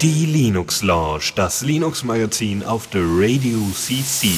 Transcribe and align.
Die 0.00 0.26
Linux 0.26 0.82
Lounge, 0.82 1.32
das 1.36 1.60
Linux 1.60 2.02
Magazin 2.02 2.62
auf 2.62 2.86
der 2.86 3.02
Radio 3.02 3.58
CC. 3.74 4.28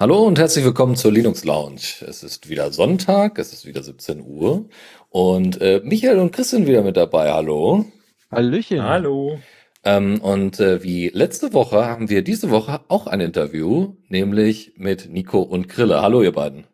Hallo 0.00 0.22
und 0.22 0.38
herzlich 0.38 0.64
willkommen 0.64 0.96
zur 0.96 1.12
Linux 1.12 1.44
Lounge. 1.44 2.00
Es 2.08 2.22
ist 2.22 2.48
wieder 2.48 2.72
Sonntag, 2.72 3.38
es 3.38 3.52
ist 3.52 3.66
wieder 3.66 3.82
17 3.82 4.22
Uhr 4.22 4.66
und 5.10 5.60
äh, 5.60 5.82
Michael 5.84 6.20
und 6.20 6.32
Chris 6.32 6.50
sind 6.50 6.66
wieder 6.66 6.82
mit 6.82 6.96
dabei. 6.96 7.30
Hallo. 7.32 7.84
Hallöchen. 8.30 8.82
Hallo. 8.82 9.38
Ähm, 9.84 10.20
und 10.20 10.60
äh, 10.60 10.82
wie 10.82 11.08
letzte 11.08 11.52
Woche 11.52 11.84
haben 11.86 12.08
wir 12.08 12.22
diese 12.22 12.50
Woche 12.50 12.80
auch 12.88 13.06
ein 13.08 13.20
Interview, 13.20 13.96
nämlich 14.08 14.74
mit 14.76 15.10
Nico 15.10 15.40
und 15.42 15.68
Grille. 15.68 16.00
Hallo 16.00 16.22
ihr 16.22 16.32
beiden. 16.32 16.64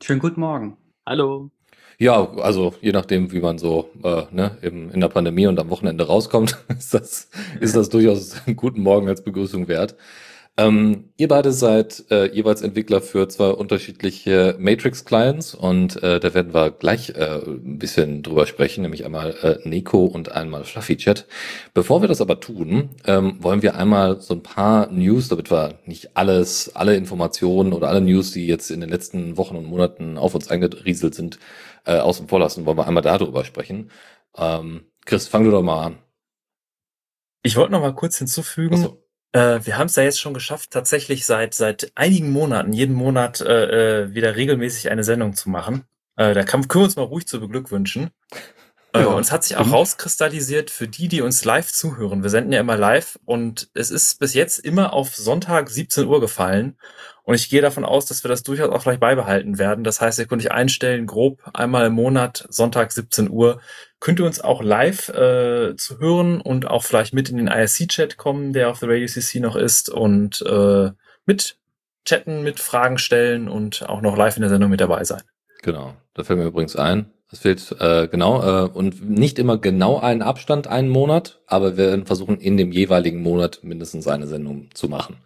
Schönen 0.00 0.20
guten 0.20 0.40
Morgen. 0.40 0.76
Hallo. 1.04 1.50
Ja, 1.98 2.32
also 2.38 2.74
je 2.80 2.92
nachdem, 2.92 3.32
wie 3.32 3.40
man 3.40 3.58
so 3.58 3.90
äh, 4.02 4.22
ne, 4.30 4.58
im, 4.62 4.90
in 4.90 5.00
der 5.00 5.08
Pandemie 5.08 5.46
und 5.46 5.58
am 5.58 5.70
Wochenende 5.70 6.06
rauskommt, 6.06 6.56
ist 6.78 6.94
das, 6.94 7.30
ist 7.60 7.74
das 7.74 7.88
durchaus 7.88 8.46
einen 8.46 8.56
guten 8.56 8.82
Morgen 8.82 9.08
als 9.08 9.24
Begrüßung 9.24 9.66
wert. 9.66 9.96
Ähm, 10.56 11.10
ihr 11.16 11.26
beide 11.26 11.50
seid 11.50 12.04
äh, 12.12 12.32
jeweils 12.32 12.62
Entwickler 12.62 13.00
für 13.00 13.28
zwei 13.28 13.48
unterschiedliche 13.48 14.54
Matrix-Clients 14.60 15.52
und 15.56 16.00
äh, 16.00 16.20
da 16.20 16.32
werden 16.32 16.54
wir 16.54 16.70
gleich 16.70 17.10
äh, 17.10 17.40
ein 17.44 17.78
bisschen 17.78 18.22
drüber 18.22 18.46
sprechen, 18.46 18.82
nämlich 18.82 19.04
einmal 19.04 19.34
äh, 19.42 19.68
Neko 19.68 20.04
und 20.04 20.30
einmal 20.30 20.62
Fluffy 20.64 20.96
Chat. 20.96 21.26
Bevor 21.74 22.02
wir 22.02 22.08
das 22.08 22.20
aber 22.20 22.38
tun, 22.38 22.90
ähm, 23.04 23.38
wollen 23.40 23.62
wir 23.62 23.74
einmal 23.74 24.20
so 24.20 24.32
ein 24.34 24.44
paar 24.44 24.92
News, 24.92 25.26
damit 25.26 25.50
wir 25.50 25.80
nicht 25.86 26.16
alles, 26.16 26.70
alle 26.76 26.94
Informationen 26.94 27.72
oder 27.72 27.88
alle 27.88 28.00
News, 28.00 28.30
die 28.30 28.46
jetzt 28.46 28.70
in 28.70 28.80
den 28.80 28.90
letzten 28.90 29.36
Wochen 29.36 29.56
und 29.56 29.66
Monaten 29.66 30.16
auf 30.18 30.36
uns 30.36 30.48
eingerieselt 30.48 31.16
sind, 31.16 31.40
äh, 31.84 31.98
außen 31.98 32.28
vor 32.28 32.38
lassen, 32.38 32.64
wollen 32.64 32.78
wir 32.78 32.86
einmal 32.86 33.02
darüber 33.02 33.44
sprechen. 33.44 33.90
Ähm, 34.36 34.84
Chris, 35.04 35.26
fang 35.26 35.42
du 35.42 35.50
doch 35.50 35.62
mal 35.62 35.84
an. 35.84 35.98
Ich 37.42 37.56
wollte 37.56 37.72
noch 37.72 37.80
mal 37.80 37.94
kurz 37.94 38.18
hinzufügen, 38.18 38.74
Achso. 38.74 39.03
Äh, 39.34 39.66
wir 39.66 39.76
haben 39.76 39.86
es 39.86 39.96
ja 39.96 40.04
jetzt 40.04 40.20
schon 40.20 40.32
geschafft, 40.32 40.70
tatsächlich 40.70 41.26
seit 41.26 41.54
seit 41.54 41.90
einigen 41.96 42.30
Monaten, 42.30 42.72
jeden 42.72 42.94
Monat 42.94 43.40
äh, 43.40 44.02
äh, 44.04 44.14
wieder 44.14 44.36
regelmäßig 44.36 44.90
eine 44.90 45.02
Sendung 45.02 45.34
zu 45.34 45.50
machen. 45.50 45.84
Äh, 46.16 46.34
da 46.34 46.44
können 46.44 46.64
wir 46.72 46.80
uns 46.82 46.94
mal 46.94 47.02
ruhig 47.02 47.26
zu 47.26 47.40
beglückwünschen. 47.40 48.10
Äh, 48.94 49.00
Ja, 49.00 49.06
und 49.08 49.22
es 49.22 49.32
hat 49.32 49.44
sich 49.44 49.56
auch 49.56 49.62
stimmt. 49.62 49.74
rauskristallisiert 49.74 50.70
für 50.70 50.88
die, 50.88 51.08
die 51.08 51.20
uns 51.20 51.44
live 51.44 51.70
zuhören. 51.70 52.22
Wir 52.22 52.30
senden 52.30 52.52
ja 52.52 52.60
immer 52.60 52.76
live 52.76 53.18
und 53.24 53.68
es 53.74 53.90
ist 53.90 54.18
bis 54.20 54.34
jetzt 54.34 54.58
immer 54.58 54.92
auf 54.92 55.14
Sonntag 55.14 55.68
17 55.68 56.06
Uhr 56.06 56.20
gefallen. 56.20 56.76
Und 57.26 57.34
ich 57.34 57.48
gehe 57.48 57.62
davon 57.62 57.86
aus, 57.86 58.04
dass 58.04 58.22
wir 58.22 58.28
das 58.28 58.42
durchaus 58.42 58.68
auch 58.68 58.82
gleich 58.82 59.00
beibehalten 59.00 59.58
werden. 59.58 59.82
Das 59.82 60.00
heißt, 60.02 60.18
ihr 60.18 60.26
könnt 60.26 60.42
euch 60.42 60.52
einstellen, 60.52 61.06
grob 61.06 61.40
einmal 61.54 61.86
im 61.86 61.94
Monat, 61.94 62.46
Sonntag 62.50 62.92
17 62.92 63.30
Uhr, 63.30 63.60
könnt 63.98 64.20
ihr 64.20 64.26
uns 64.26 64.42
auch 64.42 64.62
live 64.62 65.08
äh, 65.08 65.74
zu 65.76 65.98
hören 65.98 66.42
und 66.42 66.66
auch 66.66 66.84
vielleicht 66.84 67.14
mit 67.14 67.30
in 67.30 67.38
den 67.38 67.46
IRC-Chat 67.46 68.18
kommen, 68.18 68.52
der 68.52 68.68
auf 68.68 68.80
der 68.80 68.90
Radio 68.90 69.06
CC 69.06 69.40
noch 69.40 69.56
ist 69.56 69.88
und 69.88 70.42
äh, 70.42 70.90
mit 71.24 71.56
chatten, 72.04 72.42
mit 72.42 72.60
Fragen 72.60 72.98
stellen 72.98 73.48
und 73.48 73.88
auch 73.88 74.02
noch 74.02 74.18
live 74.18 74.36
in 74.36 74.42
der 74.42 74.50
Sendung 74.50 74.68
mit 74.68 74.82
dabei 74.82 75.04
sein. 75.04 75.22
Genau, 75.62 75.94
da 76.12 76.24
fällt 76.24 76.38
mir 76.38 76.44
übrigens 76.44 76.76
ein. 76.76 77.10
Es 77.34 77.40
fehlt 77.40 77.74
äh, 77.80 78.06
genau 78.06 78.42
äh, 78.64 78.68
und 78.68 79.10
nicht 79.10 79.40
immer 79.40 79.58
genau 79.58 79.98
einen 79.98 80.22
Abstand, 80.22 80.68
einen 80.68 80.88
Monat, 80.88 81.40
aber 81.48 81.76
wir 81.76 81.86
werden 81.88 82.06
versuchen, 82.06 82.38
in 82.38 82.56
dem 82.56 82.70
jeweiligen 82.70 83.22
Monat 83.22 83.58
mindestens 83.64 84.06
eine 84.06 84.28
Sendung 84.28 84.68
zu 84.72 84.88
machen. 84.88 85.16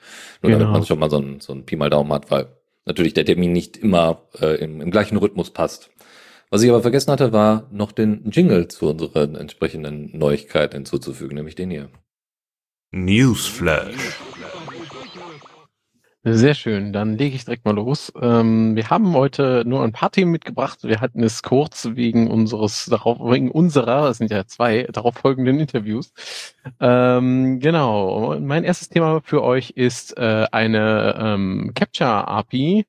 Nur 0.40 0.50
damit 0.52 0.66
Genau. 0.68 0.72
man 0.78 0.86
schon 0.86 0.98
mal 0.98 1.10
so 1.10 1.18
ein, 1.18 1.40
so 1.40 1.52
ein 1.52 1.66
Pi 1.66 1.76
mal 1.76 1.90
Daumen 1.90 2.10
hat, 2.14 2.30
weil 2.30 2.46
natürlich 2.86 3.12
der 3.12 3.26
Termin 3.26 3.52
nicht 3.52 3.76
immer 3.76 4.22
äh, 4.40 4.54
im, 4.56 4.80
im 4.80 4.90
gleichen 4.90 5.18
Rhythmus 5.18 5.50
passt. 5.50 5.90
Was 6.48 6.62
ich 6.62 6.70
aber 6.70 6.80
vergessen 6.80 7.12
hatte, 7.12 7.34
war 7.34 7.66
noch 7.70 7.92
den 7.92 8.30
Jingle 8.30 8.68
zu 8.68 8.88
unseren 8.88 9.34
entsprechenden 9.34 10.16
Neuigkeiten 10.16 10.76
hinzuzufügen, 10.76 11.34
nämlich 11.36 11.56
den 11.56 11.70
hier. 11.70 11.91
Newsflash. 12.91 14.16
Sehr 16.31 16.55
schön, 16.55 16.93
dann 16.93 17.16
lege 17.16 17.37
ich 17.37 17.44
direkt 17.44 17.65
mal 17.65 17.75
los. 17.75 18.12
Ähm, 18.21 18.75
wir 18.75 18.91
haben 18.91 19.15
heute 19.15 19.62
nur 19.65 19.83
ein 19.84 19.93
paar 19.93 20.11
Themen 20.11 20.33
mitgebracht. 20.33 20.81
Wir 20.83 21.00
hatten 21.00 21.22
es 21.22 21.43
kurz 21.43 21.91
wegen 21.93 22.28
unseres, 22.31 22.87
darauf, 22.87 23.19
wegen 23.21 23.50
unserer, 23.50 24.11
es 24.11 24.19
sind 24.19 24.31
ja 24.31 24.44
zwei, 24.47 24.83
darauf 24.93 25.15
folgenden 25.15 25.61
Interviews. 25.61 26.12
Ähm, 26.81 27.61
genau, 27.61 28.39
mein 28.41 28.65
erstes 28.65 28.89
Thema 28.89 29.21
für 29.22 29.43
euch 29.43 29.71
ist 29.71 30.16
äh, 30.19 30.47
eine 30.50 31.15
ähm, 31.19 31.72
Capture-API 31.75 32.84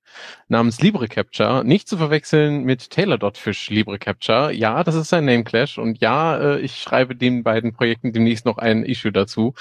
namens 0.50 0.82
LibreCapture. 0.82 1.64
Nicht 1.64 1.88
zu 1.88 1.98
verwechseln 1.98 2.64
mit 2.64 2.90
Taylor.fish 2.90 3.70
LibreCapture. 3.70 4.52
Ja, 4.52 4.84
das 4.84 4.96
ist 4.96 5.14
ein 5.14 5.26
Nameclash 5.26 5.78
und 5.78 6.00
ja, 6.00 6.38
äh, 6.38 6.60
ich 6.60 6.76
schreibe 6.76 7.16
den 7.16 7.44
beiden 7.44 7.74
Projekten 7.74 8.12
demnächst 8.14 8.46
noch 8.46 8.58
ein 8.58 8.84
Issue 8.84 9.12
dazu. 9.12 9.54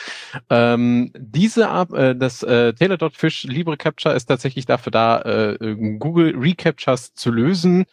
Ähm, 0.49 1.13
diese 1.17 1.69
Art, 1.69 1.93
äh, 1.93 2.17
das 2.17 2.43
äh, 2.43 2.73
Taylor.fish 2.73 3.45
LibreCapture 3.45 4.15
ist 4.15 4.27
tatsächlich 4.27 4.65
dafür 4.67 4.91
da, 4.91 5.21
äh, 5.23 5.77
Google 5.99 6.35
Recaptures 6.37 7.15
zu 7.15 7.31
lösen. 7.31 7.85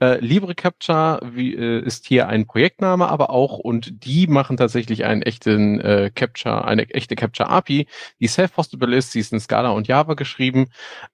Äh, 0.00 0.18
LibreCapture 0.20 1.20
äh, 1.36 1.80
ist 1.80 2.06
hier 2.06 2.28
ein 2.28 2.46
Projektname, 2.46 3.08
aber 3.08 3.30
auch 3.30 3.58
und 3.58 4.04
die 4.04 4.26
machen 4.26 4.56
tatsächlich 4.56 5.04
einen 5.04 5.22
echten 5.22 5.80
äh, 5.80 6.10
Capture, 6.14 6.64
eine 6.66 6.88
echte 6.90 7.16
Capture 7.16 7.48
API, 7.48 7.86
die 8.20 8.26
self-hostable 8.26 8.94
ist. 8.94 9.12
Sie 9.12 9.20
ist 9.20 9.32
in 9.32 9.40
Scala 9.40 9.70
und 9.70 9.88
Java 9.88 10.14
geschrieben, 10.14 10.66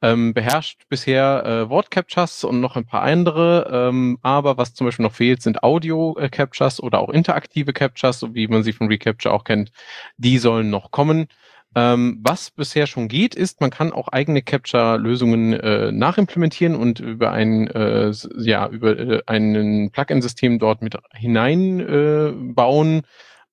ähm, 0.03 0.34
beherrscht 0.34 0.82
bisher 0.88 1.28
äh, 1.37 1.69
Wort-Captures 1.69 2.44
und 2.44 2.61
noch 2.61 2.77
ein 2.77 2.87
paar 2.87 3.03
andere. 3.03 3.69
Ähm, 3.72 4.19
aber 4.22 4.56
was 4.56 4.75
zum 4.75 4.87
Beispiel 4.87 5.05
noch 5.05 5.12
fehlt, 5.12 5.43
sind 5.43 5.62
Audio-Captures 5.62 6.83
oder 6.83 7.00
auch 7.00 7.11
interaktive 7.11 7.72
Captures, 7.72 8.19
so 8.21 8.34
wie 8.34 8.49
man 8.49 8.62
sie 8.62 8.72
von 8.72 8.89
Recapture 8.89 9.34
auch 9.34 9.44
kennt. 9.44 9.71
Die 10.16 10.39
sollen 10.39 10.71
noch 10.71 10.91
kommen. 10.91 11.28
Ähm, 11.75 12.21
was 12.22 12.50
bisher 12.50 12.87
schon 12.87 13.09
geht, 13.09 13.34
ist, 13.34 13.61
man 13.61 13.71
kann 13.71 13.93
auch 13.93 14.09
eigene 14.09 14.43
Capture-Lösungen 14.43 15.53
äh, 15.53 15.93
nachimplementieren 15.93 16.75
und 16.75 16.99
über 16.99 17.33
ein, 17.33 17.69
äh, 17.69 18.10
ja, 18.39 18.69
über 18.69 18.99
äh, 18.99 19.22
ein 19.27 19.91
Plugin-System 19.93 20.59
dort 20.59 20.83
mit 20.83 20.97
hineinbauen. 21.15 23.03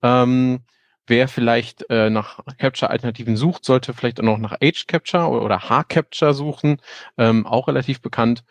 Äh, 0.02 0.24
ähm, 0.24 0.60
wer 1.08 1.28
vielleicht 1.28 1.90
äh, 1.90 2.10
nach 2.10 2.40
Capture-Alternativen 2.58 3.38
sucht, 3.38 3.66
sollte 3.66 3.94
vielleicht 3.94 4.20
auch 4.20 4.24
noch 4.24 4.38
nach 4.38 4.54
H-Capture 4.54 5.28
oder, 5.28 5.70
H-Capture 5.70 6.34
suchen, 6.34 6.78
ähm, 7.18 7.46
auch 7.46 7.68
relativ 7.68 8.02
bekannt. 8.02 8.44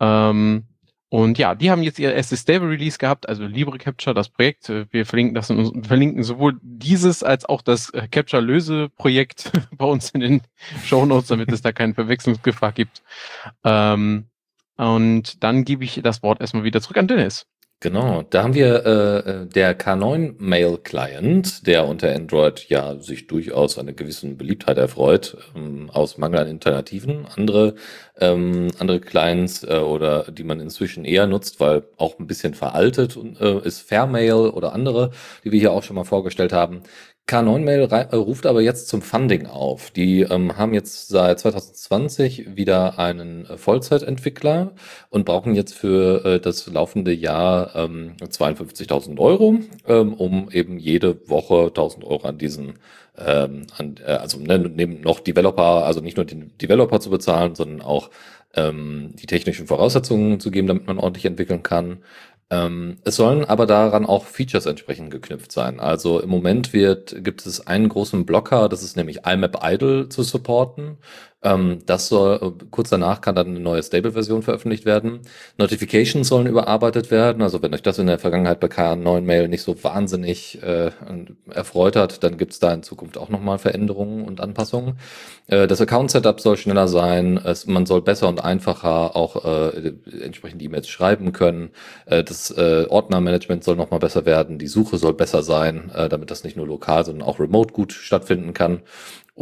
Ähm, 0.00 0.64
und 1.12 1.36
ja, 1.36 1.54
die 1.54 1.70
haben 1.70 1.82
jetzt 1.82 1.98
ihr 1.98 2.14
erstes 2.14 2.40
Stable 2.40 2.70
Release 2.70 2.96
gehabt, 2.96 3.28
also 3.28 3.44
Libre 3.44 3.76
Capture, 3.76 4.14
das 4.14 4.30
Projekt. 4.30 4.70
Äh, 4.70 4.86
Wir 4.92 5.04
verlinken 5.04 5.34
das 5.34 5.50
in 5.50 5.84
verlinken 5.84 6.22
sowohl 6.22 6.58
dieses 6.62 7.22
als 7.22 7.44
auch 7.44 7.60
das 7.60 7.90
äh, 7.90 8.08
Capture 8.08 8.40
Löse 8.40 8.88
Projekt 8.88 9.52
bei 9.76 9.84
uns 9.84 10.08
in 10.10 10.20
den 10.20 10.42
Show 10.84 11.04
Notes, 11.04 11.28
damit 11.28 11.52
es 11.52 11.60
da 11.60 11.72
keine 11.72 11.92
Verwechslungsgefahr 11.92 12.72
gibt. 12.72 13.02
Ähm, 13.62 14.24
und 14.78 15.44
dann 15.44 15.64
gebe 15.64 15.84
ich 15.84 16.00
das 16.02 16.22
Wort 16.22 16.40
erstmal 16.40 16.64
wieder 16.64 16.80
zurück 16.80 16.96
an 16.96 17.08
Dennis. 17.08 17.46
Genau, 17.82 18.22
da 18.22 18.44
haben 18.44 18.54
wir 18.54 18.86
äh, 18.86 19.42
äh, 19.42 19.46
der 19.46 19.76
K9 19.76 20.36
Mail 20.38 20.78
Client, 20.78 21.66
der 21.66 21.84
unter 21.88 22.14
Android 22.14 22.68
ja 22.68 22.94
sich 23.00 23.26
durchaus 23.26 23.76
eine 23.76 23.92
gewissen 23.92 24.36
Beliebtheit 24.36 24.78
erfreut, 24.78 25.36
ähm, 25.56 25.90
aus 25.90 26.16
Mangel 26.16 26.38
an 26.38 26.46
Alternativen. 26.46 27.26
Andere, 27.34 27.74
ähm, 28.20 28.68
andere 28.78 29.00
Clients 29.00 29.64
äh, 29.64 29.78
oder 29.78 30.30
die 30.30 30.44
man 30.44 30.60
inzwischen 30.60 31.04
eher 31.04 31.26
nutzt, 31.26 31.58
weil 31.58 31.82
auch 31.96 32.20
ein 32.20 32.28
bisschen 32.28 32.54
veraltet 32.54 33.18
äh, 33.40 33.58
ist 33.66 33.80
Fairmail 33.80 34.50
oder 34.50 34.74
andere, 34.74 35.10
die 35.44 35.50
wir 35.50 35.58
hier 35.58 35.72
auch 35.72 35.82
schon 35.82 35.96
mal 35.96 36.04
vorgestellt 36.04 36.52
haben. 36.52 36.84
K9-Mail 37.28 37.84
rei- 37.84 38.08
äh, 38.10 38.16
ruft 38.16 38.46
aber 38.46 38.60
jetzt 38.60 38.88
zum 38.88 39.00
Funding 39.00 39.46
auf. 39.46 39.90
Die 39.90 40.20
ähm, 40.22 40.56
haben 40.58 40.74
jetzt 40.74 41.08
seit 41.08 41.38
2020 41.40 42.56
wieder 42.56 42.98
einen 42.98 43.46
äh, 43.46 43.56
Vollzeitentwickler 43.56 44.72
und 45.08 45.24
brauchen 45.24 45.54
jetzt 45.54 45.74
für 45.74 46.24
äh, 46.24 46.40
das 46.40 46.66
laufende 46.66 47.12
Jahr 47.12 47.74
ähm, 47.76 48.16
52.000 48.20 49.18
Euro, 49.18 49.60
ähm, 49.86 50.14
um 50.14 50.50
eben 50.50 50.78
jede 50.78 51.28
Woche 51.28 51.70
1.000 51.70 52.04
Euro 52.04 52.26
an 52.26 52.38
diesen, 52.38 52.74
ähm, 53.16 53.66
an, 53.78 53.94
äh, 54.04 54.10
also 54.12 54.38
ne, 54.38 54.58
neben 54.58 55.00
noch 55.00 55.20
Developer, 55.20 55.84
also 55.86 56.00
nicht 56.00 56.16
nur 56.16 56.26
den 56.26 56.52
Developer 56.58 57.00
zu 57.00 57.08
bezahlen, 57.10 57.54
sondern 57.54 57.82
auch 57.82 58.10
ähm, 58.54 59.10
die 59.14 59.26
technischen 59.26 59.66
Voraussetzungen 59.66 60.40
zu 60.40 60.50
geben, 60.50 60.66
damit 60.66 60.86
man 60.86 60.98
ordentlich 60.98 61.24
entwickeln 61.24 61.62
kann. 61.62 62.02
Ähm, 62.52 62.98
es 63.04 63.16
sollen 63.16 63.46
aber 63.46 63.64
daran 63.64 64.04
auch 64.04 64.26
Features 64.26 64.66
entsprechend 64.66 65.10
geknüpft 65.10 65.50
sein. 65.50 65.80
Also 65.80 66.20
im 66.20 66.28
Moment 66.28 66.74
wird, 66.74 67.24
gibt 67.24 67.46
es 67.46 67.66
einen 67.66 67.88
großen 67.88 68.26
Blocker, 68.26 68.68
das 68.68 68.82
ist 68.82 68.94
nämlich 68.94 69.24
IMAP 69.26 69.60
Idle 69.64 70.10
zu 70.10 70.22
supporten. 70.22 70.98
Ähm, 71.44 71.80
das 71.86 72.08
soll, 72.08 72.36
äh, 72.40 72.64
kurz 72.70 72.90
danach 72.90 73.20
kann 73.20 73.34
dann 73.34 73.48
eine 73.48 73.60
neue 73.60 73.82
Stable-Version 73.82 74.42
veröffentlicht 74.42 74.84
werden. 74.84 75.20
Notifications 75.58 76.28
sollen 76.28 76.46
überarbeitet 76.46 77.10
werden. 77.10 77.42
Also 77.42 77.60
wenn 77.62 77.74
euch 77.74 77.82
das 77.82 77.98
in 77.98 78.06
der 78.06 78.20
Vergangenheit 78.20 78.60
bei 78.60 78.68
K9 78.68 79.22
Mail 79.22 79.48
nicht 79.48 79.62
so 79.62 79.82
wahnsinnig 79.82 80.62
äh, 80.62 80.90
erfreut 81.50 81.96
hat, 81.96 82.22
dann 82.22 82.38
gibt 82.38 82.52
es 82.52 82.60
da 82.60 82.72
in 82.72 82.82
Zukunft 82.84 83.18
auch 83.18 83.28
nochmal 83.28 83.58
Veränderungen 83.58 84.24
und 84.24 84.40
Anpassungen. 84.40 84.98
Äh, 85.48 85.66
das 85.66 85.80
Account-Setup 85.80 86.40
soll 86.40 86.56
schneller 86.56 86.86
sein. 86.86 87.40
Es, 87.44 87.66
man 87.66 87.86
soll 87.86 88.02
besser 88.02 88.28
und 88.28 88.42
einfacher 88.42 89.16
auch 89.16 89.44
äh, 89.44 89.92
entsprechend 90.22 90.62
E-Mails 90.62 90.88
schreiben 90.88 91.32
können. 91.32 91.70
Äh, 92.06 92.22
das 92.22 92.50
äh, 92.52 92.86
Ordnermanagement 92.88 93.64
soll 93.64 93.74
nochmal 93.76 94.00
besser 94.00 94.26
werden. 94.26 94.58
Die 94.58 94.68
Suche 94.68 94.96
soll 94.96 95.14
besser 95.14 95.42
sein, 95.42 95.90
äh, 95.94 96.08
damit 96.08 96.30
das 96.30 96.44
nicht 96.44 96.56
nur 96.56 96.66
lokal, 96.68 97.04
sondern 97.04 97.26
auch 97.26 97.40
remote 97.40 97.72
gut 97.72 97.92
stattfinden 97.92 98.54
kann. 98.54 98.82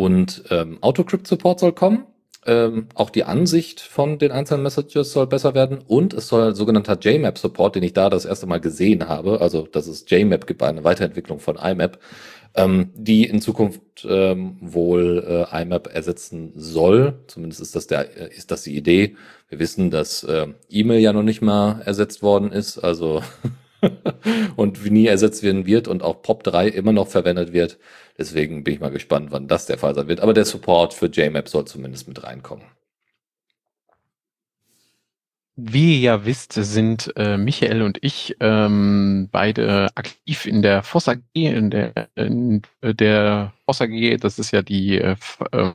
Und 0.01 0.45
ähm, 0.51 0.79
Autocrypt-Support 0.81 1.61
soll 1.61 1.73
kommen. 1.73 2.07
Ähm, 2.47 2.87
auch 2.95 3.11
die 3.11 3.25
Ansicht 3.25 3.81
von 3.81 4.19
den 4.19 4.33
einzelnen 4.33 4.63
Messages 4.63 5.13
soll 5.13 5.27
besser 5.27 5.55
werden 5.55 5.81
und 5.87 6.15
es 6.15 6.29
soll 6.29 6.55
sogenannter 6.55 6.99
JMap-Support, 6.99 7.77
den 7.77 7.83
ich 7.83 7.93
da 7.93 8.09
das 8.09 8.25
erste 8.25 8.47
Mal 8.47 8.61
gesehen 8.61 9.11
habe, 9.11 9.43
also 9.43 9.67
dass 9.67 9.87
es 9.87 10.07
JMap 10.09 10.47
gibt, 10.47 10.63
eine 10.63 10.83
Weiterentwicklung 10.83 11.39
von 11.39 11.57
IMAP, 11.57 11.99
ähm, 12.55 12.93
die 12.95 13.25
in 13.25 13.43
Zukunft 13.43 14.07
ähm, 14.09 14.57
wohl 14.63 15.47
äh, 15.53 15.63
IMAP 15.63 15.95
ersetzen 15.95 16.53
soll. 16.57 17.19
Zumindest 17.27 17.61
ist 17.61 17.77
das, 17.77 17.87
der, 17.89 18.17
äh, 18.17 18.35
ist 18.35 18.51
das 18.51 18.63
die 18.63 18.75
Idee. 18.75 19.17
Wir 19.51 19.59
wissen, 19.59 19.91
dass 19.91 20.25
äh, 20.25 20.47
E-Mail 20.71 21.01
ja 21.01 21.13
noch 21.13 21.23
nicht 21.23 21.43
mal 21.43 21.83
ersetzt 21.83 22.23
worden 22.23 22.53
ist, 22.53 22.79
also 22.79 23.23
und 24.57 24.91
nie 24.91 25.07
ersetzt 25.07 25.43
werden 25.43 25.67
wird 25.67 25.89
und 25.89 26.03
auch 26.03 26.23
POP3 26.23 26.69
immer 26.69 26.93
noch 26.93 27.09
verwendet 27.09 27.53
wird. 27.53 27.79
Deswegen 28.19 28.65
bin 28.65 28.75
ich 28.75 28.81
mal 28.81 28.91
gespannt, 28.91 29.29
wann 29.31 29.49
das 29.49 29.67
der 29.67 29.79
Fall 29.79 29.95
sein 29.95 30.09
wird. 30.09 30.21
Aber 30.21 30.35
der 30.35 30.45
Support 30.45 30.95
für 30.95 31.07
JMap 31.07 31.49
soll 31.49 31.65
zumindest 31.65 32.09
mit 32.09 32.23
reinkommen. 32.23 32.65
Wie 35.57 35.97
ihr 35.97 36.01
ja 36.01 36.25
wisst, 36.25 36.55
sind 36.55 37.13
äh, 37.17 37.37
Michael 37.37 37.83
und 37.83 37.99
ich 38.01 38.37
ähm, 38.41 39.29
beide 39.31 39.89
aktiv 39.95 40.47
in 40.47 40.63
der 40.63 40.83
FOSS 40.83 41.09
AG, 41.09 41.19
in 41.35 41.71
der, 41.71 42.09
in 42.15 42.63
der 42.83 43.53
FOSS 43.67 43.83
AG, 43.83 44.17
das 44.21 44.39
ist 44.39 44.53
ja 44.53 44.63
die 44.63 44.99
äh, 44.99 45.17
äh, 45.53 45.73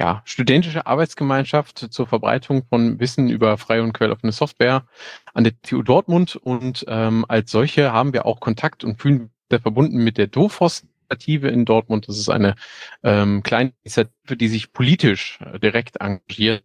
ja, 0.00 0.22
studentische 0.24 0.86
Arbeitsgemeinschaft 0.86 1.78
zur 1.92 2.06
Verbreitung 2.06 2.64
von 2.68 2.98
Wissen 2.98 3.28
über 3.28 3.58
freie 3.58 3.82
und 3.82 3.92
quelloffene 3.92 4.32
Software 4.32 4.86
an 5.32 5.44
der 5.44 5.60
TU 5.62 5.82
Dortmund 5.82 6.36
und 6.36 6.84
ähm, 6.88 7.24
als 7.28 7.50
solche 7.50 7.92
haben 7.92 8.12
wir 8.12 8.26
auch 8.26 8.40
Kontakt 8.40 8.84
und 8.84 9.00
fühlen 9.00 9.30
sehr 9.50 9.60
verbunden 9.60 10.02
mit 10.02 10.18
der 10.18 10.26
DOFOS 10.26 10.84
Initiative 11.08 11.48
in 11.48 11.64
Dortmund. 11.64 12.08
Das 12.08 12.18
ist 12.18 12.28
eine 12.28 12.54
ähm, 13.02 13.42
kleine 13.42 13.72
Initiative, 13.82 14.36
die 14.36 14.48
sich 14.48 14.72
politisch 14.72 15.38
äh, 15.40 15.58
direkt 15.58 16.00
engagiert. 16.00 16.64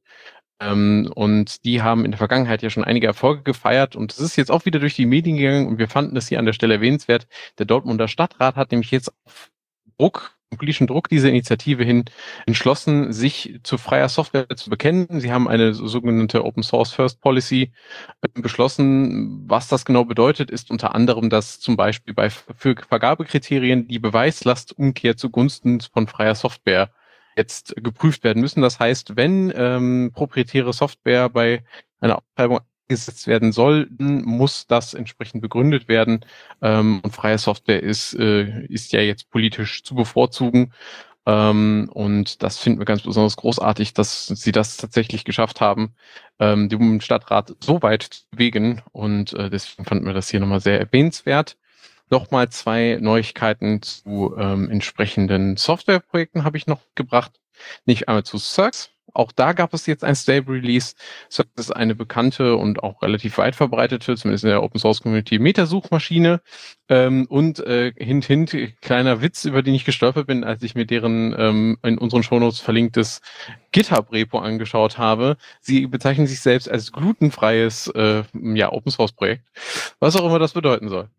Ähm, 0.60 1.12
und 1.14 1.64
die 1.66 1.82
haben 1.82 2.06
in 2.06 2.12
der 2.12 2.18
Vergangenheit 2.18 2.62
ja 2.62 2.70
schon 2.70 2.84
einige 2.84 3.08
Erfolge 3.08 3.44
gefeiert 3.44 3.96
und 3.96 4.12
es 4.12 4.20
ist 4.20 4.36
jetzt 4.36 4.52
auch 4.52 4.66
wieder 4.66 4.80
durch 4.80 4.96
die 4.96 5.06
Medien 5.06 5.38
gegangen 5.38 5.68
und 5.68 5.78
wir 5.78 5.88
fanden 5.88 6.16
das 6.16 6.28
hier 6.28 6.40
an 6.40 6.46
der 6.46 6.54
Stelle 6.54 6.76
erwähnenswert. 6.76 7.28
Der 7.58 7.66
Dortmunder 7.66 8.08
Stadtrat 8.08 8.56
hat 8.56 8.72
nämlich 8.72 8.92
jetzt 8.92 9.14
auf 9.26 9.52
Druck 9.98 10.39
politischen 10.58 10.88
Druck 10.88 11.10
dieser 11.10 11.30
Initiative 11.30 11.84
hin 11.84 12.06
entschlossen, 12.46 13.14
sich 13.14 13.60
zu 13.64 13.78
freier 13.78 14.10
Software 14.10 14.48
zu 14.56 14.70
bekennen. 14.70 15.20
Sie 15.20 15.32
haben 15.32 15.48
eine 15.48 15.74
sogenannte 15.74 16.44
Open 16.44 16.64
Source 16.64 16.92
First 16.92 17.22
Policy 17.22 17.72
äh, 18.22 18.42
beschlossen. 18.42 19.44
Was 19.48 19.68
das 19.68 19.86
genau 19.86 20.06
bedeutet, 20.06 20.50
ist 20.50 20.72
unter 20.72 20.96
anderem, 20.96 21.30
dass 21.30 21.60
zum 21.60 21.78
Beispiel 21.78 22.14
bei 22.14 22.30
für 22.30 22.76
Vergabekriterien 22.88 23.88
die 23.88 24.00
Beweislastumkehr 24.00 25.18
zugunsten 25.18 25.82
von 25.82 26.08
freier 26.08 26.36
Software 26.36 26.92
jetzt 27.36 27.76
geprüft 27.78 28.24
werden 28.24 28.42
müssen. 28.42 28.62
Das 28.62 28.80
heißt, 28.80 29.16
wenn 29.16 29.54
ähm, 29.56 30.12
proprietäre 30.14 30.74
Software 30.74 31.30
bei 31.30 31.64
einer 32.02 32.18
Abtreibung 32.18 32.60
gesetzt 32.90 33.28
werden 33.28 33.52
sollten, 33.54 34.24
muss 34.24 34.68
das 34.68 34.94
entsprechend 34.94 35.42
begründet 35.42 35.88
werden. 35.88 36.26
Ähm, 36.62 37.00
und 37.04 37.16
freie 37.16 37.38
Software 37.38 37.82
ist, 37.82 38.14
äh, 38.16 38.66
ist 38.66 38.92
ja 38.92 39.02
jetzt 39.02 39.30
politisch 39.30 39.84
zu 39.84 39.96
bevorzugen. 39.96 40.74
Ähm, 41.26 41.90
und 41.94 42.44
das 42.44 42.58
finden 42.58 42.80
wir 42.80 42.86
ganz 42.86 43.04
besonders 43.04 43.38
großartig, 43.38 43.94
dass 43.94 44.28
sie 44.28 44.52
das 44.52 44.78
tatsächlich 44.78 45.26
geschafft 45.26 45.62
haben, 45.62 45.94
ähm, 46.40 46.70
dem 46.70 47.02
Stadtrat 47.02 47.56
so 47.64 47.82
weit 47.84 48.04
zu 48.04 48.24
bewegen. 48.32 48.82
Und 48.92 49.34
äh, 49.34 49.50
deswegen 49.50 49.86
fanden 49.86 50.06
wir 50.06 50.14
das 50.14 50.30
hier 50.30 50.40
nochmal 50.40 50.62
sehr 50.62 50.80
erwähnenswert. 50.80 51.58
Nochmal 52.10 52.50
zwei 52.50 52.98
Neuigkeiten 53.00 53.82
zu 53.84 54.36
ähm, 54.38 54.70
entsprechenden 54.72 55.58
Softwareprojekten 55.58 56.44
habe 56.44 56.58
ich 56.58 56.66
noch 56.66 56.82
gebracht. 56.96 57.40
Nicht 57.86 58.08
einmal 58.08 58.24
zu 58.24 58.40
Cirx, 58.40 58.90
auch 59.14 59.32
da 59.32 59.54
gab 59.54 59.74
es 59.74 59.86
jetzt 59.86 60.04
ein 60.04 60.16
Stable 60.16 60.56
Release. 60.56 60.96
Das 61.36 61.46
ist 61.56 61.76
eine 61.76 61.96
bekannte 61.96 62.56
und 62.56 62.84
auch 62.84 63.02
relativ 63.02 63.38
weit 63.38 63.56
verbreitete, 63.56 64.16
zumindest 64.16 64.44
in 64.44 64.50
der 64.50 64.64
Open 64.64 64.80
Source 64.80 65.02
Community, 65.02 65.40
Metasuchmaschine. 65.40 66.42
Ähm, 66.90 67.28
und 67.30 67.60
äh, 67.60 67.94
hint, 67.98 68.26
hint, 68.26 68.56
kleiner 68.82 69.22
Witz, 69.22 69.46
über 69.46 69.62
den 69.62 69.76
ich 69.76 69.86
gestolpert 69.86 70.26
bin, 70.28 70.44
als 70.44 70.64
ich 70.64 70.74
mir 70.74 70.86
deren 70.86 71.36
ähm, 71.38 71.78
in 71.84 72.00
unseren 72.00 72.24
Shownotes 72.24 72.60
verlinktes 72.60 73.22
GitHub-Repo 73.72 74.40
angeschaut 74.40 74.98
habe. 74.98 75.38
Sie 75.62 75.86
bezeichnen 75.86 76.28
sich 76.28 76.40
selbst 76.40 76.70
als 76.70 76.92
glutenfreies 76.92 77.88
äh, 77.88 78.24
ja, 78.34 78.72
Open 78.72 78.92
Source 78.92 79.12
Projekt, 79.12 79.44
was 80.00 80.16
auch 80.16 80.26
immer 80.26 80.40
das 80.40 80.54
bedeuten 80.54 80.90
soll. 80.90 81.10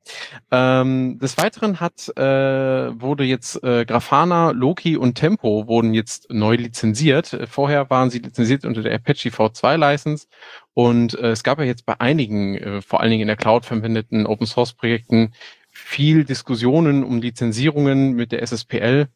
Ähm, 0.51 1.19
des 1.21 1.39
Weiteren 1.39 1.79
hat 1.81 2.09
äh, 2.17 3.01
wurde 3.01 3.25
jetzt 3.25 3.63
äh, 3.63 3.85
Grafana, 3.85 4.51
Loki 4.51 4.97
und 4.97 5.15
Tempo 5.15 5.69
wurden 5.69 5.95
jetzt 5.95 6.31
neu 6.31 6.57
lizenziert. 6.57 7.39
Vorher 7.49 7.80
waren 7.89 8.11
sie 8.11 8.19
lizenziert 8.19 8.65
unter 8.65 8.83
der 8.83 8.95
Apache 8.95 9.31
V2 9.31 9.77
License 9.77 10.27
und 10.75 11.15
äh, 11.19 11.31
es 11.31 11.43
gab 11.43 11.59
ja 11.59 11.65
jetzt 11.65 11.87
bei 11.87 11.99
einigen, 12.01 12.57
äh, 12.57 12.83
vor 12.83 13.01
allen 13.01 13.11
Dingen 13.11 13.23
in 13.23 13.29
der 13.29 13.37
Cloud 13.37 13.65
verwendeten 13.65 14.27
Open 14.27 14.47
Source 14.47 14.75
Projekten 14.75 15.33
viel 15.71 16.25
Diskussionen 16.25 17.05
um 17.05 17.21
Lizenzierungen 17.21 18.13
mit 18.13 18.33
der 18.33 18.43
SSPL. 18.43 19.09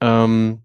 Ähm, 0.00 0.62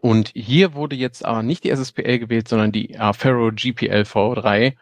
und 0.00 0.32
hier 0.34 0.74
wurde 0.74 0.96
jetzt 0.96 1.24
aber 1.24 1.42
nicht 1.42 1.64
die 1.64 1.70
SSPL 1.70 2.18
gewählt, 2.18 2.46
sondern 2.46 2.72
die 2.72 2.98
Affero 2.98 3.50
GPL 3.50 4.02
V3. 4.02 4.74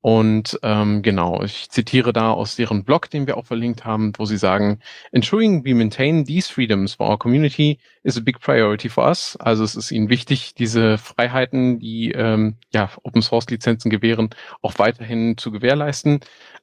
Und 0.00 0.58
ähm, 0.62 1.02
genau, 1.02 1.42
ich 1.42 1.70
zitiere 1.70 2.12
da 2.12 2.30
aus 2.30 2.54
deren 2.54 2.84
Blog, 2.84 3.10
den 3.10 3.26
wir 3.26 3.36
auch 3.36 3.46
verlinkt 3.46 3.84
haben, 3.84 4.12
wo 4.16 4.26
sie 4.26 4.36
sagen, 4.36 4.78
Ensuring 5.10 5.64
we 5.64 5.74
maintain 5.74 6.24
these 6.24 6.52
freedoms 6.52 6.94
for 6.94 7.08
our 7.08 7.18
community 7.18 7.80
is 8.04 8.16
a 8.16 8.20
big 8.20 8.40
priority 8.40 8.88
for 8.88 9.08
us. 9.08 9.36
Also 9.40 9.64
es 9.64 9.74
ist 9.74 9.90
ihnen 9.90 10.08
wichtig, 10.08 10.54
diese 10.54 10.98
Freiheiten, 10.98 11.80
die 11.80 12.12
ähm, 12.12 12.56
ja, 12.72 12.90
Open 13.02 13.22
Source 13.22 13.50
Lizenzen 13.50 13.90
gewähren, 13.90 14.30
auch 14.62 14.78
weiterhin 14.78 15.36
zu 15.36 15.50
gewährleisten. 15.50 16.20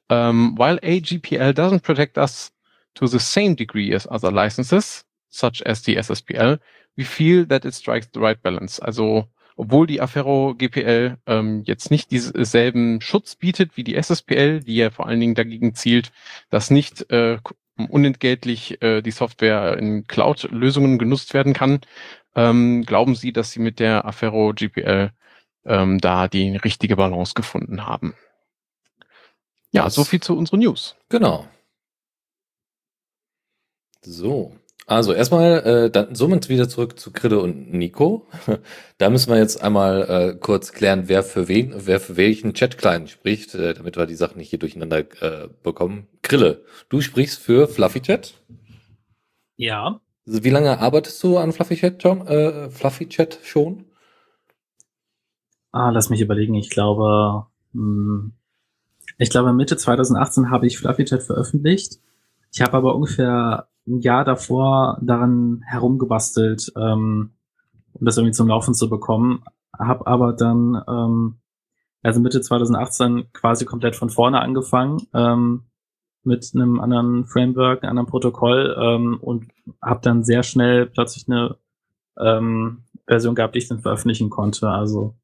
Um, 0.08 0.16
ähm, 0.16 0.54
while 0.56 0.78
AGPL 0.82 1.50
doesn't 1.50 1.80
protect 1.82 2.16
us 2.16 2.52
to 2.94 3.06
the 3.06 3.18
same 3.18 3.56
degree 3.56 3.92
as 3.94 4.08
other 4.08 4.30
licenses, 4.30 5.04
such 5.28 5.62
as 5.66 5.82
the 5.82 5.96
SSPL, 5.98 6.58
we 6.96 7.04
feel 7.04 7.44
that 7.46 7.64
it 7.64 7.74
strikes 7.74 8.08
the 8.14 8.20
right 8.20 8.40
balance. 8.40 8.80
Also 8.80 9.28
obwohl 9.56 9.86
die 9.86 10.00
Affero 10.00 10.54
GPL 10.56 11.16
ähm, 11.26 11.62
jetzt 11.64 11.90
nicht 11.90 12.10
dieselben 12.10 13.00
Schutz 13.00 13.34
bietet 13.36 13.76
wie 13.76 13.84
die 13.84 13.94
SSPL, 13.94 14.60
die 14.60 14.76
ja 14.76 14.90
vor 14.90 15.06
allen 15.06 15.20
Dingen 15.20 15.34
dagegen 15.34 15.74
zielt, 15.74 16.12
dass 16.50 16.70
nicht 16.70 17.10
äh, 17.10 17.38
unentgeltlich 17.88 18.80
äh, 18.82 19.02
die 19.02 19.10
Software 19.10 19.78
in 19.78 20.06
Cloud-Lösungen 20.06 20.98
genutzt 20.98 21.34
werden 21.34 21.54
kann, 21.54 21.80
ähm, 22.34 22.84
glauben 22.84 23.14
Sie, 23.14 23.32
dass 23.32 23.50
Sie 23.50 23.60
mit 23.60 23.80
der 23.80 24.04
Affero 24.04 24.52
GPL 24.54 25.12
ähm, 25.64 25.98
da 26.00 26.28
die 26.28 26.56
richtige 26.56 26.96
Balance 26.96 27.34
gefunden 27.34 27.86
haben? 27.86 28.14
Ja, 29.72 29.84
das, 29.84 29.94
so 29.94 30.04
viel 30.04 30.20
zu 30.20 30.36
unseren 30.36 30.60
News. 30.60 30.96
Genau. 31.08 31.46
So, 34.02 34.56
also 34.86 35.12
erstmal, 35.12 35.58
äh, 35.66 35.90
dann 35.90 36.14
somit 36.14 36.48
wieder 36.48 36.68
zurück 36.68 36.98
zu 36.98 37.12
Krille 37.12 37.40
und 37.40 37.72
Nico. 37.72 38.28
da 38.98 39.10
müssen 39.10 39.30
wir 39.30 39.38
jetzt 39.38 39.60
einmal 39.60 40.02
äh, 40.08 40.38
kurz 40.38 40.72
klären, 40.72 41.08
wer 41.08 41.24
für 41.24 41.48
wen, 41.48 41.74
wer 41.76 41.98
für 41.98 42.16
welchen 42.16 42.54
Chat-Client 42.54 43.10
spricht, 43.10 43.56
äh, 43.56 43.74
damit 43.74 43.96
wir 43.96 44.06
die 44.06 44.14
Sachen 44.14 44.38
nicht 44.38 44.50
hier 44.50 44.60
durcheinander 44.60 44.98
äh, 44.98 45.48
bekommen. 45.64 46.06
Krille, 46.22 46.64
du 46.88 47.00
sprichst 47.00 47.40
für 47.40 47.66
Fluffy 47.66 48.00
Chat? 48.00 48.34
Ja. 49.56 50.00
Also 50.24 50.44
wie 50.44 50.50
lange 50.50 50.78
arbeitest 50.78 51.20
du 51.24 51.36
an 51.36 51.52
Fluffy 51.52 51.76
Chat, 51.76 52.02
John, 52.04 52.24
äh, 52.28 52.70
Fluffy 52.70 53.08
Chat 53.08 53.40
schon? 53.42 53.86
Ah, 55.72 55.90
lass 55.90 56.10
mich 56.10 56.20
überlegen. 56.20 56.54
Ich 56.54 56.70
glaube, 56.70 57.46
mh, 57.72 57.82
hm, 57.82 58.32
ich 59.18 59.30
glaube 59.30 59.52
Mitte 59.52 59.76
2018 59.76 60.50
habe 60.50 60.68
ich 60.68 60.78
Fluffy 60.78 61.04
Chat 61.04 61.24
veröffentlicht. 61.24 61.98
Ich 62.52 62.60
habe 62.60 62.76
aber 62.76 62.94
ungefähr 62.94 63.68
ein 63.86 64.00
Jahr 64.00 64.24
davor 64.24 64.98
daran 65.00 65.62
herumgebastelt, 65.66 66.72
ähm, 66.76 67.30
um 67.92 68.04
das 68.04 68.16
irgendwie 68.16 68.34
zum 68.34 68.48
Laufen 68.48 68.74
zu 68.74 68.88
bekommen. 68.88 69.44
Hab 69.72 70.06
aber 70.06 70.32
dann, 70.32 70.82
ähm, 70.88 71.36
also 72.02 72.20
Mitte 72.20 72.40
2018 72.40 73.32
quasi 73.32 73.64
komplett 73.64 73.96
von 73.96 74.10
vorne 74.10 74.40
angefangen 74.40 75.06
ähm, 75.14 75.64
mit 76.22 76.50
einem 76.54 76.80
anderen 76.80 77.24
Framework, 77.26 77.82
einem 77.82 77.90
anderen 77.90 78.08
Protokoll 78.08 78.76
ähm, 78.80 79.18
und 79.20 79.46
habe 79.82 80.00
dann 80.02 80.24
sehr 80.24 80.42
schnell 80.42 80.86
plötzlich 80.86 81.28
eine 81.28 81.56
ähm, 82.18 82.82
Version 83.06 83.34
gehabt, 83.34 83.54
die 83.54 83.60
ich 83.60 83.68
dann 83.68 83.80
veröffentlichen 83.80 84.30
konnte. 84.30 84.68
Also 84.68 85.14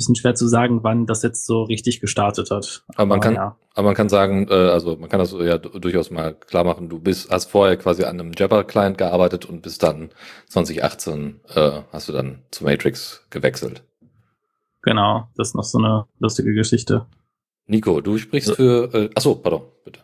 bisschen 0.00 0.16
schwer 0.16 0.34
zu 0.34 0.48
sagen, 0.48 0.82
wann 0.82 1.06
das 1.06 1.22
jetzt 1.22 1.46
so 1.46 1.62
richtig 1.64 2.00
gestartet 2.00 2.50
hat. 2.50 2.84
Aber 2.94 3.06
man 3.06 3.20
kann, 3.20 3.34
ja. 3.34 3.56
aber 3.74 3.88
man 3.88 3.94
kann 3.94 4.08
sagen, 4.08 4.48
äh, 4.48 4.54
also 4.54 4.96
man 4.96 5.10
kann 5.10 5.20
das 5.20 5.32
ja 5.32 5.58
du- 5.58 5.78
durchaus 5.78 6.10
mal 6.10 6.34
klar 6.34 6.64
machen. 6.64 6.88
Du 6.88 6.98
bist, 6.98 7.30
hast 7.30 7.50
vorher 7.50 7.76
quasi 7.76 8.04
an 8.04 8.18
einem 8.18 8.32
Jabber-Client 8.36 8.96
gearbeitet 8.98 9.44
und 9.44 9.62
bis 9.62 9.78
dann 9.78 10.10
2018 10.48 11.40
äh, 11.54 11.82
hast 11.92 12.08
du 12.08 12.12
dann 12.12 12.42
zu 12.50 12.64
Matrix 12.64 13.26
gewechselt. 13.30 13.84
Genau, 14.82 15.28
das 15.36 15.48
ist 15.48 15.54
noch 15.54 15.64
so 15.64 15.78
eine 15.78 16.06
lustige 16.18 16.54
Geschichte. 16.54 17.06
Nico, 17.66 18.00
du 18.00 18.16
sprichst 18.16 18.56
für, 18.56 18.92
äh, 18.94 19.10
achso, 19.14 19.34
pardon, 19.34 19.62
bitte. 19.84 20.00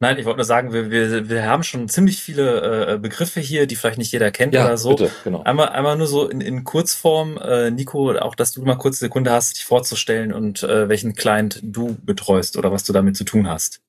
Nein, 0.00 0.18
ich 0.18 0.24
wollte 0.24 0.38
nur 0.38 0.44
sagen, 0.44 0.72
wir, 0.72 0.90
wir, 0.90 1.28
wir 1.28 1.46
haben 1.46 1.62
schon 1.62 1.88
ziemlich 1.88 2.20
viele 2.20 2.94
äh, 2.94 2.98
Begriffe 2.98 3.40
hier, 3.40 3.66
die 3.66 3.76
vielleicht 3.76 3.98
nicht 3.98 4.12
jeder 4.12 4.30
kennt 4.30 4.54
oder 4.54 4.76
so. 4.76 4.90
bitte, 4.90 5.10
genau. 5.22 5.42
Einmal, 5.44 5.68
einmal 5.68 5.96
nur 5.96 6.08
so 6.08 6.28
in, 6.28 6.40
in 6.40 6.64
Kurzform, 6.64 7.38
äh, 7.38 7.70
Nico, 7.70 8.12
auch 8.12 8.34
dass 8.34 8.52
du 8.52 8.62
mal 8.62 8.74
kurz 8.74 9.00
eine 9.00 9.08
Sekunde 9.08 9.30
hast, 9.30 9.56
dich 9.56 9.64
vorzustellen 9.64 10.32
und 10.32 10.62
äh, 10.62 10.88
welchen 10.88 11.14
Client 11.14 11.60
du 11.62 11.96
betreust 12.02 12.56
oder 12.56 12.72
was 12.72 12.84
du 12.84 12.92
damit 12.92 13.16
zu 13.16 13.24
tun 13.24 13.48
hast. 13.48 13.80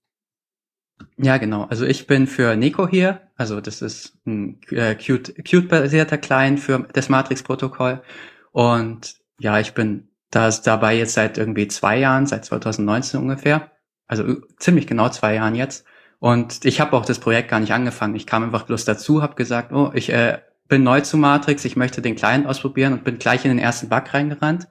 Ja, 1.18 1.38
genau. 1.38 1.64
Also 1.64 1.86
ich 1.86 2.08
bin 2.08 2.28
für 2.28 2.56
Neko 2.56 2.88
hier. 2.88 3.22
Also 3.36 3.60
das 3.60 3.82
ist 3.82 4.18
ein 4.26 4.62
äh, 4.70 4.96
Qt-basierter 4.96 6.18
Client 6.18 6.60
für 6.60 6.88
das 6.94 7.10
Matrix-Protokoll. 7.10 8.02
Und 8.52 9.16
ja, 9.40 9.60
ich 9.60 9.74
bin 9.74 10.10
da 10.30 10.50
dabei 10.50 10.98
jetzt 10.98 11.14
seit 11.14 11.38
irgendwie 11.38 11.68
zwei 11.68 11.98
Jahren, 11.98 12.28
seit 12.28 12.46
2019 12.46 13.20
ungefähr. 13.20 13.72
Also 14.08 14.24
äh, 14.24 14.42
ziemlich 14.58 14.88
genau 14.88 15.10
zwei 15.10 15.36
Jahren 15.36 15.56
jetzt. 15.56 15.86
Und 16.20 16.66
ich 16.66 16.80
habe 16.82 16.96
auch 16.96 17.06
das 17.06 17.20
Projekt 17.20 17.50
gar 17.50 17.60
nicht 17.60 17.74
angefangen. 17.74 18.16
Ich 18.16 18.26
kam 18.26 18.44
einfach 18.44 18.64
bloß 18.64 18.86
dazu, 18.86 19.22
habe 19.22 19.36
gesagt, 19.36 19.72
oh, 19.72 19.92
ich 19.94 20.10
äh, 20.10 20.40
bin 20.68 20.84
neu 20.84 21.02
zu 21.02 21.18
Matrix, 21.18 21.66
ich 21.66 21.76
möchte 21.76 22.02
den 22.02 22.16
Client 22.16 22.48
ausprobieren 22.48 22.94
und 22.94 23.04
bin 23.04 23.20
gleich 23.20 23.46
in 23.46 23.52
den 23.52 23.60
ersten 23.60 23.90
Bug 23.90 24.14
reingerannt, 24.14 24.68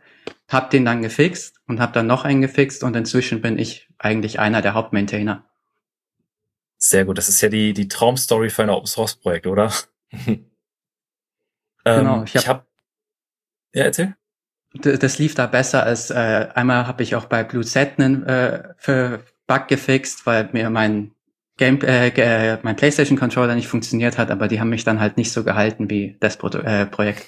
habe 0.49 0.71
den 0.71 0.85
dann 0.85 1.03
gefixt 1.03 1.61
und 1.69 1.81
habe 1.81 1.93
dann 1.93 2.07
noch 2.07 2.25
einen 2.25 2.41
gefixt 2.41 2.83
und 2.83 2.97
inzwischen 2.97 3.41
bin 3.41 3.59
ich 3.59 3.89
eigentlich 3.99 4.41
einer 4.41 4.63
der 4.63 4.75
Hauptmaintainer. 4.75 5.45
Sehr 6.79 7.05
gut, 7.05 7.19
das 7.19 7.29
ist 7.29 7.41
ja 7.41 7.49
die, 7.49 7.73
die 7.73 7.89
Traumstory 7.89 8.51
für 8.51 8.63
ein 8.63 8.71
Open 8.71 8.87
Source 8.87 9.17
Projekt, 9.17 9.47
oder? 9.47 9.73
Genau, 11.85 12.19
ähm, 12.19 12.25
ich 12.25 12.35
ich 12.35 12.49
hab- 12.49 12.61
habe. 12.61 12.67
Ja, 13.75 13.85
erzähl. 13.85 14.17
Das 14.73 15.19
lief 15.19 15.35
da 15.35 15.47
besser 15.47 15.85
als 15.85 16.11
äh, 16.11 16.49
einmal 16.55 16.87
habe 16.89 17.03
ich 17.05 17.15
auch 17.15 17.27
bei 17.27 17.45
Blue 17.45 17.63
Set 17.63 17.99
einen 17.99 18.25
äh, 18.25 18.75
für 18.77 19.25
Bug 19.47 19.69
gefixt, 19.69 20.27
weil 20.27 20.49
mir 20.53 20.69
mein 20.71 21.14
Game 21.57 21.81
äh, 21.83 22.09
äh, 22.09 22.59
mein 22.63 22.77
PlayStation 22.77 23.19
Controller 23.19 23.55
nicht 23.55 23.69
funktioniert 23.69 24.19
hat, 24.19 24.31
aber 24.31 24.49
die 24.49 24.59
haben 24.59 24.71
mich 24.71 24.85
dann 24.85 25.01
halt 25.01 25.17
nicht 25.17 25.33
so 25.33 25.45
gehalten 25.45 25.89
wie 25.89 26.17
das 26.21 26.37
Proto 26.37 26.59
äh, 26.59 26.87
Projekt. 26.87 27.27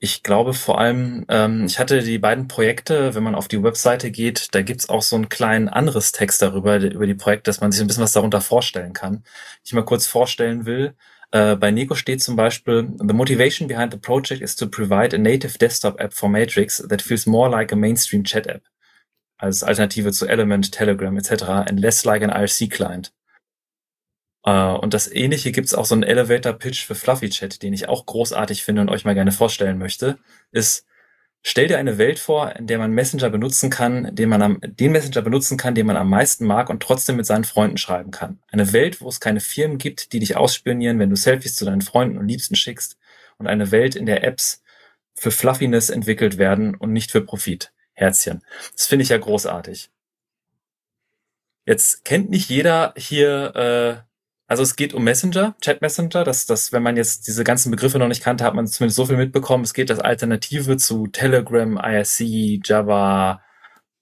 Ich 0.00 0.24
glaube 0.24 0.52
vor 0.52 0.80
allem, 0.80 1.24
ähm, 1.28 1.64
ich 1.66 1.78
hatte 1.78 2.02
die 2.02 2.18
beiden 2.18 2.48
Projekte, 2.48 3.14
wenn 3.14 3.22
man 3.22 3.36
auf 3.36 3.46
die 3.46 3.62
Webseite 3.62 4.10
geht, 4.10 4.48
da 4.52 4.62
gibt's 4.62 4.88
auch 4.88 5.02
so 5.02 5.14
einen 5.14 5.28
kleinen 5.28 5.68
anderes 5.68 6.10
Text 6.10 6.42
darüber, 6.42 6.80
über 6.80 7.06
die 7.06 7.14
Projekte, 7.14 7.48
dass 7.48 7.60
man 7.60 7.70
sich 7.70 7.80
ein 7.80 7.86
bisschen 7.86 8.02
was 8.02 8.12
darunter 8.12 8.40
vorstellen 8.40 8.94
kann. 8.94 9.22
Ich 9.64 9.72
mal 9.72 9.84
kurz 9.84 10.08
vorstellen 10.08 10.66
will, 10.66 10.96
äh, 11.30 11.54
bei 11.54 11.70
Nico 11.70 11.94
steht 11.94 12.20
zum 12.20 12.34
Beispiel, 12.34 12.88
The 12.98 13.14
motivation 13.14 13.68
behind 13.68 13.92
the 13.92 13.98
project 13.98 14.42
is 14.42 14.56
to 14.56 14.66
provide 14.66 15.14
a 15.14 15.18
native 15.18 15.58
desktop 15.58 16.00
app 16.00 16.12
for 16.12 16.28
Matrix 16.28 16.84
that 16.88 17.00
feels 17.00 17.24
more 17.26 17.48
like 17.48 17.70
a 17.70 17.76
mainstream 17.76 18.24
chat 18.24 18.48
app 18.48 18.62
als 19.42 19.64
Alternative 19.64 20.12
zu 20.12 20.26
Element, 20.28 20.70
Telegram 20.72 21.16
etc. 21.16 21.42
and 21.42 21.80
less 21.80 22.04
like 22.04 22.22
an 22.22 22.30
IRC-Client. 22.30 23.12
Äh, 24.44 24.50
und 24.50 24.94
das 24.94 25.10
ähnliche 25.10 25.50
gibt's 25.50 25.74
auch 25.74 25.84
so 25.84 25.94
einen 25.94 26.04
Elevator-Pitch 26.04 26.84
für 26.84 26.94
Fluffy 26.94 27.28
Chat, 27.28 27.62
den 27.62 27.72
ich 27.72 27.88
auch 27.88 28.06
großartig 28.06 28.62
finde 28.62 28.82
und 28.82 28.88
euch 28.88 29.04
mal 29.04 29.14
gerne 29.14 29.32
vorstellen 29.32 29.78
möchte, 29.78 30.18
ist, 30.52 30.86
stell 31.42 31.66
dir 31.66 31.78
eine 31.78 31.98
Welt 31.98 32.20
vor, 32.20 32.54
in 32.54 32.68
der 32.68 32.78
man 32.78 32.92
Messenger 32.92 33.30
benutzen 33.30 33.68
kann, 33.68 34.14
den 34.14 34.28
man 34.28 34.42
am, 34.42 34.60
den 34.62 34.92
Messenger 34.92 35.22
benutzen 35.22 35.58
kann, 35.58 35.74
den 35.74 35.86
man 35.86 35.96
am 35.96 36.08
meisten 36.08 36.46
mag 36.46 36.70
und 36.70 36.80
trotzdem 36.80 37.16
mit 37.16 37.26
seinen 37.26 37.44
Freunden 37.44 37.78
schreiben 37.78 38.12
kann. 38.12 38.38
Eine 38.52 38.72
Welt, 38.72 39.00
wo 39.00 39.08
es 39.08 39.18
keine 39.18 39.40
Firmen 39.40 39.78
gibt, 39.78 40.12
die 40.12 40.20
dich 40.20 40.36
ausspionieren, 40.36 41.00
wenn 41.00 41.10
du 41.10 41.16
Selfies 41.16 41.56
zu 41.56 41.64
deinen 41.64 41.82
Freunden 41.82 42.16
und 42.16 42.28
Liebsten 42.28 42.54
schickst 42.54 42.96
und 43.38 43.48
eine 43.48 43.72
Welt, 43.72 43.96
in 43.96 44.06
der 44.06 44.22
Apps 44.22 44.62
für 45.14 45.32
Fluffiness 45.32 45.90
entwickelt 45.90 46.38
werden 46.38 46.76
und 46.76 46.92
nicht 46.92 47.10
für 47.10 47.22
Profit. 47.22 47.72
Herzchen. 47.94 48.42
Das 48.74 48.86
finde 48.86 49.04
ich 49.04 49.08
ja 49.10 49.18
großartig. 49.18 49.90
Jetzt 51.64 52.04
kennt 52.04 52.30
nicht 52.30 52.48
jeder 52.48 52.92
hier, 52.96 53.54
äh, 53.54 54.12
also 54.46 54.62
es 54.62 54.76
geht 54.76 54.94
um 54.94 55.04
Messenger, 55.04 55.54
Chat 55.60 55.80
Messenger, 55.80 56.24
dass 56.24 56.46
das, 56.46 56.72
wenn 56.72 56.82
man 56.82 56.96
jetzt 56.96 57.26
diese 57.28 57.44
ganzen 57.44 57.70
Begriffe 57.70 57.98
noch 57.98 58.08
nicht 58.08 58.22
kannte, 58.22 58.44
hat 58.44 58.54
man 58.54 58.66
zumindest 58.66 58.96
so 58.96 59.06
viel 59.06 59.16
mitbekommen. 59.16 59.64
Es 59.64 59.74
geht 59.74 59.90
als 59.90 60.00
Alternative 60.00 60.76
zu 60.76 61.06
Telegram, 61.06 61.76
IRC, 61.76 62.66
Java, 62.66 63.42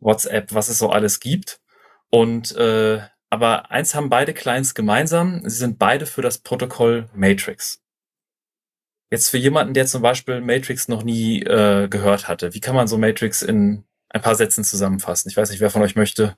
WhatsApp, 0.00 0.54
was 0.54 0.68
es 0.68 0.78
so 0.78 0.90
alles 0.90 1.20
gibt. 1.20 1.60
Und 2.10 2.56
äh, 2.56 3.00
aber 3.30 3.70
eins 3.70 3.94
haben 3.94 4.08
beide 4.08 4.34
Clients 4.34 4.74
gemeinsam, 4.74 5.48
sie 5.48 5.56
sind 5.56 5.78
beide 5.78 6.04
für 6.04 6.20
das 6.20 6.38
Protokoll 6.38 7.08
Matrix. 7.14 7.79
Jetzt 9.10 9.28
für 9.28 9.38
jemanden, 9.38 9.74
der 9.74 9.86
zum 9.86 10.02
Beispiel 10.02 10.40
Matrix 10.40 10.86
noch 10.86 11.02
nie 11.02 11.42
äh, 11.42 11.88
gehört 11.88 12.28
hatte, 12.28 12.54
wie 12.54 12.60
kann 12.60 12.76
man 12.76 12.86
so 12.86 12.96
Matrix 12.96 13.42
in 13.42 13.84
ein 14.08 14.22
paar 14.22 14.36
Sätzen 14.36 14.62
zusammenfassen? 14.62 15.28
Ich 15.28 15.36
weiß 15.36 15.50
nicht, 15.50 15.60
wer 15.60 15.70
von 15.70 15.82
euch 15.82 15.96
möchte. 15.96 16.36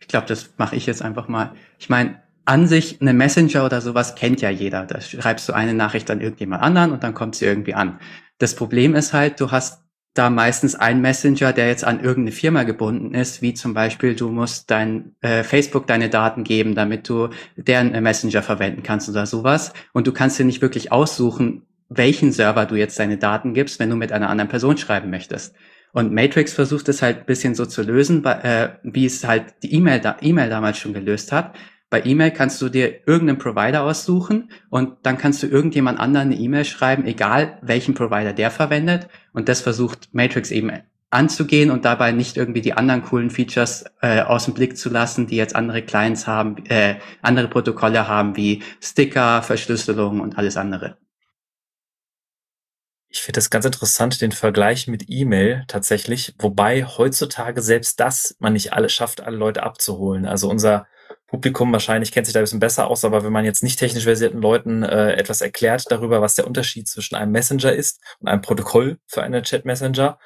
Ich 0.00 0.08
glaube, 0.08 0.26
das 0.26 0.50
mache 0.56 0.74
ich 0.74 0.86
jetzt 0.86 1.00
einfach 1.00 1.28
mal. 1.28 1.54
Ich 1.78 1.88
meine, 1.88 2.22
an 2.44 2.66
sich 2.66 3.00
eine 3.00 3.14
Messenger 3.14 3.64
oder 3.64 3.80
sowas 3.80 4.16
kennt 4.16 4.40
ja 4.40 4.50
jeder. 4.50 4.84
Da 4.84 5.00
schreibst 5.00 5.48
du 5.48 5.52
eine 5.52 5.74
Nachricht 5.74 6.10
an 6.10 6.20
irgendjemand 6.20 6.62
anderen 6.62 6.92
und 6.92 7.02
dann 7.02 7.14
kommt 7.14 7.36
sie 7.36 7.46
irgendwie 7.46 7.74
an. 7.74 8.00
Das 8.38 8.54
Problem 8.56 8.94
ist 8.94 9.12
halt, 9.12 9.40
du 9.40 9.50
hast 9.50 9.83
da 10.14 10.30
meistens 10.30 10.76
einen 10.76 11.02
Messenger, 11.02 11.52
der 11.52 11.66
jetzt 11.66 11.84
an 11.84 11.98
irgendeine 11.98 12.34
Firma 12.34 12.62
gebunden 12.62 13.14
ist, 13.14 13.42
wie 13.42 13.52
zum 13.52 13.74
Beispiel 13.74 14.14
du 14.14 14.30
musst 14.30 14.70
dein 14.70 15.16
äh, 15.20 15.42
Facebook 15.42 15.88
deine 15.88 16.08
Daten 16.08 16.44
geben, 16.44 16.76
damit 16.76 17.08
du 17.08 17.30
deren 17.56 17.92
äh, 17.92 18.00
Messenger 18.00 18.42
verwenden 18.42 18.84
kannst 18.84 19.08
oder 19.08 19.26
sowas. 19.26 19.72
Und 19.92 20.06
du 20.06 20.12
kannst 20.12 20.38
dir 20.38 20.44
nicht 20.44 20.62
wirklich 20.62 20.92
aussuchen, 20.92 21.62
welchen 21.88 22.32
Server 22.32 22.64
du 22.64 22.76
jetzt 22.76 22.98
deine 22.98 23.18
Daten 23.18 23.54
gibst, 23.54 23.80
wenn 23.80 23.90
du 23.90 23.96
mit 23.96 24.12
einer 24.12 24.30
anderen 24.30 24.48
Person 24.48 24.76
schreiben 24.76 25.10
möchtest. 25.10 25.54
Und 25.92 26.12
Matrix 26.12 26.52
versucht 26.52 26.88
es 26.88 27.02
halt 27.02 27.18
ein 27.18 27.26
bisschen 27.26 27.54
so 27.54 27.66
zu 27.66 27.82
lösen, 27.82 28.24
äh, 28.24 28.70
wie 28.82 29.06
es 29.06 29.24
halt 29.24 29.54
die 29.62 29.74
E-Mail 29.74 30.00
da, 30.00 30.16
E-Mail 30.20 30.48
damals 30.48 30.78
schon 30.78 30.92
gelöst 30.92 31.32
hat. 31.32 31.54
Bei 31.90 32.02
E-Mail 32.04 32.32
kannst 32.32 32.60
du 32.60 32.68
dir 32.68 33.06
irgendeinen 33.06 33.38
Provider 33.38 33.82
aussuchen 33.82 34.50
und 34.70 34.96
dann 35.02 35.18
kannst 35.18 35.42
du 35.42 35.46
irgendjemand 35.46 36.00
anderen 36.00 36.32
eine 36.32 36.40
E-Mail 36.40 36.64
schreiben, 36.64 37.04
egal 37.06 37.58
welchen 37.62 37.94
Provider 37.94 38.32
der 38.32 38.50
verwendet. 38.50 39.08
Und 39.32 39.48
das 39.48 39.60
versucht 39.60 40.08
Matrix 40.12 40.50
eben 40.50 40.72
anzugehen 41.14 41.70
und 41.70 41.84
dabei 41.84 42.12
nicht 42.12 42.36
irgendwie 42.36 42.60
die 42.60 42.74
anderen 42.74 43.02
coolen 43.02 43.30
Features 43.30 43.84
äh, 44.02 44.20
aus 44.20 44.46
dem 44.46 44.54
Blick 44.54 44.76
zu 44.76 44.90
lassen, 44.90 45.26
die 45.26 45.36
jetzt 45.36 45.54
andere 45.54 45.82
Clients 45.82 46.26
haben, 46.26 46.66
äh, 46.66 46.96
andere 47.22 47.48
Protokolle 47.48 48.08
haben, 48.08 48.36
wie 48.36 48.62
Sticker, 48.80 49.42
Verschlüsselung 49.42 50.20
und 50.20 50.36
alles 50.36 50.56
andere. 50.56 50.98
Ich 53.08 53.22
finde 53.22 53.38
das 53.38 53.48
ganz 53.48 53.64
interessant, 53.64 54.20
den 54.20 54.32
Vergleich 54.32 54.88
mit 54.88 55.04
E-Mail 55.06 55.62
tatsächlich, 55.68 56.34
wobei 56.40 56.84
heutzutage 56.84 57.62
selbst 57.62 58.00
das 58.00 58.34
man 58.40 58.54
nicht 58.54 58.72
alle 58.72 58.88
schafft, 58.88 59.20
alle 59.20 59.36
Leute 59.36 59.62
abzuholen. 59.62 60.26
Also 60.26 60.50
unser 60.50 60.88
Publikum 61.26 61.72
wahrscheinlich 61.72 62.12
kennt 62.12 62.26
sich 62.26 62.32
da 62.32 62.40
ein 62.40 62.44
bisschen 62.44 62.60
besser 62.60 62.86
aus, 62.86 63.04
aber 63.04 63.24
wenn 63.24 63.32
man 63.32 63.44
jetzt 63.44 63.62
nicht 63.62 63.78
technisch 63.78 64.04
versierten 64.04 64.40
Leuten 64.40 64.82
äh, 64.82 65.12
etwas 65.14 65.40
erklärt 65.40 65.90
darüber, 65.90 66.20
was 66.20 66.34
der 66.34 66.46
Unterschied 66.46 66.86
zwischen 66.88 67.16
einem 67.16 67.32
Messenger 67.32 67.72
ist 67.72 68.00
und 68.20 68.28
einem 68.28 68.42
Protokoll 68.42 68.98
für 69.06 69.22
einen 69.22 69.42
Chat-Messenger, 69.42 70.18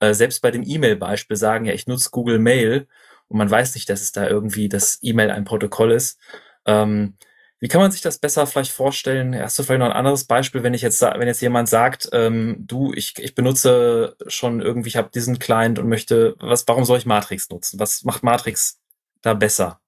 äh, 0.00 0.14
selbst 0.14 0.42
bei 0.42 0.50
dem 0.50 0.64
E-Mail-Beispiel 0.64 1.36
sagen, 1.36 1.66
ja, 1.66 1.72
ich 1.72 1.86
nutze 1.86 2.10
Google 2.10 2.38
Mail 2.38 2.88
und 3.28 3.38
man 3.38 3.50
weiß 3.50 3.74
nicht, 3.74 3.88
dass 3.88 4.00
es 4.00 4.12
da 4.12 4.26
irgendwie 4.28 4.68
das 4.68 4.98
E-Mail 5.02 5.30
ein 5.30 5.44
Protokoll 5.44 5.92
ist. 5.92 6.18
Ähm, 6.64 7.16
wie 7.58 7.68
kann 7.68 7.80
man 7.80 7.90
sich 7.90 8.02
das 8.02 8.18
besser 8.18 8.46
vielleicht 8.46 8.70
vorstellen? 8.70 9.34
Hast 9.38 9.58
du 9.58 9.62
vielleicht 9.62 9.80
noch 9.80 9.86
ein 9.86 9.92
anderes 9.92 10.24
Beispiel, 10.24 10.62
wenn 10.62 10.74
ich 10.74 10.82
jetzt, 10.82 11.00
wenn 11.00 11.26
jetzt 11.26 11.40
jemand 11.40 11.68
sagt, 11.68 12.08
ähm, 12.12 12.56
du, 12.58 12.92
ich, 12.92 13.14
ich 13.18 13.34
benutze 13.34 14.14
schon 14.26 14.60
irgendwie, 14.60 14.90
ich 14.90 14.96
habe 14.96 15.10
diesen 15.14 15.38
Client 15.38 15.78
und 15.78 15.88
möchte, 15.88 16.34
was, 16.38 16.68
warum 16.68 16.84
soll 16.84 16.98
ich 16.98 17.06
Matrix 17.06 17.48
nutzen? 17.48 17.80
Was 17.80 18.04
macht 18.04 18.22
Matrix 18.22 18.78
da 19.22 19.32
besser? 19.32 19.80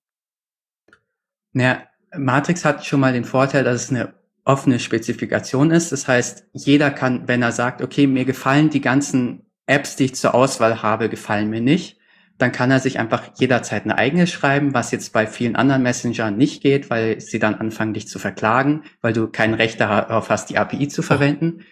Naja, 1.53 1.83
Matrix 2.17 2.65
hat 2.65 2.85
schon 2.85 3.01
mal 3.01 3.13
den 3.13 3.25
Vorteil, 3.25 3.65
dass 3.65 3.85
es 3.85 3.91
eine 3.91 4.15
offene 4.45 4.79
Spezifikation 4.81 5.71
ist. 5.71 5.93
Das 5.93 6.09
heißt, 6.09 6.47
jeder 6.53 6.91
kann, 6.91 7.29
wenn 7.29 7.43
er 7.43 7.53
sagt, 7.53 7.83
okay, 7.83 8.07
mir 8.07 8.25
gefallen 8.25 8.71
die 8.71 8.81
ganzen 8.81 9.47
Apps, 9.67 9.97
die 9.97 10.07
ich 10.07 10.15
zur 10.15 10.35
Auswahl 10.35 10.83
habe, 10.83 11.11
gefallen 11.11 11.51
mir 11.51 11.61
nicht, 11.61 11.99
dann 12.39 12.53
kann 12.53 12.71
er 12.71 12.81
sich 12.81 12.99
einfach 12.99 13.33
jederzeit 13.37 13.85
eine 13.85 13.99
eigene 13.99 14.27
schreiben, 14.27 14.73
was 14.73 14.91
jetzt 14.93 15.13
bei 15.13 15.27
vielen 15.27 15.57
anderen 15.57 15.83
Messengern 15.83 16.37
nicht 16.37 16.63
geht, 16.63 16.89
weil 16.89 17.21
sie 17.21 17.39
dann 17.39 17.57
anfangen, 17.57 17.95
dich 17.95 18.09
zu 18.09 18.19
verklagen, 18.19 18.85
weil 19.03 19.13
du 19.13 19.29
kein 19.29 19.55
Recht 19.55 19.81
darauf 19.81 20.31
hast, 20.31 20.49
die 20.49 20.57
API 20.57 20.89
zu 20.89 21.03
verwenden. 21.03 21.65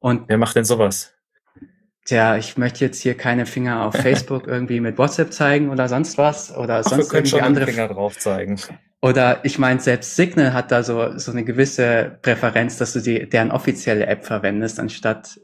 Und 0.00 0.28
Wer 0.28 0.38
macht 0.38 0.56
denn 0.56 0.64
sowas? 0.64 1.14
Tja, 2.06 2.36
ich 2.36 2.58
möchte 2.58 2.84
jetzt 2.84 3.00
hier 3.00 3.16
keine 3.16 3.46
Finger 3.46 3.84
auf 3.84 3.94
Facebook 3.94 4.46
irgendwie 4.48 4.80
mit 4.80 4.98
WhatsApp 4.98 5.32
zeigen 5.32 5.70
oder 5.70 5.88
sonst 5.88 6.18
was 6.18 6.54
oder 6.54 6.78
Ach, 6.78 6.84
sonst 6.84 7.10
können 7.10 7.26
irgendwie 7.26 7.40
andere 7.42 7.66
Finger 7.66 7.88
drauf 7.88 8.18
zeigen. 8.18 8.58
Oder 9.04 9.44
ich 9.44 9.58
meine, 9.58 9.80
selbst 9.80 10.16
Signal 10.16 10.54
hat 10.54 10.72
da 10.72 10.82
so, 10.82 11.18
so 11.18 11.30
eine 11.30 11.44
gewisse 11.44 12.16
Präferenz, 12.22 12.78
dass 12.78 12.94
du 12.94 13.00
die, 13.00 13.28
deren 13.28 13.50
offizielle 13.50 14.06
App 14.06 14.24
verwendest, 14.24 14.80
anstatt 14.80 15.38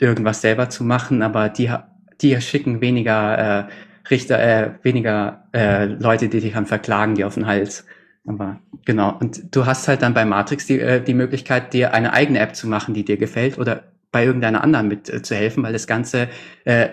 irgendwas 0.00 0.40
selber 0.40 0.68
zu 0.68 0.82
machen, 0.82 1.22
aber 1.22 1.48
die, 1.48 1.72
die 2.20 2.40
schicken 2.40 2.80
weniger 2.80 3.38
äh, 3.38 3.64
Richter, 4.10 4.40
äh, 4.40 4.70
weniger 4.82 5.46
äh, 5.52 5.84
Leute, 5.84 6.28
die 6.28 6.40
dich 6.40 6.54
dann 6.54 6.66
verklagen, 6.66 7.14
die 7.14 7.24
auf 7.24 7.34
den 7.34 7.46
Hals. 7.46 7.86
Aber 8.26 8.58
genau. 8.84 9.16
Und 9.20 9.54
du 9.54 9.64
hast 9.64 9.86
halt 9.86 10.02
dann 10.02 10.12
bei 10.12 10.24
Matrix 10.24 10.66
die, 10.66 10.80
äh, 10.80 11.00
die 11.00 11.14
Möglichkeit, 11.14 11.72
dir 11.72 11.94
eine 11.94 12.14
eigene 12.14 12.40
App 12.40 12.56
zu 12.56 12.66
machen, 12.66 12.94
die 12.94 13.04
dir 13.04 13.16
gefällt 13.16 13.58
oder 13.58 13.84
bei 14.10 14.24
irgendeiner 14.24 14.64
anderen 14.64 14.88
mit 14.88 15.08
äh, 15.08 15.22
zu 15.22 15.36
helfen, 15.36 15.62
weil 15.62 15.72
das 15.72 15.86
ganze 15.86 16.30
äh, 16.64 16.88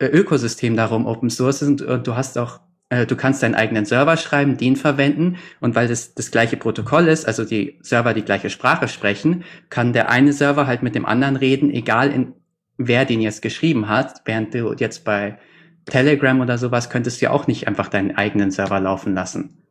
Ökosystem 0.00 0.76
darum 0.76 1.04
Open 1.04 1.28
Source 1.28 1.60
ist 1.60 1.68
und, 1.68 1.82
und 1.82 2.06
du 2.06 2.16
hast 2.16 2.38
auch 2.38 2.60
du 2.92 3.16
kannst 3.16 3.42
deinen 3.42 3.54
eigenen 3.54 3.84
Server 3.84 4.16
schreiben, 4.16 4.56
den 4.56 4.76
verwenden 4.76 5.36
und 5.60 5.74
weil 5.74 5.88
das 5.88 6.14
das 6.14 6.30
gleiche 6.30 6.56
Protokoll 6.56 7.08
ist, 7.08 7.26
also 7.26 7.44
die 7.44 7.78
Server 7.80 8.12
die 8.12 8.24
gleiche 8.24 8.50
Sprache 8.50 8.88
sprechen, 8.88 9.44
kann 9.70 9.92
der 9.92 10.10
eine 10.10 10.32
Server 10.32 10.66
halt 10.66 10.82
mit 10.82 10.94
dem 10.94 11.06
anderen 11.06 11.36
reden, 11.36 11.70
egal 11.70 12.10
in 12.10 12.34
wer 12.76 13.04
den 13.04 13.20
jetzt 13.20 13.42
geschrieben 13.42 13.88
hat, 13.88 14.22
während 14.24 14.54
du 14.54 14.74
jetzt 14.74 15.04
bei 15.04 15.38
Telegram 15.86 16.40
oder 16.40 16.58
sowas 16.58 16.90
könntest 16.90 17.20
du 17.20 17.26
ja 17.26 17.30
auch 17.30 17.46
nicht 17.46 17.66
einfach 17.66 17.88
deinen 17.88 18.16
eigenen 18.16 18.50
Server 18.50 18.80
laufen 18.80 19.14
lassen. 19.14 19.62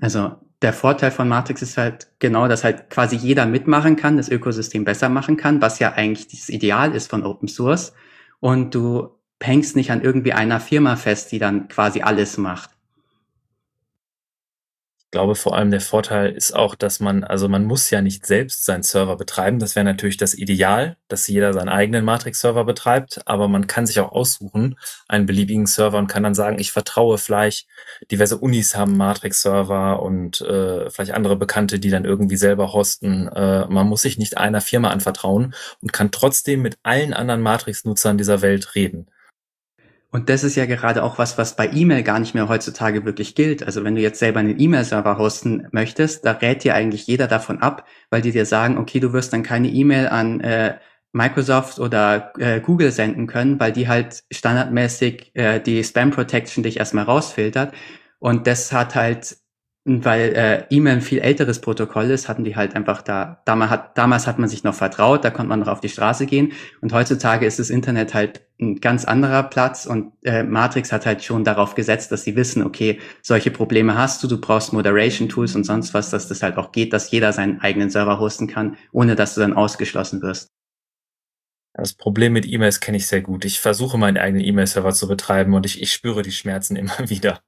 Also 0.00 0.36
der 0.62 0.72
Vorteil 0.72 1.10
von 1.10 1.28
Matrix 1.28 1.62
ist 1.62 1.78
halt 1.78 2.08
genau, 2.18 2.46
dass 2.48 2.64
halt 2.64 2.90
quasi 2.90 3.16
jeder 3.16 3.46
mitmachen 3.46 3.96
kann, 3.96 4.16
das 4.16 4.28
Ökosystem 4.28 4.84
besser 4.84 5.08
machen 5.08 5.36
kann, 5.36 5.62
was 5.62 5.78
ja 5.78 5.92
eigentlich 5.92 6.28
das 6.28 6.48
Ideal 6.48 6.94
ist 6.94 7.10
von 7.10 7.24
Open 7.24 7.48
Source. 7.48 7.92
Und 8.40 8.74
du 8.74 9.10
hängst 9.40 9.76
nicht 9.76 9.90
an 9.90 10.02
irgendwie 10.02 10.32
einer 10.32 10.60
Firma 10.60 10.96
fest, 10.96 11.32
die 11.32 11.38
dann 11.38 11.68
quasi 11.68 12.02
alles 12.02 12.38
macht 12.38 12.70
glaube, 15.10 15.34
vor 15.34 15.56
allem 15.56 15.70
der 15.70 15.80
Vorteil 15.80 16.30
ist 16.30 16.54
auch, 16.54 16.74
dass 16.74 17.00
man, 17.00 17.24
also 17.24 17.48
man 17.48 17.64
muss 17.64 17.90
ja 17.90 18.00
nicht 18.00 18.26
selbst 18.26 18.64
seinen 18.64 18.82
Server 18.84 19.16
betreiben. 19.16 19.58
Das 19.58 19.74
wäre 19.74 19.84
natürlich 19.84 20.16
das 20.16 20.34
Ideal, 20.34 20.96
dass 21.08 21.26
jeder 21.26 21.52
seinen 21.52 21.68
eigenen 21.68 22.04
Matrix-Server 22.04 22.64
betreibt, 22.64 23.20
aber 23.26 23.48
man 23.48 23.66
kann 23.66 23.86
sich 23.86 23.98
auch 24.00 24.12
aussuchen, 24.12 24.78
einen 25.08 25.26
beliebigen 25.26 25.66
Server 25.66 25.98
und 25.98 26.06
kann 26.06 26.22
dann 26.22 26.34
sagen, 26.34 26.58
ich 26.60 26.70
vertraue 26.70 27.18
vielleicht, 27.18 27.66
diverse 28.10 28.38
Unis 28.38 28.76
haben 28.76 28.96
Matrix-Server 28.96 30.00
und 30.00 30.40
äh, 30.42 30.88
vielleicht 30.90 31.12
andere 31.12 31.36
Bekannte, 31.36 31.80
die 31.80 31.90
dann 31.90 32.04
irgendwie 32.04 32.36
selber 32.36 32.72
hosten. 32.72 33.28
Äh, 33.28 33.66
man 33.66 33.88
muss 33.88 34.02
sich 34.02 34.18
nicht 34.18 34.38
einer 34.38 34.60
Firma 34.60 34.90
anvertrauen 34.90 35.54
und 35.80 35.92
kann 35.92 36.12
trotzdem 36.12 36.62
mit 36.62 36.78
allen 36.84 37.14
anderen 37.14 37.40
Matrix-Nutzern 37.40 38.16
dieser 38.16 38.42
Welt 38.42 38.74
reden. 38.76 39.08
Und 40.12 40.28
das 40.28 40.42
ist 40.42 40.56
ja 40.56 40.66
gerade 40.66 41.04
auch 41.04 41.18
was, 41.18 41.38
was 41.38 41.54
bei 41.54 41.68
E-Mail 41.72 42.02
gar 42.02 42.18
nicht 42.18 42.34
mehr 42.34 42.48
heutzutage 42.48 43.04
wirklich 43.04 43.36
gilt. 43.36 43.62
Also 43.62 43.84
wenn 43.84 43.94
du 43.94 44.00
jetzt 44.00 44.18
selber 44.18 44.40
einen 44.40 44.58
E-Mail-Server 44.58 45.18
hosten 45.18 45.68
möchtest, 45.70 46.24
da 46.24 46.32
rät 46.32 46.64
dir 46.64 46.74
eigentlich 46.74 47.06
jeder 47.06 47.28
davon 47.28 47.62
ab, 47.62 47.86
weil 48.10 48.20
die 48.20 48.32
dir 48.32 48.44
sagen, 48.44 48.76
okay, 48.76 48.98
du 48.98 49.12
wirst 49.12 49.32
dann 49.32 49.44
keine 49.44 49.68
E-Mail 49.68 50.08
an 50.08 50.40
äh, 50.40 50.78
Microsoft 51.12 51.78
oder 51.78 52.32
äh, 52.38 52.60
Google 52.60 52.90
senden 52.90 53.28
können, 53.28 53.60
weil 53.60 53.72
die 53.72 53.88
halt 53.88 54.24
standardmäßig 54.32 55.30
äh, 55.34 55.60
die 55.60 55.82
Spam 55.84 56.10
Protection 56.10 56.64
dich 56.64 56.78
erstmal 56.78 57.04
rausfiltert. 57.04 57.72
Und 58.18 58.46
das 58.46 58.72
hat 58.72 58.96
halt 58.96 59.36
weil 59.84 60.34
äh, 60.34 60.64
E-Mail 60.68 60.96
ein 60.96 61.00
viel 61.00 61.20
älteres 61.20 61.60
Protokoll 61.60 62.10
ist, 62.10 62.28
hatten 62.28 62.44
die 62.44 62.54
halt 62.54 62.76
einfach 62.76 63.00
da, 63.00 63.40
damals 63.46 63.70
hat, 63.70 63.96
damals 63.96 64.26
hat 64.26 64.38
man 64.38 64.48
sich 64.48 64.62
noch 64.62 64.74
vertraut, 64.74 65.24
da 65.24 65.30
konnte 65.30 65.48
man 65.48 65.60
noch 65.60 65.68
auf 65.68 65.80
die 65.80 65.88
Straße 65.88 66.26
gehen 66.26 66.52
und 66.82 66.92
heutzutage 66.92 67.46
ist 67.46 67.58
das 67.58 67.70
Internet 67.70 68.12
halt 68.12 68.42
ein 68.60 68.80
ganz 68.80 69.06
anderer 69.06 69.42
Platz 69.42 69.86
und 69.86 70.12
äh, 70.22 70.42
Matrix 70.42 70.92
hat 70.92 71.06
halt 71.06 71.24
schon 71.24 71.44
darauf 71.44 71.74
gesetzt, 71.74 72.12
dass 72.12 72.24
sie 72.24 72.36
wissen, 72.36 72.62
okay, 72.62 73.00
solche 73.22 73.50
Probleme 73.50 73.96
hast 73.96 74.22
du, 74.22 74.28
du 74.28 74.38
brauchst 74.38 74.74
Moderation 74.74 75.30
Tools 75.30 75.56
und 75.56 75.64
sonst 75.64 75.94
was, 75.94 76.10
dass 76.10 76.28
das 76.28 76.42
halt 76.42 76.58
auch 76.58 76.72
geht, 76.72 76.92
dass 76.92 77.10
jeder 77.10 77.32
seinen 77.32 77.60
eigenen 77.60 77.88
Server 77.88 78.18
hosten 78.20 78.48
kann, 78.48 78.76
ohne 78.92 79.16
dass 79.16 79.34
du 79.34 79.40
dann 79.40 79.54
ausgeschlossen 79.54 80.20
wirst. 80.20 80.48
Das 81.72 81.94
Problem 81.94 82.34
mit 82.34 82.46
E-Mails 82.46 82.80
kenne 82.80 82.98
ich 82.98 83.06
sehr 83.06 83.22
gut. 83.22 83.44
Ich 83.46 83.60
versuche 83.60 83.96
meinen 83.96 84.18
eigenen 84.18 84.44
E-Mail-Server 84.44 84.92
zu 84.92 85.08
betreiben 85.08 85.54
und 85.54 85.64
ich, 85.64 85.80
ich 85.80 85.92
spüre 85.92 86.22
die 86.22 86.32
Schmerzen 86.32 86.76
immer 86.76 87.08
wieder. 87.08 87.40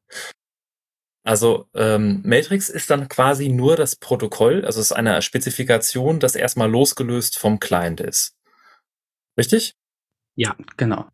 Also 1.25 1.69
ähm, 1.75 2.21
Matrix 2.25 2.69
ist 2.69 2.91
dann 2.91 3.09
quasi 3.09 3.49
nur 3.49 3.77
das 3.77 3.95
Protokoll, 3.97 4.65
also 4.65 4.81
es 4.81 4.87
ist 4.87 4.93
eine 4.93 5.23
Spezifikation, 5.23 6.19
das 6.19 6.35
erstmal 6.35 6.71
losgelöst 6.71 7.39
vom 7.39 7.61
Client 7.61 8.01
ist. 8.01 8.37
Richtig? 9.39 9.77
Ja, 10.35 10.57
genau. 10.77 11.07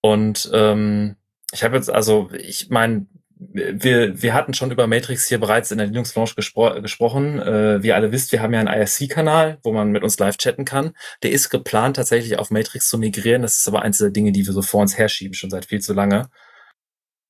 Und 0.00 0.50
ähm, 0.54 1.16
ich 1.52 1.62
habe 1.62 1.76
jetzt, 1.76 1.90
also 1.90 2.30
ich 2.32 2.70
meine, 2.70 3.06
wir, 3.40 4.20
wir 4.22 4.34
hatten 4.34 4.52
schon 4.52 4.70
über 4.70 4.86
Matrix 4.86 5.26
hier 5.26 5.40
bereits 5.40 5.70
in 5.70 5.78
der 5.78 5.86
Linux 5.86 6.14
Launch 6.14 6.36
gespro 6.36 6.80
gesprochen. 6.82 7.38
Äh, 7.40 7.82
wie 7.82 7.88
ihr 7.88 7.96
alle 7.96 8.12
wisst, 8.12 8.32
wir 8.32 8.42
haben 8.42 8.52
ja 8.52 8.60
einen 8.60 8.68
IRC-Kanal, 8.68 9.58
wo 9.62 9.72
man 9.72 9.90
mit 9.90 10.02
uns 10.02 10.18
live 10.18 10.36
chatten 10.36 10.64
kann. 10.66 10.92
Der 11.22 11.32
ist 11.32 11.48
geplant, 11.48 11.96
tatsächlich 11.96 12.38
auf 12.38 12.50
Matrix 12.50 12.88
zu 12.88 12.98
migrieren. 12.98 13.42
Das 13.42 13.56
ist 13.56 13.66
aber 13.66 13.82
eins 13.82 13.98
der 13.98 14.10
Dinge, 14.10 14.32
die 14.32 14.46
wir 14.46 14.52
so 14.52 14.62
vor 14.62 14.82
uns 14.82 14.98
herschieben, 14.98 15.34
schon 15.34 15.50
seit 15.50 15.66
viel 15.66 15.80
zu 15.80 15.94
lange. 15.94 16.28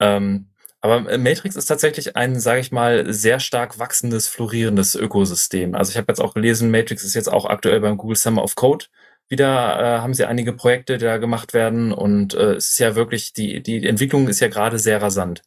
Ähm, 0.01 0.50
aber 0.81 1.11
äh, 1.11 1.19
Matrix 1.19 1.57
ist 1.57 1.66
tatsächlich 1.66 2.16
ein, 2.16 2.40
sage 2.40 2.61
ich 2.61 2.73
mal, 2.73 3.12
sehr 3.12 3.40
stark 3.40 3.79
wachsendes, 3.79 4.29
florierendes 4.29 4.95
Ökosystem. 4.95 5.75
Also 5.75 5.90
ich 5.90 5.97
habe 5.97 6.07
jetzt 6.09 6.21
auch 6.21 6.35
gelesen, 6.35 6.71
Matrix 6.71 7.05
ist 7.05 7.14
jetzt 7.14 7.31
auch 7.31 7.45
aktuell 7.45 7.81
beim 7.81 7.97
Google 7.97 8.16
Summer 8.16 8.43
of 8.43 8.55
Code. 8.55 8.87
Wieder 9.29 9.79
äh, 9.79 10.01
haben 10.01 10.14
sie 10.14 10.25
einige 10.25 10.53
Projekte, 10.53 10.99
die 10.99 11.05
da 11.05 11.19
gemacht 11.19 11.55
werden 11.55 11.93
und 11.93 12.35
äh, 12.35 12.55
es 12.55 12.71
ist 12.71 12.79
ja 12.81 12.97
wirklich, 12.97 13.33
die, 13.33 13.62
die 13.62 13.87
Entwicklung 13.87 14.27
ist 14.29 14.40
ja 14.40 14.49
gerade 14.49 14.79
sehr 14.79 15.01
rasant. 15.01 15.43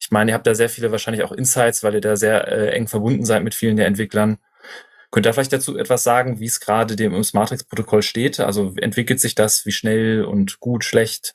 Ich 0.00 0.10
meine, 0.10 0.32
ihr 0.32 0.34
habt 0.34 0.46
da 0.46 0.54
sehr 0.54 0.68
viele 0.68 0.90
wahrscheinlich 0.90 1.22
auch 1.22 1.32
Insights, 1.32 1.84
weil 1.84 1.94
ihr 1.94 2.00
da 2.00 2.16
sehr 2.16 2.48
äh, 2.48 2.70
eng 2.70 2.88
verbunden 2.88 3.24
seid 3.24 3.44
mit 3.44 3.54
vielen 3.54 3.76
der 3.76 3.86
Entwicklern. 3.86 4.38
Könnt 5.12 5.26
ihr 5.26 5.32
vielleicht 5.32 5.52
dazu 5.52 5.76
etwas 5.76 6.02
sagen, 6.04 6.40
wie 6.40 6.46
es 6.46 6.60
gerade 6.60 6.96
dem 6.96 7.12
Matrix-Protokoll 7.12 8.02
steht? 8.02 8.40
Also 8.40 8.74
entwickelt 8.76 9.20
sich 9.20 9.34
das, 9.34 9.66
wie 9.66 9.72
schnell 9.72 10.24
und 10.24 10.60
gut, 10.60 10.84
schlecht? 10.84 11.34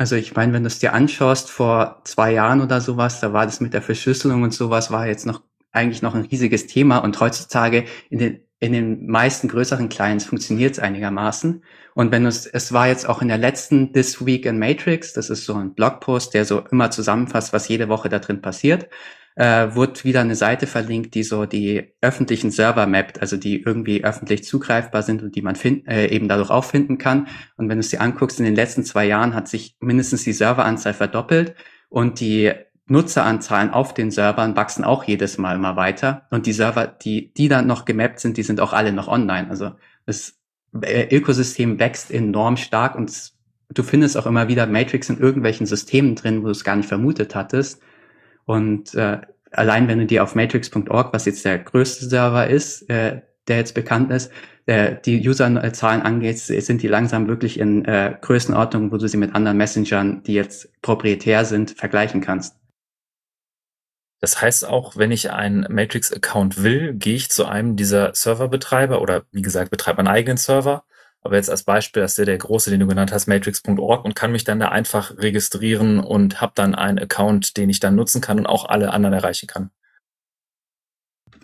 Also 0.00 0.16
ich 0.16 0.34
meine, 0.34 0.54
wenn 0.54 0.62
du 0.62 0.68
es 0.68 0.78
dir 0.78 0.94
anschaust, 0.94 1.50
vor 1.50 2.00
zwei 2.04 2.32
Jahren 2.32 2.62
oder 2.62 2.80
sowas, 2.80 3.20
da 3.20 3.34
war 3.34 3.44
das 3.44 3.60
mit 3.60 3.74
der 3.74 3.82
Verschlüsselung 3.82 4.42
und 4.42 4.54
sowas, 4.54 4.90
war 4.90 5.06
jetzt 5.06 5.26
noch 5.26 5.42
eigentlich 5.72 6.00
noch 6.00 6.14
ein 6.14 6.24
riesiges 6.24 6.66
Thema 6.66 6.96
und 6.96 7.20
heutzutage 7.20 7.84
in 8.08 8.18
den, 8.18 8.40
in 8.60 8.72
den 8.72 9.08
meisten 9.08 9.46
größeren 9.46 9.90
Clients 9.90 10.24
funktioniert 10.24 10.72
es 10.72 10.78
einigermaßen. 10.78 11.62
Und 11.92 12.12
wenn 12.12 12.24
es, 12.24 12.46
es 12.46 12.72
war 12.72 12.88
jetzt 12.88 13.06
auch 13.06 13.20
in 13.20 13.28
der 13.28 13.36
letzten 13.36 13.92
This 13.92 14.24
Week 14.24 14.46
in 14.46 14.58
Matrix, 14.58 15.12
das 15.12 15.28
ist 15.28 15.44
so 15.44 15.54
ein 15.54 15.74
Blogpost, 15.74 16.32
der 16.32 16.46
so 16.46 16.60
immer 16.70 16.90
zusammenfasst, 16.90 17.52
was 17.52 17.68
jede 17.68 17.90
Woche 17.90 18.08
da 18.08 18.20
drin 18.20 18.40
passiert 18.40 18.88
äh, 19.36 19.74
wurde 19.74 20.04
wieder 20.04 20.20
eine 20.20 20.34
Seite 20.34 20.66
verlinkt, 20.66 21.14
die 21.14 21.22
so 21.22 21.46
die 21.46 21.94
öffentlichen 22.00 22.50
Server 22.50 22.86
mappt, 22.86 23.20
also 23.20 23.36
die 23.36 23.62
irgendwie 23.62 24.04
öffentlich 24.04 24.44
zugreifbar 24.44 25.02
sind 25.02 25.22
und 25.22 25.34
die 25.34 25.42
man 25.42 25.56
find, 25.56 25.86
äh, 25.88 26.08
eben 26.08 26.28
dadurch 26.28 26.50
auffinden 26.50 26.98
kann. 26.98 27.28
Und 27.56 27.68
wenn 27.68 27.78
du 27.78 27.80
es 27.80 27.90
dir 27.90 28.00
anguckst, 28.00 28.38
in 28.38 28.44
den 28.44 28.56
letzten 28.56 28.84
zwei 28.84 29.06
Jahren 29.06 29.34
hat 29.34 29.48
sich 29.48 29.76
mindestens 29.80 30.24
die 30.24 30.32
Serveranzahl 30.32 30.94
verdoppelt 30.94 31.54
und 31.88 32.20
die 32.20 32.52
Nutzeranzahlen 32.86 33.70
auf 33.70 33.94
den 33.94 34.10
Servern 34.10 34.56
wachsen 34.56 34.84
auch 34.84 35.04
jedes 35.04 35.38
Mal 35.38 35.54
immer 35.54 35.76
weiter. 35.76 36.26
Und 36.30 36.46
die 36.46 36.52
Server, 36.52 36.88
die, 36.88 37.32
die 37.32 37.48
dann 37.48 37.68
noch 37.68 37.84
gemappt 37.84 38.18
sind, 38.18 38.36
die 38.36 38.42
sind 38.42 38.60
auch 38.60 38.72
alle 38.72 38.92
noch 38.92 39.06
online. 39.06 39.48
Also 39.48 39.72
das 40.06 40.40
äh, 40.82 41.14
Ökosystem 41.14 41.78
wächst 41.78 42.10
enorm 42.10 42.56
stark 42.56 42.96
und 42.96 43.32
du 43.72 43.82
findest 43.84 44.16
auch 44.16 44.26
immer 44.26 44.48
wieder 44.48 44.66
Matrix 44.66 45.08
in 45.08 45.18
irgendwelchen 45.18 45.66
Systemen 45.66 46.16
drin, 46.16 46.42
wo 46.42 46.46
du 46.46 46.50
es 46.50 46.64
gar 46.64 46.74
nicht 46.74 46.88
vermutet 46.88 47.36
hattest. 47.36 47.80
Und 48.50 48.96
äh, 48.96 49.20
allein 49.52 49.86
wenn 49.86 50.00
du 50.00 50.06
dir 50.06 50.24
auf 50.24 50.34
matrix.org, 50.34 51.12
was 51.12 51.24
jetzt 51.24 51.44
der 51.44 51.60
größte 51.60 52.06
Server 52.06 52.48
ist, 52.48 52.90
äh, 52.90 53.20
der 53.46 53.58
jetzt 53.58 53.76
bekannt 53.76 54.10
ist, 54.10 54.32
äh, 54.66 54.96
die 55.04 55.28
Userzahlen 55.28 56.02
angeht, 56.02 56.40
sind 56.40 56.82
die 56.82 56.88
langsam 56.88 57.28
wirklich 57.28 57.60
in 57.60 57.84
äh, 57.84 58.16
Größenordnung, 58.20 58.90
wo 58.90 58.96
du 58.96 59.06
sie 59.06 59.18
mit 59.18 59.36
anderen 59.36 59.56
Messengern, 59.56 60.24
die 60.24 60.34
jetzt 60.34 60.68
proprietär 60.82 61.44
sind, 61.44 61.70
vergleichen 61.70 62.20
kannst. 62.20 62.56
Das 64.20 64.42
heißt 64.42 64.66
auch, 64.66 64.96
wenn 64.96 65.12
ich 65.12 65.30
einen 65.30 65.72
Matrix-Account 65.72 66.64
will, 66.64 66.94
gehe 66.94 67.14
ich 67.14 67.30
zu 67.30 67.46
einem 67.46 67.76
dieser 67.76 68.16
Serverbetreiber 68.16 69.00
oder 69.00 69.22
wie 69.30 69.42
gesagt, 69.42 69.70
betreibe 69.70 70.00
einen 70.00 70.08
eigenen 70.08 70.38
Server 70.38 70.82
aber 71.22 71.36
jetzt 71.36 71.50
als 71.50 71.64
Beispiel, 71.64 72.02
dass 72.02 72.14
der 72.14 72.24
der 72.24 72.38
große, 72.38 72.70
den 72.70 72.80
du 72.80 72.86
genannt 72.86 73.12
hast, 73.12 73.26
matrix.org 73.26 74.04
und 74.04 74.14
kann 74.14 74.32
mich 74.32 74.44
dann 74.44 74.60
da 74.60 74.68
einfach 74.68 75.18
registrieren 75.18 76.00
und 76.00 76.40
habe 76.40 76.52
dann 76.54 76.74
einen 76.74 76.98
Account, 76.98 77.56
den 77.56 77.68
ich 77.68 77.80
dann 77.80 77.94
nutzen 77.94 78.20
kann 78.20 78.38
und 78.38 78.46
auch 78.46 78.64
alle 78.66 78.92
anderen 78.92 79.14
erreichen 79.14 79.46
kann. 79.46 79.70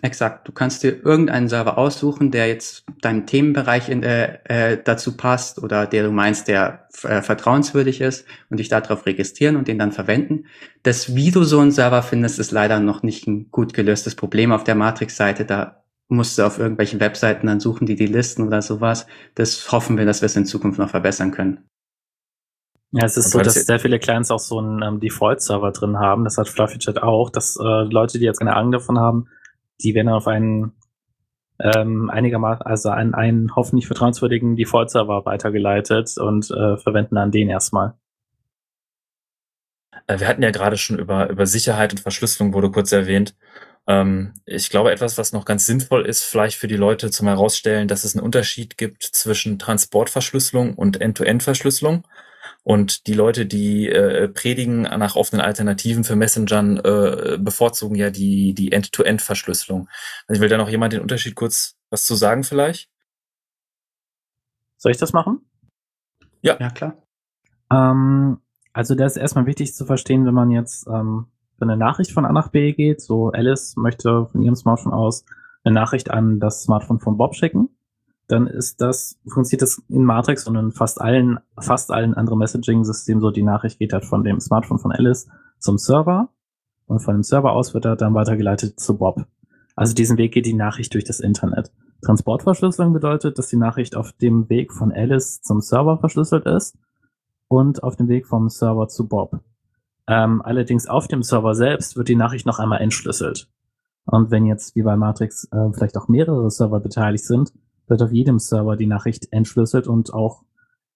Exakt. 0.03 0.47
Du 0.47 0.51
kannst 0.51 0.83
dir 0.83 1.03
irgendeinen 1.03 1.49
Server 1.49 1.77
aussuchen, 1.77 2.29
der 2.29 2.47
jetzt 2.47 2.85
deinem 3.01 3.25
Themenbereich 3.25 3.89
in, 3.89 4.03
äh, 4.03 4.37
äh, 4.43 4.77
dazu 4.83 5.17
passt 5.17 5.57
oder 5.61 5.87
der 5.87 6.03
du 6.03 6.11
meinst, 6.11 6.47
der 6.47 6.87
äh, 7.01 7.23
vertrauenswürdig 7.23 8.01
ist 8.01 8.25
und 8.49 8.57
dich 8.57 8.69
darauf 8.69 9.07
registrieren 9.07 9.55
und 9.55 9.67
den 9.67 9.79
dann 9.79 9.91
verwenden. 9.91 10.45
Das, 10.83 11.15
wie 11.15 11.31
du 11.31 11.43
so 11.43 11.59
einen 11.59 11.71
Server 11.71 12.03
findest, 12.03 12.37
ist 12.37 12.51
leider 12.51 12.79
noch 12.79 13.01
nicht 13.01 13.25
ein 13.25 13.49
gut 13.49 13.73
gelöstes 13.73 14.13
Problem 14.13 14.51
auf 14.51 14.63
der 14.63 14.75
Matrix-Seite. 14.75 15.45
Da 15.45 15.83
musst 16.07 16.37
du 16.37 16.45
auf 16.45 16.59
irgendwelchen 16.59 16.99
Webseiten 16.99 17.47
dann 17.47 17.59
suchen, 17.59 17.85
die 17.85 17.95
die 17.95 18.05
listen 18.05 18.47
oder 18.47 18.61
sowas. 18.61 19.07
Das 19.35 19.71
hoffen 19.71 19.97
wir, 19.97 20.05
dass 20.05 20.21
wir 20.21 20.27
es 20.27 20.35
in 20.35 20.45
Zukunft 20.45 20.79
noch 20.79 20.89
verbessern 20.89 21.31
können. 21.31 21.69
Ja, 22.91 23.05
es 23.05 23.17
ist 23.17 23.31
so, 23.31 23.39
dass 23.39 23.53
sehr 23.53 23.79
viele 23.79 23.99
Clients 23.99 24.31
auch 24.31 24.39
so 24.39 24.59
einen 24.59 24.81
ähm, 24.81 24.99
Default-Server 25.01 25.71
drin 25.71 25.99
haben. 25.99 26.23
Das 26.23 26.37
hat 26.37 26.47
FluffyChat 26.47 27.03
auch, 27.03 27.29
dass 27.29 27.57
äh, 27.57 27.83
Leute, 27.83 28.17
die 28.17 28.25
jetzt 28.25 28.39
keine 28.39 28.55
Ahnung 28.55 28.71
davon 28.71 28.97
haben, 28.97 29.27
die 29.81 29.93
werden 29.93 30.07
auf 30.07 30.27
einen 30.27 30.71
ähm, 31.59 32.09
einigermaßen, 32.09 32.65
also 32.65 32.89
einen, 32.89 33.13
einen 33.13 33.55
hoffentlich 33.55 33.87
vertrauenswürdigen 33.87 34.55
Default-Server 34.55 35.25
weitergeleitet 35.25 36.17
und 36.17 36.49
äh, 36.51 36.77
verwenden 36.77 37.15
dann 37.15 37.31
den 37.31 37.49
erstmal. 37.49 37.95
Äh, 40.07 40.19
Wir 40.19 40.27
hatten 40.27 40.43
ja 40.43 40.51
gerade 40.51 40.77
schon 40.77 40.97
über, 40.97 41.29
über 41.29 41.45
Sicherheit 41.45 41.91
und 41.91 41.99
Verschlüsselung 41.99 42.53
wurde 42.53 42.71
kurz 42.71 42.91
erwähnt. 42.91 43.35
Ähm, 43.87 44.33
ich 44.45 44.69
glaube, 44.69 44.91
etwas, 44.91 45.17
was 45.17 45.31
noch 45.31 45.45
ganz 45.45 45.65
sinnvoll 45.65 46.05
ist, 46.05 46.23
vielleicht 46.23 46.57
für 46.57 46.67
die 46.67 46.75
Leute 46.75 47.09
zum 47.09 47.27
Herausstellen, 47.27 47.87
dass 47.87 48.03
es 48.03 48.15
einen 48.15 48.25
Unterschied 48.25 48.77
gibt 48.77 49.03
zwischen 49.03 49.57
Transportverschlüsselung 49.59 50.75
und 50.75 50.99
End-to-End-Verschlüsselung. 50.99 52.03
Und 52.63 53.07
die 53.07 53.13
Leute, 53.13 53.45
die 53.45 53.87
äh, 53.87 54.27
predigen 54.27 54.81
nach 54.81 55.15
offenen 55.15 55.41
Alternativen 55.41 56.03
für 56.03 56.17
Messengern, 56.17 56.77
äh, 56.77 57.37
bevorzugen 57.39 57.95
ja 57.95 58.09
die, 58.09 58.53
die 58.53 58.73
End-to-End-Verschlüsselung. 58.73 59.87
Also 60.27 60.41
will 60.41 60.49
da 60.49 60.57
noch 60.57 60.69
jemand 60.69 60.91
den 60.91 61.01
Unterschied 61.01 61.35
kurz 61.35 61.77
was 61.89 62.05
zu 62.05 62.15
sagen 62.15 62.43
vielleicht? 62.43 62.89
Soll 64.77 64.91
ich 64.91 64.97
das 64.97 65.13
machen? 65.13 65.49
Ja, 66.41 66.69
klar. 66.69 67.01
Ähm, 67.71 68.41
also 68.73 68.95
da 68.95 69.05
ist 69.05 69.17
erstmal 69.17 69.45
wichtig 69.45 69.73
zu 69.73 69.85
verstehen, 69.85 70.25
wenn 70.25 70.33
man 70.33 70.51
jetzt 70.51 70.87
ähm, 70.87 71.27
für 71.57 71.63
eine 71.63 71.77
Nachricht 71.77 72.11
von 72.11 72.25
A 72.25 72.31
nach 72.31 72.49
B 72.49 72.73
geht, 72.73 73.01
so 73.01 73.29
Alice 73.31 73.75
möchte 73.75 74.27
von 74.27 74.41
ihrem 74.41 74.55
Smartphone 74.55 74.93
aus 74.93 75.25
eine 75.63 75.73
Nachricht 75.73 76.11
an 76.11 76.39
das 76.39 76.63
Smartphone 76.63 76.99
von 76.99 77.17
Bob 77.17 77.35
schicken, 77.35 77.69
dann 78.27 78.47
ist 78.47 78.81
das, 78.81 79.19
funktioniert 79.25 79.61
das 79.61 79.81
in 79.89 80.03
Matrix 80.03 80.47
und 80.47 80.55
in 80.55 80.71
fast 80.71 80.99
allen, 80.99 81.39
fast 81.59 81.91
allen 81.91 82.13
anderen 82.13 82.39
Messaging-Systemen 82.39 83.21
so, 83.21 83.31
die 83.31 83.43
Nachricht 83.43 83.79
geht 83.79 83.93
halt 83.93 84.05
von 84.05 84.23
dem 84.23 84.39
Smartphone 84.39 84.79
von 84.79 84.91
Alice 84.91 85.27
zum 85.59 85.77
Server 85.77 86.29
und 86.85 86.99
von 86.99 87.15
dem 87.15 87.23
Server 87.23 87.53
aus 87.53 87.73
wird 87.73 87.85
er 87.85 87.95
dann 87.95 88.13
weitergeleitet 88.13 88.79
zu 88.79 88.97
Bob. 88.97 89.25
Also 89.75 89.93
diesen 89.93 90.17
Weg 90.17 90.33
geht 90.33 90.45
die 90.45 90.53
Nachricht 90.53 90.93
durch 90.93 91.05
das 91.05 91.19
Internet. 91.19 91.71
Transportverschlüsselung 92.01 92.93
bedeutet, 92.93 93.37
dass 93.37 93.47
die 93.47 93.57
Nachricht 93.57 93.95
auf 93.95 94.11
dem 94.13 94.49
Weg 94.49 94.73
von 94.73 94.91
Alice 94.91 95.41
zum 95.41 95.61
Server 95.61 95.97
verschlüsselt 95.97 96.45
ist 96.45 96.77
und 97.47 97.83
auf 97.83 97.95
dem 97.95 98.07
Weg 98.07 98.27
vom 98.27 98.49
Server 98.49 98.87
zu 98.87 99.07
Bob. 99.07 99.39
Ähm, 100.07 100.41
allerdings 100.41 100.87
auf 100.87 101.07
dem 101.07 101.23
Server 101.23 101.53
selbst 101.53 101.97
wird 101.97 102.07
die 102.07 102.15
Nachricht 102.15 102.45
noch 102.45 102.59
einmal 102.59 102.81
entschlüsselt. 102.81 103.49
Und 104.05 104.31
wenn 104.31 104.45
jetzt 104.45 104.75
wie 104.75 104.83
bei 104.83 104.95
Matrix 104.95 105.49
äh, 105.51 105.71
vielleicht 105.73 105.97
auch 105.97 106.07
mehrere 106.07 106.49
Server 106.49 106.79
beteiligt 106.79 107.25
sind, 107.25 107.51
wird 107.87 108.01
auf 108.01 108.11
jedem 108.11 108.39
Server 108.39 108.77
die 108.77 108.87
Nachricht 108.87 109.31
entschlüsselt 109.31 109.87
und 109.87 110.13
auch 110.13 110.43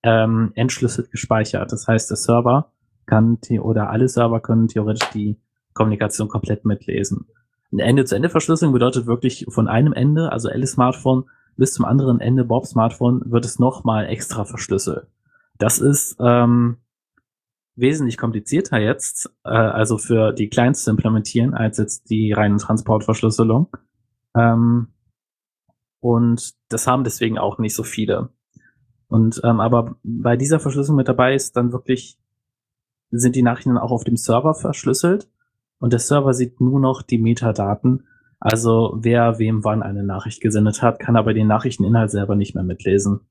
ähm, 0.04 0.52
entschlüsselt 0.56 1.12
gespeichert. 1.12 1.72
Das 1.72 1.88
heißt, 1.88 2.10
der 2.10 2.18
Server 2.18 2.72
kann 3.06 3.40
oder 3.62 3.90
alle 3.90 4.08
Server 4.08 4.40
können 4.40 4.68
theoretisch 4.68 5.10
die 5.10 5.38
Kommunikation 5.74 6.30
komplett 6.30 6.66
mitlesen. 6.66 7.28
Eine 7.72 7.84
Ende-zu-Ende-Verschlüsselung 7.84 8.74
bedeutet 8.74 9.06
wirklich 9.06 9.46
von 9.50 9.68
einem 9.68 9.94
Ende, 9.94 10.32
also 10.32 10.50
Alice 10.50 10.74
Smartphone, 10.74 11.26
bis 11.58 11.74
zum 11.74 11.86
anderen 11.86 12.20
Ende 12.20 12.44
Bob 12.44 12.66
Smartphone, 12.66 13.22
wird 13.26 13.46
es 13.46 13.60
nochmal 13.60 14.08
extra 14.08 14.46
verschlüsselt. 14.46 15.08
Das 15.58 15.80
ist 15.80 16.18
ähm, 16.20 16.78
wesentlich 17.76 18.18
komplizierter 18.18 18.80
jetzt, 18.80 19.34
äh, 19.44 19.50
also 19.50 19.98
für 19.98 20.34
die 20.34 20.50
Clients 20.50 20.84
zu 20.84 20.92
implementieren, 20.92 21.54
als 21.54 21.78
jetzt 21.78 22.10
die 22.10 22.32
reine 22.34 22.58
Transportverschlüsselung. 22.58 23.70
Ähm, 24.36 24.88
und 26.00 26.54
das 26.70 26.88
haben 26.88 27.04
deswegen 27.04 27.38
auch 27.38 27.58
nicht 27.60 27.76
so 27.76 27.84
viele. 27.84 28.30
Und 29.08 29.42
ähm, 29.44 29.60
aber 29.60 29.96
bei 30.04 30.38
dieser 30.38 30.60
Verschlüsselung 30.60 30.98
mit 30.98 31.08
dabei 31.08 31.36
ist 31.36 31.58
dann 31.58 31.72
wirklich, 31.74 32.18
sind 33.12 33.36
die 33.36 33.44
Nachrichten 33.44 33.78
auch 33.78 33.92
auf 33.92 34.04
dem 34.04 34.16
Server 34.16 34.54
verschlüsselt 34.54 35.30
und 35.80 35.92
der 35.92 36.00
Server 36.00 36.34
sieht 36.34 36.62
nur 36.62 36.80
noch 36.80 37.02
die 37.02 37.18
Metadaten, 37.18 38.08
also 38.40 38.98
wer 39.00 39.38
wem 39.38 39.64
wann 39.64 39.84
eine 39.84 40.04
Nachricht 40.04 40.42
gesendet 40.42 40.82
hat, 40.82 41.00
kann 41.00 41.16
aber 41.16 41.34
den 41.34 41.48
Nachrichteninhalt 41.48 42.10
selber 42.10 42.36
nicht 42.36 42.56
mehr 42.56 42.64
mitlesen. 42.64 43.22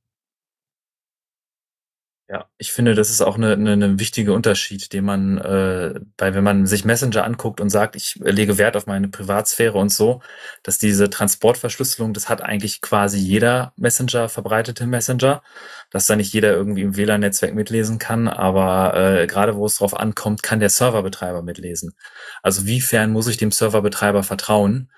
Ja, 2.33 2.49
ich 2.59 2.71
finde, 2.71 2.95
das 2.95 3.11
ist 3.11 3.23
auch 3.23 3.35
eine, 3.35 3.55
eine, 3.55 3.73
eine 3.73 3.99
wichtige 3.99 4.33
Unterschied, 4.33 4.93
den 4.93 5.05
man 5.05 5.39
äh, 5.39 5.99
bei, 6.17 6.33
wenn 6.33 6.45
man 6.45 6.65
sich 6.65 6.85
Messenger 6.85 7.25
anguckt 7.25 7.61
und 7.61 7.71
sagt, 7.71 7.97
ich 7.97 8.21
lege 8.23 8.57
Wert 8.57 8.77
auf 8.77 8.87
meine 8.87 9.09
Privatsphäre 9.09 9.77
und 9.77 9.93
so, 9.93 10.23
dass 10.63 10.79
diese 10.79 11.11
Transportverschlüsselung, 11.11 12.13
das 12.13 12.29
hat 12.29 12.41
eigentlich 12.41 12.83
quasi 12.83 13.19
jeder 13.19 13.73
Messenger, 13.77 14.29
verbreitete 14.29 14.87
Messenger, 14.87 15.43
dass 15.91 16.07
da 16.07 16.15
nicht 16.15 16.33
jeder 16.33 16.53
irgendwie 16.53 16.83
im 16.83 16.97
WLAN-Netzwerk 16.97 17.53
mitlesen 17.53 17.99
kann, 17.99 18.29
aber 18.29 18.95
äh, 18.95 19.27
gerade 19.27 19.57
wo 19.57 19.67
es 19.67 19.79
drauf 19.79 19.99
ankommt, 19.99 20.45
kann 20.45 20.61
der 20.61 20.71
Serverbetreiber 20.71 21.43
mitlesen. 21.43 21.97
Also 22.45 22.65
wiefern 22.65 23.11
muss 23.11 23.27
ich 23.27 23.39
dem 23.39 23.51
Serverbetreiber 23.51 24.23
vertrauen? 24.23 24.89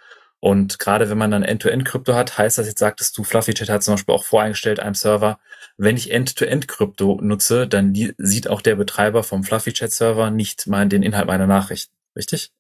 Und 0.45 0.81
gerade 0.81 1.09
wenn 1.09 1.19
man 1.19 1.31
dann 1.31 1.45
End-to-End-Krypto 1.45 2.15
hat, 2.15 2.37
heißt 2.37 2.59
das, 2.59 2.67
jetzt 2.67 2.81
sagtest 2.81 3.17
du, 3.17 3.23
FluffyChat 3.23 3.69
hat 3.69 3.85
zum 3.85 3.95
Beispiel 3.95 4.13
auch 4.13 4.25
voreingestellt 4.25 4.81
einem 4.81 4.97
Server, 4.97 5.39
wenn 5.77 5.97
ich 5.97 6.11
End-to-End-Krypto 6.11 7.21
nutze, 7.23 7.69
dann 7.69 7.95
sieht 8.19 8.49
auch 8.49 8.61
der 8.61 8.75
Betreiber 8.75 9.23
vom 9.23 9.45
FluffyChat-Server 9.45 10.33
nicht 10.33 10.67
mal 10.67 10.89
den 10.89 11.05
Inhalt 11.05 11.29
meiner 11.29 11.47
Nachricht. 11.47 11.93
Richtig? 12.17 12.51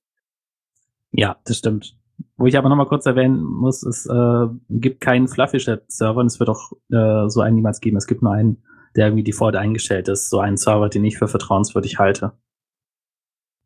Ja, 1.10 1.40
das 1.44 1.58
stimmt. 1.58 1.96
Wo 2.36 2.46
ich 2.46 2.56
aber 2.56 2.68
nochmal 2.68 2.86
kurz 2.86 3.04
erwähnen 3.04 3.42
muss, 3.42 3.82
es 3.82 4.06
äh, 4.06 4.46
gibt 4.70 5.00
keinen 5.00 5.26
FluffyChat-Server 5.26 6.20
und 6.20 6.26
es 6.26 6.38
wird 6.38 6.50
auch 6.50 6.70
äh, 6.92 7.28
so 7.28 7.40
einen 7.40 7.56
niemals 7.56 7.80
geben. 7.80 7.96
Es 7.96 8.06
gibt 8.06 8.22
nur 8.22 8.32
einen, 8.32 8.62
der 8.94 9.06
irgendwie 9.06 9.24
default 9.24 9.56
eingestellt 9.56 10.06
ist. 10.06 10.30
So 10.30 10.38
einen 10.38 10.56
Server, 10.56 10.88
den 10.88 11.04
ich 11.04 11.18
für 11.18 11.26
vertrauenswürdig 11.26 11.98
halte. 11.98 12.30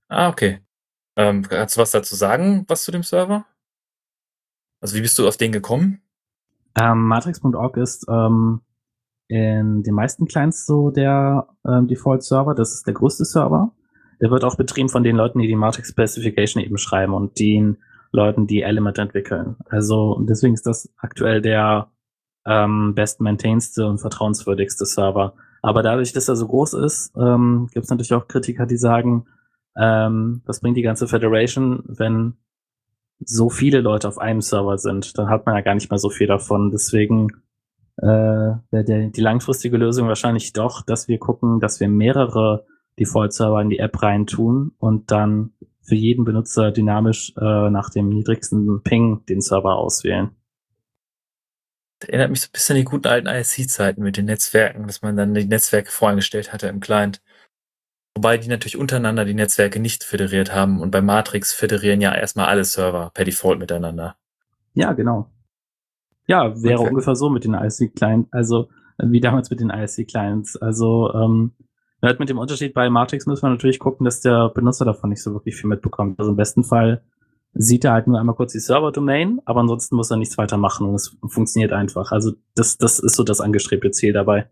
Ah, 0.08 0.30
okay. 0.30 0.60
Ähm, 1.16 1.42
kannst 1.42 1.76
du 1.76 1.82
was 1.82 1.90
dazu 1.90 2.16
sagen, 2.16 2.64
was 2.66 2.84
zu 2.84 2.92
dem 2.92 3.02
Server? 3.02 3.44
Also 4.86 4.98
wie 4.98 5.00
bist 5.00 5.18
du 5.18 5.26
auf 5.26 5.36
den 5.36 5.50
gekommen? 5.50 6.00
Ähm, 6.80 7.08
Matrix.org 7.08 7.76
ist 7.76 8.06
ähm, 8.08 8.60
in 9.26 9.82
den 9.82 9.94
meisten 9.94 10.26
Clients 10.26 10.64
so 10.64 10.92
der 10.92 11.48
ähm, 11.66 11.88
Default-Server. 11.88 12.54
Das 12.54 12.72
ist 12.72 12.86
der 12.86 12.94
größte 12.94 13.24
Server. 13.24 13.72
Der 14.20 14.30
wird 14.30 14.44
auch 14.44 14.54
betrieben 14.54 14.88
von 14.88 15.02
den 15.02 15.16
Leuten, 15.16 15.40
die 15.40 15.48
die 15.48 15.56
Matrix 15.56 15.88
Specification 15.88 16.62
eben 16.62 16.78
schreiben 16.78 17.14
und 17.14 17.36
den 17.40 17.78
Leuten, 18.12 18.46
die 18.46 18.62
Element 18.62 18.96
entwickeln. 18.98 19.56
Also 19.68 20.20
deswegen 20.20 20.54
ist 20.54 20.66
das 20.66 20.88
aktuell 20.98 21.42
der 21.42 21.90
ähm, 22.46 22.94
best-maintainedste 22.94 23.88
und 23.88 23.98
vertrauenswürdigste 23.98 24.86
Server. 24.86 25.34
Aber 25.62 25.82
dadurch, 25.82 26.12
dass 26.12 26.28
er 26.28 26.36
so 26.36 26.46
groß 26.46 26.74
ist, 26.74 27.12
ähm, 27.18 27.66
gibt 27.72 27.86
es 27.86 27.90
natürlich 27.90 28.14
auch 28.14 28.28
Kritiker, 28.28 28.66
die 28.66 28.76
sagen, 28.76 29.26
ähm, 29.76 30.42
was 30.46 30.60
bringt 30.60 30.76
die 30.76 30.82
ganze 30.82 31.08
Federation, 31.08 31.82
wenn 31.88 32.34
so 33.20 33.48
viele 33.48 33.80
Leute 33.80 34.08
auf 34.08 34.18
einem 34.18 34.40
Server 34.40 34.78
sind, 34.78 35.16
dann 35.18 35.28
hat 35.28 35.46
man 35.46 35.54
ja 35.54 35.62
gar 35.62 35.74
nicht 35.74 35.90
mehr 35.90 35.98
so 35.98 36.10
viel 36.10 36.26
davon. 36.26 36.70
Deswegen 36.70 37.28
äh, 37.96 38.52
der, 38.72 38.82
die 38.82 39.20
langfristige 39.20 39.76
Lösung 39.76 40.08
wahrscheinlich 40.08 40.52
doch, 40.52 40.82
dass 40.82 41.08
wir 41.08 41.18
gucken, 41.18 41.60
dass 41.60 41.80
wir 41.80 41.88
mehrere 41.88 42.66
Default-Server 42.98 43.60
in 43.62 43.70
die 43.70 43.78
App 43.78 44.02
reintun 44.02 44.72
und 44.78 45.10
dann 45.10 45.52
für 45.82 45.94
jeden 45.94 46.24
Benutzer 46.24 46.72
dynamisch 46.72 47.32
äh, 47.36 47.70
nach 47.70 47.90
dem 47.90 48.08
niedrigsten 48.08 48.82
Ping 48.82 49.24
den 49.26 49.40
Server 49.40 49.76
auswählen. 49.76 50.30
Das 52.00 52.10
erinnert 52.10 52.30
mich 52.30 52.40
so 52.42 52.48
ein 52.48 52.52
bisschen 52.52 52.76
an 52.76 52.80
die 52.80 52.84
guten 52.84 53.06
alten 53.06 53.26
ISC-Zeiten 53.28 54.02
mit 54.02 54.16
den 54.16 54.26
Netzwerken, 54.26 54.86
dass 54.86 55.00
man 55.00 55.16
dann 55.16 55.32
die 55.32 55.46
Netzwerke 55.46 55.90
voreingestellt 55.90 56.52
hatte 56.52 56.66
im 56.66 56.80
Client. 56.80 57.22
Wobei 58.16 58.38
die 58.38 58.48
natürlich 58.48 58.78
untereinander 58.78 59.26
die 59.26 59.34
Netzwerke 59.34 59.78
nicht 59.78 60.02
föderiert 60.02 60.54
haben 60.54 60.80
und 60.80 60.90
bei 60.90 61.02
Matrix 61.02 61.52
föderieren 61.52 62.00
ja 62.00 62.14
erstmal 62.14 62.46
alle 62.46 62.64
Server 62.64 63.10
per 63.12 63.26
Default 63.26 63.58
miteinander. 63.58 64.16
Ja, 64.72 64.94
genau. 64.94 65.30
Ja, 66.26 66.62
wäre 66.62 66.80
Okay. 66.80 66.88
ungefähr 66.88 67.14
so 67.14 67.28
mit 67.28 67.44
den 67.44 67.52
ISC-Clients, 67.52 68.32
also 68.32 68.70
äh, 68.96 69.04
wie 69.08 69.20
damals 69.20 69.50
mit 69.50 69.60
den 69.60 69.68
ISC-Clients. 69.68 70.56
Also 70.56 71.12
ähm, 71.12 71.52
halt 72.00 72.18
mit 72.18 72.30
dem 72.30 72.38
Unterschied 72.38 72.72
bei 72.72 72.88
Matrix 72.88 73.26
müssen 73.26 73.42
wir 73.42 73.50
natürlich 73.50 73.78
gucken, 73.78 74.06
dass 74.06 74.22
der 74.22 74.48
Benutzer 74.48 74.86
davon 74.86 75.10
nicht 75.10 75.22
so 75.22 75.34
wirklich 75.34 75.54
viel 75.54 75.68
mitbekommt. 75.68 76.18
Also 76.18 76.30
im 76.30 76.36
besten 76.38 76.64
Fall 76.64 77.02
sieht 77.52 77.84
er 77.84 77.92
halt 77.92 78.06
nur 78.06 78.18
einmal 78.18 78.34
kurz 78.34 78.52
die 78.52 78.60
Server-Domain, 78.60 79.42
aber 79.44 79.60
ansonsten 79.60 79.94
muss 79.94 80.10
er 80.10 80.16
nichts 80.16 80.38
weiter 80.38 80.56
machen 80.56 80.86
und 80.88 80.94
es 80.94 81.14
funktioniert 81.28 81.74
einfach. 81.74 82.12
Also 82.12 82.32
das, 82.54 82.78
das 82.78 82.98
ist 82.98 83.14
so 83.14 83.24
das 83.24 83.42
angestrebte 83.42 83.90
Ziel 83.90 84.14
dabei. 84.14 84.48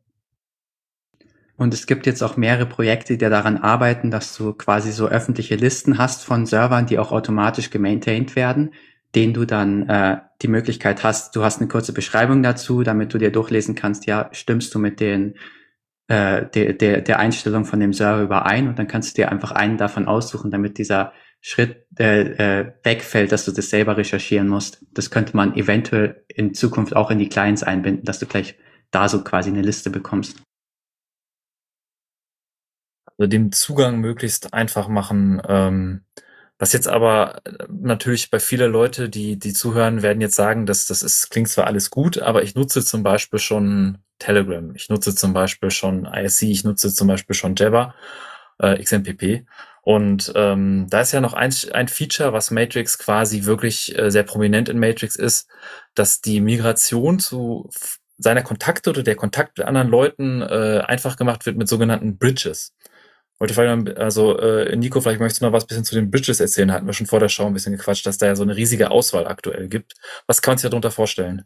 Und 1.57 1.73
es 1.73 1.87
gibt 1.87 2.07
jetzt 2.07 2.23
auch 2.23 2.37
mehrere 2.37 2.67
Projekte, 2.67 3.17
die 3.17 3.29
daran 3.29 3.57
arbeiten, 3.57 4.11
dass 4.11 4.37
du 4.37 4.53
quasi 4.55 4.91
so 4.91 5.07
öffentliche 5.07 5.55
Listen 5.55 5.99
hast 5.99 6.25
von 6.25 6.47
Servern, 6.47 6.87
die 6.87 6.99
auch 6.99 7.13
automatisch 7.13 7.71
gemaintained 7.71 8.35
werden, 8.35 8.75
denen 9.15 9.35
du 9.35 9.45
dann 9.45 9.89
äh, 9.89 10.19
die 10.43 10.49
Möglichkeit 10.49 11.05
hast, 11.05 11.37
du 11.37 11.45
hast 11.45 11.61
eine 11.61 11.69
kurze 11.69 11.93
Beschreibung 11.93 12.43
dazu, 12.43 12.83
damit 12.83 13.15
du 13.15 13.19
dir 13.19 13.31
durchlesen 13.31 13.77
kannst, 13.77 14.07
ja, 14.07 14.29
stimmst 14.33 14.75
du 14.75 14.81
mit 14.81 14.99
den 14.99 15.35
äh, 16.09 16.47
der, 16.55 16.75
der, 16.75 17.01
der 17.01 17.19
Einstellung 17.19 17.65
von 17.65 17.81
dem 17.81 17.93
Server 17.93 18.23
überein 18.23 18.69
und 18.69 18.79
dann 18.79 18.89
kannst 18.89 19.17
du 19.17 19.23
dir 19.23 19.31
einfach 19.31 19.53
einen 19.53 19.79
davon 19.79 20.07
aussuchen, 20.07 20.51
damit 20.51 20.77
dieser 20.77 21.13
Schritt 21.41 21.87
äh, 21.99 22.61
äh, 22.61 22.73
wegfällt, 22.83 23.33
dass 23.33 23.45
du 23.45 23.53
das 23.53 23.71
selber 23.71 23.97
recherchieren 23.97 24.49
musst. 24.49 24.85
Das 24.93 25.11
könnte 25.11 25.37
man 25.37 25.55
eventuell 25.57 26.25
in 26.29 26.55
Zukunft 26.55 26.97
auch 26.97 27.11
in 27.11 27.19
die 27.19 27.29
Clients 27.29 27.63
einbinden, 27.63 28.05
dass 28.05 28.19
du 28.19 28.27
gleich 28.27 28.57
da 28.91 29.09
so 29.09 29.23
quasi 29.23 29.51
eine 29.51 29.63
Liste 29.63 29.91
bekommst. 29.91 30.43
Also 33.19 33.29
dem 33.29 33.53
Zugang 33.53 33.99
möglichst 33.99 34.53
einfach 34.55 34.89
machen. 34.89 35.41
Ähm, 35.49 36.05
was 36.59 36.73
jetzt 36.73 36.89
aber 36.89 37.41
äh, 37.45 37.65
natürlich 37.69 38.31
bei 38.31 38.41
viele 38.41 38.67
Leute, 38.67 39.09
die, 39.09 39.39
die 39.39 39.53
zuhören, 39.53 40.03
werden 40.03 40.21
jetzt 40.21 40.37
sagen, 40.37 40.67
dass 40.67 40.87
das 40.87 41.03
ist, 41.03 41.31
klingt 41.31 41.49
zwar 41.49 41.67
alles 41.67 41.91
gut, 41.91 42.19
aber 42.19 42.43
ich 42.43 42.55
nutze 42.55 42.85
zum 42.85 43.03
Beispiel 43.03 43.39
schon 43.39 43.99
Telegram, 44.19 44.75
ich 44.75 44.89
nutze 44.89 45.15
zum 45.15 45.33
Beispiel 45.33 45.71
schon 45.71 46.07
ISC, 46.07 46.43
ich 46.45 46.65
nutze 46.65 46.95
zum 46.95 47.09
Beispiel 47.09 47.35
schon 47.35 47.57
Jabber, 47.57 47.95
äh, 48.59 48.83
XMPP. 48.83 49.47
Und 49.83 50.33
ähm, 50.35 50.87
da 50.89 51.03
ist 51.03 51.13
ja 51.13 51.21
noch 51.21 51.35
ein, 51.35 51.53
ein 51.73 51.89
Feature, 51.89 52.33
was 52.33 52.51
Matrix 52.51 52.97
quasi 52.99 53.45
wirklich 53.45 53.97
äh, 53.99 54.11
sehr 54.11 54.23
prominent 54.23 54.69
in 54.71 54.79
Matrix 54.79 55.17
ist, 55.17 55.49
dass 55.95 56.23
die 56.23 56.41
Migration 56.41 57.19
zu 57.19 57.69
seiner 58.17 58.43
Kontakte 58.43 58.91
oder 58.91 59.03
der 59.03 59.17
Kontakt 59.17 59.59
mit 59.59 59.67
anderen 59.67 59.89
Leuten 59.89 60.41
äh, 60.41 60.83
einfach 60.87 61.17
gemacht 61.17 61.45
wird 61.45 61.59
mit 61.59 61.69
sogenannten 61.69 62.17
Bridges. 62.17 62.73
Wollte 63.39 63.55
vielleicht 63.55 63.99
also 63.99 64.39
äh, 64.39 64.77
Nico, 64.77 65.01
vielleicht 65.01 65.21
möchtest 65.21 65.43
du 65.43 65.47
noch 65.47 65.53
was 65.53 65.67
bisschen 65.67 65.85
zu 65.85 65.95
den 65.95 66.11
Bridges 66.11 66.41
erzählen. 66.41 66.73
Hatten 66.73 66.87
wir 66.87 66.93
schon 66.93 67.07
vor 67.07 67.21
der 67.21 67.29
Show 67.29 67.47
ein 67.47 67.53
bisschen 67.53 67.77
gequatscht, 67.77 68.07
dass 68.07 68.19
da 68.19 68.27
ja 68.27 68.37
so 68.37 68.45
eine 68.45 68.57
riesige 68.57 68.91
Auswahl 68.91 69.27
aktuell 69.27 69.69
gibt. 69.69 69.95
Was 70.27 70.41
kann 70.41 70.53
man 70.53 70.59
sich 70.59 70.71
darunter 70.71 70.91
vorstellen? 70.91 71.43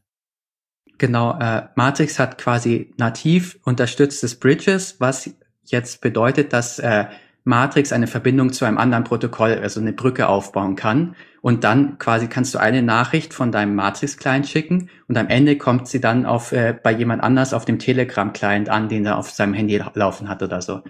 Genau, 0.98 1.38
äh, 1.38 1.62
Matrix 1.76 2.18
hat 2.18 2.38
quasi 2.38 2.92
nativ 2.98 3.58
unterstütztes 3.62 4.38
Bridges, 4.38 4.96
was 4.98 5.30
jetzt 5.64 6.00
bedeutet, 6.00 6.52
dass 6.52 6.78
äh, 6.80 7.06
Matrix 7.44 7.92
eine 7.92 8.08
Verbindung 8.08 8.52
zu 8.52 8.66
einem 8.66 8.76
anderen 8.76 9.04
Protokoll, 9.04 9.58
also 9.62 9.80
eine 9.80 9.94
Brücke 9.94 10.28
aufbauen 10.28 10.76
kann. 10.76 11.14
Und 11.40 11.64
dann 11.64 11.96
quasi 11.98 12.26
kannst 12.26 12.54
du 12.54 12.58
eine 12.58 12.82
Nachricht 12.82 13.32
von 13.32 13.52
deinem 13.52 13.74
Matrix-Client 13.74 14.46
schicken 14.46 14.90
und 15.06 15.16
am 15.16 15.28
Ende 15.28 15.56
kommt 15.56 15.88
sie 15.88 16.00
dann 16.00 16.26
auf 16.26 16.52
äh, 16.52 16.74
bei 16.82 16.92
jemand 16.92 17.22
anders 17.22 17.54
auf 17.54 17.64
dem 17.64 17.78
Telegram-Client 17.78 18.68
an, 18.68 18.88
den 18.88 19.06
er 19.06 19.16
auf 19.16 19.30
seinem 19.30 19.54
Handy 19.54 19.80
laufen 19.94 20.28
hat 20.28 20.42
oder 20.42 20.60
so. 20.60 20.82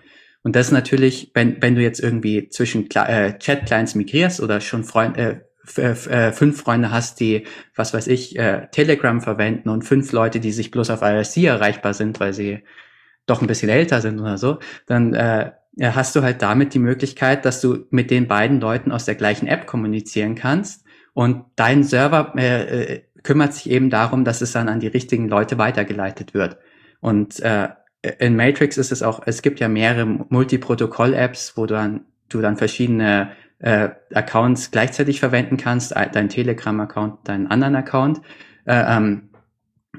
Und 0.42 0.56
das 0.56 0.66
ist 0.66 0.72
natürlich, 0.72 1.32
wenn, 1.34 1.60
wenn 1.60 1.74
du 1.74 1.82
jetzt 1.82 2.00
irgendwie 2.00 2.48
zwischen 2.48 2.88
äh, 2.90 3.38
Chat-Clients 3.38 3.94
migrierst 3.94 4.40
oder 4.40 4.60
schon 4.60 4.84
Freund, 4.84 5.18
äh, 5.18 5.40
äh, 5.76 6.32
fünf 6.32 6.62
Freunde 6.62 6.90
hast, 6.90 7.20
die, 7.20 7.44
was 7.74 7.92
weiß 7.92 8.06
ich, 8.06 8.38
äh, 8.38 8.68
Telegram 8.70 9.20
verwenden 9.20 9.68
und 9.68 9.82
fünf 9.82 10.12
Leute, 10.12 10.40
die 10.40 10.52
sich 10.52 10.70
bloß 10.70 10.90
auf 10.90 11.02
IRC 11.02 11.44
erreichbar 11.44 11.94
sind, 11.94 12.20
weil 12.20 12.32
sie 12.32 12.62
doch 13.26 13.42
ein 13.42 13.46
bisschen 13.46 13.68
älter 13.68 14.00
sind 14.00 14.18
oder 14.20 14.38
so, 14.38 14.58
dann 14.86 15.12
äh, 15.14 15.52
hast 15.80 16.16
du 16.16 16.22
halt 16.22 16.40
damit 16.42 16.74
die 16.74 16.78
Möglichkeit, 16.78 17.44
dass 17.44 17.60
du 17.60 17.86
mit 17.90 18.10
den 18.10 18.26
beiden 18.26 18.60
Leuten 18.60 18.90
aus 18.90 19.04
der 19.04 19.14
gleichen 19.14 19.46
App 19.46 19.66
kommunizieren 19.66 20.34
kannst 20.34 20.84
und 21.12 21.44
dein 21.56 21.84
Server 21.84 22.32
äh, 22.36 22.94
äh, 22.94 23.02
kümmert 23.22 23.52
sich 23.52 23.70
eben 23.70 23.90
darum, 23.90 24.24
dass 24.24 24.40
es 24.40 24.52
dann 24.52 24.68
an 24.68 24.80
die 24.80 24.86
richtigen 24.86 25.28
Leute 25.28 25.58
weitergeleitet 25.58 26.32
wird. 26.32 26.58
Und 27.00 27.40
äh, 27.40 27.68
in 28.02 28.36
Matrix 28.36 28.78
ist 28.78 28.92
es 28.92 29.02
auch, 29.02 29.22
es 29.26 29.42
gibt 29.42 29.60
ja 29.60 29.68
mehrere 29.68 30.06
Multiprotokoll-Apps, 30.06 31.56
wo 31.56 31.66
du 31.66 31.74
dann, 31.74 32.06
du 32.28 32.40
dann 32.40 32.56
verschiedene 32.56 33.32
äh, 33.58 33.90
Accounts 34.14 34.70
gleichzeitig 34.70 35.20
verwenden 35.20 35.56
kannst, 35.56 35.94
dein 35.94 36.28
Telegram-Account, 36.28 37.26
deinen 37.26 37.48
anderen 37.48 37.74
Account. 37.74 38.20
Äh, 38.64 38.96
ähm, 38.96 39.30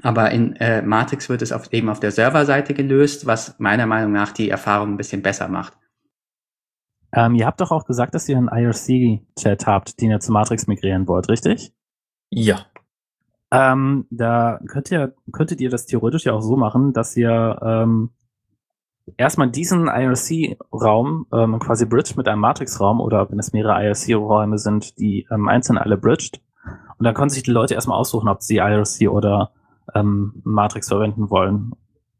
aber 0.02 0.30
in 0.30 0.56
äh, 0.56 0.82
Matrix 0.82 1.28
wird 1.28 1.42
es 1.42 1.52
auf, 1.52 1.72
eben 1.72 1.90
auf 1.90 2.00
der 2.00 2.10
Serverseite 2.10 2.72
gelöst, 2.72 3.26
was 3.26 3.58
meiner 3.58 3.86
Meinung 3.86 4.12
nach 4.12 4.32
die 4.32 4.48
Erfahrung 4.48 4.94
ein 4.94 4.96
bisschen 4.96 5.22
besser 5.22 5.48
macht. 5.48 5.76
Ähm, 7.12 7.34
ihr 7.34 7.44
habt 7.44 7.60
doch 7.60 7.72
auch 7.72 7.84
gesagt, 7.84 8.14
dass 8.14 8.28
ihr 8.28 8.38
einen 8.38 8.48
IRC-Chat 8.48 9.66
habt, 9.66 10.00
den 10.00 10.10
ihr 10.10 10.20
zu 10.20 10.32
Matrix 10.32 10.66
migrieren 10.68 11.08
wollt, 11.08 11.28
richtig? 11.28 11.72
Ja. 12.30 12.66
Ähm, 13.52 14.06
da 14.10 14.60
könnt 14.68 14.90
ihr, 14.90 15.14
könntet 15.32 15.60
ihr 15.60 15.70
das 15.70 15.86
theoretisch 15.86 16.24
ja 16.24 16.32
auch 16.34 16.40
so 16.40 16.56
machen, 16.56 16.92
dass 16.92 17.16
ihr 17.16 17.58
ähm, 17.62 18.10
erstmal 19.16 19.50
diesen 19.50 19.88
IRC-Raum 19.88 21.26
ähm, 21.32 21.58
quasi 21.58 21.86
bridged 21.86 22.16
mit 22.16 22.28
einem 22.28 22.40
Matrix-Raum 22.40 23.00
oder 23.00 23.30
wenn 23.30 23.38
es 23.38 23.52
mehrere 23.52 23.82
IRC-Räume 23.84 24.58
sind, 24.58 24.98
die 24.98 25.26
ähm, 25.30 25.48
einzeln 25.48 25.78
alle 25.78 25.96
bridged. 25.96 26.40
Und 26.98 27.04
dann 27.04 27.14
können 27.14 27.30
sich 27.30 27.42
die 27.42 27.50
Leute 27.50 27.74
erstmal 27.74 27.98
aussuchen, 27.98 28.28
ob 28.28 28.42
sie 28.42 28.58
IRC 28.58 29.08
oder 29.10 29.52
ähm, 29.94 30.34
Matrix 30.44 30.88
verwenden 30.88 31.30
wollen. 31.30 31.72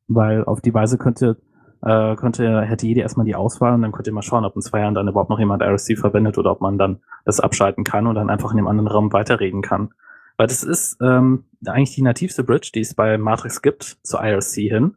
Weil 0.09 0.45
auf 0.45 0.61
die 0.61 0.75
Weise 0.75 0.99
könnte, 0.99 1.37
äh, 1.83 2.17
könnte, 2.17 2.63
hätte 2.63 2.87
jeder 2.87 3.03
erstmal 3.03 3.27
die 3.27 3.37
Auswahl 3.37 3.75
und 3.75 3.83
dann 3.83 3.93
könnt 3.93 4.07
ihr 4.07 4.13
mal 4.13 4.23
schauen, 4.23 4.45
ob 4.45 4.57
in 4.57 4.63
zwei 4.63 4.81
Jahren 4.81 4.95
dann 4.95 5.07
überhaupt 5.07 5.31
noch 5.31 5.39
jemand 5.39 5.63
IRC 5.63 5.99
verwendet 5.99 6.39
oder 6.39 6.51
ob 6.51 6.61
man 6.61 6.79
dann 6.79 7.01
das 7.25 7.41
abschalten 7.41 7.85
kann 7.85 8.07
und 8.07 8.15
dann 8.17 8.31
einfach 8.31 8.51
in 8.51 8.57
dem 8.57 8.67
anderen 8.67 8.89
Raum 8.89 9.13
weiterreden 9.13 9.63
kann. 9.63 9.91
Weil 10.41 10.47
das 10.47 10.63
ist 10.63 10.97
ähm, 11.03 11.45
eigentlich 11.67 11.95
die 11.95 12.01
nativste 12.01 12.43
Bridge, 12.43 12.71
die 12.75 12.81
es 12.81 12.95
bei 12.95 13.19
Matrix 13.19 13.61
gibt, 13.61 13.99
zu 14.03 14.17
IRC 14.17 14.71
hin, 14.71 14.97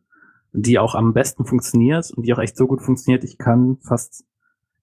die 0.53 0.79
auch 0.79 0.95
am 0.95 1.11
besten 1.11 1.43
funktioniert 1.43 2.11
und 2.11 2.25
die 2.25 2.33
auch 2.33 2.39
echt 2.39 2.55
so 2.55 2.65
gut 2.65 2.81
funktioniert. 2.81 3.25
Ich 3.25 3.37
kann 3.37 3.75
fast, 3.85 4.23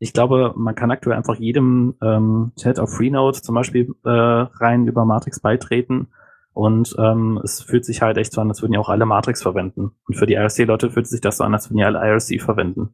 ich 0.00 0.12
glaube, 0.12 0.52
man 0.56 0.74
kann 0.74 0.90
aktuell 0.90 1.16
einfach 1.16 1.36
jedem 1.36 1.94
ähm, 2.02 2.52
Chat 2.60 2.78
auf 2.78 2.92
Freenode 2.92 3.40
zum 3.40 3.54
Beispiel 3.54 3.94
äh, 4.04 4.10
rein 4.10 4.86
über 4.86 5.06
Matrix 5.06 5.40
beitreten 5.40 6.08
und 6.52 6.94
ähm, 6.98 7.40
es 7.42 7.62
fühlt 7.62 7.86
sich 7.86 8.02
halt 8.02 8.18
echt 8.18 8.34
so 8.34 8.42
an, 8.42 8.50
als 8.50 8.60
würden 8.60 8.74
ja 8.74 8.80
auch 8.80 8.90
alle 8.90 9.06
Matrix 9.06 9.40
verwenden. 9.40 9.92
Und 10.08 10.16
für 10.16 10.26
die 10.26 10.34
IRC-Leute 10.34 10.90
fühlt 10.90 11.06
sich 11.06 11.22
das 11.22 11.38
so 11.38 11.44
an, 11.44 11.54
als 11.54 11.70
würden 11.70 11.78
ja 11.78 11.86
alle 11.86 12.06
IRC 12.06 12.42
verwenden. 12.42 12.90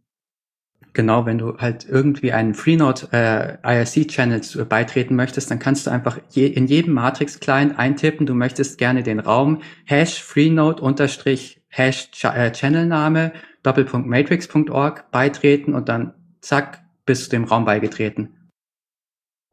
Genau, 0.97 1.27
wenn 1.27 1.37
du 1.37 1.59
halt 1.59 1.87
irgendwie 1.87 2.33
einen 2.33 2.55
Freenode 2.55 3.09
äh, 3.13 3.59
IRC-Channel 3.63 4.41
beitreten 4.65 5.15
möchtest, 5.15 5.51
dann 5.51 5.59
kannst 5.59 5.87
du 5.87 5.91
einfach 5.91 6.19
je, 6.31 6.47
in 6.47 6.69
jedem 6.69 6.95
Matrix-Client 6.95 7.79
eintippen, 7.79 8.25
du 8.25 8.33
möchtest 8.33 8.79
gerne 8.79 9.03
den 9.03 9.21
Raum 9.21 9.61
Hash 9.85 10.23
Freenode 10.23 10.81
unterstrich 10.81 11.61
Hash 11.69 12.09
äh, 12.23 12.51
Channelname 12.51 13.33
Doppelpunkt 13.63 14.09
Matrix.org 14.09 15.11
beitreten 15.11 15.75
und 15.75 15.91
dann 15.91 16.15
zack, 16.41 16.83
bist 17.05 17.27
du 17.27 17.37
dem 17.37 17.45
Raum 17.45 17.67
beigetreten 17.67 18.36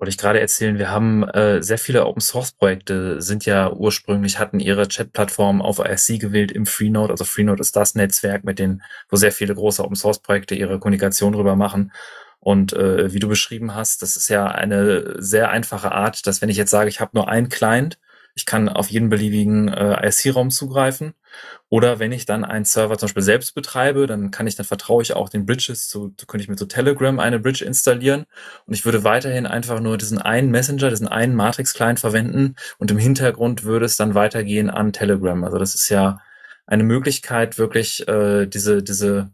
wollte 0.04 0.10
ich 0.10 0.18
gerade 0.18 0.42
erzählen, 0.42 0.78
wir 0.78 0.92
haben 0.92 1.24
äh, 1.30 1.64
sehr 1.64 1.78
viele 1.78 2.06
Open 2.06 2.20
Source 2.20 2.52
Projekte 2.52 3.22
sind 3.22 3.46
ja 3.46 3.72
ursprünglich 3.72 4.38
hatten 4.38 4.60
ihre 4.60 4.90
Chat-Plattform 4.90 5.62
auf 5.62 5.80
IRC 5.80 6.20
gewählt 6.20 6.52
im 6.52 6.66
Freenode. 6.66 7.14
Also 7.14 7.24
Freenode 7.24 7.62
ist 7.62 7.78
das 7.78 7.96
Netzwerk, 7.96 8.44
mit 8.44 8.60
dem, 8.60 8.82
wo 9.08 9.16
sehr 9.16 9.32
viele 9.32 9.56
große 9.56 9.82
Open 9.82 9.96
Source 9.96 10.20
Projekte 10.20 10.56
ihre 10.56 10.78
Kommunikation 10.78 11.32
drüber 11.32 11.56
machen. 11.56 11.94
Und 12.42 12.74
äh, 12.74 13.14
wie 13.14 13.20
du 13.20 13.30
beschrieben 13.30 13.76
hast, 13.76 14.02
das 14.02 14.18
ist 14.18 14.28
ja 14.28 14.48
eine 14.48 15.16
sehr 15.20 15.52
einfache 15.52 15.94
Art, 15.94 16.28
dass 16.28 16.42
wenn 16.42 16.50
ich 16.50 16.58
jetzt 16.58 16.72
sage, 16.72 16.90
ich 16.90 17.00
habe 17.00 17.12
nur 17.14 17.30
einen 17.30 17.48
Client, 17.48 17.98
ich 18.36 18.46
kann 18.46 18.68
auf 18.68 18.90
jeden 18.90 19.10
beliebigen 19.10 19.68
äh, 19.68 19.94
IRC-Raum 19.94 20.50
zugreifen. 20.50 21.14
Oder 21.70 22.00
wenn 22.00 22.12
ich 22.12 22.26
dann 22.26 22.44
einen 22.44 22.66
Server 22.66 22.98
zum 22.98 23.08
Beispiel 23.08 23.24
selbst 23.24 23.54
betreibe, 23.56 24.08
dann 24.08 24.32
kann 24.32 24.48
ich, 24.48 24.56
dann 24.56 24.66
vertraue 24.66 25.02
ich 25.04 25.14
auch 25.14 25.30
den 25.30 25.46
Bridges 25.46 25.88
zu, 25.88 26.14
so 26.20 26.26
könnte 26.26 26.44
ich 26.44 26.50
mit 26.50 26.60
so 26.60 26.66
Telegram 26.66 27.20
eine 27.20 27.40
Bridge 27.40 27.66
installieren 27.66 28.26
und 28.66 28.74
ich 28.74 28.86
würde 28.86 29.04
weiterhin 29.04 29.46
einfach 29.46 29.80
nur 29.80 29.98
diesen 29.98 30.20
einen 30.20 30.52
Messenger, 30.52 30.90
diesen 30.90 31.08
einen 31.08 31.36
Matrix-Client 31.36 32.00
verwenden 32.00 32.56
und 32.78 32.92
im 32.92 32.98
Hintergrund 32.98 33.64
würde 33.64 33.86
es 33.86 33.98
dann 33.98 34.16
weitergehen 34.16 34.70
an 34.70 34.94
Telegram. 34.94 35.44
Also 35.44 35.58
das 35.58 35.76
ist 35.76 35.90
ja 35.90 36.20
eine 36.66 36.84
Möglichkeit, 36.84 37.58
wirklich 37.58 38.08
äh, 38.08 38.46
diese, 38.48 38.84
diese, 38.84 39.32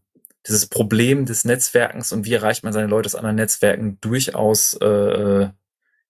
dieses 0.48 0.68
Problem 0.68 1.26
des 1.26 1.46
Netzwerkens 1.46 2.12
und 2.12 2.26
wie 2.26 2.34
erreicht 2.34 2.64
man 2.64 2.74
seine 2.74 2.88
Leute 2.88 3.08
aus 3.08 3.16
anderen 3.16 3.36
Netzwerken 3.36 4.00
durchaus 4.02 4.78
äh, 4.82 4.86
äh 4.86 5.50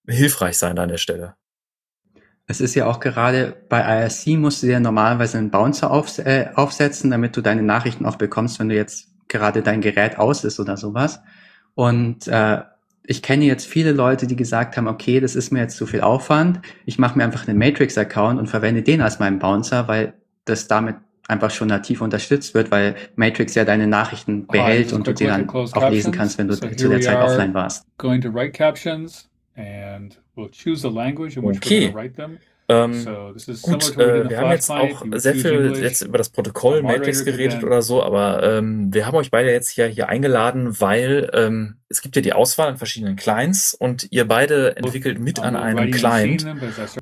hilfreich 0.08 0.58
sein 0.58 0.78
an 0.78 0.88
der 0.88 0.96
Stelle. 0.96 1.36
Es 2.50 2.60
ist 2.60 2.74
ja 2.74 2.86
auch 2.86 2.98
gerade 2.98 3.54
bei 3.68 3.78
IRC 3.78 4.36
musst 4.36 4.64
du 4.64 4.66
ja 4.66 4.80
normalerweise 4.80 5.38
einen 5.38 5.52
Bouncer 5.52 5.88
auf, 5.88 6.18
äh, 6.18 6.48
aufsetzen, 6.56 7.08
damit 7.08 7.36
du 7.36 7.42
deine 7.42 7.62
Nachrichten 7.62 8.04
auch 8.04 8.16
bekommst, 8.16 8.58
wenn 8.58 8.68
du 8.68 8.74
jetzt 8.74 9.06
gerade 9.28 9.62
dein 9.62 9.80
Gerät 9.80 10.18
aus 10.18 10.42
ist 10.42 10.58
oder 10.58 10.76
sowas. 10.76 11.20
Und 11.76 12.26
äh, 12.26 12.62
ich 13.04 13.22
kenne 13.22 13.44
jetzt 13.44 13.68
viele 13.68 13.92
Leute, 13.92 14.26
die 14.26 14.34
gesagt 14.34 14.76
haben, 14.76 14.88
okay, 14.88 15.20
das 15.20 15.36
ist 15.36 15.52
mir 15.52 15.60
jetzt 15.60 15.76
zu 15.76 15.86
viel 15.86 16.00
Aufwand. 16.00 16.60
Ich 16.86 16.98
mache 16.98 17.16
mir 17.16 17.22
einfach 17.22 17.46
einen 17.46 17.56
Matrix-Account 17.56 18.40
und 18.40 18.48
verwende 18.48 18.82
den 18.82 19.00
als 19.00 19.20
meinen 19.20 19.38
Bouncer, 19.38 19.86
weil 19.86 20.14
das 20.44 20.66
damit 20.66 20.96
einfach 21.28 21.52
schon 21.52 21.68
nativ 21.68 22.00
unterstützt 22.00 22.54
wird, 22.54 22.72
weil 22.72 22.96
Matrix 23.14 23.54
ja 23.54 23.64
deine 23.64 23.86
Nachrichten 23.86 24.48
behält 24.48 24.92
und 24.92 25.06
du 25.06 25.14
die 25.14 25.26
dann 25.26 25.48
auch 25.48 25.88
lesen 25.88 26.10
kannst, 26.10 26.36
wenn 26.36 26.48
du 26.48 26.54
so 26.54 26.68
zu 26.68 26.88
der 26.88 27.00
Zeit 27.00 27.18
offline 27.18 27.54
warst. 27.54 27.86
Going 27.96 28.20
to 28.20 28.28
write 28.28 28.50
captions 28.50 29.29
and 29.60 30.16
we'll 30.36 30.48
choose 30.48 30.82
the 30.82 30.90
language 30.90 31.36
in 31.36 31.42
which 31.42 31.58
okay. 31.58 31.76
we're 31.76 31.80
going 31.80 31.92
to 31.92 31.96
write 31.96 32.16
them. 32.16 32.38
Ähm, 32.70 32.94
so, 32.94 33.34
gut, 33.62 33.98
äh, 33.98 34.30
wir 34.30 34.38
haben 34.38 34.52
jetzt 34.52 34.70
auch 34.70 35.04
sehr 35.14 35.34
viel 35.34 35.76
jetzt 35.82 36.02
über 36.02 36.18
das 36.18 36.28
Protokoll 36.28 36.82
Matrix 36.82 37.24
geredet 37.24 37.64
oder 37.64 37.82
so, 37.82 38.00
aber 38.00 38.44
ähm, 38.44 38.94
wir 38.94 39.06
haben 39.06 39.16
euch 39.16 39.32
beide 39.32 39.50
jetzt 39.50 39.70
hier, 39.70 39.86
hier 39.86 40.08
eingeladen, 40.08 40.80
weil 40.80 41.28
ähm, 41.34 41.78
es 41.88 42.00
gibt 42.00 42.14
ja 42.14 42.22
die 42.22 42.32
Auswahl 42.32 42.68
an 42.68 42.76
verschiedenen 42.76 43.16
Clients 43.16 43.74
und 43.74 44.06
ihr 44.12 44.28
beide 44.28 44.76
entwickelt 44.76 45.18
mit 45.18 45.40
an 45.40 45.56
einem 45.56 45.90
Client. 45.90 46.46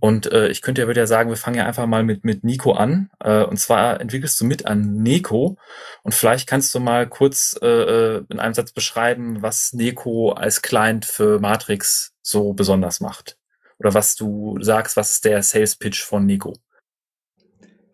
Und 0.01 0.33
äh, 0.33 0.49
ich 0.49 0.63
könnte 0.63 0.81
ja 0.81 0.87
würde 0.87 1.01
ja 1.01 1.07
sagen, 1.07 1.29
wir 1.29 1.37
fangen 1.37 1.59
ja 1.59 1.67
einfach 1.67 1.87
mal 1.87 2.03
mit, 2.03 2.25
mit 2.25 2.45
Nico 2.45 2.73
an. 2.73 3.11
Äh, 3.23 3.43
und 3.43 3.59
zwar 3.59 4.01
entwickelst 4.01 4.41
du 4.41 4.47
mit 4.47 4.65
an 4.65 5.03
Neko 5.03 5.59
und 6.03 6.15
vielleicht 6.15 6.49
kannst 6.49 6.75
du 6.75 6.81
mal 6.81 7.07
kurz 7.07 7.59
äh, 7.61 7.67
äh 7.67 8.25
in 8.31 8.39
einem 8.39 8.55
Satz 8.55 8.73
beschreiben, 8.73 9.43
was 9.43 9.75
Neko 9.75 10.31
als 10.31 10.63
Client 10.63 11.05
für 11.05 11.39
Matrix 11.41 12.15
so 12.23 12.55
besonders 12.55 13.01
macht 13.01 13.38
oder 13.79 13.95
was 13.95 14.17
du 14.17 14.59
sagst, 14.61 14.97
was 14.97 15.13
ist 15.13 15.25
der 15.25 15.43
Sales 15.43 15.77
Pitch 15.77 16.03
von 16.03 16.27
Nico? 16.27 16.55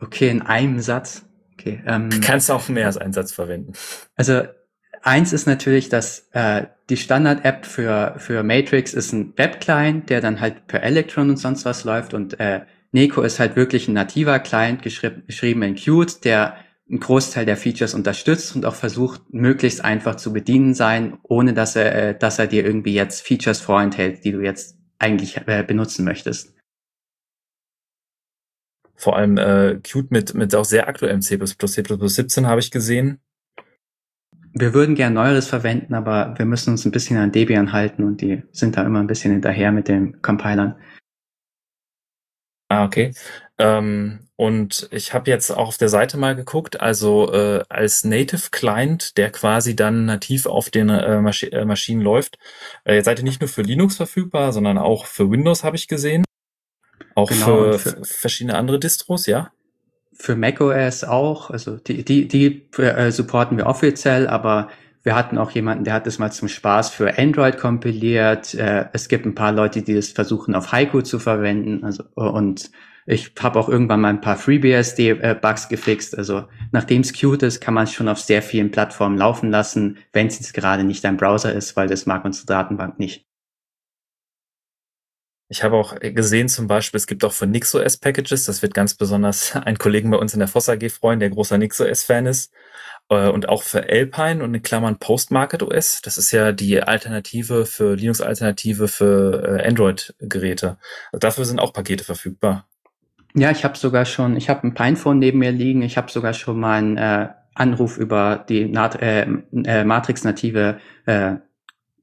Okay, 0.01 0.29
in 0.29 0.43
einem 0.43 0.81
Satz. 0.81 1.25
Okay, 1.55 1.83
ähm, 1.87 2.11
Kannst 2.21 2.49
du 2.49 2.55
auch 2.55 2.69
mehr 2.69 2.87
als 2.87 2.97
einen 2.97 3.13
Satz 3.13 3.33
verwenden. 3.33 3.73
Also 4.17 4.43
eins 5.03 5.33
ist 5.33 5.47
natürlich, 5.47 5.89
dass 5.89 6.29
äh, 6.33 6.67
die 6.91 6.97
Standard-App 6.97 7.65
für, 7.65 8.15
für 8.19 8.43
Matrix 8.43 8.93
ist 8.93 9.13
ein 9.13 9.33
Web-Client, 9.37 10.11
der 10.11 10.21
dann 10.21 10.41
halt 10.41 10.67
per 10.67 10.83
Electron 10.83 11.31
und 11.31 11.37
sonst 11.37 11.65
was 11.65 11.85
läuft 11.85 12.13
und 12.13 12.39
äh, 12.41 12.63
Neko 12.93 13.23
ist 13.23 13.41
halt 13.41 13.57
wirklich 13.57 13.89
ein 13.89 13.95
nativer 13.95 14.39
Client, 14.39 14.83
geschrieben, 14.83 15.25
geschrieben 15.27 15.63
in 15.63 15.75
Qt, 15.75 16.25
der 16.25 16.57
einen 16.89 17.01
Großteil 17.01 17.47
der 17.47 17.57
Features 17.57 17.95
unterstützt 17.95 18.55
und 18.55 18.67
auch 18.67 18.75
versucht, 18.75 19.23
möglichst 19.33 19.85
einfach 19.85 20.17
zu 20.17 20.33
bedienen 20.33 20.75
sein, 20.75 21.19
ohne 21.23 21.55
dass 21.55 21.77
er, 21.77 21.95
äh, 21.95 22.19
dass 22.19 22.39
er 22.39 22.47
dir 22.47 22.65
irgendwie 22.65 22.95
jetzt 22.95 23.27
Features 23.27 23.61
vorenthält, 23.61 24.25
die 24.25 24.33
du 24.33 24.41
jetzt 24.41 24.79
eigentlich 24.99 25.37
äh, 25.47 25.65
benutzen 25.67 26.05
möchtest. 26.05 26.55
Vor 28.97 29.17
allem 29.17 29.37
äh, 29.39 29.81
Qt 29.83 30.11
mit, 30.11 30.35
mit 30.35 30.55
auch 30.55 30.65
sehr 30.65 30.89
aktuellem 30.89 31.21
C++, 31.21 31.39
C++ 31.39 31.83
17 31.85 32.47
habe 32.47 32.61
ich 32.61 32.71
gesehen. 32.71 33.21
Wir 34.53 34.73
würden 34.73 34.95
gern 34.95 35.15
Neueres 35.15 35.49
verwenden, 35.49 35.95
aber 35.95 36.39
wir 36.39 36.47
müssen 36.47 36.71
uns 36.71 36.85
ein 36.85 36.93
bisschen 36.93 37.17
an 37.17 37.33
Debian 37.33 37.73
halten 37.73 38.05
und 38.05 38.21
die 38.21 38.45
sind 38.53 38.77
da 38.77 38.85
immer 38.85 39.01
ein 39.01 39.09
bisschen 39.09 39.33
hinterher 39.33 39.73
mit 39.73 39.89
den 39.89 40.23
Compilern. 40.23 40.77
Ah, 42.69 42.85
okay. 42.85 43.13
Ähm, 43.59 44.21
und 44.37 44.89
ich 44.91 45.15
habe 45.15 45.31
jetzt 45.31 45.51
auch 45.53 45.69
auf 45.69 45.79
der 45.79 45.89
Seite 45.89 46.17
mal 46.17 46.35
geguckt, 46.35 46.81
also 46.81 47.33
äh, 47.33 47.63
als 47.69 48.05
Native 48.05 48.49
Client, 48.51 49.17
der 49.17 49.31
quasi 49.31 49.77
dann 49.77 50.07
nativ 50.07 50.47
auf 50.47 50.71
den 50.71 50.89
äh, 50.89 51.21
Masch 51.21 51.45
äh, 51.45 51.65
Maschinen 51.65 52.01
läuft, 52.01 52.39
äh, 52.85 53.01
seid 53.03 53.21
ihr 53.21 53.25
nicht 53.25 53.41
nur 53.41 53.49
für 53.49 53.63
Linux 53.63 53.97
verfügbar, 53.97 54.53
sondern 54.53 54.77
auch 54.77 55.07
für 55.07 55.31
Windows 55.31 55.63
habe 55.63 55.77
ich 55.77 55.87
gesehen. 55.87 56.25
Auch 57.15 57.29
Genau, 57.29 57.47
für, 57.47 57.79
für- 57.79 58.05
verschiedene 58.05 58.57
andere 58.59 58.81
Distros, 58.81 59.27
ja? 59.27 59.53
Für 60.17 60.35
macOS 60.37 61.05
auch, 61.05 61.51
also 61.51 61.77
die, 61.77 62.05
die, 62.05 62.27
die 62.27 62.69
äh, 62.79 63.11
supporten 63.13 63.57
wir 63.57 63.67
offiziell, 63.67 64.27
aber 64.27 64.69
wir 65.05 65.15
hatten 65.15 65.39
auch 65.39 65.51
jemanden, 65.51 65.85
der 65.85 65.95
hat 65.95 66.07
das 66.07 66.19
mal 66.19 66.33
zum 66.33 66.49
Spaß 66.49 66.91
für 66.91 67.19
Android 67.19 67.59
kompiliert. 67.59 68.55
Äh, 68.55 68.87
es 68.93 69.09
gibt 69.09 69.27
ein 69.27 69.35
paar 69.35 69.53
Leute, 69.53 69.83
die 69.83 69.95
das 69.95 70.09
versuchen 70.09 70.55
auf 70.55 70.73
Haiku 70.73 71.03
zu 71.03 71.19
verwenden. 71.19 71.85
Also 71.85 72.05
und 72.15 72.71
ich 73.07 73.33
habe 73.39 73.59
auch 73.59 73.69
irgendwann 73.69 74.01
mal 74.01 74.09
ein 74.09 74.21
paar 74.21 74.37
FreeBSD-Bugs 74.37 75.69
gefixt. 75.69 76.17
Also 76.17 76.49
nachdem 76.73 77.03
es 77.03 77.13
cute 77.13 77.43
ist, 77.43 77.61
kann 77.61 77.75
man 77.75 77.85
es 77.85 77.93
schon 77.93 78.09
auf 78.09 78.21
sehr 78.21 78.43
vielen 78.43 78.71
Plattformen 78.71 79.19
laufen 79.19 79.51
lassen, 79.51 79.99
wenn 80.13 80.29
es 80.29 80.39
jetzt 80.39 80.55
gerade 80.55 80.85
nicht 80.85 81.05
ein 81.05 81.17
Browser 81.19 81.53
ist, 81.53 81.77
weil 81.77 81.89
das 81.89 82.07
mag 82.07 82.25
unsere 82.25 82.47
Datenbank 82.47 82.99
nicht. 82.99 83.27
Ich 85.51 85.63
habe 85.63 85.77
auch 85.77 85.95
gesehen 86.01 86.49
zum 86.49 86.67
Beispiel, 86.67 86.97
es 86.97 87.07
gibt 87.07 87.23
auch 87.23 87.33
für 87.33 87.47
NixOS 87.47 87.99
Packages, 87.99 88.47
das 88.47 88.63
wird 88.63 88.73
ganz 88.73 88.95
besonders 88.95 89.55
einen 89.57 89.79
Kollegen 89.79 90.11
bei 90.11 90.17
uns 90.17 90.33
in 90.33 90.39
der 90.41 90.49
Voss 90.49 90.69
AG 90.71 90.89
freuen, 90.91 91.21
der 91.21 91.31
großer 91.31 91.59
NixOS-Fan 91.59 92.27
ist. 92.27 92.53
Äh, 93.11 93.29
Und 93.29 93.49
auch 93.49 93.63
für 93.63 93.83
Alpine 93.89 94.43
und 94.43 94.55
in 94.55 94.63
Klammern 94.63 94.99
Postmarket 94.99 95.63
OS. 95.63 96.01
Das 96.03 96.17
ist 96.17 96.33
ja 96.33 96.53
die 96.53 96.83
Alternative 96.83 97.67
für 97.67 97.95
Linux-Alternative 97.95 98.89
für 98.89 99.59
äh, 99.61 99.69
Android-Geräte. 99.69 100.79
Also 101.13 101.21
dafür 101.21 101.45
sind 101.45 101.61
auch 101.61 101.73
Pakete 101.75 102.05
verfügbar. 102.05 102.67
Ja, 103.37 103.51
ich 103.51 103.65
habe 103.65 103.77
sogar 103.77 104.05
schon, 104.05 104.37
ich 104.37 104.49
habe 104.49 104.65
ein 104.67 104.75
Pinephone 104.75 105.19
neben 105.19 105.41
mir 105.41 105.51
liegen. 105.51 105.83
Ich 105.83 105.97
habe 105.97 106.11
sogar 106.11 106.35
schon 106.35 106.61
mal 106.61 106.79
einen 106.79 106.97
äh, 106.97 107.29
Anruf 107.55 107.99
über 107.99 108.45
die 108.49 108.73
äh, 108.73 109.27
äh, 109.65 109.85
Matrix-native 109.85 110.79
äh, 111.07 111.35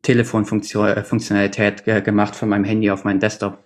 Telefonfunktionalität 0.01 1.87
äh, 1.87 2.01
gemacht 2.01 2.35
von 2.35 2.49
meinem 2.49 2.65
Handy 2.65 2.91
auf 2.91 3.05
meinen 3.05 3.21
Desktop. 3.21 3.59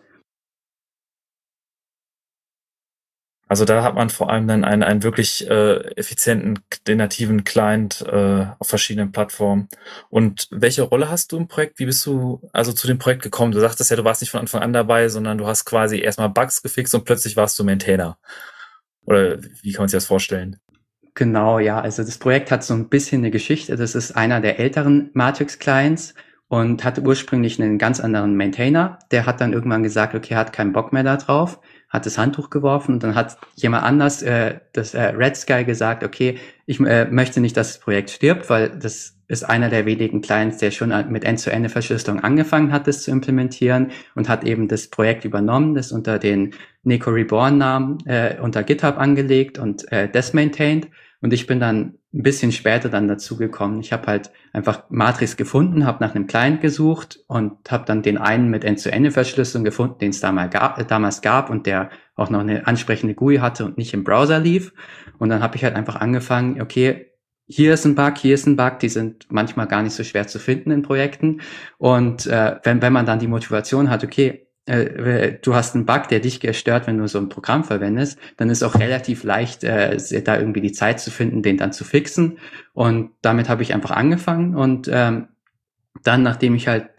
Also 3.47 3.63
da 3.63 3.83
hat 3.83 3.93
man 3.93 4.09
vor 4.09 4.31
allem 4.31 4.47
dann 4.47 4.63
einen, 4.63 4.81
einen 4.81 5.03
wirklich 5.03 5.47
äh, 5.49 5.75
effizienten, 5.95 6.59
den 6.87 6.97
nativen 6.97 7.43
Client 7.43 8.03
äh, 8.07 8.47
auf 8.57 8.67
verschiedenen 8.67 9.11
Plattformen. 9.11 9.69
Und 10.09 10.47
welche 10.49 10.81
Rolle 10.81 11.09
hast 11.09 11.31
du 11.31 11.37
im 11.37 11.47
Projekt? 11.47 11.77
Wie 11.77 11.85
bist 11.85 12.03
du 12.07 12.41
also 12.53 12.73
zu 12.73 12.87
dem 12.87 12.97
Projekt 12.97 13.21
gekommen? 13.21 13.51
Du 13.51 13.59
sagtest 13.59 13.91
ja, 13.91 13.97
du 13.97 14.03
warst 14.03 14.21
nicht 14.21 14.31
von 14.31 14.39
Anfang 14.39 14.63
an 14.63 14.73
dabei, 14.73 15.09
sondern 15.09 15.37
du 15.37 15.45
hast 15.45 15.65
quasi 15.65 15.99
erstmal 15.99 16.29
Bugs 16.29 16.63
gefixt 16.63 16.95
und 16.95 17.05
plötzlich 17.05 17.37
warst 17.37 17.59
du 17.59 17.63
Maintainer. 17.63 18.17
Oder 19.05 19.37
wie 19.61 19.73
kann 19.73 19.83
man 19.83 19.89
sich 19.89 19.97
das 19.97 20.07
vorstellen? 20.07 20.59
Genau, 21.13 21.59
ja. 21.59 21.79
Also 21.79 22.03
das 22.03 22.17
Projekt 22.17 22.49
hat 22.51 22.63
so 22.63 22.73
ein 22.73 22.89
bisschen 22.89 23.21
eine 23.21 23.31
Geschichte. 23.31 23.75
Das 23.75 23.93
ist 23.93 24.13
einer 24.13 24.41
der 24.41 24.59
älteren 24.59 25.11
Matrix-Clients 25.13 26.15
und 26.47 26.83
hatte 26.83 27.01
ursprünglich 27.01 27.61
einen 27.61 27.77
ganz 27.77 27.99
anderen 27.99 28.35
Maintainer. 28.35 28.99
Der 29.11 29.25
hat 29.25 29.39
dann 29.39 29.53
irgendwann 29.53 29.83
gesagt, 29.83 30.15
okay, 30.15 30.33
er 30.33 30.39
hat 30.39 30.53
keinen 30.53 30.73
Bock 30.73 30.93
mehr 30.93 31.03
da 31.03 31.17
drauf, 31.17 31.59
hat 31.95 32.05
das 32.05 32.17
Handtuch 32.17 32.49
geworfen 32.49 32.93
und 32.93 33.03
dann 33.03 33.15
hat 33.15 33.37
jemand 33.55 33.83
anders, 33.83 34.21
äh, 34.21 34.59
das 34.73 34.93
äh, 34.93 35.01
Red 35.01 35.35
Sky, 35.35 35.63
gesagt, 35.63 36.03
okay, 36.03 36.37
ich 36.65 36.79
äh, 36.79 37.05
möchte 37.05 37.39
nicht, 37.41 37.57
dass 37.57 37.73
das 37.73 37.79
Projekt 37.79 38.11
stirbt, 38.11 38.49
weil 38.49 38.69
das 38.69 39.15
ist 39.27 39.43
einer 39.43 39.69
der 39.69 39.85
wenigen 39.85 40.21
Clients, 40.21 40.59
der 40.59 40.69
schon 40.71 40.93
mit 41.09 41.23
End-zu-Ende-Verschlüsselung 41.23 42.19
angefangen 42.19 42.71
hat, 42.71 42.87
das 42.87 43.01
zu 43.01 43.11
implementieren 43.11 43.91
und 44.13 44.29
hat 44.29 44.43
eben 44.43 44.67
das 44.67 44.87
Projekt 44.87 45.25
übernommen, 45.25 45.73
das 45.73 45.91
unter 45.91 46.19
den 46.19 46.53
Neko 46.83 47.09
Reborn-Namen 47.09 48.05
äh, 48.05 48.35
unter 48.39 48.63
GitHub 48.63 48.97
angelegt 48.97 49.57
und 49.57 49.91
äh, 49.91 50.07
das 50.09 50.33
maintained. 50.33 50.87
Und 51.25 51.33
ich 51.33 51.47
bin 51.47 51.59
dann 51.59 51.95
ein 52.13 52.21
bisschen 52.21 52.51
später 52.51 52.87
dann 52.87 53.07
dazu 53.07 53.35
gekommen. 53.35 53.79
Ich 53.79 53.91
habe 53.91 54.05
halt 54.05 54.29
einfach 54.53 54.83
Matrix 54.89 55.37
gefunden, 55.37 55.83
habe 55.83 56.03
nach 56.03 56.13
einem 56.13 56.27
Client 56.27 56.61
gesucht 56.61 57.17
und 57.25 57.71
habe 57.71 57.83
dann 57.83 58.03
den 58.03 58.19
einen 58.19 58.51
mit 58.51 58.63
End-zu-Ende-Verschlüsselung 58.63 59.65
gefunden, 59.65 59.97
den 59.97 60.11
es 60.11 60.19
damals 60.19 60.53
gab, 60.53 60.87
damals 60.87 61.23
gab 61.23 61.49
und 61.49 61.65
der 61.65 61.89
auch 62.13 62.29
noch 62.29 62.41
eine 62.41 62.67
ansprechende 62.67 63.15
GUI 63.15 63.37
hatte 63.37 63.65
und 63.65 63.79
nicht 63.79 63.95
im 63.95 64.03
Browser 64.03 64.39
lief. 64.39 64.71
Und 65.17 65.29
dann 65.29 65.41
habe 65.41 65.55
ich 65.55 65.63
halt 65.63 65.75
einfach 65.75 65.95
angefangen, 65.95 66.61
okay, 66.61 67.07
hier 67.47 67.73
ist 67.73 67.85
ein 67.85 67.95
Bug, 67.95 68.19
hier 68.19 68.35
ist 68.35 68.45
ein 68.45 68.55
Bug, 68.55 68.77
die 68.77 68.89
sind 68.89 69.25
manchmal 69.31 69.65
gar 69.65 69.81
nicht 69.81 69.95
so 69.95 70.03
schwer 70.03 70.27
zu 70.27 70.37
finden 70.37 70.69
in 70.69 70.83
Projekten. 70.83 71.41
Und 71.79 72.27
äh, 72.27 72.57
wenn, 72.61 72.83
wenn 72.83 72.93
man 72.93 73.07
dann 73.07 73.17
die 73.17 73.27
Motivation 73.27 73.89
hat, 73.89 74.03
okay, 74.03 74.44
äh, 74.65 75.37
du 75.41 75.53
hast 75.53 75.75
einen 75.75 75.85
Bug, 75.85 76.07
der 76.09 76.19
dich 76.19 76.41
stört, 76.57 76.87
wenn 76.87 76.97
du 76.97 77.07
so 77.07 77.19
ein 77.19 77.29
Programm 77.29 77.63
verwendest, 77.63 78.17
dann 78.37 78.49
ist 78.49 78.63
auch 78.63 78.75
relativ 78.75 79.23
leicht, 79.23 79.63
äh, 79.63 79.97
da 80.23 80.37
irgendwie 80.37 80.61
die 80.61 80.71
Zeit 80.71 80.99
zu 80.99 81.11
finden, 81.11 81.43
den 81.43 81.57
dann 81.57 81.71
zu 81.71 81.83
fixen. 81.83 82.39
Und 82.73 83.11
damit 83.21 83.49
habe 83.49 83.63
ich 83.63 83.73
einfach 83.73 83.91
angefangen. 83.91 84.55
Und 84.55 84.89
ähm, 84.91 85.27
dann, 86.03 86.23
nachdem 86.23 86.55
ich 86.55 86.67
halt 86.67 86.89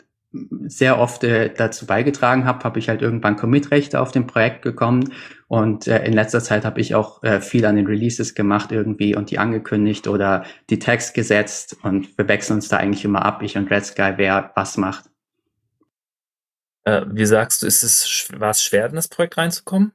sehr 0.67 0.99
oft 0.99 1.25
äh, 1.25 1.53
dazu 1.55 1.87
beigetragen 1.87 2.45
habe, 2.45 2.65
habe 2.65 2.79
ich 2.79 2.89
halt 2.89 3.03
irgendwann 3.03 3.37
Commit-Rechte 3.37 4.01
auf 4.01 4.13
dem 4.13 4.27
Projekt 4.27 4.63
bekommen. 4.63 5.13
Und 5.49 5.87
äh, 5.87 6.05
in 6.05 6.13
letzter 6.13 6.41
Zeit 6.41 6.65
habe 6.65 6.81
ich 6.81 6.95
auch 6.95 7.23
äh, 7.23 7.41
viel 7.41 7.65
an 7.65 7.77
den 7.77 7.87
Releases 7.87 8.35
gemacht 8.35 8.73
irgendwie 8.73 9.17
und 9.17 9.31
die 9.31 9.39
angekündigt 9.39 10.09
oder 10.09 10.45
die 10.71 10.79
Tags 10.79 11.13
gesetzt. 11.13 11.77
Und 11.83 12.17
wir 12.19 12.29
wechseln 12.29 12.57
uns 12.57 12.69
da 12.69 12.77
eigentlich 12.77 13.05
immer 13.05 13.25
ab, 13.25 13.43
ich 13.43 13.57
und 13.57 13.71
Red 13.71 13.87
Sky, 13.87 14.15
wer 14.17 14.53
was 14.55 14.77
macht. 14.77 15.05
Äh, 16.87 17.05
wie 17.11 17.27
sagst 17.27 17.63
du, 17.63 17.67
ist 17.67 17.83
es, 17.83 18.29
war 18.39 18.51
es 18.51 18.63
schwer, 18.63 18.87
in 18.87 18.95
das 18.95 19.09
Projekt 19.09 19.37
reinzukommen? 19.37 19.93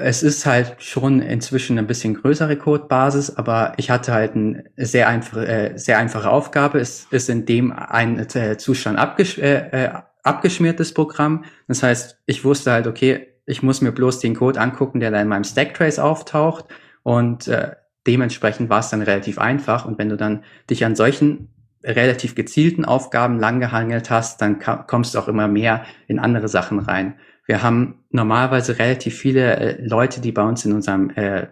Es 0.00 0.22
ist 0.22 0.46
halt 0.46 0.82
schon 0.82 1.20
inzwischen 1.20 1.78
ein 1.78 1.86
bisschen 1.86 2.14
größere 2.14 2.56
Codebasis, 2.56 3.36
aber 3.36 3.72
ich 3.78 3.90
hatte 3.90 4.12
halt 4.12 4.34
eine 4.34 4.64
sehr 4.76 5.08
einfache, 5.08 5.46
äh, 5.46 5.78
sehr 5.78 5.98
einfache 5.98 6.30
Aufgabe. 6.30 6.78
Es 6.78 7.06
ist 7.10 7.28
in 7.28 7.46
dem 7.46 7.72
ein 7.72 8.18
äh, 8.18 8.56
Zustand 8.58 8.98
abgesch 8.98 9.38
äh, 9.38 9.86
äh, 9.86 9.90
abgeschmiertes 10.22 10.94
Programm. 10.94 11.44
Das 11.66 11.82
heißt, 11.82 12.20
ich 12.26 12.44
wusste 12.44 12.72
halt, 12.72 12.86
okay, 12.86 13.28
ich 13.46 13.62
muss 13.62 13.80
mir 13.80 13.92
bloß 13.92 14.20
den 14.20 14.36
Code 14.36 14.60
angucken, 14.60 15.00
der 15.00 15.10
da 15.10 15.20
in 15.20 15.28
meinem 15.28 15.44
Stacktrace 15.44 15.98
auftaucht 15.98 16.66
und 17.02 17.48
äh, 17.48 17.74
dementsprechend 18.06 18.70
war 18.70 18.80
es 18.80 18.90
dann 18.90 19.02
relativ 19.02 19.38
einfach. 19.38 19.84
Und 19.84 19.98
wenn 19.98 20.10
du 20.10 20.16
dann 20.16 20.44
dich 20.68 20.84
an 20.84 20.96
solchen 20.96 21.48
relativ 21.84 22.34
gezielten 22.34 22.84
Aufgaben 22.84 23.38
langgehangelt 23.38 24.10
hast, 24.10 24.42
dann 24.42 24.58
kommst 24.58 25.14
du 25.14 25.18
auch 25.18 25.28
immer 25.28 25.48
mehr 25.48 25.84
in 26.06 26.18
andere 26.18 26.48
Sachen 26.48 26.78
rein. 26.80 27.14
Wir 27.46 27.62
haben 27.62 28.04
normalerweise 28.10 28.78
relativ 28.78 29.16
viele 29.16 29.56
äh, 29.56 29.82
Leute, 29.82 30.20
die 30.20 30.32
bei 30.32 30.42
uns 30.42 30.64
in 30.64 30.72
unserem 30.72 31.10
äh, 31.10 31.46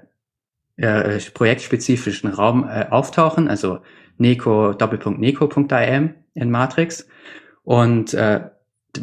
äh, 0.76 1.18
projektspezifischen 1.32 2.30
Raum 2.30 2.68
äh, 2.68 2.86
auftauchen, 2.90 3.48
also 3.48 3.80
Neko, 4.18 4.74
Doppelpunkt 4.74 5.20
in 6.34 6.50
Matrix. 6.50 7.08
Und 7.62 8.14
äh, 8.14 8.50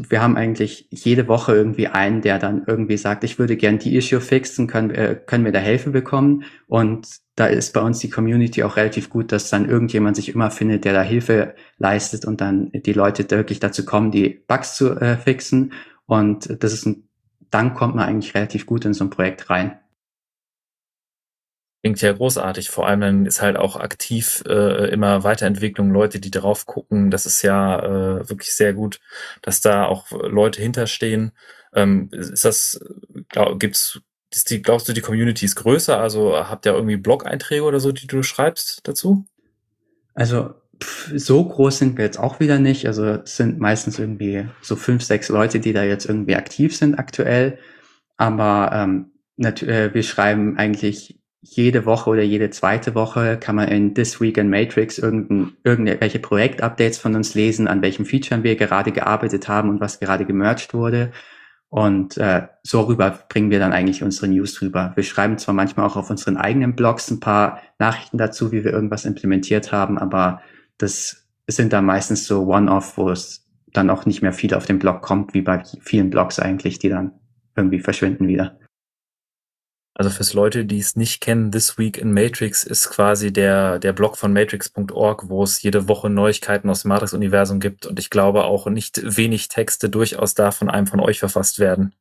wir 0.10 0.22
haben 0.22 0.38
eigentlich 0.38 0.88
jede 0.90 1.28
Woche 1.28 1.54
irgendwie 1.54 1.88
einen, 1.88 2.22
der 2.22 2.40
dann 2.40 2.64
irgendwie 2.68 2.98
sagt, 2.98 3.24
ich 3.24 3.40
würde 3.40 3.58
gern 3.58 3.80
die 3.80 3.96
Issue 3.96 4.22
fixen, 4.22 4.68
können, 4.68 4.92
äh, 4.92 5.20
können 5.26 5.46
wir 5.46 5.52
da 5.52 5.60
Hilfe 5.60 5.92
bekommen? 5.92 6.44
Und 6.68 7.08
da 7.36 7.48
ist 7.48 7.74
bei 7.74 7.82
uns 7.82 8.00
die 8.00 8.10
Community 8.10 8.64
auch 8.64 8.78
relativ 8.78 9.10
gut, 9.10 9.32
dass 9.32 9.50
dann 9.50 9.70
irgendjemand 9.70 10.16
sich 10.16 10.30
immer 10.30 10.52
findet, 10.52 10.86
der 10.86 10.94
da 10.94 11.02
Hilfe 11.02 11.56
leistet 11.78 12.26
und 12.26 12.42
dann 12.42 12.72
die 12.74 12.94
Leute 12.94 13.30
wirklich 13.32 13.60
dazu 13.60 13.86
kommen, 13.86 14.12
die 14.12 14.30
Bugs 14.48 14.76
zu 14.76 14.96
äh, 14.96 15.18
fixen. 15.18 15.74
Und 16.06 16.64
das 16.64 16.74
ist 16.74 16.86
ein, 16.86 17.08
dann 17.50 17.74
kommt 17.74 17.96
man 17.96 18.08
eigentlich 18.08 18.36
relativ 18.36 18.66
gut 18.66 18.86
in 18.86 18.94
so 18.94 19.04
ein 19.04 19.10
Projekt 19.10 19.50
rein. 19.50 19.80
Klingt 21.84 22.02
ja 22.02 22.14
großartig. 22.14 22.70
Vor 22.70 22.88
allem 22.88 23.02
dann 23.02 23.26
ist 23.26 23.42
halt 23.42 23.58
auch 23.58 23.76
aktiv 23.76 24.42
äh, 24.48 24.90
immer 24.90 25.26
Weiterentwicklung, 25.26 25.92
Leute, 25.92 26.22
die 26.22 26.32
drauf 26.32 26.66
gucken. 26.66 27.12
Das 27.12 27.26
ist 27.26 27.42
ja 27.42 27.80
äh, 27.80 28.30
wirklich 28.30 28.56
sehr 28.56 28.74
gut, 28.74 29.02
dass 29.42 29.60
da 29.60 29.86
auch 29.86 30.10
Leute 30.12 30.62
hinterstehen. 30.62 31.34
Ähm, 31.74 32.08
ist 32.12 32.46
das, 32.46 32.80
glaub, 33.28 33.60
gibt's 33.60 34.00
ist 34.34 34.50
die, 34.50 34.62
glaubst 34.62 34.88
du, 34.88 34.94
die 34.94 35.02
Community 35.02 35.44
ist 35.46 35.58
größer? 35.58 36.00
Also 36.00 36.38
habt 36.38 36.66
ihr 36.66 36.74
irgendwie 36.74 36.96
Blog-Einträge 36.96 37.64
oder 37.64 37.82
so, 37.82 37.92
die 37.92 38.08
du 38.08 38.24
schreibst 38.24 38.80
dazu? 38.88 39.26
Also 40.14 40.56
so 41.14 41.44
groß 41.44 41.80
sind 41.80 41.98
wir 41.98 42.06
jetzt 42.06 42.18
auch 42.18 42.40
wieder 42.40 42.60
nicht. 42.60 42.88
Also 42.88 43.06
es 43.06 43.36
sind 43.36 43.60
meistens 43.60 44.00
irgendwie 44.00 44.48
so 44.62 44.78
fünf, 44.78 45.04
sechs 45.04 45.28
Leute, 45.28 45.60
die 45.60 45.74
da 45.74 45.84
jetzt 45.84 46.06
irgendwie 46.06 46.36
aktiv 46.38 46.76
sind 46.78 46.96
aktuell. 46.96 47.60
Aber 48.16 48.72
ähm, 48.74 49.12
nat- 49.36 49.64
äh, 49.64 49.94
wir 49.94 50.04
schreiben 50.04 50.58
eigentlich 50.58 51.20
jede 51.44 51.86
Woche 51.86 52.10
oder 52.10 52.24
jede 52.24 52.50
zweite 52.50 52.96
Woche 52.96 53.38
kann 53.38 53.58
man 53.58 53.68
in 53.68 53.94
This 53.94 54.22
Week 54.22 54.38
in 54.38 54.50
Matrix 54.50 54.98
irgendwelche 54.98 56.20
Projektupdates 56.20 56.98
von 56.98 57.16
uns 57.16 57.36
lesen, 57.36 57.68
an 57.68 57.82
welchen 57.82 58.06
Featuren 58.06 58.44
wir 58.44 58.56
gerade 58.56 58.94
gearbeitet 58.94 59.50
haben 59.50 59.70
und 59.70 59.82
was 59.82 60.00
gerade 60.00 60.26
gemerged 60.26 60.74
wurde. 60.74 61.12
Und 61.68 62.18
äh, 62.18 62.48
so 62.62 62.82
rüber 62.82 63.20
bringen 63.28 63.50
wir 63.50 63.60
dann 63.60 63.74
eigentlich 63.74 64.04
unsere 64.04 64.28
News 64.30 64.62
rüber. 64.62 64.94
Wir 64.96 65.04
schreiben 65.04 65.38
zwar 65.38 65.54
manchmal 65.54 65.86
auch 65.86 65.98
auf 65.98 66.10
unseren 66.10 66.38
eigenen 66.38 66.76
Blogs 66.76 67.12
ein 67.12 67.20
paar 67.20 67.60
Nachrichten 67.78 68.18
dazu, 68.18 68.52
wie 68.52 68.64
wir 68.64 68.72
irgendwas 68.72 69.06
implementiert 69.06 69.72
haben, 69.72 69.98
aber 69.98 70.42
das 70.78 71.28
sind 71.48 71.74
dann 71.74 71.86
meistens 71.86 72.26
so 72.26 72.46
One-Off, 72.46 72.98
wo 72.98 73.10
es 73.10 73.50
dann 73.74 73.90
auch 73.90 74.06
nicht 74.06 74.22
mehr 74.22 74.34
viel 74.34 74.54
auf 74.54 74.66
den 74.66 74.80
Blog 74.80 75.02
kommt, 75.02 75.34
wie 75.34 75.42
bei 75.42 75.64
vielen 75.82 76.10
Blogs 76.10 76.40
eigentlich, 76.40 76.80
die 76.80 76.90
dann 76.90 77.12
irgendwie 77.56 77.80
verschwinden 77.80 78.28
wieder. 78.28 78.58
Also 79.96 80.10
fürs 80.10 80.34
Leute, 80.34 80.66
die 80.66 80.80
es 80.80 80.96
nicht 80.96 81.22
kennen, 81.22 81.52
This 81.52 81.78
Week 81.78 82.00
in 82.00 82.14
Matrix 82.14 82.64
ist 82.64 82.90
quasi 82.90 83.32
der, 83.32 83.78
der 83.78 83.94
Blog 83.94 84.18
von 84.18 84.34
matrix.org, 84.34 85.30
wo 85.30 85.44
es 85.44 85.62
jede 85.62 85.88
Woche 85.88 86.10
Neuigkeiten 86.10 86.70
aus 86.70 86.82
dem 86.82 86.90
Matrix-Universum 86.90 87.60
gibt 87.60 87.86
und 87.86 88.00
ich 88.00 88.10
glaube 88.10 88.46
auch 88.46 88.66
nicht 88.68 89.18
wenig 89.18 89.50
Texte 89.50 89.90
durchaus 89.90 90.34
da 90.34 90.52
von 90.52 90.70
einem 90.70 90.88
von 90.88 91.00
euch 91.00 91.20
verfasst 91.20 91.60
werden. 91.60 91.94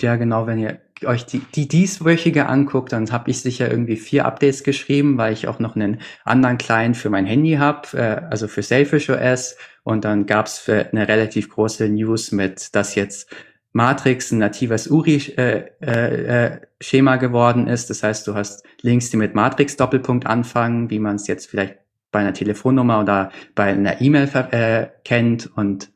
Ja, 0.00 0.16
genau, 0.16 0.46
wenn 0.46 0.58
ihr 0.58 0.80
euch 1.04 1.26
die, 1.26 1.40
die 1.54 1.68
dieswöchige 1.68 2.46
anguckt, 2.46 2.92
dann 2.92 3.10
habe 3.12 3.30
ich 3.30 3.42
sicher 3.42 3.70
irgendwie 3.70 3.96
vier 3.96 4.24
Updates 4.24 4.64
geschrieben, 4.64 5.18
weil 5.18 5.32
ich 5.32 5.46
auch 5.46 5.58
noch 5.58 5.76
einen 5.76 6.00
anderen 6.24 6.58
Client 6.58 6.96
für 6.96 7.10
mein 7.10 7.26
Handy 7.26 7.54
habe, 7.54 7.96
äh, 7.96 8.22
also 8.30 8.48
für 8.48 8.62
Selfish 8.62 9.10
OS. 9.10 9.56
Und 9.82 10.04
dann 10.04 10.26
gab's 10.26 10.68
eine 10.68 11.08
relativ 11.08 11.48
große 11.50 11.88
News 11.88 12.32
mit, 12.32 12.74
dass 12.74 12.94
jetzt 12.94 13.30
Matrix 13.72 14.32
ein 14.32 14.38
natives 14.38 14.88
URI-Schema 14.88 15.40
äh, 15.80 16.46
äh, 16.46 16.60
Schema 16.80 17.16
geworden 17.16 17.66
ist. 17.66 17.90
Das 17.90 18.02
heißt, 18.02 18.26
du 18.26 18.34
hast 18.34 18.64
Links, 18.82 19.10
die 19.10 19.16
mit 19.16 19.34
Matrix-Doppelpunkt 19.34 20.26
anfangen, 20.26 20.90
wie 20.90 20.98
man 20.98 21.16
es 21.16 21.26
jetzt 21.26 21.48
vielleicht 21.48 21.78
bei 22.10 22.20
einer 22.20 22.34
Telefonnummer 22.34 23.00
oder 23.00 23.30
bei 23.54 23.64
einer 23.66 24.00
E-Mail 24.00 24.28
äh, 24.50 24.88
kennt. 25.04 25.46
Und 25.56 25.92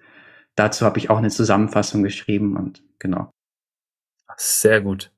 dazu 0.55 0.85
habe 0.85 0.99
ich 0.99 1.11
auch 1.11 1.19
eine 1.19 1.31
Zusammenfassung 1.31 2.03
geschrieben 2.03 2.57
und 2.57 2.83
genau. 2.99 3.31
Sehr 4.37 4.81
gut. 4.81 5.11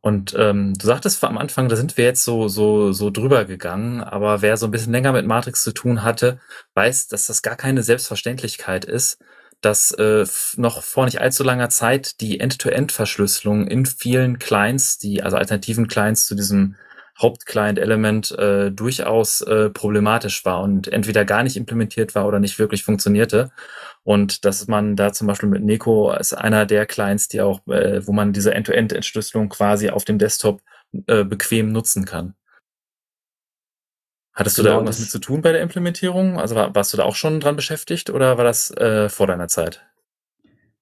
Und 0.00 0.36
ähm, 0.38 0.74
du 0.74 0.86
sagtest 0.86 1.24
am 1.24 1.38
Anfang, 1.38 1.70
da 1.70 1.76
sind 1.76 1.96
wir 1.96 2.04
jetzt 2.04 2.24
so 2.24 2.46
so 2.46 2.92
so 2.92 3.08
drüber 3.08 3.46
gegangen, 3.46 4.02
aber 4.02 4.42
wer 4.42 4.58
so 4.58 4.66
ein 4.66 4.70
bisschen 4.70 4.92
länger 4.92 5.12
mit 5.12 5.26
Matrix 5.26 5.62
zu 5.62 5.72
tun 5.72 6.02
hatte, 6.02 6.40
weiß, 6.74 7.08
dass 7.08 7.26
das 7.26 7.40
gar 7.40 7.56
keine 7.56 7.82
Selbstverständlichkeit 7.82 8.84
ist, 8.84 9.18
dass 9.64 9.92
äh, 9.92 10.26
noch 10.56 10.82
vor 10.82 11.04
nicht 11.04 11.20
allzu 11.20 11.42
langer 11.42 11.70
Zeit 11.70 12.20
die 12.20 12.40
End-to-End-Verschlüsselung 12.40 13.66
in 13.66 13.86
vielen 13.86 14.38
Clients, 14.38 14.98
die 14.98 15.22
also 15.22 15.36
alternativen 15.36 15.88
Clients 15.88 16.26
zu 16.26 16.34
diesem 16.34 16.76
Hauptclient-Element 17.20 18.32
äh, 18.32 18.70
durchaus 18.72 19.40
äh, 19.42 19.70
problematisch 19.70 20.44
war 20.44 20.62
und 20.62 20.88
entweder 20.88 21.24
gar 21.24 21.44
nicht 21.44 21.56
implementiert 21.56 22.14
war 22.14 22.26
oder 22.26 22.40
nicht 22.40 22.58
wirklich 22.58 22.84
funktionierte. 22.84 23.50
Und 24.02 24.44
dass 24.44 24.66
man 24.66 24.96
da 24.96 25.12
zum 25.12 25.28
Beispiel 25.28 25.48
mit 25.48 25.62
Neko 25.62 26.12
ist 26.12 26.34
einer 26.34 26.66
der 26.66 26.86
Clients, 26.86 27.28
die 27.28 27.40
auch, 27.40 27.66
äh, 27.68 28.06
wo 28.06 28.12
man 28.12 28.32
diese 28.32 28.52
End-to-End-Entschlüsselung 28.52 29.48
quasi 29.48 29.90
auf 29.90 30.04
dem 30.04 30.18
Desktop 30.18 30.60
äh, 31.06 31.24
bequem 31.24 31.72
nutzen 31.72 32.04
kann. 32.04 32.34
Hattest 34.34 34.56
Genau, 34.56 34.62
du 34.62 34.62
da 34.62 34.72
irgendwas 34.72 34.98
mit 34.98 35.10
zu 35.10 35.18
tun 35.18 35.42
bei 35.42 35.52
der 35.52 35.62
Implementierung? 35.62 36.38
Also 36.38 36.54
war, 36.56 36.74
warst 36.74 36.92
du 36.92 36.96
da 36.96 37.04
auch 37.04 37.16
schon 37.16 37.40
dran 37.40 37.56
beschäftigt 37.56 38.10
oder 38.10 38.36
war 38.38 38.44
das 38.44 38.70
äh, 38.72 39.08
vor 39.08 39.26
deiner 39.26 39.48
Zeit? 39.48 39.84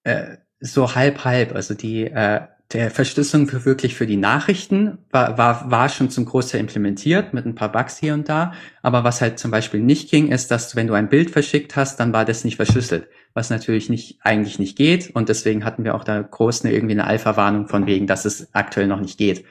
äh, 0.05 0.37
so 0.61 0.95
halb 0.95 1.25
halb. 1.25 1.55
Also 1.55 1.75
die 1.75 2.05
äh, 2.07 2.41
der 2.73 2.91
Verschlüsselung 2.91 3.49
für 3.49 3.67
wirklich 3.67 3.95
für 3.95 4.07
die 4.07 4.17
Nachrichten 4.17 4.97
war, 5.11 5.37
war, 5.37 5.71
war 5.71 5.89
schon 5.91 6.09
zum 6.09 6.25
Großteil 6.25 6.61
implementiert 6.61 7.35
mit 7.35 7.45
ein 7.45 7.55
paar 7.55 7.71
Bugs 7.71 7.99
hier 7.99 8.15
und 8.15 8.29
da. 8.31 8.55
Aber 8.81 9.05
was 9.05 9.21
halt 9.21 9.39
zum 9.39 9.51
Beispiel 9.51 9.81
nicht 9.81 10.11
ging, 10.11 10.33
ist, 10.33 10.51
dass 10.51 10.75
wenn 10.75 10.87
du 10.87 10.95
ein 10.95 11.11
Bild 11.11 11.31
verschickt 11.31 11.77
hast, 11.77 12.01
dann 12.01 12.15
war 12.15 12.25
das 12.25 12.45
nicht 12.45 12.57
verschlüsselt. 12.57 13.09
Was 13.35 13.51
natürlich 13.51 13.91
nicht, 13.91 14.21
eigentlich 14.23 14.59
nicht 14.59 14.77
geht. 14.79 15.11
Und 15.15 15.29
deswegen 15.29 15.65
hatten 15.67 15.85
wir 15.85 15.95
auch 15.95 16.05
da 16.05 16.23
groß 16.23 16.65
eine, 16.65 16.73
irgendwie 16.73 16.95
eine 16.95 17.07
Alpha-Warnung 17.07 17.69
von 17.69 17.87
wegen, 17.87 18.07
dass 18.07 18.25
es 18.25 18.55
aktuell 18.55 18.87
noch 18.87 19.01
nicht 19.01 19.19
geht. 19.19 19.45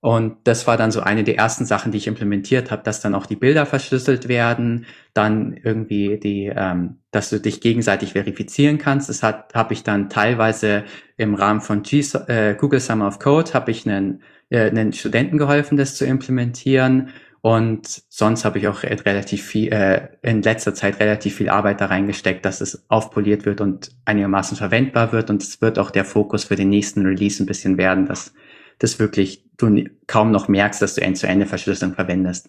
Und 0.00 0.36
das 0.44 0.68
war 0.68 0.76
dann 0.76 0.92
so 0.92 1.00
eine 1.00 1.24
der 1.24 1.36
ersten 1.38 1.64
Sachen, 1.64 1.90
die 1.90 1.98
ich 1.98 2.06
implementiert 2.06 2.70
habe, 2.70 2.84
dass 2.84 3.00
dann 3.00 3.16
auch 3.16 3.26
die 3.26 3.34
Bilder 3.34 3.66
verschlüsselt 3.66 4.28
werden, 4.28 4.86
dann 5.12 5.56
irgendwie 5.64 6.18
die, 6.18 6.52
ähm, 6.54 6.98
dass 7.10 7.30
du 7.30 7.40
dich 7.40 7.60
gegenseitig 7.60 8.12
verifizieren 8.12 8.78
kannst. 8.78 9.08
Das 9.08 9.24
hat 9.24 9.54
habe 9.54 9.74
ich 9.74 9.82
dann 9.82 10.08
teilweise 10.08 10.84
im 11.16 11.34
Rahmen 11.34 11.60
von 11.60 11.82
G 11.82 12.04
äh, 12.28 12.54
Google 12.54 12.78
Summer 12.78 13.08
of 13.08 13.18
Code 13.18 13.52
habe 13.54 13.72
ich 13.72 13.88
einen, 13.88 14.22
äh, 14.50 14.70
einen 14.70 14.92
Studenten 14.92 15.36
geholfen, 15.36 15.76
das 15.76 15.96
zu 15.96 16.04
implementieren. 16.04 17.08
Und 17.40 18.02
sonst 18.08 18.44
habe 18.44 18.58
ich 18.58 18.68
auch 18.68 18.82
re- 18.84 19.04
relativ 19.04 19.44
viel, 19.44 19.72
äh, 19.72 20.08
in 20.22 20.42
letzter 20.42 20.74
Zeit 20.74 21.00
relativ 21.00 21.36
viel 21.36 21.48
Arbeit 21.48 21.80
da 21.80 21.86
reingesteckt, 21.86 22.44
dass 22.44 22.60
es 22.60 22.84
aufpoliert 22.88 23.46
wird 23.46 23.60
und 23.60 23.90
einigermaßen 24.04 24.56
verwendbar 24.56 25.10
wird. 25.12 25.28
Und 25.30 25.42
es 25.42 25.60
wird 25.60 25.78
auch 25.80 25.90
der 25.90 26.04
Fokus 26.04 26.44
für 26.44 26.56
den 26.56 26.68
nächsten 26.68 27.04
Release 27.04 27.42
ein 27.42 27.46
bisschen 27.46 27.78
werden, 27.78 28.06
dass 28.06 28.32
das 28.78 28.98
wirklich 28.98 29.44
du 29.58 29.84
kaum 30.06 30.30
noch 30.30 30.48
merkst, 30.48 30.80
dass 30.80 30.94
du 30.94 31.02
End-zu-Ende-Verschlüsselung 31.02 31.94
verwendest. 31.94 32.48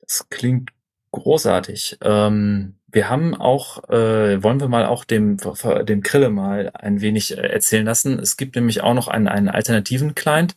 Das 0.00 0.28
klingt 0.28 0.70
großartig. 1.12 1.98
Ähm, 2.02 2.80
wir 2.88 3.08
haben 3.08 3.34
auch, 3.36 3.88
äh, 3.88 4.42
wollen 4.42 4.60
wir 4.60 4.68
mal 4.68 4.86
auch 4.86 5.04
dem, 5.04 5.36
dem 5.36 6.02
Krille 6.02 6.30
mal 6.30 6.70
ein 6.74 7.00
wenig 7.00 7.36
äh, 7.36 7.40
erzählen 7.40 7.86
lassen. 7.86 8.18
Es 8.18 8.36
gibt 8.36 8.56
nämlich 8.56 8.82
auch 8.82 8.94
noch 8.94 9.08
einen, 9.08 9.28
einen 9.28 9.48
alternativen 9.48 10.14
Client. 10.14 10.56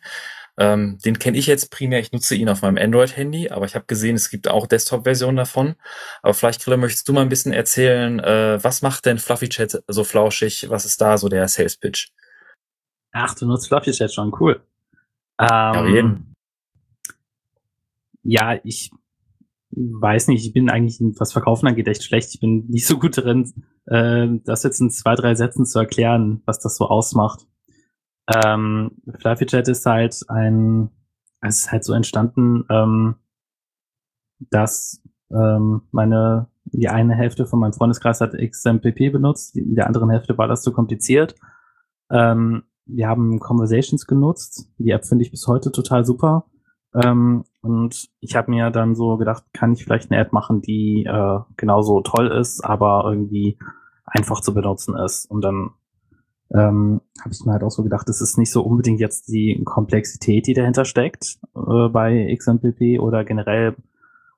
Ähm, 0.58 1.00
den 1.04 1.18
kenne 1.20 1.38
ich 1.38 1.48
jetzt 1.48 1.72
primär. 1.72 2.00
Ich 2.00 2.12
nutze 2.12 2.36
ihn 2.36 2.50
auf 2.50 2.62
meinem 2.62 2.78
Android-Handy, 2.78 3.50
aber 3.50 3.66
ich 3.66 3.76
habe 3.76 3.86
gesehen, 3.86 4.16
es 4.16 4.30
gibt 4.30 4.48
auch 4.48 4.68
Desktop-Versionen 4.68 5.38
davon. 5.38 5.76
Aber 6.22 6.34
vielleicht, 6.34 6.62
Krille, 6.64 6.78
möchtest 6.78 7.08
du 7.08 7.14
mal 7.14 7.22
ein 7.22 7.30
bisschen 7.30 7.54
erzählen, 7.54 8.20
äh, 8.20 8.64
was 8.64 8.82
macht 8.82 9.06
denn 9.06 9.20
Fluffy 9.20 9.50
Chat 9.50 9.84
so 9.88 10.04
flauschig? 10.04 10.70
Was 10.70 10.86
ist 10.86 11.02
da 11.02 11.18
so 11.18 11.30
der 11.30 11.48
Sales 11.48 11.78
Pitch? 11.78 12.10
Ach, 13.14 13.36
du 13.36 13.46
nutzt 13.46 13.68
Fluffy 13.68 13.92
Chat 13.92 14.12
schon, 14.14 14.34
cool. 14.40 14.62
Ähm, 15.40 15.48
Ja, 15.48 15.86
jeden. 15.88 16.36
Ja, 18.24 18.60
ich 18.64 18.92
weiß 19.72 20.28
nicht, 20.28 20.46
ich 20.46 20.54
bin 20.54 20.70
eigentlich, 20.70 21.00
was 21.20 21.32
Verkaufen 21.34 21.68
angeht, 21.68 21.88
echt 21.88 22.04
schlecht. 22.04 22.34
Ich 22.34 22.40
bin 22.40 22.68
nicht 22.68 22.88
so 22.88 22.98
gut 22.98 23.18
darin, 23.18 23.54
äh, 23.86 24.28
das 24.44 24.64
jetzt 24.64 24.80
in 24.82 24.90
zwei, 24.90 25.16
drei 25.16 25.36
Sätzen 25.36 25.66
zu 25.66 25.80
erklären, 25.80 26.42
was 26.46 26.60
das 26.60 26.76
so 26.76 26.88
ausmacht. 26.88 27.48
Ähm, 28.28 28.92
Fluffy 29.20 29.46
Chat 29.46 29.68
ist 29.68 29.86
halt 29.86 30.18
ein, 30.30 30.90
es 31.42 31.60
ist 31.60 31.72
halt 31.72 31.84
so 31.84 31.94
entstanden, 31.94 32.66
ähm, 32.70 33.16
dass 34.50 35.02
ähm, 35.32 35.82
meine, 35.92 36.48
die 36.66 36.90
eine 36.90 37.16
Hälfte 37.16 37.46
von 37.46 37.60
meinem 37.60 37.74
Freundeskreis 37.74 38.22
hat 38.22 38.34
XMPP 38.34 39.12
benutzt, 39.12 39.58
in 39.58 39.76
der 39.76 39.88
anderen 39.88 40.10
Hälfte 40.10 40.38
war 40.38 40.48
das 40.48 40.62
zu 40.64 40.72
kompliziert. 40.72 41.36
Ähm, 42.10 42.64
wir 42.86 43.08
haben 43.08 43.40
Conversations 43.40 44.08
genutzt. 44.08 44.70
Die 44.78 44.92
App 44.92 45.06
finde 45.06 45.24
ich 45.24 45.32
bis 45.32 45.48
heute 45.48 45.72
total 45.72 46.06
super. 46.06 46.46
Ähm, 46.94 47.44
und 47.62 48.10
ich 48.20 48.36
habe 48.36 48.52
mir 48.52 48.70
dann 48.70 48.96
so 48.96 49.18
gedacht, 49.18 49.44
kann 49.54 49.74
ich 49.74 49.84
vielleicht 49.84 50.12
eine 50.12 50.20
App 50.20 50.34
machen, 50.34 50.62
die 50.62 51.06
äh, 51.06 51.40
genauso 51.58 52.02
toll 52.02 52.28
ist, 52.28 52.64
aber 52.64 53.04
irgendwie 53.06 53.58
einfach 54.06 54.42
zu 54.42 54.54
benutzen 54.54 54.96
ist. 54.96 55.26
Und 55.30 55.42
dann 55.42 55.72
ähm, 56.54 57.02
habe 57.22 57.34
ich 57.34 57.44
mir 57.46 57.54
halt 57.54 57.64
auch 57.64 57.72
so 57.72 57.84
gedacht, 57.84 58.08
es 58.10 58.22
ist 58.22 58.38
nicht 58.38 58.52
so 58.52 58.62
unbedingt 58.64 59.00
jetzt 59.00 59.30
die 59.30 59.62
Komplexität, 59.66 60.46
die 60.46 60.54
dahinter 60.54 60.86
steckt 60.86 61.40
äh, 61.56 61.90
bei 61.90 62.36
XMPP 62.38 63.00
oder 63.00 63.24
generell 63.24 63.76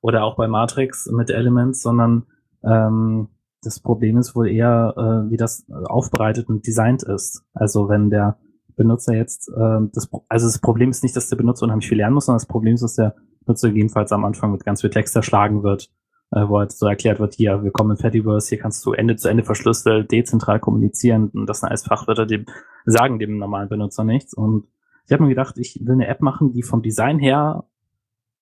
oder 0.01 0.23
auch 0.23 0.37
bei 0.37 0.47
Matrix 0.47 1.07
mit 1.11 1.29
Elements, 1.29 1.81
sondern 1.81 2.27
ähm, 2.63 3.27
das 3.65 3.79
Problem 3.79 4.17
ist 4.17 4.35
wohl 4.35 4.47
eher, 4.49 4.93
äh, 4.97 5.31
wie 5.31 5.37
das 5.37 5.65
aufbereitet 5.69 6.47
und 6.49 6.65
designt 6.65 7.03
ist. 7.03 7.43
Also 7.53 7.89
wenn 7.89 8.09
der 8.09 8.37
Benutzer 8.75 9.13
jetzt, 9.15 9.49
äh, 9.49 9.79
das, 9.93 10.09
also 10.29 10.47
das 10.47 10.59
Problem 10.59 10.89
ist 10.89 11.03
nicht, 11.03 11.15
dass 11.15 11.29
der 11.29 11.37
Benutzer 11.37 11.63
unheimlich 11.65 11.87
viel 11.87 11.97
lernen 11.97 12.15
muss, 12.15 12.25
sondern 12.25 12.39
das 12.39 12.47
Problem 12.47 12.75
ist, 12.75 12.81
dass 12.81 12.95
der 12.95 13.15
Benutzer 13.45 13.69
gegebenenfalls 13.69 14.11
am 14.11 14.25
Anfang 14.25 14.51
mit 14.51 14.65
ganz 14.65 14.81
viel 14.81 14.89
Text 14.89 15.15
erschlagen 15.15 15.63
wird, 15.63 15.89
äh, 16.31 16.47
wo 16.47 16.59
halt 16.59 16.71
so 16.71 16.85
erklärt 16.87 17.19
wird, 17.19 17.35
hier, 17.35 17.63
wir 17.63 17.71
kommen 17.71 17.91
in 17.91 17.97
Fediverse, 17.97 18.49
hier 18.49 18.59
kannst 18.59 18.85
du 18.85 18.93
Ende 18.93 19.15
zu 19.15 19.29
Ende 19.29 19.43
verschlüsselt, 19.43 20.11
dezentral 20.11 20.59
kommunizieren 20.59 21.29
und 21.29 21.47
das 21.47 21.61
sind 21.61 21.69
alles 21.69 21.85
Fachwörter, 21.85 22.25
die 22.25 22.45
sagen 22.85 23.19
dem 23.19 23.37
normalen 23.37 23.69
Benutzer 23.69 24.03
nichts. 24.03 24.33
Und 24.33 24.67
ich 25.07 25.13
habe 25.13 25.23
mir 25.23 25.29
gedacht, 25.29 25.57
ich 25.57 25.79
will 25.83 25.93
eine 25.93 26.07
App 26.07 26.21
machen, 26.21 26.51
die 26.51 26.63
vom 26.63 26.81
Design 26.81 27.19
her 27.19 27.65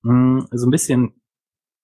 mh, 0.04 0.48
so 0.52 0.68
ein 0.68 0.72
bisschen 0.72 1.14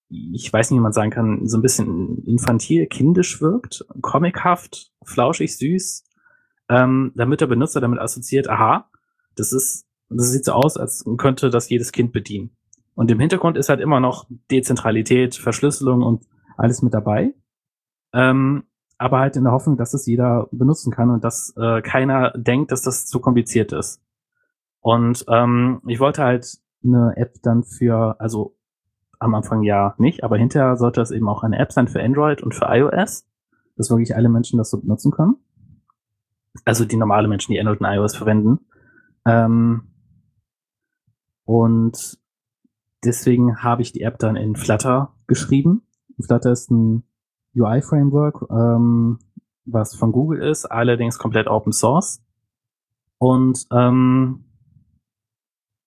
ich 0.10 0.52
weiß 0.52 0.72
nicht, 0.72 0.80
wie 0.80 0.84
man 0.84 0.94
sagen 0.94 1.12
kann, 1.12 1.48
so 1.48 1.58
ein 1.58 1.62
bisschen 1.62 2.24
infantil, 2.26 2.88
kindisch 2.88 3.42
wirkt, 3.42 3.86
comichaft, 4.02 4.92
flauschig, 5.04 5.58
süß, 5.58 6.04
ähm, 6.70 7.12
damit 7.16 7.42
der 7.42 7.48
Benutzer 7.48 7.82
damit 7.82 8.00
assoziiert, 8.00 8.50
aha, 8.50 8.90
das 9.36 9.54
ist, 9.54 9.86
das 10.10 10.32
sieht 10.32 10.46
so 10.46 10.54
aus, 10.54 10.78
als 10.78 11.06
könnte 11.18 11.50
das 11.50 11.70
jedes 11.70 11.92
Kind 11.92 12.12
bedienen. 12.12 12.52
Und 12.96 13.10
im 13.12 13.20
Hintergrund 13.20 13.58
ist 13.58 13.70
halt 13.70 13.80
immer 13.80 14.00
noch 14.00 14.28
Dezentralität, 14.52 15.36
Verschlüsselung 15.36 16.02
und 16.02 16.26
alles 16.58 16.82
mit 16.82 16.94
dabei. 16.94 17.34
Ähm, 18.12 18.64
aber 18.98 19.20
halt 19.20 19.38
in 19.38 19.46
der 19.46 19.54
Hoffnung, 19.54 19.78
dass 19.78 19.94
es 19.94 20.06
jeder 20.06 20.50
benutzen 20.52 20.92
kann 20.92 21.10
und 21.10 21.24
dass 21.24 21.54
äh, 21.56 21.82
keiner 21.82 22.32
denkt, 22.32 22.72
dass 22.72 22.82
das 22.82 23.06
zu 23.06 23.20
kompliziert 23.20 23.72
ist. 23.72 24.02
Und 24.82 25.24
ähm, 25.30 25.82
ich 25.88 26.00
wollte 26.00 26.24
halt 26.24 26.58
eine 26.84 27.14
App 27.16 27.36
dann 27.42 27.64
für, 27.64 28.20
also 28.20 28.58
am 29.20 29.36
Anfang 29.36 29.64
ja 29.64 29.96
nicht, 29.98 30.24
aber 30.24 30.38
hinterher 30.38 30.78
sollte 30.78 31.02
das 31.02 31.12
eben 31.12 31.28
auch 31.28 31.44
eine 31.44 31.60
App 31.60 31.72
sein 31.72 31.88
für 31.88 32.02
Android 32.02 32.42
und 32.42 32.56
für 32.56 32.66
iOS, 32.70 33.28
dass 33.76 33.90
wirklich 33.90 34.16
alle 34.16 34.30
Menschen 34.30 34.58
das 34.58 34.70
so 34.70 34.80
benutzen 34.80 35.12
können. 35.12 35.36
Also 36.66 36.86
die 36.86 36.98
normale 36.98 37.28
Menschen, 37.28 37.52
die 37.52 37.60
Android 37.60 37.82
und 37.82 37.88
iOS 37.88 38.16
verwenden. 38.16 38.60
Ähm, 39.26 39.84
und 41.44 42.18
deswegen 43.04 43.62
habe 43.62 43.82
ich 43.82 43.92
die 43.92 44.02
App 44.02 44.20
dann 44.20 44.36
in 44.36 44.56
Flutter 44.56 45.14
geschrieben. 45.28 45.84
Flutter 46.20 46.52
ist 46.52 46.72
ein 46.72 47.04
UI-Framework, 47.56 48.50
ähm, 48.50 49.20
was 49.66 49.96
von 49.96 50.12
Google 50.12 50.42
ist, 50.42 50.66
allerdings 50.66 51.18
komplett 51.18 51.48
Open 51.48 51.72
Source. 51.72 52.22
Und 53.18 53.66
ähm, 53.72 54.46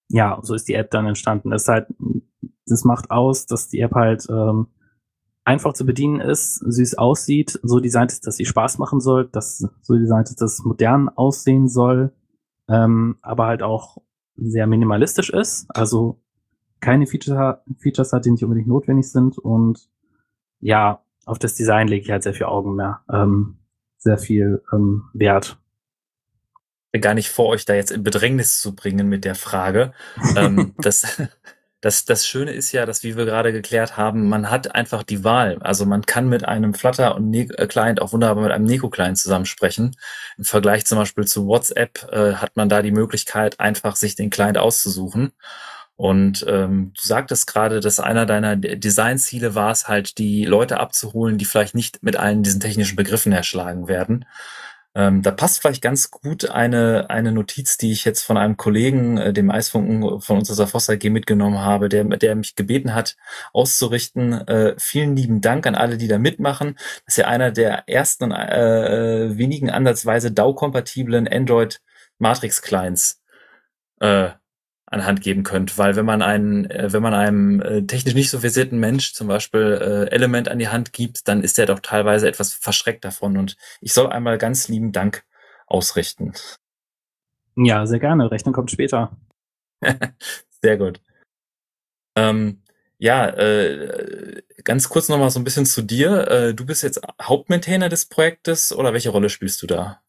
ja, 0.08 0.38
so 0.42 0.54
ist 0.54 0.68
die 0.68 0.74
App 0.74 0.90
dann 0.90 1.06
entstanden. 1.06 1.50
Das, 1.50 1.68
halt, 1.68 1.88
das 2.66 2.84
macht 2.84 3.10
aus, 3.10 3.46
dass 3.46 3.68
die 3.68 3.80
App 3.80 3.94
halt 3.94 4.26
ähm, 4.30 4.68
einfach 5.44 5.72
zu 5.72 5.84
bedienen 5.84 6.20
ist, 6.20 6.56
süß 6.56 6.98
aussieht, 6.98 7.58
so 7.62 7.80
designt 7.80 8.12
ist, 8.12 8.26
dass 8.26 8.36
sie 8.36 8.44
Spaß 8.44 8.78
machen 8.78 9.00
soll, 9.00 9.28
dass 9.28 9.66
so 9.80 9.96
designt 9.96 10.28
ist, 10.28 10.40
dass 10.40 10.54
es 10.54 10.64
modern 10.64 11.08
aussehen 11.08 11.68
soll, 11.68 12.12
ähm, 12.68 13.18
aber 13.22 13.46
halt 13.46 13.62
auch 13.62 13.98
sehr 14.36 14.66
minimalistisch 14.66 15.30
ist, 15.30 15.66
also 15.68 16.20
keine 16.80 17.06
Feature, 17.06 17.62
Features 17.78 18.12
hat, 18.12 18.24
die 18.24 18.30
nicht 18.30 18.44
unbedingt 18.44 18.68
notwendig 18.68 19.10
sind 19.10 19.38
und 19.38 19.88
ja, 20.60 21.02
auf 21.24 21.38
das 21.38 21.54
Design 21.54 21.88
lege 21.88 22.04
ich 22.04 22.10
halt 22.10 22.22
sehr 22.22 22.34
viel 22.34 22.46
Augen 22.46 22.74
mehr, 22.74 23.00
ähm, 23.12 23.58
sehr 23.98 24.18
viel 24.18 24.62
ähm, 24.72 25.04
Wert. 25.12 25.58
Gar 27.00 27.14
nicht 27.14 27.30
vor, 27.30 27.48
euch 27.48 27.64
da 27.64 27.74
jetzt 27.74 27.90
in 27.90 28.02
Bedrängnis 28.02 28.60
zu 28.60 28.74
bringen 28.74 29.08
mit 29.08 29.24
der 29.24 29.34
Frage. 29.34 29.92
ähm, 30.36 30.74
das, 30.78 31.22
das, 31.82 32.04
das 32.04 32.26
Schöne 32.28 32.52
ist 32.52 32.70
ja, 32.70 32.86
dass, 32.86 33.02
wie 33.02 33.16
wir 33.16 33.24
gerade 33.24 33.52
geklärt 33.52 33.96
haben, 33.96 34.28
man 34.28 34.50
hat 34.50 34.72
einfach 34.72 35.02
die 35.02 35.24
Wahl. 35.24 35.58
Also 35.62 35.84
man 35.84 36.06
kann 36.06 36.28
mit 36.28 36.44
einem 36.44 36.74
Flutter 36.74 37.16
und 37.16 37.28
ne 37.28 37.48
Client 37.48 38.00
auch 38.00 38.12
wunderbar 38.12 38.44
mit 38.44 38.52
einem 38.52 38.66
Neko-Client 38.66 39.18
zusammensprechen. 39.18 39.96
Im 40.38 40.44
Vergleich 40.44 40.86
zum 40.86 40.98
Beispiel 40.98 41.26
zu 41.26 41.48
WhatsApp 41.48 42.08
äh, 42.12 42.34
hat 42.34 42.54
man 42.54 42.68
da 42.68 42.82
die 42.82 42.92
Möglichkeit, 42.92 43.58
einfach 43.58 43.96
sich 43.96 44.14
den 44.14 44.30
Client 44.30 44.58
auszusuchen. 44.58 45.32
Und 45.96 46.44
ähm, 46.48 46.92
du 46.94 47.04
sagtest 47.04 47.48
gerade, 47.48 47.80
dass 47.80 47.98
einer 47.98 48.26
deiner 48.26 48.54
Designziele 48.54 49.56
war 49.56 49.72
es 49.72 49.88
halt, 49.88 50.18
die 50.18 50.44
Leute 50.44 50.78
abzuholen, 50.78 51.36
die 51.36 51.44
vielleicht 51.44 51.74
nicht 51.74 52.00
mit 52.02 52.16
allen 52.16 52.44
diesen 52.44 52.60
technischen 52.60 52.94
Begriffen 52.94 53.32
erschlagen 53.32 53.88
werden. 53.88 54.24
Ähm, 54.94 55.22
da 55.22 55.30
passt 55.30 55.60
vielleicht 55.60 55.80
ganz 55.82 56.10
gut 56.10 56.50
eine, 56.50 57.08
eine 57.08 57.32
Notiz, 57.32 57.78
die 57.78 57.92
ich 57.92 58.04
jetzt 58.04 58.24
von 58.24 58.36
einem 58.36 58.58
Kollegen, 58.58 59.16
äh, 59.16 59.32
dem 59.32 59.50
Eisfunken 59.50 60.20
von 60.20 60.38
unserer 60.38 60.66
Voss 60.66 60.90
AG 60.90 61.04
mitgenommen 61.04 61.60
habe, 61.60 61.88
der, 61.88 62.04
der 62.04 62.34
mich 62.34 62.56
gebeten 62.56 62.94
hat, 62.94 63.16
auszurichten. 63.54 64.32
Äh, 64.46 64.74
vielen 64.78 65.16
lieben 65.16 65.40
Dank 65.40 65.66
an 65.66 65.74
alle, 65.74 65.96
die 65.96 66.08
da 66.08 66.18
mitmachen. 66.18 66.74
Das 67.06 67.14
ist 67.14 67.16
ja 67.18 67.26
einer 67.26 67.50
der 67.50 67.88
ersten 67.88 68.32
äh, 68.32 69.28
äh 69.28 69.38
wenigen 69.38 69.70
ansatzweise 69.70 70.30
DAO-kompatiblen 70.30 71.26
Android 71.26 71.80
Matrix 72.18 72.60
Clients. 72.60 73.22
Äh, 74.00 74.30
an 74.92 75.06
Hand 75.06 75.22
geben 75.22 75.42
könnt, 75.42 75.78
weil 75.78 75.96
wenn 75.96 76.04
man 76.04 76.20
einen, 76.20 76.70
äh, 76.70 76.92
wenn 76.92 77.02
man 77.02 77.14
einem 77.14 77.60
äh, 77.62 77.82
technisch 77.82 78.14
nicht 78.14 78.30
so 78.30 78.40
versierten 78.40 78.78
Mensch 78.78 79.14
zum 79.14 79.26
Beispiel 79.26 79.78
äh, 79.80 80.14
Element 80.14 80.48
an 80.48 80.58
die 80.58 80.68
Hand 80.68 80.92
gibt, 80.92 81.26
dann 81.28 81.42
ist 81.42 81.58
er 81.58 81.66
doch 81.66 81.80
teilweise 81.80 82.28
etwas 82.28 82.52
verschreckt 82.52 83.04
davon 83.04 83.36
und 83.38 83.56
ich 83.80 83.94
soll 83.94 84.08
einmal 84.08 84.36
ganz 84.36 84.68
lieben 84.68 84.92
Dank 84.92 85.24
ausrichten. 85.66 86.34
Ja, 87.56 87.86
sehr 87.86 88.00
gerne. 88.00 88.30
Rechnung 88.30 88.54
kommt 88.54 88.70
später. 88.70 89.16
sehr 90.62 90.76
gut. 90.76 91.00
Ähm, 92.14 92.62
ja, 92.98 93.28
äh, 93.28 94.42
ganz 94.62 94.88
kurz 94.90 95.08
noch 95.08 95.18
mal 95.18 95.30
so 95.30 95.40
ein 95.40 95.44
bisschen 95.44 95.66
zu 95.66 95.82
dir. 95.82 96.28
Äh, 96.28 96.54
du 96.54 96.66
bist 96.66 96.82
jetzt 96.82 97.00
Hauptmaintainer 97.20 97.88
des 97.88 98.06
Projektes 98.06 98.72
oder 98.74 98.92
welche 98.92 99.10
Rolle 99.10 99.30
spielst 99.30 99.62
du 99.62 99.66
da? 99.66 100.02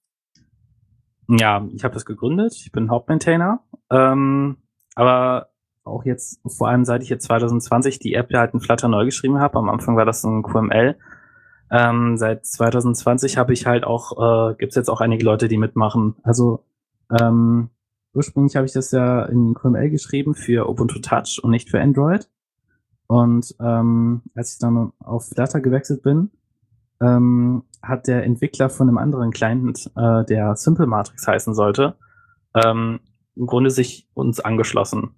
Ja, 1.29 1.65
ich 1.73 1.85
habe 1.85 1.93
das 1.93 2.05
gegründet. 2.05 2.53
Ich 2.57 2.71
bin 2.71 2.89
Hauptmaintainer. 2.89 3.63
Ähm, 3.89 4.57
aber 4.95 5.49
auch 5.83 6.05
jetzt, 6.05 6.39
vor 6.47 6.69
allem 6.69 6.85
seit 6.85 7.03
ich 7.03 7.09
jetzt 7.09 7.25
2020 7.25 7.99
die 7.99 8.13
App 8.13 8.33
halt 8.33 8.53
in 8.53 8.61
Flutter 8.61 8.87
neu 8.87 9.05
geschrieben 9.05 9.39
habe, 9.39 9.57
am 9.57 9.69
Anfang 9.69 9.97
war 9.97 10.05
das 10.05 10.23
ein 10.23 10.43
QML. 10.43 10.95
Ähm, 11.71 12.17
seit 12.17 12.45
2020 12.45 13.37
habe 13.37 13.53
ich 13.53 13.65
halt 13.65 13.83
auch, 13.83 14.51
äh, 14.51 14.55
gibt 14.55 14.75
jetzt 14.75 14.89
auch 14.89 15.01
einige 15.01 15.25
Leute, 15.25 15.47
die 15.47 15.57
mitmachen. 15.57 16.15
Also 16.23 16.63
ähm, 17.19 17.69
ursprünglich 18.13 18.55
habe 18.55 18.65
ich 18.65 18.73
das 18.73 18.91
ja 18.91 19.25
in 19.25 19.53
QML 19.53 19.89
geschrieben 19.89 20.35
für 20.35 20.69
Ubuntu 20.69 20.99
Touch 20.99 21.39
und 21.41 21.51
nicht 21.51 21.69
für 21.69 21.81
Android. 21.81 22.29
Und 23.07 23.55
ähm, 23.59 24.21
als 24.35 24.53
ich 24.53 24.59
dann 24.59 24.93
auf 24.99 25.29
Flutter 25.29 25.61
gewechselt 25.61 26.03
bin, 26.03 26.31
ähm, 27.01 27.63
hat 27.81 28.07
der 28.07 28.23
Entwickler 28.23 28.69
von 28.69 28.87
einem 28.87 28.97
anderen 28.97 29.31
Client, 29.31 29.91
äh, 29.95 30.23
der 30.25 30.55
Simple 30.55 30.87
Matrix 30.87 31.27
heißen 31.27 31.53
sollte, 31.53 31.95
ähm, 32.55 32.99
im 33.35 33.45
Grunde 33.45 33.69
sich 33.69 34.07
uns 34.13 34.39
angeschlossen. 34.39 35.15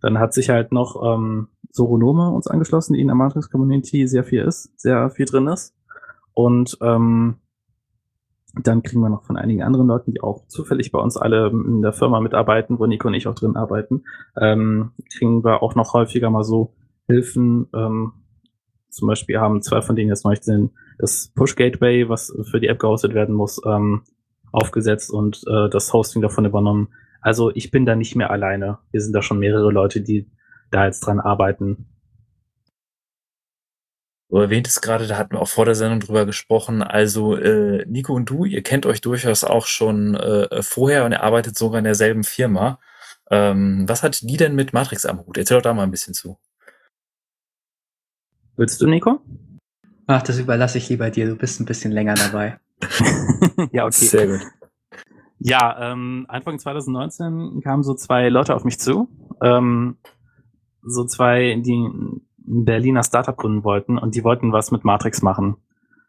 Dann 0.00 0.18
hat 0.18 0.34
sich 0.34 0.50
halt 0.50 0.72
noch 0.72 1.02
ähm, 1.02 1.48
Soronome 1.70 2.30
uns 2.30 2.46
angeschlossen, 2.46 2.94
die 2.94 3.00
in 3.00 3.08
der 3.08 3.16
Matrix-Community 3.16 4.06
sehr 4.08 4.24
viel 4.24 4.42
ist, 4.42 4.78
sehr 4.78 5.10
viel 5.10 5.26
drin 5.26 5.46
ist. 5.46 5.74
Und 6.32 6.78
ähm, 6.82 7.36
dann 8.62 8.82
kriegen 8.82 9.02
wir 9.02 9.08
noch 9.08 9.24
von 9.24 9.36
einigen 9.36 9.62
anderen 9.62 9.86
Leuten, 9.86 10.12
die 10.12 10.22
auch 10.22 10.46
zufällig 10.48 10.90
bei 10.90 10.98
uns 10.98 11.16
alle 11.16 11.48
in 11.48 11.82
der 11.82 11.92
Firma 11.92 12.20
mitarbeiten, 12.20 12.78
wo 12.78 12.86
Nico 12.86 13.08
und 13.08 13.14
ich 13.14 13.28
auch 13.28 13.34
drin 13.34 13.56
arbeiten, 13.56 14.04
ähm, 14.40 14.92
kriegen 15.16 15.44
wir 15.44 15.62
auch 15.62 15.74
noch 15.74 15.92
häufiger 15.92 16.30
mal 16.30 16.44
so 16.44 16.74
Hilfen. 17.06 17.68
Ähm, 17.74 18.12
zum 18.88 19.08
Beispiel 19.08 19.38
haben 19.38 19.62
zwei 19.62 19.82
von 19.82 19.94
denen 19.94 20.08
jetzt 20.08 20.24
neulich 20.24 20.40
den, 20.40 20.70
das 20.98 21.30
Push 21.34 21.54
Gateway, 21.56 22.08
was 22.08 22.34
für 22.50 22.60
die 22.60 22.68
App 22.68 22.78
gehostet 22.78 23.14
werden 23.14 23.34
muss, 23.34 23.60
ähm, 23.66 24.02
aufgesetzt 24.52 25.10
und 25.12 25.44
äh, 25.46 25.68
das 25.68 25.92
Hosting 25.92 26.22
davon 26.22 26.46
übernommen. 26.46 26.88
Also 27.20 27.54
ich 27.54 27.70
bin 27.70 27.86
da 27.86 27.96
nicht 27.96 28.16
mehr 28.16 28.30
alleine. 28.30 28.78
Wir 28.90 29.00
sind 29.00 29.12
da 29.12 29.22
schon 29.22 29.38
mehrere 29.38 29.70
Leute, 29.70 30.00
die 30.00 30.30
da 30.70 30.86
jetzt 30.86 31.00
dran 31.00 31.20
arbeiten. 31.20 31.86
Du 34.28 34.38
erwähntest 34.38 34.82
gerade, 34.82 35.06
da 35.06 35.16
hatten 35.16 35.32
wir 35.32 35.40
auch 35.40 35.48
vor 35.48 35.64
der 35.64 35.76
Sendung 35.76 36.00
drüber 36.00 36.26
gesprochen. 36.26 36.82
Also 36.82 37.36
äh, 37.36 37.84
Nico 37.86 38.12
und 38.12 38.28
du, 38.28 38.44
ihr 38.44 38.62
kennt 38.62 38.84
euch 38.84 39.00
durchaus 39.00 39.44
auch 39.44 39.66
schon 39.66 40.16
äh, 40.16 40.62
vorher 40.62 41.04
und 41.04 41.12
ihr 41.12 41.22
arbeitet 41.22 41.56
sogar 41.56 41.78
in 41.78 41.84
derselben 41.84 42.24
Firma. 42.24 42.80
Ähm, 43.30 43.84
was 43.88 44.02
hat 44.02 44.22
die 44.22 44.36
denn 44.36 44.54
mit 44.54 44.72
Matrix 44.72 45.06
am 45.06 45.24
Hut? 45.24 45.38
Erzähl 45.38 45.56
doch 45.56 45.62
da 45.62 45.74
mal 45.74 45.84
ein 45.84 45.90
bisschen 45.90 46.14
zu. 46.14 46.38
Willst 48.56 48.80
du, 48.80 48.86
Nico? 48.86 49.20
Ach, 50.06 50.22
das 50.22 50.38
überlasse 50.38 50.78
ich 50.78 50.88
lieber 50.88 51.10
dir. 51.10 51.26
Du 51.26 51.36
bist 51.36 51.60
ein 51.60 51.66
bisschen 51.66 51.92
länger 51.92 52.14
dabei. 52.14 52.58
ja, 53.72 53.84
okay. 53.84 54.06
Sehr 54.06 54.26
gut. 54.26 54.40
Ja, 55.38 55.92
ähm, 55.92 56.26
Anfang 56.28 56.58
2019 56.58 57.60
kamen 57.62 57.82
so 57.82 57.94
zwei 57.94 58.28
Leute 58.28 58.54
auf 58.54 58.64
mich 58.64 58.78
zu. 58.78 59.08
Ähm, 59.42 59.96
so 60.82 61.04
zwei, 61.04 61.60
die 61.60 61.74
ein 61.76 62.20
Berliner 62.38 63.02
Startup 63.02 63.36
gründen 63.36 63.64
wollten 63.64 63.98
und 63.98 64.14
die 64.14 64.24
wollten 64.24 64.52
was 64.52 64.70
mit 64.70 64.84
Matrix 64.84 65.20
machen. 65.22 65.56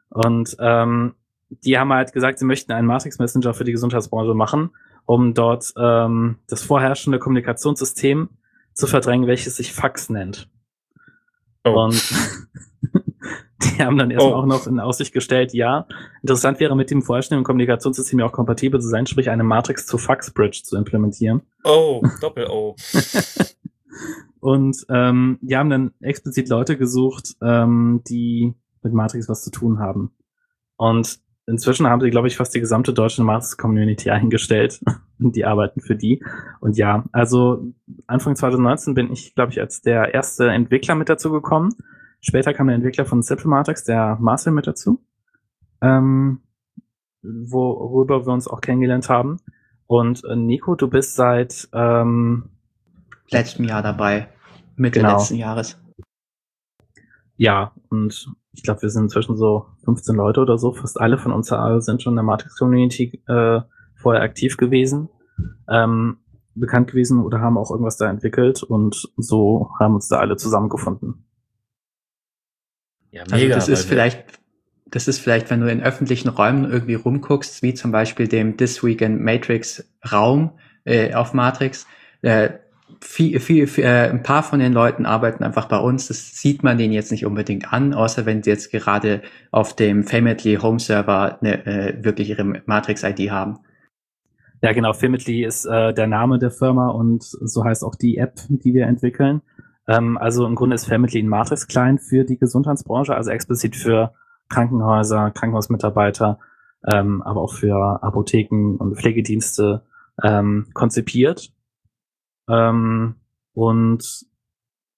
Und 0.09 0.55
ähm, 0.59 1.15
die 1.49 1.77
haben 1.77 1.91
halt 1.91 2.13
gesagt, 2.13 2.39
sie 2.39 2.45
möchten 2.45 2.71
einen 2.71 2.87
Matrix 2.87 3.19
Messenger 3.19 3.53
für 3.53 3.63
die 3.63 3.71
Gesundheitsbranche 3.71 4.33
machen, 4.33 4.71
um 5.05 5.33
dort 5.33 5.73
ähm, 5.77 6.37
das 6.47 6.63
vorherrschende 6.63 7.19
Kommunikationssystem 7.19 8.29
zu 8.73 8.87
verdrängen, 8.87 9.27
welches 9.27 9.55
sich 9.55 9.73
Fax 9.73 10.09
nennt. 10.09 10.49
Oh. 11.63 11.85
Und 11.85 11.95
Die 13.63 13.83
haben 13.83 13.97
dann 13.97 14.11
erstmal 14.11 14.33
oh. 14.33 14.37
auch 14.37 14.45
noch 14.45 14.67
in 14.67 14.79
Aussicht 14.79 15.13
gestellt, 15.13 15.53
ja, 15.53 15.87
interessant 16.21 16.59
wäre 16.59 16.75
mit 16.75 16.91
dem 16.91 17.01
vorherrschenden 17.01 17.43
Kommunikationssystem 17.43 18.19
ja 18.19 18.25
auch 18.25 18.31
kompatibel 18.31 18.79
zu 18.79 18.87
sein, 18.87 19.07
sprich 19.07 19.29
eine 19.29 19.43
Matrix 19.43 19.87
zu 19.87 19.97
Fax 19.97 20.31
Bridge 20.31 20.61
zu 20.63 20.77
implementieren. 20.77 21.41
Oh, 21.63 22.03
Doppel-O. 22.21 22.75
Und 24.39 24.85
ähm, 24.89 25.39
die 25.41 25.57
haben 25.57 25.69
dann 25.69 25.91
explizit 25.99 26.49
Leute 26.49 26.77
gesucht, 26.77 27.35
ähm, 27.41 28.01
die 28.07 28.53
mit 28.83 28.93
Matrix 28.93 29.27
was 29.27 29.43
zu 29.43 29.51
tun 29.51 29.79
haben. 29.79 30.11
Und 30.77 31.19
inzwischen 31.47 31.87
haben 31.87 32.01
sie, 32.01 32.11
glaube 32.11 32.27
ich, 32.27 32.37
fast 32.37 32.53
die 32.53 32.59
gesamte 32.59 32.93
deutsche 32.93 33.23
Matrix-Community 33.23 34.09
eingestellt. 34.09 34.79
Und 35.19 35.35
die 35.35 35.45
arbeiten 35.45 35.81
für 35.81 35.95
die. 35.95 36.23
Und 36.59 36.77
ja, 36.77 37.03
also 37.11 37.73
Anfang 38.05 38.35
2019 38.35 38.93
bin 38.93 39.11
ich, 39.11 39.33
glaube 39.33 39.51
ich, 39.51 39.59
als 39.59 39.81
der 39.81 40.13
erste 40.13 40.47
Entwickler 40.49 40.93
mit 40.93 41.09
dazu 41.09 41.31
gekommen. 41.31 41.73
Später 42.21 42.53
kam 42.53 42.67
der 42.67 42.75
Entwickler 42.75 43.05
von 43.05 43.21
Simple 43.21 43.49
Matrix, 43.49 43.83
der 43.83 44.17
Marcel, 44.19 44.51
mit 44.53 44.67
dazu. 44.67 45.03
Ähm, 45.81 46.41
worüber 47.21 48.25
wir 48.25 48.33
uns 48.33 48.47
auch 48.47 48.61
kennengelernt 48.61 49.09
haben. 49.09 49.37
Und 49.85 50.23
äh, 50.25 50.35
Nico, 50.35 50.75
du 50.75 50.89
bist 50.89 51.15
seit 51.15 51.69
ähm, 51.73 52.49
Letztem 53.29 53.65
Jahr 53.65 53.81
dabei, 53.81 54.29
Mitte 54.75 54.99
Genau. 54.99 55.17
letzten 55.17 55.35
Jahres. 55.35 55.77
ja, 57.35 57.73
und 57.89 58.29
ich 58.53 58.63
glaube, 58.63 58.81
wir 58.81 58.89
sind 58.89 59.03
inzwischen 59.03 59.37
so 59.37 59.67
15 59.85 60.15
Leute 60.15 60.41
oder 60.41 60.57
so. 60.57 60.73
Fast 60.73 60.99
alle 60.99 61.17
von 61.17 61.31
uns 61.31 61.47
sind 61.47 62.01
schon 62.01 62.13
in 62.13 62.17
der 62.17 62.23
Matrix-Community 62.23 63.21
äh, 63.27 63.61
vorher 63.95 64.23
aktiv 64.23 64.57
gewesen, 64.57 65.09
ähm, 65.69 66.17
bekannt 66.55 66.89
gewesen 66.89 67.23
oder 67.23 67.39
haben 67.39 67.57
auch 67.57 67.69
irgendwas 67.69 67.97
da 67.97 68.09
entwickelt 68.09 68.63
und 68.63 69.11
so 69.17 69.69
haben 69.79 69.95
uns 69.95 70.07
da 70.07 70.17
alle 70.17 70.37
zusammengefunden. 70.37 71.26
Ja, 73.11 73.23
Also 73.31 73.47
das 73.47 73.67
ist 73.67 73.69
weil 73.69 73.83
wir- 73.83 73.89
vielleicht, 73.89 74.23
das 74.85 75.07
ist 75.07 75.19
vielleicht, 75.19 75.49
wenn 75.49 75.61
du 75.61 75.71
in 75.71 75.81
öffentlichen 75.83 76.29
Räumen 76.29 76.69
irgendwie 76.69 76.95
rumguckst, 76.95 77.61
wie 77.63 77.73
zum 77.73 77.91
Beispiel 77.91 78.27
dem 78.27 78.57
This 78.57 78.83
Week 78.83 79.01
in 79.01 79.23
Matrix 79.23 79.89
Raum 80.11 80.51
äh, 80.85 81.13
auf 81.13 81.33
Matrix, 81.33 81.85
äh, 82.21 82.49
viel, 83.01 83.39
viel, 83.41 83.67
viel, 83.67 83.83
äh, 83.83 84.09
ein 84.09 84.23
paar 84.23 84.43
von 84.43 84.59
den 84.59 84.71
Leuten 84.73 85.05
arbeiten 85.05 85.43
einfach 85.43 85.67
bei 85.67 85.77
uns. 85.77 86.07
Das 86.07 86.37
sieht 86.37 86.63
man 86.63 86.77
denen 86.77 86.93
jetzt 86.93 87.11
nicht 87.11 87.25
unbedingt 87.25 87.71
an, 87.73 87.93
außer 87.93 88.25
wenn 88.25 88.41
sie 88.43 88.49
jetzt 88.49 88.71
gerade 88.71 89.21
auf 89.51 89.75
dem 89.75 90.03
Famitly 90.05 90.55
Home 90.55 90.79
Server 90.79 91.37
eine, 91.41 91.65
äh, 91.65 92.03
wirklich 92.03 92.29
ihre 92.29 92.45
Matrix-ID 92.65 93.29
haben. 93.29 93.59
Ja, 94.63 94.71
genau. 94.71 94.93
Filmitly 94.93 95.43
ist 95.43 95.65
äh, 95.65 95.93
der 95.93 96.07
Name 96.07 96.39
der 96.39 96.49
Firma 96.49 96.89
und 96.89 97.23
so 97.23 97.63
heißt 97.63 97.83
auch 97.83 97.95
die 97.95 98.17
App, 98.17 98.39
die 98.49 98.73
wir 98.73 98.87
entwickeln. 98.87 99.41
Ähm, 99.87 100.17
also 100.17 100.45
im 100.45 100.55
Grunde 100.55 100.75
ist 100.75 100.85
Filmitly 100.85 101.21
ein 101.21 101.29
Matrix-Client 101.29 102.01
für 102.01 102.23
die 102.23 102.37
Gesundheitsbranche, 102.37 103.15
also 103.15 103.31
explizit 103.31 103.75
für 103.75 104.13
Krankenhäuser, 104.49 105.31
Krankenhausmitarbeiter, 105.31 106.39
ähm, 106.85 107.21
aber 107.21 107.41
auch 107.41 107.53
für 107.53 108.03
Apotheken 108.03 108.77
und 108.77 108.97
Pflegedienste 108.97 109.83
ähm, 110.23 110.67
konzipiert. 110.73 111.51
Ähm, 112.49 113.15
und 113.53 114.25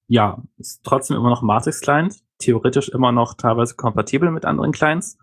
ja, 0.07 0.41
ist 0.57 0.83
trotzdem 0.83 1.17
immer 1.17 1.29
noch 1.29 1.41
Matrix-Client, 1.41 2.23
theoretisch 2.39 2.89
immer 2.89 3.11
noch 3.11 3.35
teilweise 3.35 3.75
kompatibel 3.75 4.31
mit 4.31 4.45
anderen 4.45 4.71
Clients. 4.71 5.17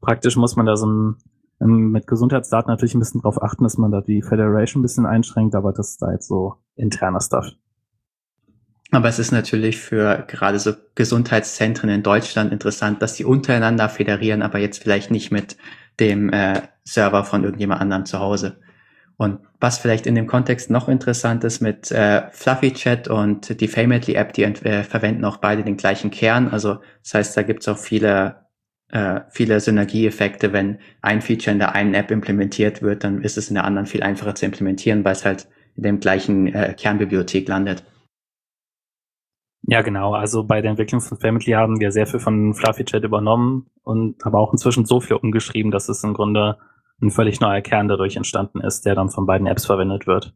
Praktisch 0.00 0.36
muss 0.36 0.56
man 0.56 0.66
da 0.66 0.76
so 0.76 0.86
ein 0.86 1.16
ähm, 1.62 1.92
mit 1.92 2.06
Gesundheitsdaten 2.06 2.70
natürlich 2.70 2.94
ein 2.94 2.98
bisschen 2.98 3.20
drauf 3.20 3.40
achten, 3.40 3.64
dass 3.64 3.78
man 3.78 3.92
da 3.92 4.00
die 4.00 4.22
Federation 4.22 4.80
ein 4.80 4.82
bisschen 4.82 5.06
einschränkt, 5.06 5.54
aber 5.54 5.72
das 5.72 5.90
ist 5.90 6.02
da 6.02 6.10
jetzt 6.12 6.28
so 6.28 6.56
interner 6.74 7.20
Stuff. 7.20 7.52
Aber 8.92 9.08
es 9.08 9.18
ist 9.18 9.32
natürlich 9.32 9.78
für 9.78 10.24
gerade 10.28 10.58
so 10.58 10.74
Gesundheitszentren 10.94 11.88
in 11.88 12.02
Deutschland 12.02 12.52
interessant, 12.52 13.00
dass 13.00 13.14
die 13.14 13.24
untereinander 13.24 13.88
federieren, 13.88 14.42
aber 14.42 14.58
jetzt 14.58 14.82
vielleicht 14.82 15.10
nicht 15.10 15.32
mit 15.32 15.56
dem 15.98 16.30
äh, 16.30 16.60
Server 16.84 17.24
von 17.24 17.42
irgendjemand 17.42 17.80
anderem 17.80 18.04
zu 18.04 18.18
Hause. 18.18 18.60
Und 19.16 19.40
was 19.60 19.78
vielleicht 19.78 20.06
in 20.06 20.14
dem 20.14 20.26
Kontext 20.26 20.68
noch 20.68 20.88
interessant 20.88 21.42
ist 21.42 21.62
mit 21.62 21.90
äh, 21.90 22.30
Fluffy 22.32 22.74
Chat 22.74 23.08
und 23.08 23.60
die 23.60 23.68
Famitly 23.68 24.14
App, 24.14 24.34
die 24.34 24.42
äh, 24.44 24.84
verwenden 24.84 25.24
auch 25.24 25.38
beide 25.38 25.64
den 25.64 25.78
gleichen 25.78 26.10
Kern. 26.10 26.48
Also 26.48 26.80
das 27.02 27.14
heißt, 27.14 27.36
da 27.36 27.42
gibt 27.42 27.62
es 27.62 27.68
auch 27.68 27.78
viele 27.78 28.42
äh, 28.90 29.20
viele 29.30 29.58
Synergieeffekte, 29.58 30.52
wenn 30.52 30.78
ein 31.00 31.22
Feature 31.22 31.52
in 31.52 31.60
der 31.60 31.74
einen 31.74 31.94
App 31.94 32.10
implementiert 32.10 32.82
wird, 32.82 33.04
dann 33.04 33.22
ist 33.22 33.38
es 33.38 33.48
in 33.48 33.54
der 33.54 33.64
anderen 33.64 33.86
viel 33.86 34.02
einfacher 34.02 34.34
zu 34.34 34.44
implementieren, 34.44 35.02
weil 35.02 35.12
es 35.12 35.24
halt 35.24 35.48
in 35.76 35.84
dem 35.84 36.00
gleichen 36.00 36.52
äh, 36.52 36.74
Kernbibliothek 36.76 37.48
landet. 37.48 37.84
Ja, 39.64 39.82
genau. 39.82 40.14
Also 40.14 40.42
bei 40.42 40.60
der 40.60 40.70
Entwicklung 40.72 41.00
von 41.00 41.18
Family 41.18 41.52
haben 41.52 41.80
wir 41.80 41.92
sehr 41.92 42.06
viel 42.06 42.18
von 42.20 42.52
Fluffy 42.54 42.84
Chat 42.84 43.04
übernommen 43.04 43.70
und 43.84 44.24
aber 44.26 44.40
auch 44.40 44.52
inzwischen 44.52 44.86
so 44.86 45.00
viel 45.00 45.16
umgeschrieben, 45.16 45.70
dass 45.70 45.88
es 45.88 46.02
im 46.02 46.14
Grunde 46.14 46.58
ein 47.00 47.10
völlig 47.10 47.40
neuer 47.40 47.60
Kern 47.60 47.88
dadurch 47.88 48.16
entstanden 48.16 48.60
ist, 48.60 48.86
der 48.86 48.94
dann 48.94 49.10
von 49.10 49.26
beiden 49.26 49.46
Apps 49.46 49.66
verwendet 49.66 50.06
wird. 50.06 50.34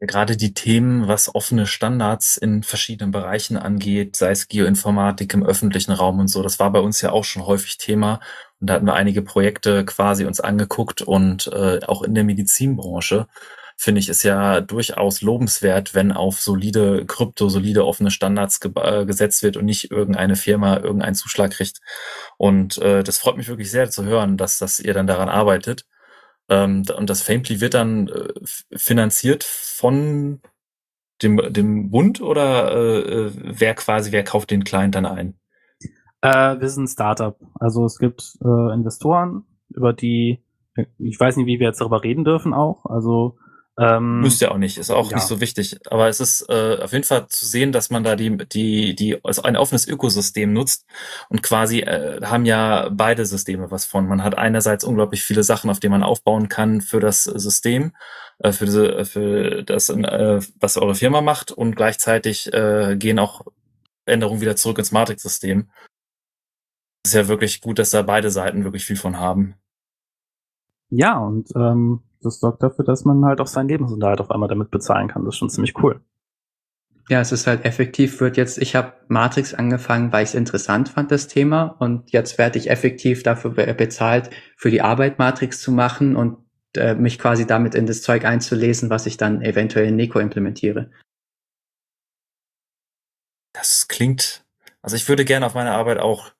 Gerade 0.00 0.36
die 0.36 0.54
Themen, 0.54 1.08
was 1.08 1.34
offene 1.34 1.66
Standards 1.66 2.36
in 2.36 2.62
verschiedenen 2.62 3.10
Bereichen 3.10 3.56
angeht, 3.56 4.14
sei 4.14 4.30
es 4.30 4.46
Geoinformatik 4.46 5.34
im 5.34 5.44
öffentlichen 5.44 5.90
Raum 5.90 6.20
und 6.20 6.28
so, 6.28 6.40
das 6.42 6.60
war 6.60 6.70
bei 6.70 6.78
uns 6.78 7.00
ja 7.00 7.10
auch 7.10 7.24
schon 7.24 7.46
häufig 7.46 7.78
Thema. 7.78 8.20
Und 8.60 8.70
da 8.70 8.74
hatten 8.74 8.86
wir 8.86 8.94
einige 8.94 9.22
Projekte 9.22 9.84
quasi 9.84 10.24
uns 10.24 10.40
angeguckt 10.40 11.02
und 11.02 11.48
äh, 11.48 11.80
auch 11.86 12.02
in 12.02 12.14
der 12.14 12.22
Medizinbranche 12.22 13.26
finde 13.80 14.00
ich 14.00 14.08
es 14.08 14.24
ja 14.24 14.60
durchaus 14.60 15.22
lobenswert, 15.22 15.94
wenn 15.94 16.10
auf 16.10 16.40
solide 16.40 17.06
Krypto, 17.06 17.48
solide 17.48 17.86
offene 17.86 18.10
Standards 18.10 18.58
ge 18.58 18.72
äh, 18.74 19.06
gesetzt 19.06 19.44
wird 19.44 19.56
und 19.56 19.66
nicht 19.66 19.92
irgendeine 19.92 20.34
Firma 20.34 20.78
irgendeinen 20.78 21.14
Zuschlag 21.14 21.52
kriegt. 21.52 21.80
Und 22.36 22.78
äh, 22.78 23.04
das 23.04 23.18
freut 23.18 23.36
mich 23.36 23.46
wirklich 23.46 23.70
sehr 23.70 23.88
zu 23.88 24.04
hören, 24.04 24.36
dass, 24.36 24.58
dass 24.58 24.80
ihr 24.80 24.94
dann 24.94 25.06
daran 25.06 25.28
arbeitet. 25.28 25.86
Ähm, 26.48 26.82
und 26.96 27.08
das 27.08 27.22
Fameply 27.22 27.60
wird 27.60 27.74
dann 27.74 28.08
äh, 28.08 28.32
finanziert 28.76 29.44
von 29.44 30.40
dem, 31.22 31.40
dem 31.52 31.90
Bund 31.90 32.20
oder 32.20 32.72
äh, 32.72 32.98
äh, 32.98 33.32
wer 33.36 33.74
quasi, 33.74 34.10
wer 34.10 34.24
kauft 34.24 34.50
den 34.50 34.64
Client 34.64 34.96
dann 34.96 35.06
ein? 35.06 35.38
Äh, 36.20 36.60
wir 36.60 36.68
sind 36.68 36.84
ein 36.84 36.88
Startup. 36.88 37.38
Also 37.60 37.84
es 37.84 37.98
gibt 37.98 38.38
äh, 38.42 38.74
Investoren, 38.74 39.44
über 39.68 39.92
die 39.92 40.42
ich 40.98 41.18
weiß 41.18 41.36
nicht, 41.36 41.46
wie 41.46 41.58
wir 41.58 41.66
jetzt 41.66 41.80
darüber 41.80 42.04
reden 42.04 42.24
dürfen 42.24 42.54
auch. 42.54 42.84
Also 42.86 43.36
ähm, 43.78 44.22
Müsst 44.22 44.42
ihr 44.42 44.50
auch 44.50 44.58
nicht, 44.58 44.76
ist 44.76 44.90
auch 44.90 45.10
ja. 45.10 45.16
nicht 45.16 45.28
so 45.28 45.40
wichtig. 45.40 45.78
Aber 45.88 46.08
es 46.08 46.18
ist 46.18 46.48
äh, 46.48 46.78
auf 46.82 46.92
jeden 46.92 47.04
Fall 47.04 47.28
zu 47.28 47.46
sehen, 47.46 47.70
dass 47.70 47.90
man 47.90 48.02
da 48.02 48.16
die, 48.16 48.36
die, 48.36 48.96
die, 48.96 49.24
also 49.24 49.42
ein 49.42 49.56
offenes 49.56 49.86
Ökosystem 49.86 50.52
nutzt 50.52 50.84
und 51.28 51.44
quasi 51.44 51.80
äh, 51.80 52.20
haben 52.24 52.44
ja 52.44 52.88
beide 52.90 53.24
Systeme 53.24 53.70
was 53.70 53.84
von. 53.84 54.08
Man 54.08 54.24
hat 54.24 54.36
einerseits 54.36 54.82
unglaublich 54.82 55.22
viele 55.22 55.44
Sachen, 55.44 55.70
auf 55.70 55.78
denen 55.78 55.92
man 55.92 56.02
aufbauen 56.02 56.48
kann 56.48 56.80
für 56.80 56.98
das 56.98 57.22
System, 57.22 57.92
äh, 58.40 58.50
für 58.50 58.64
diese, 58.64 58.98
äh, 58.98 59.04
für 59.04 59.62
das, 59.62 59.90
äh, 59.90 60.40
was 60.58 60.76
eure 60.76 60.96
Firma 60.96 61.20
macht 61.20 61.52
und 61.52 61.76
gleichzeitig 61.76 62.52
äh, 62.52 62.96
gehen 62.96 63.20
auch 63.20 63.42
Änderungen 64.06 64.40
wieder 64.40 64.56
zurück 64.56 64.78
ins 64.78 64.90
Matrix-System. 64.90 65.70
Es 67.04 67.12
ist 67.12 67.14
ja 67.14 67.28
wirklich 67.28 67.60
gut, 67.60 67.78
dass 67.78 67.90
da 67.90 68.02
beide 68.02 68.30
Seiten 68.30 68.64
wirklich 68.64 68.84
viel 68.84 68.96
von 68.96 69.18
haben. 69.18 69.54
Ja, 70.90 71.18
und 71.18 71.54
ähm, 71.54 72.02
das 72.22 72.40
sorgt 72.40 72.62
dafür, 72.62 72.84
dass 72.84 73.04
man 73.04 73.24
halt 73.24 73.40
auch 73.40 73.46
seinen 73.46 73.68
Lebensunterhalt 73.68 74.20
auf 74.20 74.30
einmal 74.30 74.48
damit 74.48 74.70
bezahlen 74.70 75.08
kann. 75.08 75.24
Das 75.24 75.34
ist 75.34 75.38
schon 75.38 75.50
ziemlich 75.50 75.74
cool. 75.82 76.00
Ja, 77.08 77.20
es 77.20 77.32
ist 77.32 77.46
halt 77.46 77.64
effektiv, 77.64 78.20
wird 78.20 78.36
jetzt, 78.36 78.58
ich 78.58 78.76
habe 78.76 78.92
Matrix 79.08 79.54
angefangen, 79.54 80.12
weil 80.12 80.24
ich 80.24 80.30
es 80.30 80.34
interessant 80.34 80.90
fand, 80.90 81.10
das 81.10 81.26
Thema, 81.26 81.76
und 81.78 82.10
jetzt 82.12 82.36
werde 82.36 82.58
ich 82.58 82.68
effektiv 82.68 83.22
dafür 83.22 83.52
be 83.52 83.72
bezahlt, 83.72 84.28
für 84.56 84.70
die 84.70 84.82
Arbeit 84.82 85.18
Matrix 85.18 85.62
zu 85.62 85.72
machen 85.72 86.16
und 86.16 86.36
äh, 86.76 86.94
mich 86.94 87.18
quasi 87.18 87.46
damit 87.46 87.74
in 87.74 87.86
das 87.86 88.02
Zeug 88.02 88.26
einzulesen, 88.26 88.90
was 88.90 89.06
ich 89.06 89.16
dann 89.16 89.40
eventuell 89.40 89.86
in 89.86 89.96
Neko 89.96 90.18
implementiere. 90.18 90.90
Das 93.54 93.88
klingt, 93.88 94.44
also 94.82 94.94
ich 94.94 95.08
würde 95.08 95.24
gerne 95.24 95.46
auf 95.46 95.54
meine 95.54 95.72
Arbeit 95.72 95.98
auch 95.98 96.32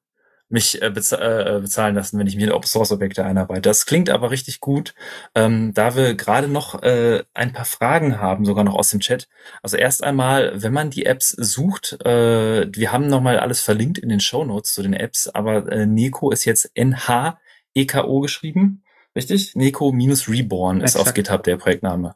mich 0.49 0.81
äh, 0.81 0.91
bez 0.91 1.13
äh, 1.13 1.59
bezahlen 1.61 1.95
lassen, 1.95 2.19
wenn 2.19 2.27
ich 2.27 2.37
mir 2.37 2.55
Open 2.55 2.67
Source 2.67 2.93
Objekte 2.93 3.25
einarbeite. 3.25 3.63
Das 3.63 3.87
klingt 3.87 4.11
aber 4.11 4.31
richtig 4.31 4.61
gut. 4.61 4.95
Ähm, 5.35 5.73
da 5.75 5.95
wir 5.95 6.15
gerade 6.15 6.49
noch 6.49 6.83
äh, 6.83 7.23
ein 7.35 7.53
paar 7.53 7.67
Fragen 7.67 8.21
haben, 8.21 8.45
sogar 8.45 8.65
noch 8.65 8.75
aus 8.75 8.91
dem 8.91 9.01
Chat. 9.01 9.29
Also 9.63 9.77
erst 9.77 10.03
einmal, 10.03 10.53
wenn 10.63 10.73
man 10.73 10.91
die 10.91 11.05
Apps 11.07 11.31
sucht, 11.31 12.01
äh, 12.05 12.67
wir 12.71 12.93
haben 12.93 13.09
nochmal 13.09 13.39
alles 13.39 13.61
verlinkt 13.61 13.99
in 13.99 14.09
den 14.09 14.21
Show 14.21 14.45
Notes 14.45 14.73
zu 14.73 14.83
den 14.83 14.95
Apps, 14.95 15.29
aber 15.29 15.71
äh, 15.71 15.87
Neko 15.87 16.31
ist 16.31 16.45
jetzt 16.45 16.71
N-H-E-K-O 16.75 18.21
geschrieben. 18.21 18.85
Richtig? 19.15 19.55
Neko-Reborn 19.55 20.81
ist 20.81 20.97
auf. 20.97 21.13
GitHub 21.13 21.43
der 21.43 21.57
Projektname. 21.57 22.15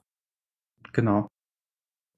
Genau. 0.92 1.28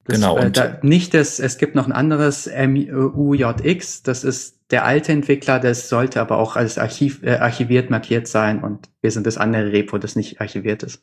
Das, 0.05 0.17
Genau, 0.17 0.37
Äh, 0.39 0.47
und- 0.47 0.57
da, 0.57 0.79
nicht 0.83 1.15
das, 1.15 1.41
es 1.41 1.57
gibt 1.59 1.75
noch 1.75 1.87
ein 1.87 1.93
anderes 1.93 2.47
MUJX, 2.47 4.03
das 4.03 4.23
ist 4.25 4.61
der 4.71 4.85
alte 4.85 5.13
Entwickler, 5.13 5.61
das 5.61 5.89
sollte 5.89 6.21
aber 6.21 6.39
auch 6.39 6.57
als 6.57 6.79
Archiv, 6.79 7.23
äh, 7.23 7.37
archiviert 7.37 7.91
markiert 7.91 8.27
sein 8.29 8.63
und 8.63 8.91
wir 9.03 9.11
sind 9.11 9.27
das 9.27 9.37
andere 9.39 9.73
Repo, 9.73 9.99
das 9.99 10.17
nicht 10.17 10.41
archiviert 10.41 10.83
ist. 10.83 11.03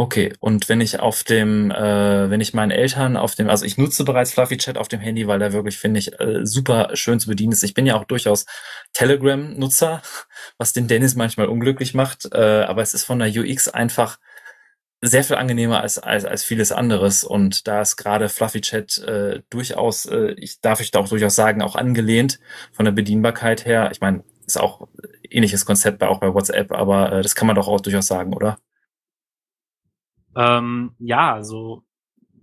Okay, 0.00 0.32
und 0.38 0.68
wenn 0.68 0.80
ich 0.80 1.00
auf 1.00 1.24
dem, 1.24 1.72
äh, 1.72 2.30
wenn 2.30 2.40
ich 2.40 2.54
meinen 2.54 2.70
Eltern 2.70 3.16
auf 3.16 3.34
dem, 3.34 3.48
also 3.50 3.64
ich 3.64 3.78
nutze 3.78 4.04
bereits 4.04 4.32
Fluffy 4.32 4.56
Chat 4.56 4.78
auf 4.78 4.86
dem 4.86 5.00
Handy, 5.00 5.26
weil 5.26 5.40
der 5.40 5.52
wirklich, 5.52 5.76
finde 5.76 5.98
ich, 5.98 6.20
äh, 6.20 6.46
super 6.46 6.90
schön 6.94 7.18
zu 7.18 7.26
bedienen 7.28 7.52
ist. 7.52 7.64
Ich 7.64 7.74
bin 7.74 7.84
ja 7.84 7.96
auch 7.96 8.04
durchaus 8.04 8.46
Telegram-Nutzer, 8.92 10.00
was 10.58 10.72
den 10.72 10.86
Dennis 10.86 11.16
manchmal 11.16 11.48
unglücklich 11.48 11.94
macht, 11.94 12.28
äh, 12.32 12.62
aber 12.62 12.82
es 12.82 12.94
ist 12.94 13.02
von 13.04 13.18
der 13.18 13.28
UX 13.28 13.66
einfach 13.66 14.20
sehr 15.00 15.24
viel 15.24 15.36
angenehmer 15.36 15.80
als, 15.80 15.98
als, 15.98 16.24
als 16.24 16.44
vieles 16.44 16.72
anderes. 16.72 17.24
Und 17.24 17.68
da 17.68 17.80
ist 17.80 17.96
gerade 17.96 18.28
Fluffy 18.28 18.60
Chat 18.60 18.98
äh, 18.98 19.42
durchaus, 19.50 20.06
äh, 20.06 20.32
ich 20.38 20.60
darf 20.60 20.80
ich 20.80 20.90
da 20.90 21.00
auch 21.00 21.08
durchaus 21.08 21.36
sagen, 21.36 21.62
auch 21.62 21.76
angelehnt 21.76 22.40
von 22.72 22.84
der 22.84 22.92
Bedienbarkeit 22.92 23.64
her. 23.64 23.90
Ich 23.92 24.00
meine, 24.00 24.24
ist 24.46 24.60
auch 24.60 24.88
ähnliches 25.30 25.66
Konzept 25.66 25.98
bei, 25.98 26.08
auch 26.08 26.20
bei 26.20 26.32
WhatsApp, 26.34 26.72
aber 26.72 27.12
äh, 27.12 27.22
das 27.22 27.34
kann 27.34 27.46
man 27.46 27.56
doch 27.56 27.68
auch 27.68 27.80
durchaus 27.80 28.06
sagen, 28.06 28.34
oder? 28.34 28.58
Ähm, 30.34 30.92
ja, 30.98 31.34
also 31.34 31.82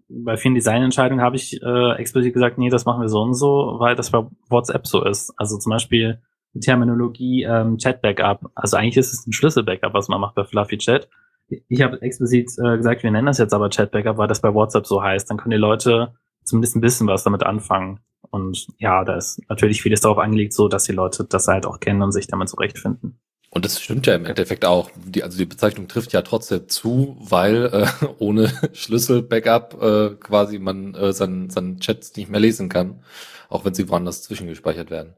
bei 0.07 0.37
vielen 0.37 0.55
Designentscheidungen 0.55 1.23
habe 1.23 1.35
ich 1.35 1.61
äh, 1.61 1.91
explizit 1.93 2.33
gesagt, 2.33 2.57
nee, 2.57 2.69
das 2.69 2.85
machen 2.85 3.01
wir 3.01 3.09
so 3.09 3.21
und 3.21 3.33
so, 3.33 3.75
weil 3.79 3.95
das 3.95 4.11
bei 4.11 4.25
WhatsApp 4.49 4.85
so 4.85 5.03
ist. 5.03 5.33
Also 5.37 5.57
zum 5.57 5.71
Beispiel 5.71 6.21
Terminologie 6.61 7.43
ähm, 7.43 7.77
Chat-Backup. 7.77 8.51
Also 8.55 8.77
eigentlich 8.77 8.97
ist 8.97 9.13
es 9.13 9.25
ein 9.25 9.33
Schlüssel-Backup, 9.33 9.93
was 9.93 10.07
man 10.07 10.21
macht 10.21 10.35
bei 10.35 10.45
Fluffy 10.45 10.77
Chat. 10.77 11.09
Ich 11.47 11.81
habe 11.81 12.01
explizit 12.01 12.51
äh, 12.57 12.77
gesagt, 12.77 13.03
wir 13.03 13.11
nennen 13.11 13.27
das 13.27 13.37
jetzt 13.37 13.53
aber 13.53 13.69
Chat-Backup, 13.69 14.17
weil 14.17 14.27
das 14.27 14.41
bei 14.41 14.53
WhatsApp 14.53 14.87
so 14.87 15.03
heißt. 15.03 15.29
Dann 15.29 15.37
können 15.37 15.51
die 15.51 15.57
Leute 15.57 16.13
zumindest 16.43 16.75
ein 16.75 16.81
bisschen 16.81 17.07
was 17.07 17.23
damit 17.23 17.43
anfangen. 17.43 17.99
Und 18.31 18.67
ja, 18.79 19.03
da 19.03 19.15
ist 19.15 19.41
natürlich 19.49 19.81
vieles 19.81 20.01
darauf 20.01 20.17
angelegt, 20.17 20.53
so 20.53 20.67
dass 20.67 20.85
die 20.85 20.91
Leute 20.91 21.23
das 21.23 21.47
halt 21.47 21.65
auch 21.65 21.79
kennen 21.79 22.01
und 22.01 22.11
sich 22.11 22.27
damit 22.27 22.49
zurechtfinden. 22.49 23.19
Und 23.55 23.63
das 23.63 23.81
stimmt 23.81 24.05
ja 24.05 24.15
im 24.15 24.25
Endeffekt 24.25 24.65
auch. 24.65 24.89
Die, 24.97 25.23
also 25.23 25.37
die 25.37 25.45
Bezeichnung 25.45 25.87
trifft 25.87 26.11
ja 26.11 26.21
trotzdem 26.23 26.67
zu, 26.67 27.15
weil 27.21 27.65
äh, 27.65 27.87
ohne 28.19 28.51
Schlüssel-Backup 28.73 29.81
äh, 29.81 30.09
quasi 30.15 30.59
man 30.59 30.93
äh, 30.95 31.13
seinen, 31.13 31.49
seinen 31.49 31.79
Chats 31.79 32.15
nicht 32.17 32.29
mehr 32.29 32.41
lesen 32.41 32.67
kann, 32.67 33.01
auch 33.47 33.63
wenn 33.63 33.73
sie 33.73 33.87
woanders 33.87 34.23
zwischengespeichert 34.23 34.89
werden. 34.89 35.13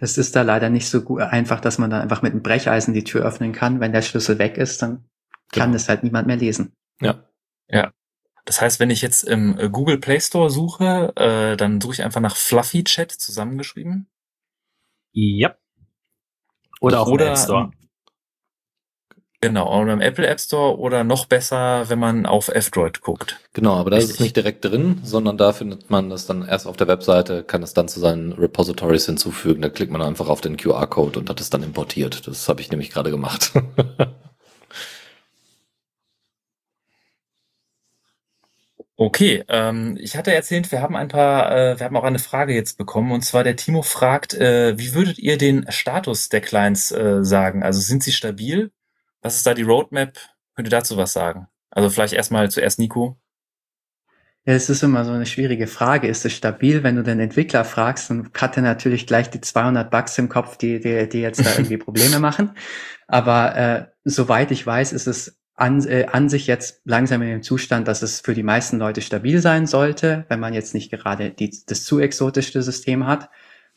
Das 0.00 0.16
ist 0.16 0.34
da 0.34 0.40
leider 0.42 0.70
nicht 0.70 0.88
so 0.88 1.02
gut, 1.02 1.20
einfach, 1.20 1.60
dass 1.60 1.76
man 1.76 1.90
dann 1.90 2.00
einfach 2.00 2.22
mit 2.22 2.32
einem 2.32 2.42
Brecheisen 2.42 2.94
die 2.94 3.04
Tür 3.04 3.22
öffnen 3.24 3.52
kann. 3.52 3.80
Wenn 3.80 3.92
der 3.92 4.00
Schlüssel 4.00 4.38
weg 4.38 4.56
ist, 4.56 4.80
dann 4.80 5.04
kann 5.52 5.64
Genau. 5.68 5.72
das 5.74 5.88
halt 5.90 6.02
niemand 6.02 6.26
mehr 6.26 6.36
lesen. 6.36 6.72
Ja. 7.02 7.22
Ja. 7.68 7.92
Das 8.46 8.62
heißt, 8.62 8.80
wenn 8.80 8.88
ich 8.88 9.02
jetzt 9.02 9.24
im 9.24 9.58
äh, 9.58 9.68
Google 9.68 9.98
Play 9.98 10.18
Store 10.18 10.48
suche, 10.48 11.12
äh, 11.16 11.56
dann 11.58 11.80
suche 11.82 11.92
ich 11.92 12.02
einfach 12.02 12.22
nach 12.22 12.34
Fluffy 12.34 12.82
Chat 12.84 13.12
zusammengeschrieben. 13.12 14.08
Ja. 15.12 15.54
Oder 16.80 17.00
auch 17.00 17.08
im 17.08 17.12
Oder- 17.12 17.30
App 17.32 17.38
Store. 17.38 17.70
Genau, 19.42 19.80
oder 19.80 19.94
im 19.94 20.02
Apple 20.02 20.26
App 20.26 20.38
Store 20.38 20.78
oder 20.78 21.02
noch 21.02 21.24
besser, 21.24 21.88
wenn 21.88 21.98
man 21.98 22.26
auf 22.26 22.48
F-Droid 22.48 23.00
guckt. 23.00 23.40
Genau, 23.54 23.74
aber 23.74 23.88
da 23.88 23.96
ist 23.96 24.10
es 24.10 24.20
nicht 24.20 24.36
direkt 24.36 24.66
drin, 24.66 25.00
sondern 25.02 25.38
da 25.38 25.54
findet 25.54 25.88
man 25.88 26.10
das 26.10 26.26
dann 26.26 26.46
erst 26.46 26.66
auf 26.66 26.76
der 26.76 26.88
Webseite, 26.88 27.42
kann 27.42 27.62
es 27.62 27.72
dann 27.72 27.88
zu 27.88 28.00
seinen 28.00 28.32
Repositories 28.32 29.06
hinzufügen. 29.06 29.62
Da 29.62 29.70
klickt 29.70 29.92
man 29.92 30.02
einfach 30.02 30.28
auf 30.28 30.42
den 30.42 30.58
QR-Code 30.58 31.20
und 31.20 31.30
hat 31.30 31.40
es 31.40 31.48
dann 31.48 31.62
importiert. 31.62 32.26
Das 32.26 32.50
habe 32.50 32.60
ich 32.60 32.70
nämlich 32.70 32.90
gerade 32.90 33.10
gemacht. 33.10 33.52
Okay, 38.96 39.42
ähm, 39.48 39.96
ich 39.98 40.14
hatte 40.14 40.34
erzählt, 40.34 40.70
wir 40.72 40.82
haben 40.82 40.94
ein 40.94 41.08
paar, 41.08 41.50
äh, 41.50 41.78
wir 41.78 41.86
haben 41.86 41.96
auch 41.96 42.04
eine 42.04 42.18
Frage 42.18 42.54
jetzt 42.54 42.76
bekommen 42.76 43.12
und 43.12 43.22
zwar 43.24 43.44
der 43.44 43.56
Timo 43.56 43.80
fragt, 43.80 44.34
äh, 44.34 44.76
wie 44.78 44.92
würdet 44.92 45.18
ihr 45.18 45.38
den 45.38 45.64
Status 45.72 46.28
der 46.28 46.42
Clients 46.42 46.92
äh, 46.92 47.24
sagen? 47.24 47.62
Also 47.62 47.80
sind 47.80 48.02
sie 48.02 48.12
stabil? 48.12 48.70
Was 49.22 49.36
ist 49.36 49.46
da 49.46 49.54
die 49.54 49.62
Roadmap? 49.62 50.18
Könnt 50.54 50.68
ihr 50.68 50.70
dazu 50.70 50.96
was 50.96 51.12
sagen? 51.12 51.48
Also 51.70 51.90
vielleicht 51.90 52.14
erstmal 52.14 52.50
zuerst 52.50 52.78
Nico. 52.78 53.18
Ja, 54.46 54.54
es 54.54 54.70
ist 54.70 54.82
immer 54.82 55.04
so 55.04 55.12
eine 55.12 55.26
schwierige 55.26 55.66
Frage. 55.66 56.08
Ist 56.08 56.24
es 56.24 56.32
stabil? 56.32 56.82
Wenn 56.82 56.96
du 56.96 57.02
den 57.02 57.20
Entwickler 57.20 57.64
fragst, 57.64 58.08
dann 58.08 58.30
hat 58.34 58.56
er 58.56 58.62
natürlich 58.62 59.06
gleich 59.06 59.28
die 59.28 59.40
200 59.40 59.90
Bugs 59.90 60.16
im 60.16 60.30
Kopf, 60.30 60.56
die, 60.56 60.80
die, 60.80 61.08
die 61.08 61.20
jetzt 61.20 61.44
da 61.44 61.52
irgendwie 61.52 61.76
Probleme 61.78 62.18
machen. 62.18 62.52
Aber 63.06 63.56
äh, 63.56 63.86
soweit 64.04 64.50
ich 64.50 64.66
weiß, 64.66 64.92
ist 64.92 65.06
es 65.06 65.38
an, 65.54 65.86
äh, 65.86 66.06
an 66.10 66.30
sich 66.30 66.46
jetzt 66.46 66.80
langsam 66.84 67.20
in 67.20 67.28
dem 67.28 67.42
Zustand, 67.42 67.86
dass 67.86 68.00
es 68.00 68.20
für 68.20 68.34
die 68.34 68.42
meisten 68.42 68.78
Leute 68.78 69.02
stabil 69.02 69.40
sein 69.42 69.66
sollte, 69.66 70.24
wenn 70.28 70.40
man 70.40 70.54
jetzt 70.54 70.72
nicht 70.72 70.90
gerade 70.90 71.30
die, 71.30 71.54
das 71.66 71.84
zu 71.84 71.98
exotischste 71.98 72.62
System 72.62 73.06
hat. 73.06 73.28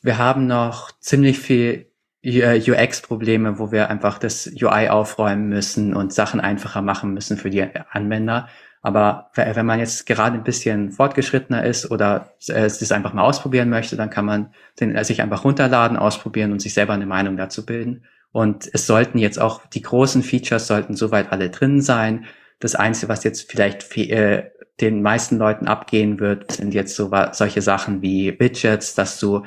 Wir 0.01 0.17
haben 0.17 0.47
noch 0.47 0.97
ziemlich 0.99 1.39
viel 1.39 1.92
UX-Probleme, 2.25 3.59
wo 3.59 3.71
wir 3.71 3.89
einfach 3.89 4.17
das 4.17 4.47
UI 4.47 4.89
aufräumen 4.89 5.49
müssen 5.49 5.93
und 5.93 6.13
Sachen 6.13 6.39
einfacher 6.39 6.81
machen 6.81 7.13
müssen 7.13 7.37
für 7.37 7.49
die 7.49 7.67
Anwender. 7.91 8.47
Aber 8.81 9.29
wenn 9.35 9.65
man 9.65 9.79
jetzt 9.79 10.05
gerade 10.05 10.37
ein 10.37 10.43
bisschen 10.43 10.91
fortgeschrittener 10.91 11.65
ist 11.65 11.89
oder 11.89 12.33
äh, 12.49 12.65
es 12.65 12.91
einfach 12.91 13.13
mal 13.13 13.23
ausprobieren 13.23 13.69
möchte, 13.69 13.95
dann 13.95 14.09
kann 14.09 14.25
man 14.25 14.53
den, 14.79 14.93
äh, 14.93 15.05
sich 15.05 15.21
einfach 15.21 15.45
runterladen, 15.45 15.95
ausprobieren 15.95 16.51
und 16.51 16.61
sich 16.61 16.73
selber 16.73 16.93
eine 16.93 17.05
Meinung 17.05 17.37
dazu 17.37 17.65
bilden. 17.65 18.03
Und 18.33 18.69
es 18.73 18.85
sollten 18.85 19.19
jetzt 19.19 19.39
auch 19.39 19.65
die 19.67 19.81
großen 19.81 20.21
Features 20.21 20.67
sollten 20.67 20.95
soweit 20.95 21.31
alle 21.31 21.49
drin 21.49 21.81
sein. 21.81 22.25
Das 22.59 22.75
Einzige, 22.75 23.07
was 23.07 23.23
jetzt 23.23 23.49
vielleicht 23.49 23.95
äh, 23.97 24.51
den 24.81 25.01
meisten 25.01 25.37
Leuten 25.37 25.67
abgehen 25.67 26.19
wird, 26.19 26.51
sind 26.51 26.73
jetzt 26.73 26.95
so 26.95 27.09
solche 27.31 27.61
Sachen 27.61 28.01
wie 28.01 28.37
Widgets, 28.37 28.95
dass 28.95 29.17
du 29.17 29.43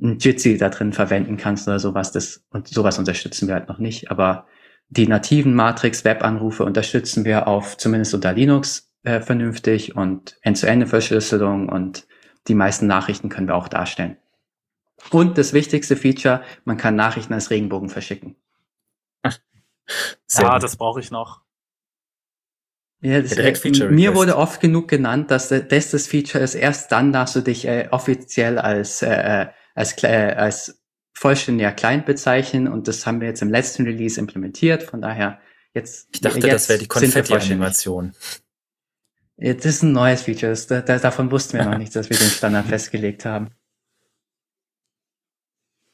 ein 0.00 0.18
Jitsi 0.18 0.58
da 0.58 0.68
drin 0.68 0.92
verwenden 0.92 1.36
kannst 1.36 1.66
oder 1.66 1.78
sowas. 1.78 2.12
Das, 2.12 2.44
und 2.50 2.68
sowas 2.68 2.98
unterstützen 2.98 3.48
wir 3.48 3.54
halt 3.54 3.68
noch 3.68 3.78
nicht. 3.78 4.10
Aber 4.10 4.46
die 4.88 5.06
nativen 5.06 5.54
Matrix-Web-Anrufe 5.54 6.64
unterstützen 6.64 7.24
wir 7.24 7.46
auf 7.48 7.76
zumindest 7.76 8.14
unter 8.14 8.32
Linux 8.32 8.92
äh, 9.02 9.20
vernünftig 9.20 9.96
und 9.96 10.38
End-zu-Ende-Verschlüsselung 10.42 11.68
und 11.68 12.06
die 12.46 12.54
meisten 12.54 12.86
Nachrichten 12.86 13.28
können 13.28 13.48
wir 13.48 13.56
auch 13.56 13.68
darstellen. 13.68 14.16
Und 15.10 15.38
das 15.38 15.52
wichtigste 15.52 15.96
Feature, 15.96 16.42
man 16.64 16.76
kann 16.76 16.96
Nachrichten 16.96 17.34
als 17.34 17.50
Regenbogen 17.50 17.88
verschicken. 17.88 18.36
Sehr 20.26 20.44
Ja, 20.44 20.54
gut. 20.54 20.62
das 20.62 20.76
brauche 20.76 21.00
ich 21.00 21.10
noch. 21.10 21.42
Ja, 23.00 23.22
das, 23.22 23.36
äh, 23.38 23.54
Feature 23.54 23.90
mir 23.90 24.16
wurde 24.16 24.36
oft 24.36 24.60
genug 24.60 24.88
genannt, 24.88 25.30
dass 25.30 25.52
äh, 25.52 25.64
das 25.64 25.92
das 25.92 26.08
Feature 26.08 26.42
ist. 26.42 26.54
Erst 26.54 26.90
dann 26.90 27.12
darfst 27.12 27.36
du 27.36 27.40
dich 27.40 27.66
äh, 27.66 27.88
offiziell 27.92 28.58
als 28.58 29.02
äh, 29.02 29.42
äh, 29.42 29.46
als 29.78 30.02
äh, 30.02 30.34
als 30.36 30.82
vollständiger 31.14 31.72
Client 31.72 32.06
bezeichnen 32.06 32.68
und 32.68 32.86
das 32.88 33.06
haben 33.06 33.20
wir 33.20 33.28
jetzt 33.28 33.42
im 33.42 33.50
letzten 33.50 33.84
Release 33.84 34.20
implementiert. 34.20 34.82
Von 34.82 35.00
daher 35.00 35.40
jetzt 35.74 36.08
Ich 36.12 36.20
dachte, 36.20 36.38
jetzt 36.46 36.52
das 36.54 36.68
wäre 36.68 36.78
die. 36.78 36.86
Konfetti-Animation. 36.86 38.12
Das 39.36 39.64
ist 39.64 39.82
ein 39.82 39.92
neues 39.92 40.22
Feature. 40.22 40.50
Das, 40.50 40.66
da, 40.66 40.80
davon 40.80 41.30
wussten 41.30 41.58
wir 41.58 41.64
noch 41.64 41.78
nicht, 41.78 41.94
dass 41.94 42.10
wir 42.10 42.16
den 42.16 42.28
Standard 42.28 42.66
festgelegt 42.74 43.24
haben. 43.24 43.50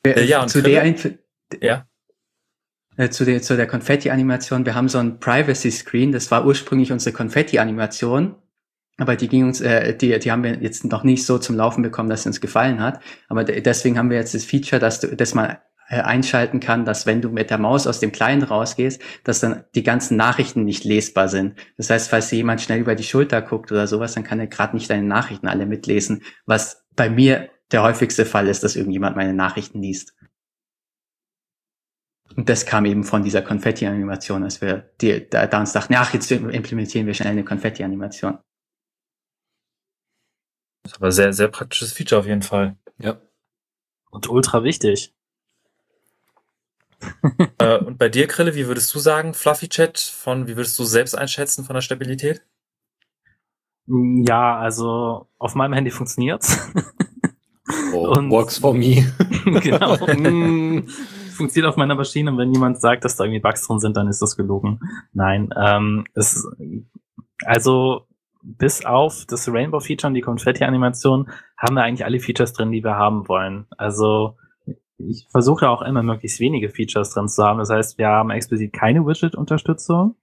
Äh, 0.07 0.25
ja, 0.25 0.43
und 0.43 0.49
zu 0.49 0.63
der, 0.63 0.95
Ja. 1.63 1.87
äh, 2.97 3.09
zu 3.11 3.25
der, 3.25 3.43
zu 3.43 3.57
der 3.57 3.67
Konfetti-Animation. 3.67 4.65
Wir 4.67 4.75
haben 4.75 4.89
so 4.89 4.99
ein 4.99 5.21
Privacy-Screen. 5.21 6.13
Das 6.13 6.31
war 6.31 6.47
ursprünglich 6.47 6.93
unsere 6.93 7.15
Konfetti-Animation. 7.15 8.37
Aber 8.97 9.17
die 9.17 9.29
ging 9.29 9.45
uns, 9.45 9.61
äh, 9.61 9.97
die, 9.97 10.19
die 10.19 10.31
haben 10.31 10.45
wir 10.45 10.63
jetzt 10.63 10.85
noch 10.85 11.03
nicht 11.03 11.27
so 11.27 11.39
zum 11.39 11.57
Laufen 11.57 11.83
bekommen, 11.83 12.09
dass 12.09 12.23
sie 12.23 12.29
uns 12.29 12.41
gefallen 12.41 12.81
hat. 12.81 13.01
Aber 13.29 13.45
de- 13.45 13.61
deswegen 13.61 13.99
haben 13.99 14.11
wir 14.11 14.19
jetzt 14.19 14.35
das 14.35 14.45
Feature, 14.45 14.79
dass 14.79 15.01
du, 15.01 15.17
dass 15.17 15.35
man 15.35 15.57
äh, 15.89 16.01
einschalten 16.01 16.61
kann, 16.61 16.85
dass 16.85 17.05
wenn 17.05 17.21
du 17.21 17.29
mit 17.31 17.51
der 17.51 17.59
Maus 17.59 17.87
aus 17.87 17.99
dem 18.01 18.13
Client 18.13 18.49
rausgehst, 18.51 19.03
dass 19.25 19.41
dann 19.41 19.65
die 19.75 19.83
ganzen 19.83 20.17
Nachrichten 20.17 20.65
nicht 20.65 20.85
lesbar 20.85 21.29
sind. 21.29 21.59
Das 21.77 21.91
heißt, 21.91 22.09
falls 22.09 22.29
dir 22.31 22.37
jemand 22.37 22.61
schnell 22.61 22.81
über 22.81 22.95
die 22.95 23.03
Schulter 23.03 23.43
guckt 23.43 23.73
oder 23.73 23.87
sowas, 23.87 24.15
dann 24.15 24.25
kann 24.25 24.41
er 24.41 24.47
gerade 24.47 24.77
nicht 24.77 24.89
deine 24.89 25.07
Nachrichten 25.07 25.49
alle 25.49 25.67
mitlesen, 25.67 26.23
was 26.47 26.87
bei 26.95 27.11
mir 27.11 27.51
der 27.73 27.83
häufigste 27.83 28.25
Fall 28.25 28.47
ist, 28.47 28.63
dass 28.63 28.77
irgendjemand 28.77 29.17
meine 29.17 29.35
Nachrichten 29.35 29.83
liest. 29.83 30.15
Und 32.37 32.49
das 32.49 32.65
kam 32.65 32.85
eben 32.85 33.05
von 33.05 33.23
dieser 33.23 33.43
Konfetti-Animation, 33.43 34.43
als 34.45 34.61
wir 34.61 34.91
die, 35.01 35.29
da, 35.29 35.47
da 35.47 35.61
uns 35.61 35.73
dachten, 35.73 35.95
ach, 35.97 36.15
jetzt 36.15 36.31
implementieren 36.31 37.07
wir 37.07 37.15
schnell 37.15 37.33
eine 37.33 37.45
Konfetti-Animation. 37.45 38.39
Das 40.85 40.93
ist 40.93 40.99
aber 40.99 41.11
sehr, 41.13 41.33
sehr 41.33 41.49
praktisches 41.49 41.93
Feature 41.93 42.21
auf 42.21 42.27
jeden 42.27 42.43
Fall. 42.43 42.77
ja. 42.99 43.17
Und 44.11 44.29
ultra 44.31 44.63
wichtig. 44.63 45.13
äh, 47.59 47.79
und 47.79 47.99
bei 47.99 48.09
dir, 48.09 48.29
Krille, 48.29 48.55
wie 48.55 48.69
würdest 48.69 48.95
du 48.95 49.01
sagen, 49.01 49.35
Fluffy 49.35 49.69
Chat 49.69 49.99
von, 49.99 50.47
wie 50.47 50.57
würdest 50.57 50.79
du 50.79 50.85
selbst 50.85 51.15
einschätzen 51.19 51.65
von 51.65 51.75
der 51.75 51.81
Stabilität? 51.81 52.43
Ja, 53.87 54.57
also 54.59 55.27
auf 55.39 55.57
meinem 55.57 55.73
Handy 55.73 55.91
funktioniert's. 55.91 56.59
Oh, 57.93 58.09
Und- 58.17 58.31
works 58.31 58.59
for 58.59 58.73
me. 58.73 59.13
genau. 59.61 59.97
Mm, 60.07 60.87
Funktioniert 61.35 61.69
auf 61.71 61.77
meiner 61.77 61.97
Maschine 61.97 62.31
und 62.31 62.39
wenn 62.39 62.53
jemand 62.53 62.81
sagt, 62.81 63.05
dass 63.05 63.17
da 63.17 63.25
irgendwie 63.25 63.41
Bugs 63.41 63.67
drin 63.67 63.81
sind, 63.81 63.97
dann 63.97 64.07
ist 64.07 64.23
das 64.23 64.37
gelogen. 64.37 64.79
Nein, 65.13 65.51
ähm, 65.61 66.05
es, 66.15 66.47
also 67.45 68.07
bis 68.45 68.85
auf 68.85 69.25
das 69.27 69.49
Rainbow-Feature 69.51 70.09
und 70.09 70.15
die 70.15 70.21
Konfetti-Animation 70.21 71.31
haben 71.57 71.75
wir 71.75 71.83
eigentlich 71.83 72.05
alle 72.05 72.21
Features 72.21 72.53
drin, 72.53 72.71
die 72.71 72.85
wir 72.85 72.97
haben 72.97 73.27
wollen. 73.27 73.67
Also 73.77 74.37
ich 74.99 75.27
versuche 75.31 75.69
auch 75.69 75.83
immer 75.83 76.03
möglichst 76.03 76.41
wenige 76.41 76.69
Features 76.69 77.11
drin 77.11 77.29
zu 77.29 77.43
haben. 77.43 77.59
Das 77.59 77.71
heißt, 77.71 77.99
wir 77.99 78.09
haben 78.09 78.31
explizit 78.31 78.73
keine 78.73 79.07
Widget-Unterstützung, 79.07 80.17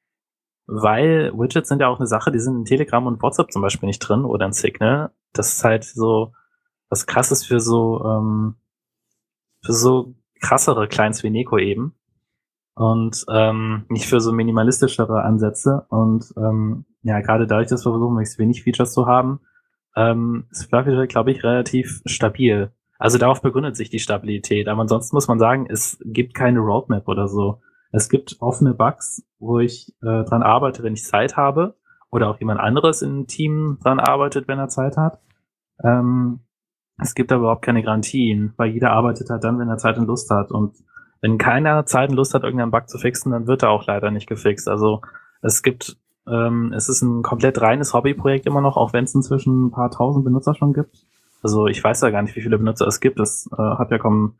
weil 0.67 1.33
Widgets 1.33 1.69
sind 1.69 1.81
ja 1.81 1.87
auch 1.87 1.99
eine 1.99 2.07
Sache, 2.07 2.31
die 2.31 2.39
sind 2.39 2.55
in 2.55 2.65
Telegram 2.65 3.05
und 3.07 3.21
WhatsApp 3.21 3.51
zum 3.51 3.61
Beispiel 3.61 3.87
nicht 3.87 3.99
drin 3.99 4.23
oder 4.23 4.45
in 4.45 4.53
Signal. 4.53 5.11
Das 5.33 5.53
ist 5.53 5.63
halt 5.63 5.83
so 5.83 6.33
was 6.89 7.07
krasses 7.07 7.45
für 7.45 7.59
so 7.59 8.03
ähm, 8.05 8.55
für 9.63 9.73
so 9.73 10.15
krassere 10.41 10.87
Clients 10.87 11.23
wie 11.23 11.29
Neko 11.29 11.57
eben 11.57 11.95
und 12.75 13.25
ähm, 13.29 13.85
nicht 13.89 14.07
für 14.07 14.19
so 14.19 14.31
minimalistischere 14.31 15.23
Ansätze 15.23 15.85
und 15.89 16.25
ähm, 16.37 16.85
ja 17.03 17.19
gerade 17.19 17.47
dadurch, 17.47 17.69
dass 17.69 17.85
wir 17.85 17.91
versuchen, 17.91 18.13
möglichst 18.13 18.39
wenig 18.39 18.63
Features 18.63 18.93
zu 18.93 19.05
haben, 19.05 19.41
ähm, 19.95 20.45
ist 20.51 20.65
Fluffy 20.65 21.07
glaube 21.07 21.31
ich 21.31 21.43
relativ 21.43 22.01
stabil. 22.05 22.71
Also 22.97 23.17
darauf 23.17 23.41
begründet 23.41 23.75
sich 23.75 23.89
die 23.89 23.97
Stabilität. 23.97 24.67
Aber 24.67 24.81
ansonsten 24.81 25.15
muss 25.15 25.27
man 25.27 25.39
sagen, 25.39 25.65
es 25.67 25.97
gibt 26.05 26.35
keine 26.35 26.59
Roadmap 26.59 27.07
oder 27.07 27.27
so. 27.27 27.59
Es 27.91 28.09
gibt 28.09 28.37
offene 28.39 28.75
Bugs, 28.75 29.23
wo 29.39 29.57
ich 29.57 29.91
äh, 30.03 30.23
dran 30.23 30.43
arbeite, 30.43 30.83
wenn 30.83 30.93
ich 30.93 31.03
Zeit 31.03 31.35
habe 31.35 31.75
oder 32.11 32.29
auch 32.29 32.39
jemand 32.39 32.59
anderes 32.59 33.01
im 33.01 33.25
Team 33.25 33.79
dran 33.81 33.99
arbeitet, 33.99 34.47
wenn 34.47 34.59
er 34.59 34.67
Zeit 34.67 34.97
hat. 34.97 35.19
Ähm, 35.83 36.41
es 36.99 37.15
gibt 37.15 37.31
aber 37.31 37.41
überhaupt 37.41 37.65
keine 37.65 37.81
Garantien, 37.81 38.53
weil 38.57 38.69
jeder 38.69 38.91
arbeitet 38.91 39.31
halt 39.31 39.43
dann, 39.43 39.57
wenn 39.57 39.69
er 39.69 39.77
Zeit 39.77 39.97
und 39.97 40.05
Lust 40.05 40.29
hat. 40.29 40.51
Und 40.51 40.75
wenn 41.21 41.37
keiner 41.37 41.85
Zeit 41.85 42.09
und 42.09 42.15
Lust 42.15 42.33
hat, 42.33 42.43
irgendeinen 42.43 42.71
Bug 42.71 42.89
zu 42.89 42.97
fixen, 42.97 43.31
dann 43.31 43.47
wird 43.47 43.63
er 43.63 43.69
auch 43.69 43.85
leider 43.85 44.11
nicht 44.11 44.27
gefixt. 44.27 44.67
Also 44.67 45.01
es 45.41 45.61
gibt, 45.61 45.97
ähm, 46.27 46.73
es 46.73 46.89
ist 46.89 47.03
ein 47.03 47.21
komplett 47.21 47.61
reines 47.61 47.93
Hobbyprojekt 47.93 48.47
immer 48.47 48.61
noch, 48.61 48.75
auch 48.75 48.91
wenn 48.93 49.05
es 49.05 49.15
inzwischen 49.15 49.67
ein 49.67 49.71
paar 49.71 49.91
tausend 49.91 50.25
Benutzer 50.25 50.55
schon 50.55 50.73
gibt. 50.73 51.05
Also 51.43 51.67
ich 51.67 51.83
weiß 51.83 52.01
ja 52.01 52.09
gar 52.09 52.23
nicht, 52.23 52.35
wie 52.35 52.41
viele 52.41 52.57
Benutzer 52.57 52.87
es 52.87 52.99
gibt. 52.99 53.19
Das 53.19 53.47
äh, 53.53 53.55
hat 53.55 53.91
ja 53.91 53.99
kommen, 53.99 54.39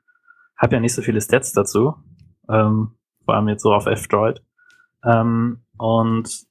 hab 0.58 0.72
ja 0.72 0.80
nicht 0.80 0.94
so 0.94 1.02
viele 1.02 1.22
Stats 1.22 1.54
dazu. 1.54 1.94
Ähm, 2.50 2.96
vor 3.26 3.36
allem 3.36 3.48
jetzt 3.48 3.64
so 3.64 3.74
auf 3.74 3.86
F-Droid. 3.86 4.44
Ähm, 5.04 5.62
und 5.78 6.46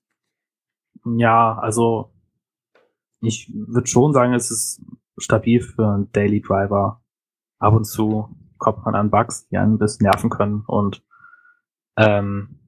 ja, 1.04 1.58
also 1.58 2.12
ich 3.20 3.52
würde 3.52 3.86
schon 3.86 4.12
sagen, 4.12 4.32
es 4.34 4.50
ist 4.50 4.82
stabil 5.18 5.60
für 5.60 5.88
einen 5.88 6.12
Daily 6.12 6.40
Driver. 6.40 7.02
Ab 7.58 7.74
und 7.74 7.84
zu 7.84 8.34
kommt 8.60 8.84
man 8.84 8.94
an 8.94 9.10
Bugs, 9.10 9.48
die 9.48 9.56
einen 9.56 9.74
ein 9.74 9.78
bisschen 9.78 10.04
nerven 10.04 10.30
können 10.30 10.62
und 10.66 11.02
ähm, 11.96 12.60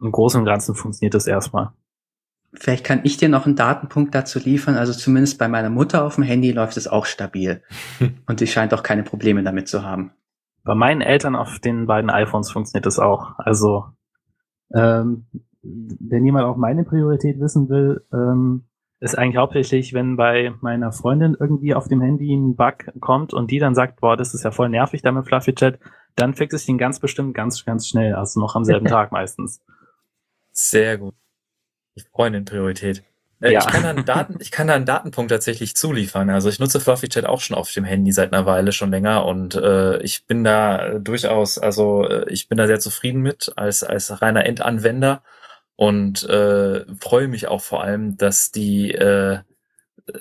im 0.00 0.12
Großen 0.12 0.40
und 0.40 0.46
Ganzen 0.46 0.74
funktioniert 0.74 1.14
das 1.14 1.26
erstmal. 1.26 1.72
Vielleicht 2.54 2.84
kann 2.84 3.00
ich 3.02 3.16
dir 3.16 3.28
noch 3.28 3.46
einen 3.46 3.56
Datenpunkt 3.56 4.14
dazu 4.14 4.38
liefern. 4.38 4.76
Also 4.76 4.92
zumindest 4.92 5.38
bei 5.38 5.48
meiner 5.48 5.70
Mutter 5.70 6.04
auf 6.04 6.14
dem 6.14 6.24
Handy 6.24 6.52
läuft 6.52 6.76
es 6.76 6.86
auch 6.86 7.04
stabil. 7.04 7.62
und 8.26 8.38
sie 8.38 8.46
scheint 8.46 8.72
auch 8.74 8.82
keine 8.82 9.02
Probleme 9.02 9.42
damit 9.42 9.68
zu 9.68 9.82
haben. 9.82 10.12
Bei 10.62 10.74
meinen 10.74 11.00
Eltern 11.00 11.36
auf 11.36 11.58
den 11.58 11.86
beiden 11.86 12.10
iPhones 12.10 12.50
funktioniert 12.50 12.86
das 12.86 12.98
auch. 12.98 13.38
Also 13.38 13.86
ähm, 14.72 15.26
wenn 15.62 16.24
jemand 16.24 16.46
auch 16.46 16.56
meine 16.56 16.84
Priorität 16.84 17.40
wissen 17.40 17.68
will, 17.68 18.04
ähm, 18.12 18.64
ist 19.04 19.16
eigentlich 19.16 19.36
hauptsächlich, 19.36 19.92
wenn 19.92 20.16
bei 20.16 20.54
meiner 20.60 20.90
Freundin 20.90 21.36
irgendwie 21.38 21.74
auf 21.74 21.88
dem 21.88 22.00
Handy 22.00 22.34
ein 22.34 22.56
Bug 22.56 22.86
kommt 23.00 23.34
und 23.34 23.50
die 23.50 23.58
dann 23.58 23.74
sagt, 23.74 24.00
boah, 24.00 24.16
das 24.16 24.32
ist 24.34 24.44
ja 24.44 24.50
voll 24.50 24.70
nervig 24.70 25.02
da 25.02 25.12
mit 25.12 25.26
Fluffy 25.26 25.54
Chat, 25.54 25.78
dann 26.16 26.34
fixe 26.34 26.56
ich 26.56 26.66
den 26.66 26.78
ganz 26.78 27.00
bestimmt 27.00 27.34
ganz, 27.34 27.64
ganz 27.64 27.86
schnell, 27.86 28.14
also 28.14 28.40
noch 28.40 28.56
am 28.56 28.64
selben 28.64 28.86
Tag 28.86 29.12
meistens. 29.12 29.60
Sehr 30.52 30.98
gut. 30.98 31.14
Die 31.96 32.02
Freundin 32.12 32.44
Priorität. 32.44 33.04
Äh, 33.40 33.52
Ja. 33.52 33.60
Ich, 33.60 33.66
kann 33.66 33.82
da 33.82 33.90
einen 33.90 34.04
Daten, 34.06 34.36
ich 34.40 34.50
kann 34.50 34.68
da 34.68 34.74
einen 34.74 34.86
Datenpunkt 34.86 35.30
tatsächlich 35.30 35.76
zuliefern. 35.76 36.30
Also 36.30 36.48
ich 36.48 36.58
nutze 36.58 36.80
Fluffy 36.80 37.08
Chat 37.08 37.26
auch 37.26 37.40
schon 37.40 37.56
auf 37.56 37.70
dem 37.72 37.84
Handy 37.84 38.10
seit 38.10 38.32
einer 38.32 38.46
Weile 38.46 38.72
schon 38.72 38.90
länger 38.90 39.26
und 39.26 39.54
äh, 39.54 40.02
ich 40.02 40.26
bin 40.26 40.44
da 40.44 40.98
durchaus, 40.98 41.58
also 41.58 42.08
äh, 42.08 42.30
ich 42.30 42.48
bin 42.48 42.56
da 42.56 42.66
sehr 42.66 42.80
zufrieden 42.80 43.20
mit 43.20 43.52
als, 43.56 43.84
als 43.84 44.22
reiner 44.22 44.46
Endanwender 44.46 45.22
und 45.76 46.24
äh, 46.28 46.84
freue 47.00 47.28
mich 47.28 47.48
auch 47.48 47.62
vor 47.62 47.82
allem, 47.82 48.16
dass 48.16 48.50
die 48.50 48.92
äh, 48.92 49.38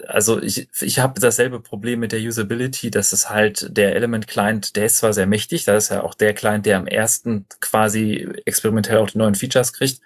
also 0.08 0.42
ich, 0.42 0.70
ich 0.82 1.00
habe 1.00 1.20
dasselbe 1.20 1.60
Problem 1.60 2.00
mit 2.00 2.14
der 2.14 2.22
Usability, 2.22 2.90
dass 2.90 3.12
es 3.12 3.30
halt 3.30 3.76
der 3.76 3.96
Element 3.96 4.28
Client, 4.28 4.76
der 4.78 4.86
ist 4.86 4.98
zwar 4.98 5.12
sehr 5.12 5.28
mächtig, 5.28 5.66
das 5.66 5.86
ist 5.86 5.90
ja 5.90 6.04
auch 6.04 6.14
der 6.14 6.34
Client, 6.34 6.66
der 6.66 6.78
am 6.78 6.88
ersten 6.88 7.46
quasi 7.60 8.30
experimentell 8.46 8.98
auch 8.98 9.10
die 9.10 9.18
neuen 9.18 9.36
Features 9.36 9.74
kriegt, 9.74 10.02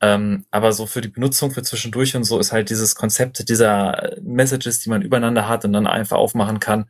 ähm, 0.00 0.46
aber 0.50 0.72
so 0.72 0.86
für 0.86 1.00
die 1.00 1.08
Benutzung 1.08 1.52
für 1.52 1.62
zwischendurch 1.62 2.16
und 2.16 2.24
so 2.24 2.38
ist 2.40 2.52
halt 2.52 2.70
dieses 2.70 2.96
Konzept 2.96 3.48
dieser 3.48 4.16
Messages, 4.20 4.80
die 4.80 4.90
man 4.90 5.02
übereinander 5.02 5.48
hat 5.48 5.64
und 5.64 5.72
dann 5.72 5.86
einfach 5.86 6.16
aufmachen 6.16 6.58
kann, 6.58 6.86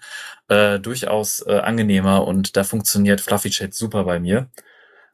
äh, 0.49 0.78
durchaus 0.80 1.45
äh, 1.47 1.59
angenehmer 1.59 2.26
und 2.26 2.57
da 2.57 2.64
funktioniert 2.64 3.20
Fluffy 3.20 3.51
Chat 3.51 3.74
super 3.74 4.05
bei 4.05 4.18
mir. 4.18 4.49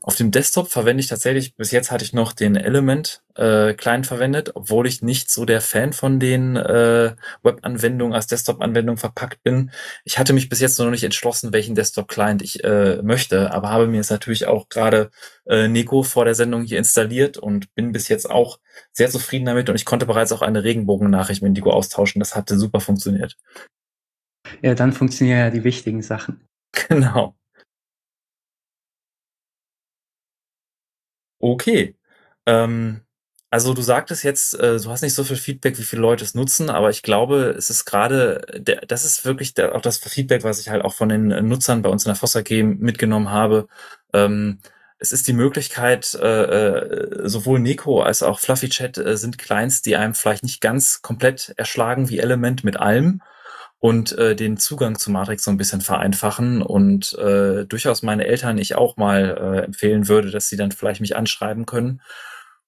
Auf 0.02 0.16
dem 0.16 0.30
Desktop 0.30 0.70
verwende 0.70 1.02
ich 1.02 1.08
tatsächlich, 1.08 1.56
bis 1.56 1.72
jetzt 1.72 1.90
hatte 1.90 2.04
ich 2.04 2.14
noch 2.14 2.32
den 2.32 2.56
Element 2.56 3.22
äh, 3.34 3.74
Client 3.74 4.06
verwendet, 4.06 4.52
obwohl 4.54 4.86
ich 4.86 5.02
nicht 5.02 5.30
so 5.30 5.44
der 5.44 5.60
Fan 5.60 5.92
von 5.92 6.18
den 6.18 6.56
äh, 6.56 7.14
Web-Anwendungen 7.42 8.14
als 8.14 8.26
Desktop-Anwendung 8.26 8.96
verpackt 8.96 9.42
bin. 9.42 9.72
Ich 10.04 10.18
hatte 10.18 10.32
mich 10.32 10.48
bis 10.48 10.60
jetzt 10.60 10.78
noch 10.78 10.88
nicht 10.90 11.04
entschlossen, 11.04 11.52
welchen 11.52 11.74
Desktop-Client 11.74 12.40
ich 12.40 12.64
äh, 12.64 13.02
möchte, 13.02 13.52
aber 13.52 13.68
habe 13.68 13.88
mir 13.88 13.98
jetzt 13.98 14.10
natürlich 14.10 14.46
auch 14.46 14.70
gerade 14.70 15.10
äh, 15.46 15.68
Nico 15.68 16.02
vor 16.02 16.24
der 16.24 16.34
Sendung 16.34 16.62
hier 16.62 16.78
installiert 16.78 17.36
und 17.36 17.74
bin 17.74 17.92
bis 17.92 18.08
jetzt 18.08 18.30
auch 18.30 18.58
sehr 18.92 19.10
zufrieden 19.10 19.44
damit 19.44 19.68
und 19.68 19.76
ich 19.76 19.84
konnte 19.84 20.06
bereits 20.06 20.32
auch 20.32 20.40
eine 20.40 20.64
Regenbogen-Nachricht 20.64 21.42
mit 21.42 21.52
Nico 21.52 21.72
austauschen. 21.72 22.20
Das 22.20 22.34
hatte 22.34 22.58
super 22.58 22.80
funktioniert. 22.80 23.36
Ja, 24.62 24.74
dann 24.74 24.94
funktionieren 24.94 25.38
ja 25.38 25.50
die 25.50 25.64
wichtigen 25.64 26.00
Sachen. 26.02 26.40
Genau. 26.88 27.34
Okay. 31.40 31.96
Ähm, 32.46 33.00
also 33.50 33.74
du 33.74 33.82
sagtest 33.82 34.22
jetzt, 34.22 34.54
äh, 34.54 34.78
du 34.78 34.90
hast 34.90 35.02
nicht 35.02 35.14
so 35.14 35.24
viel 35.24 35.36
Feedback, 35.36 35.78
wie 35.78 35.82
viele 35.82 36.02
Leute 36.02 36.24
es 36.24 36.34
nutzen, 36.34 36.70
aber 36.70 36.90
ich 36.90 37.02
glaube, 37.02 37.54
es 37.58 37.68
ist 37.70 37.84
gerade, 37.84 38.42
der, 38.56 38.82
das 38.86 39.04
ist 39.04 39.24
wirklich 39.24 39.54
der, 39.54 39.74
auch 39.74 39.80
das 39.80 39.98
Feedback, 39.98 40.44
was 40.44 40.60
ich 40.60 40.68
halt 40.68 40.84
auch 40.84 40.94
von 40.94 41.08
den 41.08 41.32
äh, 41.32 41.42
Nutzern 41.42 41.82
bei 41.82 41.90
uns 41.90 42.04
in 42.04 42.10
der 42.10 42.16
Foster 42.16 42.40
AG 42.40 42.62
mitgenommen 42.62 43.30
habe. 43.30 43.66
Ähm, 44.12 44.60
es 44.98 45.12
ist 45.12 45.26
die 45.28 45.32
Möglichkeit, 45.32 46.14
äh, 46.14 46.42
äh, 46.42 47.28
sowohl 47.28 47.58
Neko 47.58 48.02
als 48.02 48.22
auch 48.22 48.38
Fluffy 48.38 48.68
Chat 48.68 48.98
äh, 48.98 49.16
sind 49.16 49.38
Clients, 49.38 49.82
die 49.82 49.96
einem 49.96 50.14
vielleicht 50.14 50.42
nicht 50.44 50.60
ganz 50.60 51.02
komplett 51.02 51.54
erschlagen 51.56 52.08
wie 52.10 52.18
Element 52.18 52.64
mit 52.64 52.76
allem 52.78 53.22
und 53.80 54.16
äh, 54.18 54.36
den 54.36 54.58
Zugang 54.58 54.98
zu 54.98 55.10
Matrix 55.10 55.42
so 55.42 55.50
ein 55.50 55.56
bisschen 55.56 55.80
vereinfachen 55.80 56.62
und 56.62 57.14
äh, 57.18 57.64
durchaus 57.64 58.02
meine 58.02 58.26
Eltern 58.26 58.58
ich 58.58 58.74
auch 58.76 58.98
mal 58.98 59.36
äh, 59.40 59.64
empfehlen 59.64 60.06
würde, 60.06 60.30
dass 60.30 60.48
sie 60.48 60.58
dann 60.58 60.70
vielleicht 60.70 61.00
mich 61.00 61.16
anschreiben 61.16 61.66
können. 61.66 62.02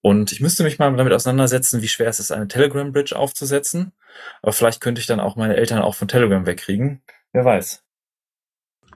Und 0.00 0.32
ich 0.32 0.40
müsste 0.40 0.64
mich 0.64 0.78
mal 0.78 0.96
damit 0.96 1.12
auseinandersetzen, 1.12 1.80
wie 1.82 1.88
schwer 1.88 2.08
es 2.08 2.18
ist, 2.18 2.32
eine 2.32 2.48
Telegram-Bridge 2.48 3.16
aufzusetzen. 3.16 3.92
Aber 4.40 4.52
vielleicht 4.52 4.80
könnte 4.80 5.00
ich 5.00 5.06
dann 5.06 5.20
auch 5.20 5.36
meine 5.36 5.54
Eltern 5.54 5.82
auch 5.82 5.94
von 5.94 6.08
Telegram 6.08 6.44
wegkriegen. 6.44 7.02
Wer 7.32 7.44
weiß. 7.44 7.84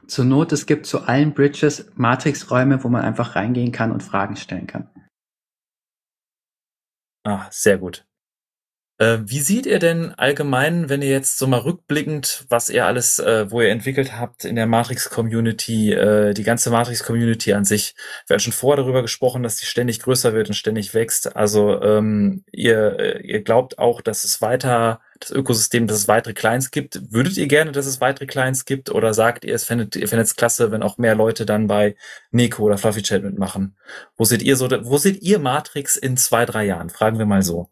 Zur 0.09 0.25
Not, 0.25 0.53
es 0.53 0.67
gibt 0.67 0.87
zu 0.87 1.03
allen 1.03 1.35
Bridges 1.35 1.93
Matrix-Räume, 1.95 2.83
wo 2.83 2.89
man 2.89 3.03
einfach 3.03 3.37
reingehen 3.37 3.73
kann 3.73 3.93
und 3.93 4.03
Fragen 4.03 4.37
stellen 4.37 4.67
kann. 4.67 4.89
Ah, 7.25 7.47
sehr 7.51 7.77
gut. 7.77 8.06
Äh, 8.99 9.19
wie 9.27 9.41
seht 9.41 9.67
ihr 9.67 9.79
denn 9.79 10.15
allgemein, 10.15 10.89
wenn 10.89 11.03
ihr 11.03 11.11
jetzt 11.11 11.37
so 11.37 11.47
mal 11.47 11.61
rückblickend, 11.61 12.47
was 12.49 12.71
ihr 12.71 12.87
alles, 12.87 13.19
äh, 13.19 13.51
wo 13.51 13.61
ihr 13.61 13.69
entwickelt 13.69 14.19
habt 14.19 14.47
in 14.47 14.57
der 14.57 14.67
Matrix-Community, 14.67 15.93
äh, 15.93 16.33
die 16.33 16.45
ganze 16.45 16.71
Matrix-Community 16.71 17.53
an 17.53 17.67
sich? 17.67 17.95
Wir 18.27 18.35
hatten 18.35 18.45
schon 18.45 18.55
vorher 18.55 18.83
darüber 18.83 19.03
gesprochen, 19.03 19.43
dass 19.43 19.57
die 19.57 19.67
ständig 19.67 20.01
größer 20.01 20.33
wird 20.33 20.49
und 20.49 20.55
ständig 20.55 20.95
wächst. 20.95 21.37
Also 21.37 21.83
ähm, 21.83 22.45
ihr, 22.53 22.99
äh, 22.99 23.23
ihr 23.23 23.43
glaubt 23.43 23.79
auch, 23.79 24.01
dass 24.01 24.25
es 24.25 24.41
weiter, 24.41 25.01
das 25.21 25.31
Ökosystem, 25.31 25.87
dass 25.87 25.99
es 25.99 26.09
weitere 26.09 26.33
Clients 26.33 26.71
gibt. 26.71 27.01
Würdet 27.13 27.37
ihr 27.37 27.49
gerne, 27.49 27.73
dass 27.73 27.87
es 27.87 28.01
weitere 28.01 28.27
Clients 28.27 28.65
gibt? 28.65 28.91
Oder 28.91 29.13
sagt 29.13 29.45
ihr, 29.45 29.55
es 29.55 29.65
fändet, 29.65 29.97
ihr 29.97 30.09
fändet 30.09 30.29
es 30.29 30.37
klasse, 30.37 30.71
wenn 30.71 30.83
auch 30.83 30.97
mehr 30.97 31.15
Leute 31.15 31.45
dann 31.45 31.67
bei 31.67 31.97
Neko 32.31 32.63
oder 32.63 32.79
Fluffy 32.79 33.03
Chat 33.03 33.23
mitmachen? 33.23 33.77
Wo 34.17 34.25
seht 34.25 34.43
ihr 34.43 34.57
so, 34.57 34.71
wo 34.71 34.97
seht 34.97 35.23
ihr 35.23 35.39
Matrix 35.39 35.97
in 35.97 36.17
zwei, 36.17 36.47
drei 36.47 36.65
Jahren? 36.65 36.89
Fragen 36.91 37.19
wir 37.19 37.27
mal 37.27 37.43
so. 37.43 37.69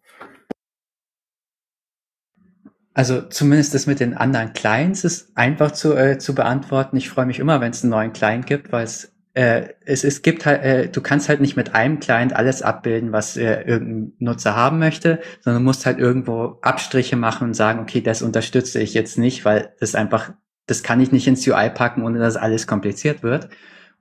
Also 2.95 3.23
zumindest 3.23 3.75
das 3.75 3.87
mit 3.87 4.01
den 4.01 4.15
anderen 4.15 4.53
Clients 4.53 5.03
ist 5.05 5.37
einfach 5.37 5.73
zu, 5.73 5.95
äh, 5.95 6.19
zu 6.19 6.35
beantworten. 6.35 6.97
Ich 6.97 7.11
freue 7.11 7.27
mich 7.27 7.41
immer, 7.41 7.61
wenn 7.61 7.73
es 7.73 7.83
einen 7.83 7.91
neuen 7.91 8.13
Client 8.13 8.47
gibt, 8.47 8.71
weil 8.73 8.85
es 8.85 9.15
äh, 9.35 9.71
es, 9.85 10.05
es 10.05 10.23
gibt 10.23 10.47
halt, 10.47 10.63
äh, 10.63 10.89
du 10.89 11.01
kannst 11.01 11.29
halt 11.29 11.41
nicht 11.41 11.57
mit 11.57 11.75
einem 11.75 11.99
Client 11.99 12.35
alles 12.35 12.63
abbilden, 12.63 13.11
was 13.11 13.37
äh, 13.37 13.63
irgendein 13.63 14.13
Nutzer 14.21 14.55
haben 14.55 14.79
möchte, 14.79 15.21
sondern 15.41 15.63
du 15.63 15.67
musst 15.67 15.87
halt 15.87 15.99
irgendwo 15.99 16.59
Abstriche 16.63 17.17
machen 17.17 17.49
und 17.49 17.55
sagen, 17.55 17.81
okay, 17.81 18.01
das 18.01 18.23
unterstütze 18.23 18.81
ich 18.81 18.95
jetzt 18.95 19.19
nicht, 19.19 19.45
weil 19.45 19.75
das 19.81 19.97
einfach, 19.97 20.33
das 20.67 20.85
kann 20.85 21.01
ich 21.01 21.11
nicht 21.11 21.27
ins 21.27 21.47
UI 21.49 21.69
packen, 21.71 22.05
ohne 22.05 22.21
dass 22.21 22.37
alles 22.37 22.69
kompliziert 22.69 23.25
wird. 23.25 23.49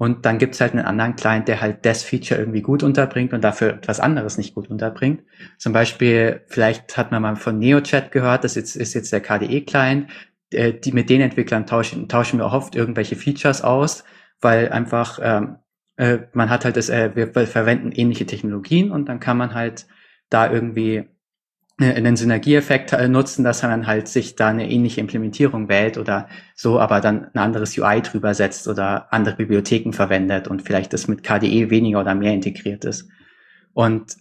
Und 0.04 0.26
dann 0.26 0.38
gibt's 0.38 0.60
halt 0.60 0.74
einen 0.74 0.84
anderen 0.84 1.16
Client, 1.16 1.48
der 1.48 1.62
halt 1.62 1.86
das 1.86 2.04
Feature 2.04 2.38
irgendwie 2.38 2.62
gut 2.62 2.84
unterbringt 2.84 3.32
und 3.32 3.42
dafür 3.42 3.70
etwas 3.70 4.02
anderes 4.02 4.38
nicht 4.38 4.54
gut 4.54 4.70
unterbringt. 4.70 5.24
Zum 5.58 5.72
Beispiel, 5.72 6.42
vielleicht 6.48 6.98
hat 6.98 7.14
man 7.14 7.22
mal 7.22 7.38
von 7.38 7.58
NeoChat 7.58 8.12
gehört, 8.12 8.44
das 8.44 8.58
ist, 8.58 8.76
ist 8.76 8.96
jetzt 8.96 9.14
der 9.14 9.22
KDE-Client. 9.22 10.10
Äh, 10.52 10.74
die, 10.74 10.92
mit 10.92 11.10
den 11.10 11.22
Entwicklern 11.22 11.66
tauschen, 11.66 12.10
tauschen 12.10 12.40
wir 12.40 12.48
oft 12.48 12.76
irgendwelche 12.76 13.16
Features 13.16 13.62
aus, 13.62 14.04
weil 14.42 14.74
einfach 14.74 15.20
ähm, 15.24 15.56
äh, 15.96 16.18
man 16.34 16.50
hat 16.50 16.66
halt 16.66 16.76
das, 16.76 16.90
äh, 16.90 17.12
wir, 17.16 17.48
verwenden 17.48 17.94
ähnliche 17.94 18.26
Technologien 18.26 18.92
und 18.92 19.08
dann 19.08 19.22
kann 19.22 19.38
man 19.38 19.54
halt 19.54 19.88
da 20.30 20.52
irgendwie 20.52 21.06
einen 21.78 22.16
Synergieeffekt 22.16 22.94
äh, 22.94 23.08
nutzen, 23.08 23.44
dass 23.44 23.64
man 23.64 23.88
halt 23.88 24.08
sich 24.08 24.36
da 24.36 24.50
eine 24.50 24.70
ähnliche 24.70 25.02
Implementierung 25.02 25.70
wählt 25.70 25.98
oder 25.98 26.28
so, 26.56 26.80
aber 26.80 27.02
dann 27.02 27.26
ein 27.34 27.40
anderes 27.40 27.78
UI 27.78 28.02
drüber 28.02 28.34
setzt 28.34 28.68
oder 28.68 29.12
andere 29.12 29.36
Bibliotheken 29.36 29.92
verwendet 29.92 30.48
und 30.48 30.62
vielleicht 30.62 30.94
das 30.94 31.08
mit 31.08 31.24
KDE 31.24 31.72
weniger 31.72 32.02
oder 32.02 32.14
mehr 32.14 32.34
integriert 32.34 32.86
ist. 32.86 33.10
Und 33.74 34.16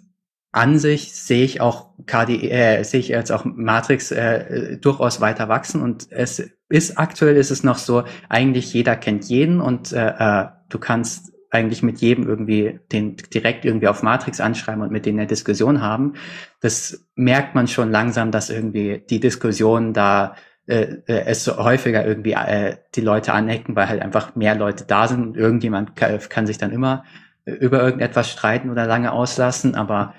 an 0.50 0.78
sich 0.78 1.14
sehe 1.14 1.44
ich 1.44 1.60
auch 1.60 1.90
KDE, 2.06 2.50
äh, 2.50 2.82
sehe 2.84 3.00
ich 3.00 3.08
jetzt 3.08 3.32
auch 3.32 3.44
Matrix 3.44 4.10
äh, 4.12 4.78
durchaus 4.78 5.20
weiter 5.20 5.48
wachsen 5.48 5.82
und 5.82 6.10
es 6.10 6.42
ist 6.68 6.98
aktuell 6.98 7.36
ist 7.36 7.50
es 7.50 7.64
noch 7.64 7.78
so, 7.78 8.04
eigentlich 8.30 8.72
jeder 8.72 8.96
kennt 8.96 9.26
jeden 9.26 9.60
und 9.60 9.92
äh, 9.92 10.08
äh, 10.08 10.48
du 10.70 10.78
kannst 10.78 11.31
eigentlich 11.52 11.82
mit 11.82 12.00
jedem 12.00 12.26
irgendwie 12.26 12.80
den 12.90 13.16
direkt 13.32 13.64
irgendwie 13.64 13.86
auf 13.86 14.02
Matrix 14.02 14.40
anschreiben 14.40 14.82
und 14.82 14.90
mit 14.90 15.04
denen 15.04 15.20
eine 15.20 15.28
Diskussion 15.28 15.82
haben. 15.82 16.14
Das 16.60 17.06
merkt 17.14 17.54
man 17.54 17.68
schon 17.68 17.90
langsam, 17.90 18.30
dass 18.30 18.48
irgendwie 18.48 19.04
die 19.08 19.20
Diskussionen 19.20 19.92
da 19.92 20.34
äh, 20.66 20.96
äh, 21.06 21.24
es 21.26 21.46
häufiger 21.48 22.06
irgendwie 22.06 22.32
äh, 22.32 22.76
die 22.94 23.02
Leute 23.02 23.34
anecken, 23.34 23.76
weil 23.76 23.88
halt 23.88 24.00
einfach 24.00 24.34
mehr 24.34 24.54
Leute 24.54 24.84
da 24.86 25.06
sind 25.08 25.22
und 25.22 25.36
irgendjemand 25.36 25.94
kann, 25.94 26.18
kann 26.30 26.46
sich 26.46 26.56
dann 26.56 26.72
immer 26.72 27.04
äh, 27.44 27.52
über 27.52 27.82
irgendetwas 27.82 28.30
streiten 28.30 28.70
oder 28.70 28.86
lange 28.86 29.12
auslassen, 29.12 29.74
aber 29.74 30.14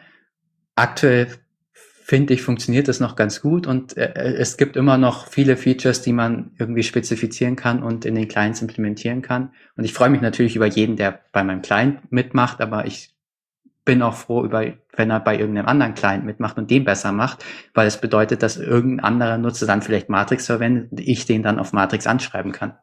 aktuell 0.75 1.29
finde 2.03 2.33
ich, 2.33 2.41
funktioniert 2.41 2.89
das 2.89 2.99
noch 2.99 3.15
ganz 3.15 3.41
gut 3.41 3.65
und 3.65 3.95
äh, 3.95 4.13
es 4.35 4.57
gibt 4.57 4.75
immer 4.75 4.97
noch 4.97 5.27
viele 5.27 5.55
Features, 5.55 6.01
die 6.01 6.11
man 6.11 6.51
irgendwie 6.57 6.83
spezifizieren 6.83 7.55
kann 7.55 7.81
und 7.81 8.03
in 8.03 8.15
den 8.15 8.27
Clients 8.27 8.61
implementieren 8.61 9.21
kann. 9.21 9.53
Und 9.77 9.85
ich 9.85 9.93
freue 9.93 10.09
mich 10.09 10.21
natürlich 10.21 10.57
über 10.57 10.67
jeden, 10.67 10.97
der 10.97 11.21
bei 11.31 11.43
meinem 11.43 11.61
Client 11.61 12.11
mitmacht, 12.11 12.59
aber 12.59 12.85
ich 12.85 13.15
bin 13.85 14.01
auch 14.01 14.15
froh 14.15 14.43
über, 14.43 14.65
wenn 14.95 15.09
er 15.09 15.19
bei 15.21 15.37
irgendeinem 15.37 15.67
anderen 15.67 15.93
Client 15.93 16.25
mitmacht 16.25 16.57
und 16.57 16.69
den 16.69 16.83
besser 16.83 17.13
macht, 17.13 17.43
weil 17.73 17.87
es 17.87 17.99
bedeutet, 17.99 18.43
dass 18.43 18.57
irgendein 18.57 19.05
anderer 19.05 19.37
Nutzer 19.37 19.65
dann 19.65 19.81
vielleicht 19.81 20.09
Matrix 20.09 20.45
verwendet 20.47 20.91
und 20.91 20.99
ich 20.99 21.25
den 21.25 21.41
dann 21.41 21.59
auf 21.59 21.71
Matrix 21.71 22.05
anschreiben 22.05 22.51
kann. 22.51 22.77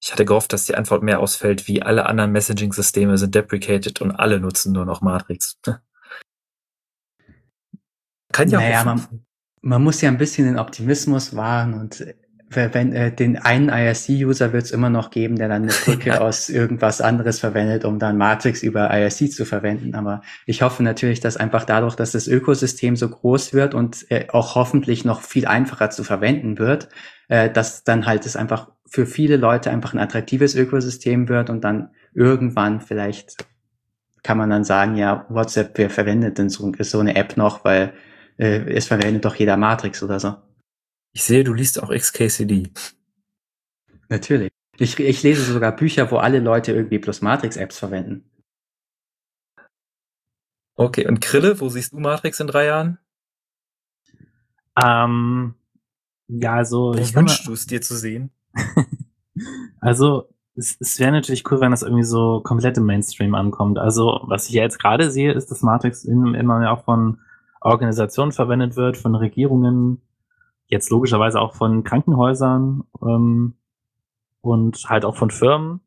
Ich 0.00 0.12
hatte 0.12 0.24
gehofft, 0.24 0.52
dass 0.52 0.64
die 0.64 0.76
Antwort 0.76 1.02
mehr 1.02 1.20
ausfällt, 1.20 1.68
wie 1.68 1.82
alle 1.82 2.06
anderen 2.06 2.32
Messaging-Systeme 2.32 3.18
sind 3.18 3.34
deprecated 3.34 4.00
und 4.00 4.12
alle 4.12 4.40
nutzen 4.40 4.72
nur 4.72 4.84
noch 4.84 5.02
Matrix. 5.02 5.58
Kann 8.38 8.48
ja 8.48 8.60
naja, 8.60 8.80
auch. 8.80 8.84
Man, 8.84 9.24
man 9.60 9.82
muss 9.82 10.00
ja 10.00 10.08
ein 10.08 10.18
bisschen 10.18 10.46
den 10.46 10.58
Optimismus 10.58 11.34
wahren 11.34 11.74
und 11.74 12.04
wenn 12.50 12.92
äh, 12.92 13.12
den 13.14 13.36
einen 13.36 13.68
IRC-User 13.68 14.52
wird 14.52 14.64
es 14.64 14.70
immer 14.70 14.88
noch 14.88 15.10
geben, 15.10 15.36
der 15.36 15.48
dann 15.48 15.64
eine 15.64 15.72
Brücke 15.84 16.20
aus 16.20 16.48
irgendwas 16.48 17.00
anderes 17.00 17.40
verwendet, 17.40 17.84
um 17.84 17.98
dann 17.98 18.16
Matrix 18.16 18.62
über 18.62 18.90
IRC 18.90 19.30
zu 19.30 19.44
verwenden. 19.44 19.94
Aber 19.94 20.22
ich 20.46 20.62
hoffe 20.62 20.82
natürlich, 20.82 21.20
dass 21.20 21.36
einfach 21.36 21.64
dadurch, 21.64 21.94
dass 21.94 22.12
das 22.12 22.26
Ökosystem 22.26 22.96
so 22.96 23.08
groß 23.08 23.52
wird 23.52 23.74
und 23.74 24.10
äh, 24.10 24.26
auch 24.32 24.54
hoffentlich 24.54 25.04
noch 25.04 25.20
viel 25.20 25.46
einfacher 25.46 25.90
zu 25.90 26.04
verwenden 26.04 26.58
wird, 26.58 26.88
äh, 27.28 27.50
dass 27.50 27.84
dann 27.84 28.06
halt 28.06 28.24
es 28.24 28.36
einfach 28.36 28.70
für 28.86 29.04
viele 29.04 29.36
Leute 29.36 29.70
einfach 29.70 29.92
ein 29.92 29.98
attraktives 29.98 30.54
Ökosystem 30.54 31.28
wird 31.28 31.50
und 31.50 31.64
dann 31.64 31.90
irgendwann 32.14 32.80
vielleicht 32.80 33.36
kann 34.22 34.38
man 34.38 34.50
dann 34.50 34.64
sagen, 34.64 34.96
ja, 34.96 35.26
WhatsApp, 35.28 35.72
wer 35.76 35.90
verwendet 35.90 36.38
denn 36.38 36.48
so, 36.48 36.72
so 36.80 36.98
eine 36.98 37.14
App 37.14 37.36
noch, 37.36 37.64
weil 37.64 37.92
äh, 38.38 38.72
es 38.72 38.86
verwendet 38.86 39.24
doch 39.24 39.34
jeder 39.34 39.56
Matrix 39.56 40.02
oder 40.02 40.18
so. 40.18 40.36
Ich 41.12 41.24
sehe, 41.24 41.44
du 41.44 41.52
liest 41.52 41.82
auch 41.82 41.90
XKCD. 41.90 42.70
Natürlich. 44.08 44.50
Ich, 44.78 44.98
ich 44.98 45.22
lese 45.22 45.52
sogar 45.52 45.74
Bücher, 45.74 46.10
wo 46.10 46.18
alle 46.18 46.38
Leute 46.38 46.72
irgendwie 46.72 47.00
plus 47.00 47.20
Matrix-Apps 47.20 47.78
verwenden. 47.78 48.30
Okay, 50.76 51.08
und 51.08 51.20
Krille, 51.20 51.60
wo 51.60 51.68
siehst 51.68 51.92
du 51.92 51.98
Matrix 51.98 52.38
in 52.38 52.46
drei 52.46 52.66
Jahren? 52.66 52.98
Ähm, 54.80 55.54
ja, 56.28 56.54
also. 56.54 56.94
Wo 56.94 57.14
wünschst 57.14 57.48
du 57.48 57.52
es 57.52 57.66
dir 57.66 57.82
zu 57.82 57.96
sehen? 57.96 58.30
also, 59.80 60.28
es, 60.54 60.76
es 60.78 61.00
wäre 61.00 61.10
natürlich 61.10 61.50
cool, 61.50 61.60
wenn 61.60 61.72
das 61.72 61.82
irgendwie 61.82 62.04
so 62.04 62.40
komplett 62.44 62.76
im 62.76 62.86
Mainstream 62.86 63.34
ankommt. 63.34 63.78
Also, 63.78 64.20
was 64.28 64.48
ich 64.48 64.54
ja 64.54 64.62
jetzt 64.62 64.78
gerade 64.78 65.10
sehe, 65.10 65.32
ist, 65.32 65.50
dass 65.50 65.62
Matrix 65.62 66.04
immer 66.04 66.60
mehr 66.60 66.70
auch 66.70 66.84
von 66.84 67.18
Organisationen 67.68 68.32
verwendet 68.32 68.76
wird, 68.76 68.96
von 68.96 69.14
Regierungen, 69.14 70.02
jetzt 70.66 70.90
logischerweise 70.90 71.40
auch 71.40 71.54
von 71.54 71.84
Krankenhäusern 71.84 72.84
ähm, 73.02 73.54
und 74.40 74.84
halt 74.88 75.04
auch 75.04 75.16
von 75.16 75.30
Firmen. 75.30 75.80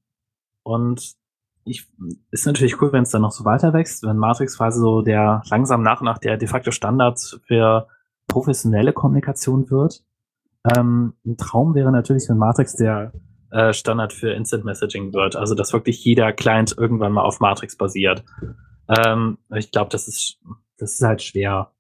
Und 0.63 1.15
ich 1.63 1.87
ist 2.31 2.45
natürlich 2.45 2.81
cool, 2.81 2.91
wenn 2.91 3.03
es 3.03 3.11
dann 3.11 3.21
noch 3.21 3.31
so 3.31 3.45
weiter 3.45 3.73
wächst, 3.73 4.03
wenn 4.03 4.17
Matrix 4.17 4.57
quasi 4.57 4.79
so 4.79 5.01
der 5.01 5.43
langsam 5.49 5.83
nach 5.83 6.01
und 6.01 6.05
nach 6.05 6.17
der 6.17 6.37
de 6.37 6.47
facto 6.47 6.71
Standard 6.71 7.19
für 7.45 7.87
professionelle 8.27 8.93
Kommunikation 8.93 9.69
wird. 9.69 10.03
Ähm, 10.75 11.13
ein 11.25 11.37
Traum 11.37 11.75
wäre 11.75 11.91
natürlich, 11.91 12.29
wenn 12.29 12.37
Matrix 12.37 12.75
der 12.75 13.13
äh, 13.51 13.73
Standard 13.73 14.13
für 14.13 14.31
Instant 14.31 14.63
Messaging 14.65 15.13
wird, 15.13 15.35
also 15.35 15.55
dass 15.55 15.73
wirklich 15.73 16.03
jeder 16.03 16.31
Client 16.33 16.75
irgendwann 16.77 17.11
mal 17.13 17.23
auf 17.23 17.39
Matrix 17.39 17.75
basiert. 17.75 18.23
Ähm, 18.87 19.37
ich 19.55 19.71
glaube, 19.71 19.89
das 19.89 20.07
ist 20.07 20.39
das 20.81 20.93
ist 20.93 21.03
halt 21.03 21.21
schwer. 21.21 21.71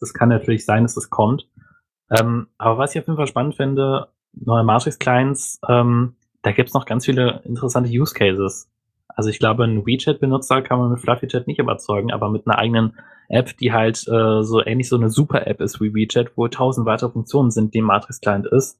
Das 0.00 0.14
kann 0.14 0.28
natürlich 0.28 0.64
sein, 0.64 0.84
dass 0.84 0.94
das 0.94 1.10
kommt. 1.10 1.48
Ähm, 2.10 2.48
aber 2.58 2.78
was 2.78 2.94
ich 2.94 3.00
auf 3.00 3.06
jeden 3.06 3.16
Fall 3.16 3.26
spannend 3.26 3.56
finde, 3.56 4.08
neue 4.32 4.64
Matrix-Clients, 4.64 5.60
ähm, 5.68 6.16
da 6.42 6.52
gibt's 6.52 6.74
noch 6.74 6.86
ganz 6.86 7.04
viele 7.06 7.42
interessante 7.44 7.90
Use 7.90 8.14
Cases. 8.14 8.70
Also 9.08 9.30
ich 9.30 9.38
glaube, 9.38 9.64
ein 9.64 9.86
WeChat-Benutzer 9.86 10.62
kann 10.62 10.78
man 10.78 10.90
mit 10.90 11.00
FluffyChat 11.00 11.46
nicht 11.46 11.58
überzeugen, 11.58 12.12
aber 12.12 12.30
mit 12.30 12.46
einer 12.46 12.58
eigenen 12.58 12.96
App, 13.28 13.56
die 13.56 13.72
halt 13.72 14.06
äh, 14.08 14.42
so 14.42 14.64
ähnlich 14.64 14.88
so 14.88 14.96
eine 14.96 15.08
Super-App 15.08 15.60
ist 15.60 15.80
wie 15.80 15.94
WeChat, 15.94 16.36
wo 16.36 16.48
tausend 16.48 16.86
weitere 16.86 17.10
Funktionen 17.10 17.50
sind, 17.50 17.74
die 17.74 17.82
Matrix-Client 17.82 18.46
ist, 18.46 18.78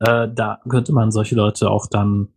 äh, 0.00 0.28
da 0.32 0.60
könnte 0.68 0.92
man 0.92 1.12
solche 1.12 1.36
Leute 1.36 1.70
auch 1.70 1.86
dann 1.86 2.28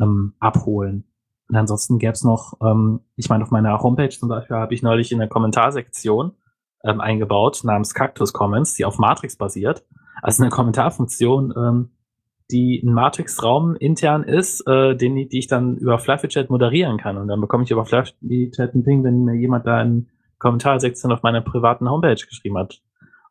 ähm, 0.00 0.34
abholen. 0.40 1.04
Und 1.48 1.56
ansonsten 1.56 1.98
gäbe 1.98 2.16
noch, 2.22 2.54
ähm, 2.62 3.00
ich 3.16 3.28
meine, 3.28 3.44
auf 3.44 3.50
meiner 3.50 3.80
Homepage 3.82 4.08
zum 4.08 4.28
Beispiel 4.28 4.56
habe 4.56 4.74
ich 4.74 4.82
neulich 4.82 5.12
in 5.12 5.18
der 5.18 5.28
Kommentarsektion 5.28 6.32
ähm, 6.82 7.00
eingebaut 7.00 7.62
namens 7.64 7.94
Cactus 7.94 8.32
Comments, 8.32 8.72
die 8.74 8.84
auf 8.84 8.98
Matrix 8.98 9.36
basiert. 9.36 9.84
Also 10.22 10.42
eine 10.42 10.50
Kommentarfunktion, 10.50 11.52
ähm, 11.56 11.90
die 12.50 12.82
ein 12.82 12.92
Matrix-Raum 12.92 13.74
intern 13.76 14.22
ist, 14.22 14.66
äh, 14.66 14.94
den 14.96 15.14
die 15.16 15.38
ich 15.38 15.46
dann 15.46 15.76
über 15.76 15.98
FluffyChat 15.98 16.50
moderieren 16.50 16.98
kann. 16.98 17.16
Und 17.16 17.28
dann 17.28 17.40
bekomme 17.40 17.64
ich 17.64 17.70
über 17.70 17.84
FluffyChat 17.84 18.74
ein 18.74 18.84
Ding, 18.84 19.02
wenn 19.04 19.24
mir 19.24 19.34
jemand 19.34 19.66
da 19.66 19.80
in 19.82 20.08
Kommentarsektion 20.38 21.12
auf 21.12 21.22
meiner 21.22 21.40
privaten 21.40 21.88
Homepage 21.88 22.14
geschrieben 22.14 22.58
hat. 22.58 22.82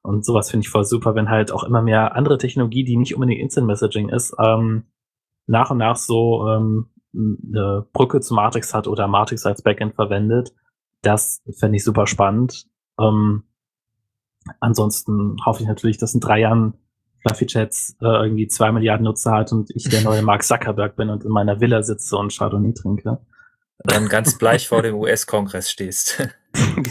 Und 0.01 0.26
sowas 0.26 0.51
finde 0.51 0.66
ich 0.66 0.70
voll 0.70 0.84
super, 0.84 1.16
wenn 1.16 1.30
halt 1.30 1.51
auch 1.51 1.64
immer 1.64 1.82
mehr 1.82 2.16
andere 2.16 2.38
Technologie, 2.38 2.84
die 2.84 2.97
nicht 2.97 3.16
unbedingt 3.16 3.39
Instant 3.39 3.68
Messaging 3.68 4.09
ist, 4.09 4.36
ähm, 4.39 4.84
nach 5.45 5.72
und 5.72 5.78
nach 5.78 5.95
so 5.95 6.47
ähm, 6.47 6.88
eine 7.14 7.86
Brücke 7.93 8.22
zu 8.22 8.34
Matrix 8.34 8.74
hat 8.74 8.88
oder 8.88 9.07
Matrix 9.07 9.45
als 9.45 9.61
Backend 9.61 9.95
verwendet. 9.95 10.53
Das 11.01 11.41
fände 11.57 11.78
ich 11.78 11.84
super 11.84 12.07
spannend. 12.07 12.66
Ähm, 12.99 13.43
ansonsten 14.59 15.38
hoffe 15.45 15.61
ich 15.64 15.68
natürlich, 15.68 15.97
dass 15.97 16.14
in 16.14 16.20
drei 16.20 16.39
Jahren 16.39 16.74
Fluffy 17.22 17.45
Chats 17.45 17.95
äh, 18.01 18.05
irgendwie 18.05 18.47
zwei 18.47 18.72
Milliarden 18.72 19.05
Nutzer 19.05 19.32
hat 19.32 19.51
und 19.51 19.70
ich 19.76 19.89
der 19.89 20.01
neue 20.01 20.22
Mark 20.24 20.43
Zuckerberg 20.43 20.95
bin 20.95 21.09
und 21.09 21.24
in 21.24 21.32
meiner 21.32 21.61
Villa 21.61 21.84
sitze 21.84 22.18
und 22.18 22.36
Chardonnay 22.36 22.74
trinke. 22.74 23.20
Dann 23.80 24.07
ganz 24.07 24.38
bleich 24.38 24.68
vor 24.68 24.82
dem 24.82 24.95
US-Kongress 24.99 25.70
stehst. 25.70 26.28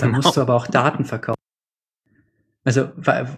Dann 0.00 0.12
musst 0.12 0.36
du 0.36 0.40
aber 0.40 0.54
auch 0.54 0.66
Daten 0.66 1.04
verkaufen. 1.04 1.41
Also 2.64 2.90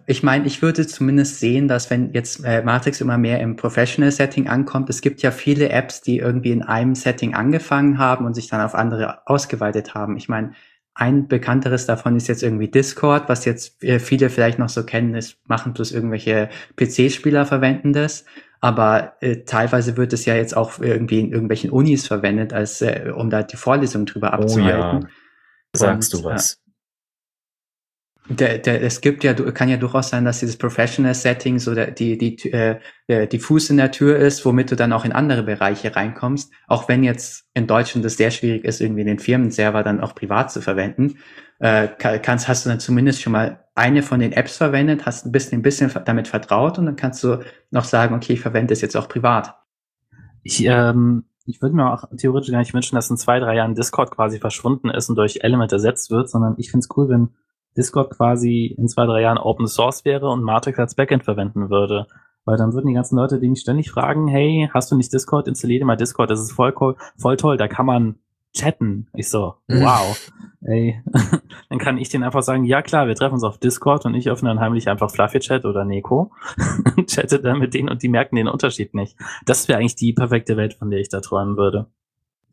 ich 0.06 0.22
meine, 0.22 0.46
ich 0.46 0.60
würde 0.60 0.86
zumindest 0.86 1.40
sehen, 1.40 1.66
dass 1.66 1.88
wenn 1.88 2.12
jetzt 2.12 2.44
äh, 2.44 2.62
Matrix 2.62 3.00
immer 3.00 3.16
mehr 3.16 3.40
im 3.40 3.56
Professional-Setting 3.56 4.48
ankommt, 4.48 4.90
es 4.90 5.00
gibt 5.00 5.22
ja 5.22 5.30
viele 5.30 5.70
Apps, 5.70 6.02
die 6.02 6.18
irgendwie 6.18 6.50
in 6.52 6.62
einem 6.62 6.94
Setting 6.94 7.34
angefangen 7.34 7.96
haben 7.98 8.26
und 8.26 8.34
sich 8.34 8.48
dann 8.48 8.60
auf 8.60 8.74
andere 8.74 9.26
ausgeweitet 9.26 9.94
haben. 9.94 10.18
Ich 10.18 10.28
meine, 10.28 10.52
ein 10.94 11.26
bekannteres 11.26 11.86
davon 11.86 12.16
ist 12.16 12.28
jetzt 12.28 12.42
irgendwie 12.42 12.68
Discord, 12.68 13.28
was 13.28 13.46
jetzt 13.46 13.82
äh, 13.82 13.98
viele 13.98 14.28
vielleicht 14.28 14.58
noch 14.58 14.68
so 14.68 14.84
kennen, 14.84 15.14
ist, 15.14 15.38
machen 15.48 15.72
bloß 15.72 15.92
irgendwelche 15.92 16.50
PC-Spieler 16.76 17.46
verwenden 17.46 17.94
das. 17.94 18.26
Aber 18.60 19.14
äh, 19.20 19.44
teilweise 19.44 19.96
wird 19.96 20.12
es 20.12 20.24
ja 20.26 20.34
jetzt 20.34 20.56
auch 20.56 20.80
irgendwie 20.80 21.20
in 21.20 21.32
irgendwelchen 21.32 21.70
Unis 21.70 22.06
verwendet, 22.06 22.52
als 22.52 22.80
äh, 22.82 23.10
um 23.14 23.30
da 23.30 23.42
die 23.42 23.56
Vorlesung 23.56 24.06
drüber 24.06 24.34
abzuhalten. 24.34 25.00
Oh 25.04 25.06
ja. 25.06 25.10
Sagst 25.76 26.14
Und, 26.14 26.22
du 26.22 26.28
was? 26.28 26.63
Der, 28.26 28.56
der, 28.56 28.82
es 28.82 29.02
gibt 29.02 29.22
ja, 29.22 29.34
kann 29.34 29.68
ja 29.68 29.76
durchaus 29.76 30.08
sein, 30.08 30.24
dass 30.24 30.40
dieses 30.40 30.56
Professional 30.56 31.12
Setting 31.12 31.58
so 31.58 31.74
der, 31.74 31.90
die, 31.90 32.16
die, 32.16 32.50
äh, 32.52 32.80
die 33.06 33.38
Fuß 33.38 33.68
in 33.68 33.76
der 33.76 33.90
Tür 33.90 34.16
ist, 34.16 34.46
womit 34.46 34.70
du 34.70 34.76
dann 34.76 34.94
auch 34.94 35.04
in 35.04 35.12
andere 35.12 35.42
Bereiche 35.42 35.94
reinkommst. 35.94 36.50
Auch 36.66 36.88
wenn 36.88 37.04
jetzt 37.04 37.44
in 37.52 37.66
Deutschland 37.66 38.06
es 38.06 38.16
sehr 38.16 38.30
schwierig 38.30 38.64
ist, 38.64 38.80
irgendwie 38.80 39.04
den 39.04 39.18
Firmenserver 39.18 39.82
dann 39.82 40.00
auch 40.00 40.14
privat 40.14 40.50
zu 40.50 40.62
verwenden, 40.62 41.18
äh, 41.58 41.88
kannst, 41.88 42.48
hast 42.48 42.64
du 42.64 42.70
dann 42.70 42.80
zumindest 42.80 43.20
schon 43.20 43.32
mal 43.34 43.64
eine 43.74 44.02
von 44.02 44.20
den 44.20 44.32
Apps 44.32 44.56
verwendet, 44.56 45.04
hast 45.04 45.26
ein 45.26 45.32
bisschen, 45.32 45.58
ein 45.58 45.62
bisschen 45.62 45.90
damit 46.06 46.28
vertraut 46.28 46.78
und 46.78 46.86
dann 46.86 46.96
kannst 46.96 47.22
du 47.24 47.40
noch 47.70 47.84
sagen, 47.84 48.14
okay, 48.14 48.34
ich 48.34 48.40
verwende 48.40 48.72
es 48.72 48.80
jetzt 48.80 48.96
auch 48.96 49.08
privat. 49.08 49.54
Ich, 50.42 50.64
ähm, 50.64 51.24
ich 51.44 51.60
würde 51.60 51.76
mir 51.76 51.92
auch 51.92 52.04
theoretisch 52.16 52.50
gar 52.50 52.58
nicht 52.60 52.72
wünschen, 52.72 52.96
dass 52.96 53.10
in 53.10 53.16
zwei, 53.16 53.38
drei 53.38 53.56
Jahren 53.56 53.74
Discord 53.74 54.10
quasi 54.10 54.38
verschwunden 54.38 54.88
ist 54.88 55.10
und 55.10 55.16
durch 55.16 55.40
Element 55.42 55.72
ersetzt 55.72 56.10
wird, 56.10 56.30
sondern 56.30 56.54
ich 56.56 56.70
finde 56.70 56.84
es 56.84 56.96
cool, 56.96 57.08
wenn 57.08 57.28
Discord 57.76 58.10
quasi 58.10 58.66
in 58.66 58.88
zwei, 58.88 59.06
drei 59.06 59.22
Jahren 59.22 59.38
Open 59.38 59.66
Source 59.66 60.04
wäre 60.04 60.28
und 60.30 60.42
Matrix 60.42 60.78
als 60.78 60.94
Backend 60.94 61.24
verwenden 61.24 61.70
würde. 61.70 62.06
Weil 62.44 62.58
dann 62.58 62.74
würden 62.74 62.88
die 62.88 62.94
ganzen 62.94 63.16
Leute, 63.16 63.40
die 63.40 63.48
mich 63.48 63.60
ständig 63.60 63.90
fragen, 63.90 64.28
hey, 64.28 64.68
hast 64.72 64.92
du 64.92 64.96
nicht 64.96 65.12
Discord? 65.12 65.48
Installier 65.48 65.78
dir 65.78 65.86
mal 65.86 65.96
Discord, 65.96 66.30
das 66.30 66.40
ist 66.40 66.52
voll, 66.52 66.74
voll 67.16 67.36
toll, 67.36 67.56
da 67.56 67.68
kann 67.68 67.86
man 67.86 68.16
chatten. 68.54 69.08
Ich 69.14 69.28
so, 69.28 69.54
mhm. 69.66 69.82
wow. 69.82 70.30
Ey, 70.66 71.02
dann 71.68 71.78
kann 71.78 71.98
ich 71.98 72.08
denen 72.08 72.24
einfach 72.24 72.42
sagen, 72.42 72.64
ja 72.64 72.80
klar, 72.80 73.06
wir 73.06 73.14
treffen 73.14 73.34
uns 73.34 73.44
auf 73.44 73.58
Discord 73.58 74.06
und 74.06 74.14
ich 74.14 74.30
öffne 74.30 74.48
dann 74.48 74.60
heimlich 74.60 74.88
einfach 74.88 75.10
Fluffy 75.10 75.40
Chat 75.40 75.64
oder 75.64 75.84
Neko 75.84 76.32
und 76.96 77.10
chatte 77.10 77.40
dann 77.40 77.58
mit 77.58 77.74
denen 77.74 77.90
und 77.90 78.02
die 78.02 78.08
merken 78.08 78.36
den 78.36 78.48
Unterschied 78.48 78.94
nicht. 78.94 79.16
Das 79.44 79.68
wäre 79.68 79.78
eigentlich 79.78 79.96
die 79.96 80.12
perfekte 80.12 80.56
Welt, 80.56 80.74
von 80.74 80.90
der 80.90 81.00
ich 81.00 81.08
da 81.08 81.20
träumen 81.20 81.56
würde. 81.56 81.86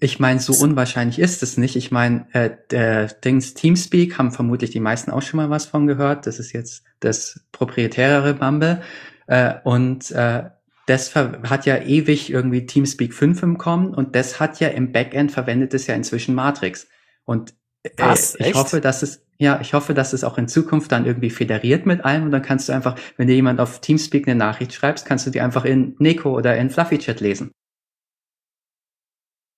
Ich 0.03 0.19
meine, 0.19 0.39
so 0.39 0.53
unwahrscheinlich 0.53 1.19
ist 1.19 1.43
es 1.43 1.57
nicht. 1.57 1.75
Ich 1.75 1.91
meine, 1.91 2.25
äh, 2.33 2.49
der 2.71 3.05
Dings 3.05 3.53
Teamspeak 3.53 4.17
haben 4.17 4.31
vermutlich 4.31 4.71
die 4.71 4.79
meisten 4.79 5.11
auch 5.11 5.21
schon 5.21 5.37
mal 5.37 5.51
was 5.51 5.67
von 5.67 5.85
gehört. 5.85 6.25
Das 6.25 6.39
ist 6.39 6.53
jetzt 6.53 6.83
das 7.01 7.41
proprietärere 7.51 8.33
Bumble. 8.33 8.81
Äh, 9.27 9.53
und 9.63 10.09
äh, 10.09 10.49
das 10.87 11.13
hat 11.15 11.67
ja 11.67 11.77
ewig 11.77 12.31
irgendwie 12.31 12.65
Teamspeak 12.65 13.13
5 13.13 13.43
im 13.43 13.57
Kommen 13.59 13.93
und 13.93 14.15
das 14.15 14.39
hat 14.39 14.59
ja 14.59 14.69
im 14.69 14.91
Backend 14.91 15.31
verwendet 15.31 15.75
es 15.75 15.85
ja 15.85 15.93
inzwischen 15.93 16.33
Matrix. 16.33 16.87
Und 17.23 17.53
äh, 17.83 17.91
Was? 17.97 18.33
ich 18.33 18.47
Echt? 18.47 18.55
hoffe, 18.55 18.81
dass 18.81 19.03
es, 19.03 19.23
ja, 19.37 19.61
ich 19.61 19.75
hoffe, 19.75 19.93
dass 19.93 20.13
es 20.13 20.23
auch 20.23 20.39
in 20.39 20.47
Zukunft 20.47 20.91
dann 20.91 21.05
irgendwie 21.05 21.29
federiert 21.29 21.85
mit 21.85 22.03
allem 22.03 22.23
und 22.23 22.31
dann 22.31 22.41
kannst 22.41 22.67
du 22.69 22.73
einfach, 22.73 22.95
wenn 23.17 23.27
dir 23.27 23.35
jemand 23.35 23.59
auf 23.59 23.81
Teamspeak 23.81 24.27
eine 24.27 24.35
Nachricht 24.35 24.73
schreibst, 24.73 25.05
kannst 25.05 25.27
du 25.27 25.29
die 25.29 25.41
einfach 25.41 25.63
in 25.63 25.95
Neko 25.99 26.35
oder 26.35 26.57
in 26.57 26.71
Fluffy 26.71 26.97
Chat 26.97 27.19
lesen. 27.19 27.51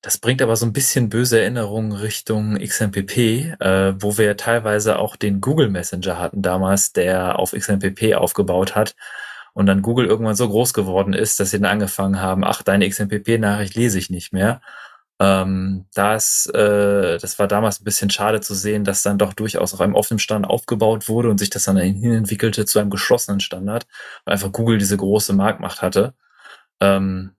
Das 0.03 0.17
bringt 0.17 0.41
aber 0.41 0.57
so 0.57 0.65
ein 0.65 0.73
bisschen 0.73 1.07
böse 1.07 1.39
Erinnerungen 1.39 1.93
Richtung 1.93 2.57
XMPP, 2.59 3.55
äh, 3.61 3.93
wo 4.01 4.17
wir 4.17 4.35
teilweise 4.35 4.99
auch 4.99 5.15
den 5.15 5.39
Google 5.39 5.69
Messenger 5.69 6.19
hatten 6.19 6.41
damals, 6.41 6.91
der 6.91 7.39
auf 7.39 7.53
XMPP 7.53 8.13
aufgebaut 8.15 8.75
hat 8.75 8.95
und 9.53 9.65
dann 9.65 9.81
Google 9.81 10.05
irgendwann 10.05 10.35
so 10.35 10.49
groß 10.49 10.73
geworden 10.73 11.13
ist, 11.13 11.39
dass 11.39 11.51
sie 11.51 11.59
dann 11.61 11.71
angefangen 11.71 12.19
haben, 12.19 12.43
ach, 12.43 12.63
deine 12.63 12.89
XMPP-Nachricht 12.89 13.75
lese 13.75 13.97
ich 13.97 14.09
nicht 14.09 14.33
mehr. 14.33 14.61
Ähm, 15.19 15.85
das, 15.93 16.47
äh, 16.53 17.17
das 17.17 17.39
war 17.39 17.47
damals 17.47 17.79
ein 17.79 17.85
bisschen 17.85 18.09
schade 18.09 18.41
zu 18.41 18.55
sehen, 18.55 18.83
dass 18.83 19.03
dann 19.03 19.17
doch 19.17 19.33
durchaus 19.33 19.73
auf 19.73 19.79
einem 19.79 19.95
offenen 19.95 20.19
Standard 20.19 20.51
aufgebaut 20.51 21.07
wurde 21.07 21.29
und 21.29 21.37
sich 21.37 21.49
das 21.49 21.63
dann 21.63 21.77
hin 21.77 22.11
entwickelte 22.11 22.65
zu 22.65 22.79
einem 22.79 22.89
geschlossenen 22.89 23.39
Standard, 23.39 23.87
weil 24.25 24.33
einfach 24.33 24.51
Google 24.51 24.79
diese 24.79 24.97
große 24.97 25.31
Marktmacht 25.33 25.81
hatte. 25.81 26.13
Ähm, 26.81 27.35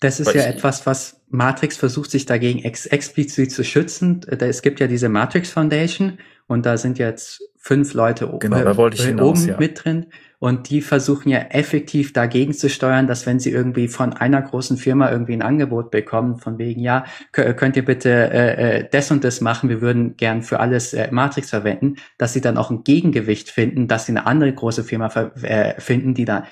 Das 0.00 0.18
ist 0.18 0.34
ja 0.34 0.42
etwas, 0.42 0.86
was 0.86 1.20
Matrix 1.28 1.76
versucht, 1.76 2.10
sich 2.10 2.26
dagegen 2.26 2.60
ex 2.64 2.86
explizit 2.86 3.52
zu 3.52 3.62
schützen. 3.62 4.20
Es 4.28 4.62
gibt 4.62 4.80
ja 4.80 4.86
diese 4.86 5.08
Matrix 5.08 5.50
Foundation 5.50 6.18
und 6.46 6.66
da 6.66 6.76
sind 6.76 6.98
jetzt 6.98 7.42
fünf 7.58 7.92
Leute 7.92 8.32
Genau, 8.40 8.62
da 8.62 8.76
wollte 8.78 8.96
ich 8.96 9.04
äh, 9.04 9.08
hinaus, 9.08 9.40
oben 9.40 9.48
ja. 9.48 9.56
mit 9.58 9.84
drin 9.84 10.06
und 10.38 10.70
die 10.70 10.80
versuchen 10.80 11.28
ja 11.28 11.38
effektiv 11.50 12.14
dagegen 12.14 12.54
zu 12.54 12.70
steuern, 12.70 13.06
dass 13.06 13.26
wenn 13.26 13.38
sie 13.38 13.50
irgendwie 13.50 13.88
von 13.88 14.14
einer 14.14 14.40
großen 14.40 14.78
Firma 14.78 15.10
irgendwie 15.12 15.34
ein 15.34 15.42
Angebot 15.42 15.90
bekommen, 15.90 16.38
von 16.38 16.56
wegen, 16.56 16.80
ja, 16.80 17.04
kö- 17.34 17.52
könnt 17.52 17.76
ihr 17.76 17.84
bitte 17.84 18.08
äh, 18.10 18.78
äh, 18.78 18.88
das 18.90 19.10
und 19.10 19.22
das 19.22 19.42
machen, 19.42 19.68
wir 19.68 19.82
würden 19.82 20.16
gern 20.16 20.42
für 20.42 20.58
alles 20.60 20.94
äh, 20.94 21.08
Matrix 21.12 21.50
verwenden, 21.50 21.96
dass 22.16 22.32
sie 22.32 22.40
dann 22.40 22.56
auch 22.56 22.70
ein 22.70 22.82
Gegengewicht 22.84 23.50
finden, 23.50 23.86
dass 23.86 24.06
sie 24.06 24.12
eine 24.12 24.24
andere 24.26 24.52
große 24.52 24.82
Firma 24.82 25.08
äh, 25.42 25.78
finden, 25.78 26.14
die 26.14 26.24
da 26.24 26.44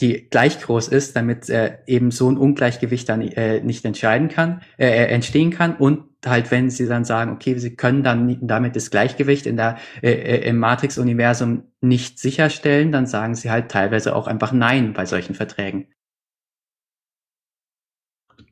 die 0.00 0.28
gleich 0.28 0.60
groß 0.60 0.88
ist, 0.88 1.14
damit 1.16 1.48
äh, 1.48 1.78
eben 1.86 2.10
so 2.10 2.30
ein 2.30 2.36
Ungleichgewicht 2.36 3.08
dann 3.08 3.20
äh, 3.22 3.60
nicht 3.60 3.84
entscheiden 3.84 4.28
kann, 4.28 4.62
äh, 4.76 4.86
äh, 4.88 5.06
entstehen 5.06 5.50
kann 5.50 5.76
und 5.76 6.04
halt 6.26 6.50
wenn 6.50 6.70
sie 6.70 6.86
dann 6.86 7.04
sagen, 7.04 7.32
okay, 7.32 7.58
sie 7.58 7.76
können 7.76 8.02
dann 8.02 8.38
damit 8.42 8.76
das 8.76 8.90
Gleichgewicht 8.90 9.46
in 9.46 9.56
der 9.56 9.78
äh, 10.02 10.12
äh, 10.12 10.48
im 10.48 10.58
Matrix-Universum 10.58 11.64
nicht 11.80 12.18
sicherstellen, 12.18 12.92
dann 12.92 13.06
sagen 13.06 13.34
sie 13.34 13.50
halt 13.50 13.70
teilweise 13.70 14.16
auch 14.16 14.26
einfach 14.26 14.52
Nein 14.52 14.94
bei 14.94 15.06
solchen 15.06 15.34
Verträgen. 15.34 15.88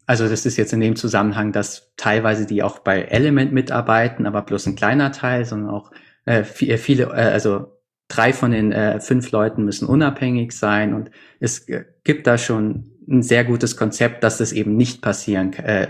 Also 0.07 0.29
das 0.29 0.47
ist 0.47 0.57
jetzt 0.57 0.73
in 0.73 0.81
dem 0.81 0.97
Zusammenhang, 0.97 1.53
dass 1.53 1.93
teilweise 1.97 2.47
die 2.47 2.63
auch 2.63 2.81
bei 2.81 3.03
Element 3.03 3.53
mitarbeiten, 3.53 4.27
aber 4.27 4.43
bloß 4.43 4.67
ein 4.67 4.77
kleiner 4.77 5.13
Teil, 5.13 5.45
sondern 5.45 5.71
auch 5.71 5.91
äh, 6.25 6.43
vi- 6.43 6.77
viele, 6.77 7.05
äh, 7.05 7.31
also 7.33 7.72
drei 8.13 8.33
von 8.33 8.51
den 8.51 8.73
äh, 8.73 9.01
fünf 9.01 9.31
Leuten 9.31 9.65
müssen 9.65 9.89
unabhängig 9.89 10.53
sein 10.53 10.93
und 10.93 11.11
es 11.41 11.69
äh, 11.69 11.85
gibt 12.05 12.27
da 12.27 12.37
schon 12.37 12.91
ein 13.09 13.23
sehr 13.23 13.45
gutes 13.45 13.77
Konzept, 13.77 14.23
dass 14.23 14.39
das 14.39 14.53
eben 14.53 14.77
nicht 14.77 15.01
passieren 15.01 15.53
äh, 15.55 15.89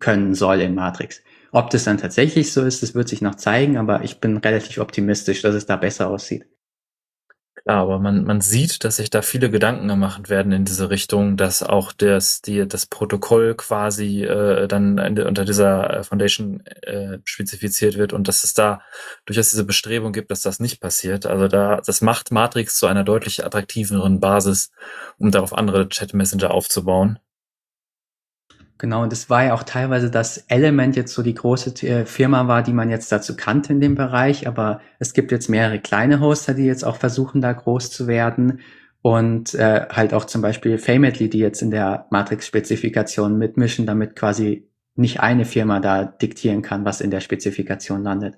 können 0.00 0.34
soll 0.34 0.60
in 0.60 0.74
Matrix. 0.74 1.22
Ob 1.52 1.70
das 1.70 1.84
dann 1.84 1.98
tatsächlich 1.98 2.52
so 2.52 2.62
ist, 2.62 2.82
das 2.82 2.94
wird 2.94 3.08
sich 3.08 3.22
noch 3.22 3.36
zeigen, 3.36 3.76
aber 3.76 4.02
ich 4.02 4.20
bin 4.20 4.38
relativ 4.38 4.78
optimistisch, 4.78 5.42
dass 5.42 5.54
es 5.54 5.66
da 5.66 5.76
besser 5.76 6.08
aussieht. 6.08 6.46
Aber 7.64 7.98
man, 8.00 8.24
man 8.24 8.40
sieht, 8.40 8.82
dass 8.82 8.96
sich 8.96 9.10
da 9.10 9.22
viele 9.22 9.50
Gedanken 9.50 9.86
gemacht 9.86 10.28
werden 10.28 10.52
in 10.52 10.64
diese 10.64 10.90
Richtung, 10.90 11.36
dass 11.36 11.62
auch 11.62 11.92
das, 11.92 12.42
die, 12.42 12.66
das 12.66 12.86
Protokoll 12.86 13.54
quasi 13.54 14.24
äh, 14.24 14.66
dann 14.66 14.98
unter 14.98 15.44
dieser 15.44 15.98
äh, 15.98 16.02
Foundation 16.02 16.66
äh, 16.66 17.18
spezifiziert 17.24 17.96
wird 17.96 18.12
und 18.12 18.26
dass 18.26 18.42
es 18.42 18.54
da 18.54 18.82
durchaus 19.26 19.50
diese 19.50 19.64
Bestrebung 19.64 20.12
gibt, 20.12 20.30
dass 20.32 20.42
das 20.42 20.58
nicht 20.58 20.80
passiert. 20.80 21.24
Also 21.26 21.46
da, 21.46 21.80
das 21.84 22.00
macht 22.00 22.32
Matrix 22.32 22.78
zu 22.78 22.86
einer 22.86 23.04
deutlich 23.04 23.44
attraktiveren 23.44 24.18
Basis, 24.18 24.72
um 25.18 25.30
darauf 25.30 25.52
andere 25.52 25.88
Chat-Messenger 25.88 26.50
aufzubauen. 26.50 27.20
Genau, 28.82 29.04
und 29.04 29.12
es 29.12 29.30
war 29.30 29.44
ja 29.44 29.54
auch 29.54 29.62
teilweise, 29.62 30.10
dass 30.10 30.38
Element 30.48 30.96
jetzt 30.96 31.14
so 31.14 31.22
die 31.22 31.34
große 31.34 31.86
äh, 31.86 32.04
Firma 32.04 32.48
war, 32.48 32.64
die 32.64 32.72
man 32.72 32.90
jetzt 32.90 33.12
dazu 33.12 33.36
kannte 33.36 33.72
in 33.72 33.80
dem 33.80 33.94
Bereich, 33.94 34.48
aber 34.48 34.80
es 34.98 35.12
gibt 35.12 35.30
jetzt 35.30 35.48
mehrere 35.48 35.78
kleine 35.78 36.18
Hoster, 36.18 36.52
die 36.52 36.64
jetzt 36.64 36.82
auch 36.82 36.96
versuchen, 36.96 37.40
da 37.40 37.52
groß 37.52 37.92
zu 37.92 38.08
werden 38.08 38.58
und 39.00 39.54
äh, 39.54 39.86
halt 39.88 40.12
auch 40.12 40.24
zum 40.24 40.42
Beispiel 40.42 40.78
Fametly, 40.78 41.30
die 41.30 41.38
jetzt 41.38 41.62
in 41.62 41.70
der 41.70 42.08
Matrix-Spezifikation 42.10 43.38
mitmischen, 43.38 43.86
damit 43.86 44.16
quasi 44.16 44.68
nicht 44.96 45.20
eine 45.20 45.44
Firma 45.44 45.78
da 45.78 46.04
diktieren 46.04 46.62
kann, 46.62 46.84
was 46.84 47.00
in 47.00 47.12
der 47.12 47.20
Spezifikation 47.20 48.02
landet. 48.02 48.36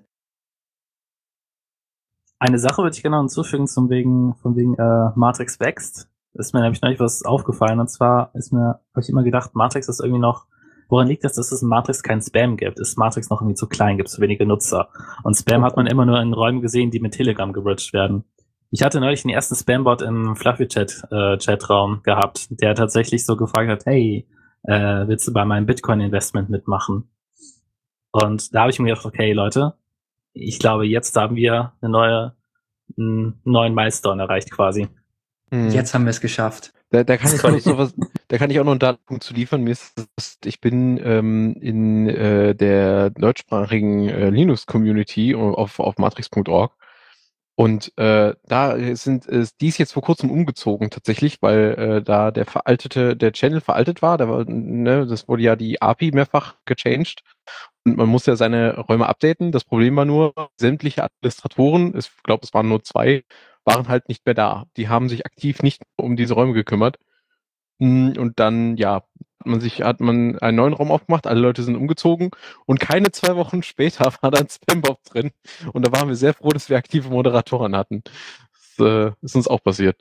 Eine 2.39 2.59
Sache 2.59 2.83
würde 2.83 2.95
ich 2.95 3.01
gerne 3.01 3.17
hinzufügen 3.19 3.67
zum 3.67 3.89
wegen, 3.89 4.35
von 4.35 4.55
wegen 4.57 4.75
äh, 4.75 5.09
Matrix 5.15 5.59
wächst. 5.59 6.11
Ist 6.35 6.53
mir 6.53 6.61
nämlich 6.61 6.83
neulich 6.83 7.01
was 7.01 7.25
aufgefallen. 7.25 7.81
Und 7.81 7.89
zwar 7.89 8.31
ist 8.35 8.53
mir, 8.53 8.81
habe 8.93 9.01
ich 9.01 9.09
immer 9.09 9.23
gedacht, 9.23 9.55
Matrix 9.55 9.89
ist 9.89 10.01
irgendwie 10.01 10.21
noch, 10.21 10.47
woran 10.89 11.07
liegt 11.07 11.25
das, 11.25 11.35
dass 11.35 11.53
es 11.53 11.63
in 11.63 11.69
Matrix 11.69 12.03
kein 12.03 12.21
Spam 12.21 12.57
gibt? 12.57 12.81
Ist 12.81 12.99
Matrix 12.99 13.31
noch 13.31 13.41
irgendwie 13.41 13.55
zu 13.55 13.69
klein, 13.69 13.97
gibt 13.97 14.09
es 14.09 14.21
wenige 14.21 14.47
Nutzer? 14.47 14.89
Und 15.23 15.35
Spam 15.37 15.65
hat 15.65 15.77
man 15.77 15.87
immer 15.87 16.07
nur 16.07 16.21
in 16.21 16.33
Räumen 16.33 16.61
gesehen, 16.61 16.91
die 16.91 17.01
mit 17.01 17.15
Telegram 17.15 17.53
gebridged 17.53 17.93
werden. 17.93 18.25
Ich 18.71 18.83
hatte 18.83 18.99
neulich 18.99 19.23
den 19.23 19.31
ersten 19.31 19.55
Spambot 19.55 20.03
im 20.03 20.35
Fluffy 20.35 20.67
Chat 20.67 21.05
äh, 21.13 21.37
gehabt, 22.03 22.49
der 22.51 22.75
tatsächlich 22.75 23.25
so 23.25 23.37
gefragt 23.37 23.71
hat, 23.71 23.87
hey, 23.87 24.27
äh, 24.65 25.07
willst 25.07 25.29
du 25.29 25.33
bei 25.33 25.45
meinem 25.45 25.67
Bitcoin 25.67 26.01
Investment 26.01 26.51
mitmachen? 26.51 27.09
Und 28.11 28.53
da 28.53 28.63
habe 28.63 28.71
ich 28.71 28.81
mir 28.81 28.89
gedacht, 28.89 29.07
okay, 29.07 29.33
Leute, 29.33 29.75
ich 30.33 30.59
glaube, 30.59 30.87
jetzt 30.87 31.17
haben 31.17 31.37
wir 31.37 31.75
eine 31.81 31.91
neue, 31.91 32.37
einen 32.99 33.41
neuen 33.45 33.75
Milestone 33.75 34.23
erreicht 34.23 34.51
quasi. 34.51 34.89
Hm. 35.55 35.71
Jetzt 35.71 35.95
haben 35.95 36.05
wir 36.05 36.11
es 36.11 36.21
geschafft. 36.21 36.73
Da, 36.91 37.05
da 37.05 37.17
kann 37.17 37.33
ich 37.33 37.43
noch 37.43 37.59
sowas, 37.61 37.95
da 38.29 38.39
kann 38.39 38.51
ich 38.51 38.59
auch 38.59 38.65
noch 38.65 38.73
einen 38.73 38.81
Datenpunkt 38.81 39.23
zu 39.23 39.35
liefern. 39.35 39.63
Mir 39.63 39.71
ist 39.71 39.95
ich 40.45 40.61
bin 40.61 41.01
ähm, 41.03 41.55
in 41.61 42.09
äh, 42.09 42.55
der 42.57 43.11
deutschsprachigen 43.11 44.09
äh, 44.09 44.31
Linux-Community 44.31 45.35
auf, 45.37 45.79
auf 45.79 45.99
matrix.org 45.99 46.73
und 47.57 47.97
äh, 47.99 48.35
da 48.49 48.97
sind 48.97 49.29
äh, 49.29 49.47
die 49.61 49.69
ist 49.69 49.79
jetzt 49.79 49.93
vor 49.93 50.03
kurzem 50.03 50.33
umgezogen 50.33 50.91
tatsächlich, 50.91 51.41
weil 51.41 51.75
äh, 51.79 52.03
da 52.03 52.33
der 52.33 52.47
veraltete, 52.47 53.17
der 53.17 53.33
Channel 53.33 53.61
veraltet 53.61 54.03
war. 54.03 54.19
Da 54.19 54.29
war 54.29 54.45
ne, 54.45 55.07
das 55.07 55.29
wurde 55.29 55.45
ja 55.45 55.55
die 55.55 55.81
API 55.81 56.11
mehrfach 56.11 56.57
gechanged 56.65 57.23
und 57.85 57.97
man 57.97 58.09
muss 58.09 58.27
ja 58.27 58.35
seine 58.35 58.77
Räume 58.81 59.09
updaten. 59.09 59.53
Das 59.53 59.65
Problem 59.65 59.95
war 59.95 60.05
nur, 60.05 60.35
sämtliche 60.57 61.05
Administratoren, 61.05 61.97
ich 61.97 62.11
glaube, 62.25 62.43
es 62.45 62.53
waren 62.55 62.69
nur 62.69 62.83
zwei, 62.83 63.23
waren 63.65 63.89
halt 63.89 64.09
nicht 64.09 64.27
mehr 64.27 64.35
da. 64.35 64.67
Die 64.77 64.89
haben 64.89 65.09
sich 65.09 65.27
aktiv 65.27 65.63
nicht 65.63 65.83
um 65.97 66.17
diese 66.17 66.35
Räume 66.35 66.53
gekümmert. 66.53 66.99
Mm, 67.79 68.13
Und 68.19 68.41
dann, 68.41 68.77
ja, 68.77 68.95
hat 68.97 69.47
man 69.47 69.61
sich, 69.61 69.83
hat 69.83 70.01
man 70.01 70.39
einen 70.39 70.57
neuen 70.57 70.73
Raum 70.75 70.91
aufgemacht, 70.91 71.27
alle 71.27 71.41
Leute 71.41 71.63
sind 71.63 71.77
umgezogen 71.77 72.31
und 72.67 72.81
keine 72.81 73.13
zwei 73.13 73.37
Wochen 73.37 73.63
später 73.63 74.05
war 74.23 74.31
da 74.31 74.41
ein 74.41 74.49
Spambob 74.49 75.03
drin. 75.05 75.31
Und 75.73 75.87
da 75.87 75.93
waren 75.93 76.09
wir 76.09 76.17
sehr 76.17 76.35
froh, 76.35 76.51
dass 76.51 76.69
wir 76.71 76.77
aktive 76.77 77.11
Moderatoren 77.11 77.77
hatten. 77.77 78.03
Das 78.79 78.87
äh, 78.87 79.13
ist 79.23 79.37
uns 79.37 79.49
auch 79.49 79.63
passiert. 79.63 80.01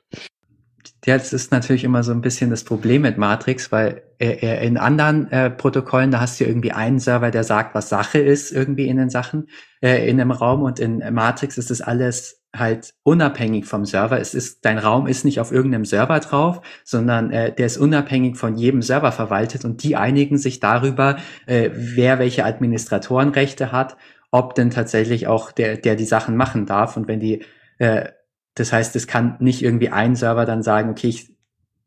Ja, 1.06 1.18
das 1.18 1.32
ist 1.32 1.52
natürlich 1.52 1.84
immer 1.84 2.02
so 2.02 2.12
ein 2.12 2.20
bisschen 2.22 2.50
das 2.50 2.64
Problem 2.64 3.02
mit 3.02 3.18
Matrix, 3.18 3.70
weil 3.72 4.02
äh, 4.18 4.32
äh, 4.32 4.66
in 4.66 4.78
anderen 4.78 5.30
äh, 5.30 5.50
Protokollen, 5.50 6.10
da 6.10 6.20
hast 6.20 6.40
du 6.40 6.44
irgendwie 6.44 6.72
einen 6.72 6.98
Server, 6.98 7.30
der 7.30 7.44
sagt, 7.44 7.74
was 7.74 7.88
Sache 7.90 8.18
ist 8.18 8.52
irgendwie 8.52 8.88
in 8.88 8.96
den 8.96 9.10
Sachen, 9.10 9.48
äh, 9.82 10.08
in 10.08 10.20
einem 10.20 10.30
Raum 10.30 10.62
und 10.62 10.80
in 10.80 11.02
Matrix 11.12 11.58
ist 11.58 11.70
das 11.70 11.82
alles 11.82 12.43
halt 12.54 12.94
unabhängig 13.02 13.66
vom 13.66 13.84
Server. 13.84 14.20
Es 14.20 14.34
ist, 14.34 14.64
dein 14.64 14.78
Raum 14.78 15.06
ist 15.06 15.24
nicht 15.24 15.40
auf 15.40 15.52
irgendeinem 15.52 15.84
Server 15.84 16.20
drauf, 16.20 16.60
sondern 16.84 17.30
äh, 17.30 17.52
der 17.54 17.66
ist 17.66 17.76
unabhängig 17.76 18.36
von 18.36 18.56
jedem 18.56 18.80
Server 18.80 19.12
verwaltet 19.12 19.64
und 19.64 19.82
die 19.82 19.96
einigen 19.96 20.38
sich 20.38 20.60
darüber, 20.60 21.16
äh, 21.46 21.70
wer 21.72 22.18
welche 22.18 22.44
Administratorenrechte 22.44 23.72
hat, 23.72 23.96
ob 24.30 24.54
denn 24.54 24.70
tatsächlich 24.70 25.26
auch 25.26 25.52
der, 25.52 25.76
der 25.76 25.96
die 25.96 26.04
Sachen 26.04 26.36
machen 26.36 26.66
darf 26.66 26.96
und 26.96 27.08
wenn 27.08 27.20
die 27.20 27.44
äh, 27.78 28.08
das 28.54 28.72
heißt, 28.72 28.94
es 28.96 29.06
kann 29.06 29.36
nicht 29.40 29.62
irgendwie 29.62 29.88
ein 29.88 30.14
Server 30.14 30.44
dann 30.44 30.62
sagen, 30.62 30.90
okay, 30.90 31.08
ich 31.08 31.34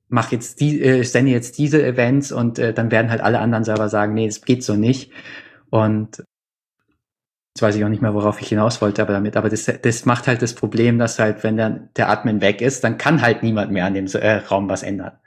mache 0.10 0.36
jetzt 0.36 0.60
die, 0.60 0.82
äh, 0.82 1.02
ich 1.02 1.12
sende 1.12 1.32
jetzt 1.32 1.58
diese 1.58 1.84
Events 1.86 2.32
und 2.32 2.60
äh, 2.60 2.74
dann 2.74 2.92
werden 2.92 3.10
halt 3.10 3.22
alle 3.22 3.40
anderen 3.40 3.64
Server 3.64 3.90
sagen, 3.90 4.14
nee, 4.14 4.28
das 4.28 4.42
geht 4.42 4.64
so 4.64 4.76
nicht. 4.76 5.12
Und 5.70 6.24
jetzt 7.58 7.64
weiß 7.64 7.76
ich 7.76 7.84
auch 7.84 7.90
nicht 7.90 8.04
mehr, 8.04 8.14
worauf 8.14 8.40
ich 8.40 8.50
hinaus 8.50 8.82
wollte, 8.82 9.02
aber 9.02 9.14
damit, 9.14 9.36
aber 9.36 9.50
das, 9.50 9.66
das 9.66 10.06
macht 10.06 10.28
halt 10.28 10.44
das 10.44 10.54
Problem, 10.54 11.00
dass 11.00 11.18
halt, 11.18 11.44
wenn 11.44 11.58
dann 11.58 11.90
der 11.98 12.10
Admin 12.10 12.40
weg 12.40 12.62
ist, 12.62 12.84
dann 12.84 13.00
kann 13.00 13.22
halt 13.24 13.42
niemand 13.42 13.72
mehr 13.72 13.86
an 13.86 13.96
dem 13.96 14.06
äh, 14.06 14.36
Raum 14.36 14.70
was 14.70 14.84
ändern. 14.84 15.18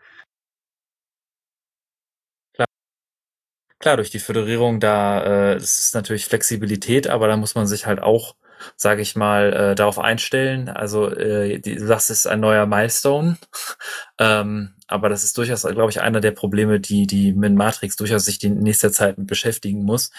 Klar, 3.81 3.97
durch 3.97 4.11
die 4.11 4.19
Föderierung 4.21 4.79
da, 4.79 5.25
äh, 5.25 5.55
es 5.55 5.79
ist 5.79 5.95
natürlich 5.95 6.27
Flexibilität, 6.27 7.09
aber 7.09 7.27
da 7.27 7.37
muss 7.37 7.55
man 7.55 7.67
sich 7.67 7.87
halt 7.87 8.01
auch 8.01 8.37
sage 8.77 9.03
ich 9.03 9.17
mal, 9.17 9.53
äh, 9.53 9.75
darauf 9.75 9.99
einstellen. 9.99 10.69
Also 10.69 11.11
äh, 11.11 11.59
die, 11.59 11.77
du 11.77 11.87
sagst, 11.87 12.11
es 12.11 12.21
ist 12.21 12.27
ein 12.27 12.41
neuer 12.41 12.67
Milestone, 12.67 13.39
ähm, 14.19 14.75
aber 14.87 15.09
das 15.09 15.25
ist 15.25 15.39
durchaus, 15.39 15.63
glaube 15.63 15.91
ich, 15.91 16.01
einer 16.01 16.21
der 16.21 16.33
Probleme, 16.33 16.81
die 16.81 17.07
die 17.07 17.33
mit 17.33 17.55
Matrix 17.55 17.97
durchaus 17.97 18.25
sich 18.25 18.43
in 18.43 18.59
nächster 18.59 18.93
Zeit 18.93 19.15
beschäftigen 19.19 19.85
muss, 19.85 20.11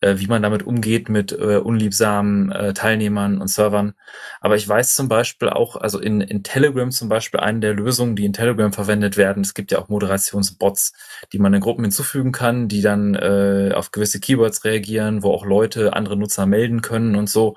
wie 0.00 0.26
man 0.26 0.42
damit 0.42 0.62
umgeht 0.62 1.08
mit 1.08 1.32
äh, 1.32 1.56
unliebsamen 1.56 2.52
äh, 2.52 2.74
Teilnehmern 2.74 3.40
und 3.40 3.48
Servern. 3.48 3.94
Aber 4.40 4.56
ich 4.56 4.68
weiß 4.68 4.94
zum 4.94 5.08
Beispiel 5.08 5.48
auch, 5.48 5.76
also 5.76 5.98
in, 5.98 6.20
in 6.20 6.42
Telegram 6.42 6.90
zum 6.90 7.08
Beispiel 7.08 7.40
eine 7.40 7.60
der 7.60 7.74
Lösungen, 7.74 8.16
die 8.16 8.26
in 8.26 8.32
Telegram 8.32 8.72
verwendet 8.72 9.16
werden, 9.16 9.42
es 9.42 9.54
gibt 9.54 9.72
ja 9.72 9.78
auch 9.78 9.88
Moderationsbots, 9.88 10.92
die 11.32 11.38
man 11.38 11.54
in 11.54 11.60
Gruppen 11.60 11.84
hinzufügen 11.84 12.32
kann, 12.32 12.68
die 12.68 12.82
dann 12.82 13.14
äh, 13.14 13.72
auf 13.74 13.90
gewisse 13.90 14.20
Keywords 14.20 14.64
reagieren, 14.64 15.22
wo 15.22 15.32
auch 15.32 15.46
Leute 15.46 15.94
andere 15.94 16.16
Nutzer 16.16 16.46
melden 16.46 16.82
können 16.82 17.16
und 17.16 17.30
so. 17.30 17.56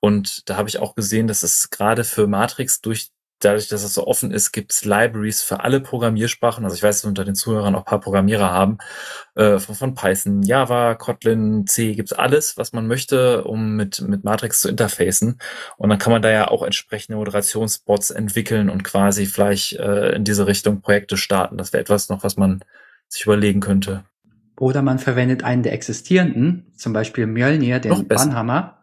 Und 0.00 0.48
da 0.48 0.56
habe 0.56 0.68
ich 0.68 0.78
auch 0.78 0.94
gesehen, 0.94 1.26
dass 1.26 1.42
es 1.42 1.70
gerade 1.70 2.04
für 2.04 2.26
Matrix 2.26 2.80
durch 2.80 3.10
dadurch, 3.40 3.68
dass 3.68 3.84
es 3.84 3.94
so 3.94 4.06
offen 4.06 4.30
ist, 4.30 4.52
gibt 4.52 4.72
es 4.72 4.84
Libraries 4.84 5.42
für 5.42 5.60
alle 5.60 5.80
Programmiersprachen. 5.80 6.64
Also 6.64 6.76
ich 6.76 6.82
weiß, 6.82 7.02
dass 7.02 7.08
unter 7.08 7.24
den 7.24 7.34
Zuhörern 7.34 7.74
auch 7.74 7.84
paar 7.84 8.00
Programmierer 8.00 8.50
haben. 8.50 8.78
Äh, 9.34 9.58
von, 9.58 9.74
von, 9.74 9.94
Python, 9.94 10.42
Java, 10.42 10.94
Kotlin, 10.94 11.66
C, 11.66 11.94
gibt's 11.94 12.12
alles, 12.12 12.56
was 12.56 12.72
man 12.72 12.86
möchte, 12.86 13.44
um 13.44 13.76
mit, 13.76 14.00
mit 14.00 14.24
Matrix 14.24 14.60
zu 14.60 14.68
interfacen. 14.68 15.38
Und 15.76 15.88
dann 15.90 15.98
kann 15.98 16.12
man 16.12 16.22
da 16.22 16.30
ja 16.30 16.48
auch 16.48 16.62
entsprechende 16.62 17.16
Moderationsbots 17.16 18.10
entwickeln 18.10 18.70
und 18.70 18.82
quasi 18.84 19.26
vielleicht 19.26 19.74
äh, 19.74 20.10
in 20.10 20.24
diese 20.24 20.46
Richtung 20.46 20.80
Projekte 20.80 21.16
starten. 21.16 21.58
Das 21.58 21.72
wäre 21.72 21.80
etwas 21.80 22.08
noch, 22.08 22.24
was 22.24 22.36
man 22.36 22.64
sich 23.08 23.24
überlegen 23.24 23.60
könnte. 23.60 24.04
Oder 24.58 24.82
man 24.82 24.98
verwendet 24.98 25.44
einen 25.44 25.62
der 25.62 25.72
existierenden, 25.72 26.66
zum 26.74 26.92
Beispiel 26.92 27.26
Mjölnir, 27.26 27.78
den 27.78 28.08
Bannhammer 28.08 28.77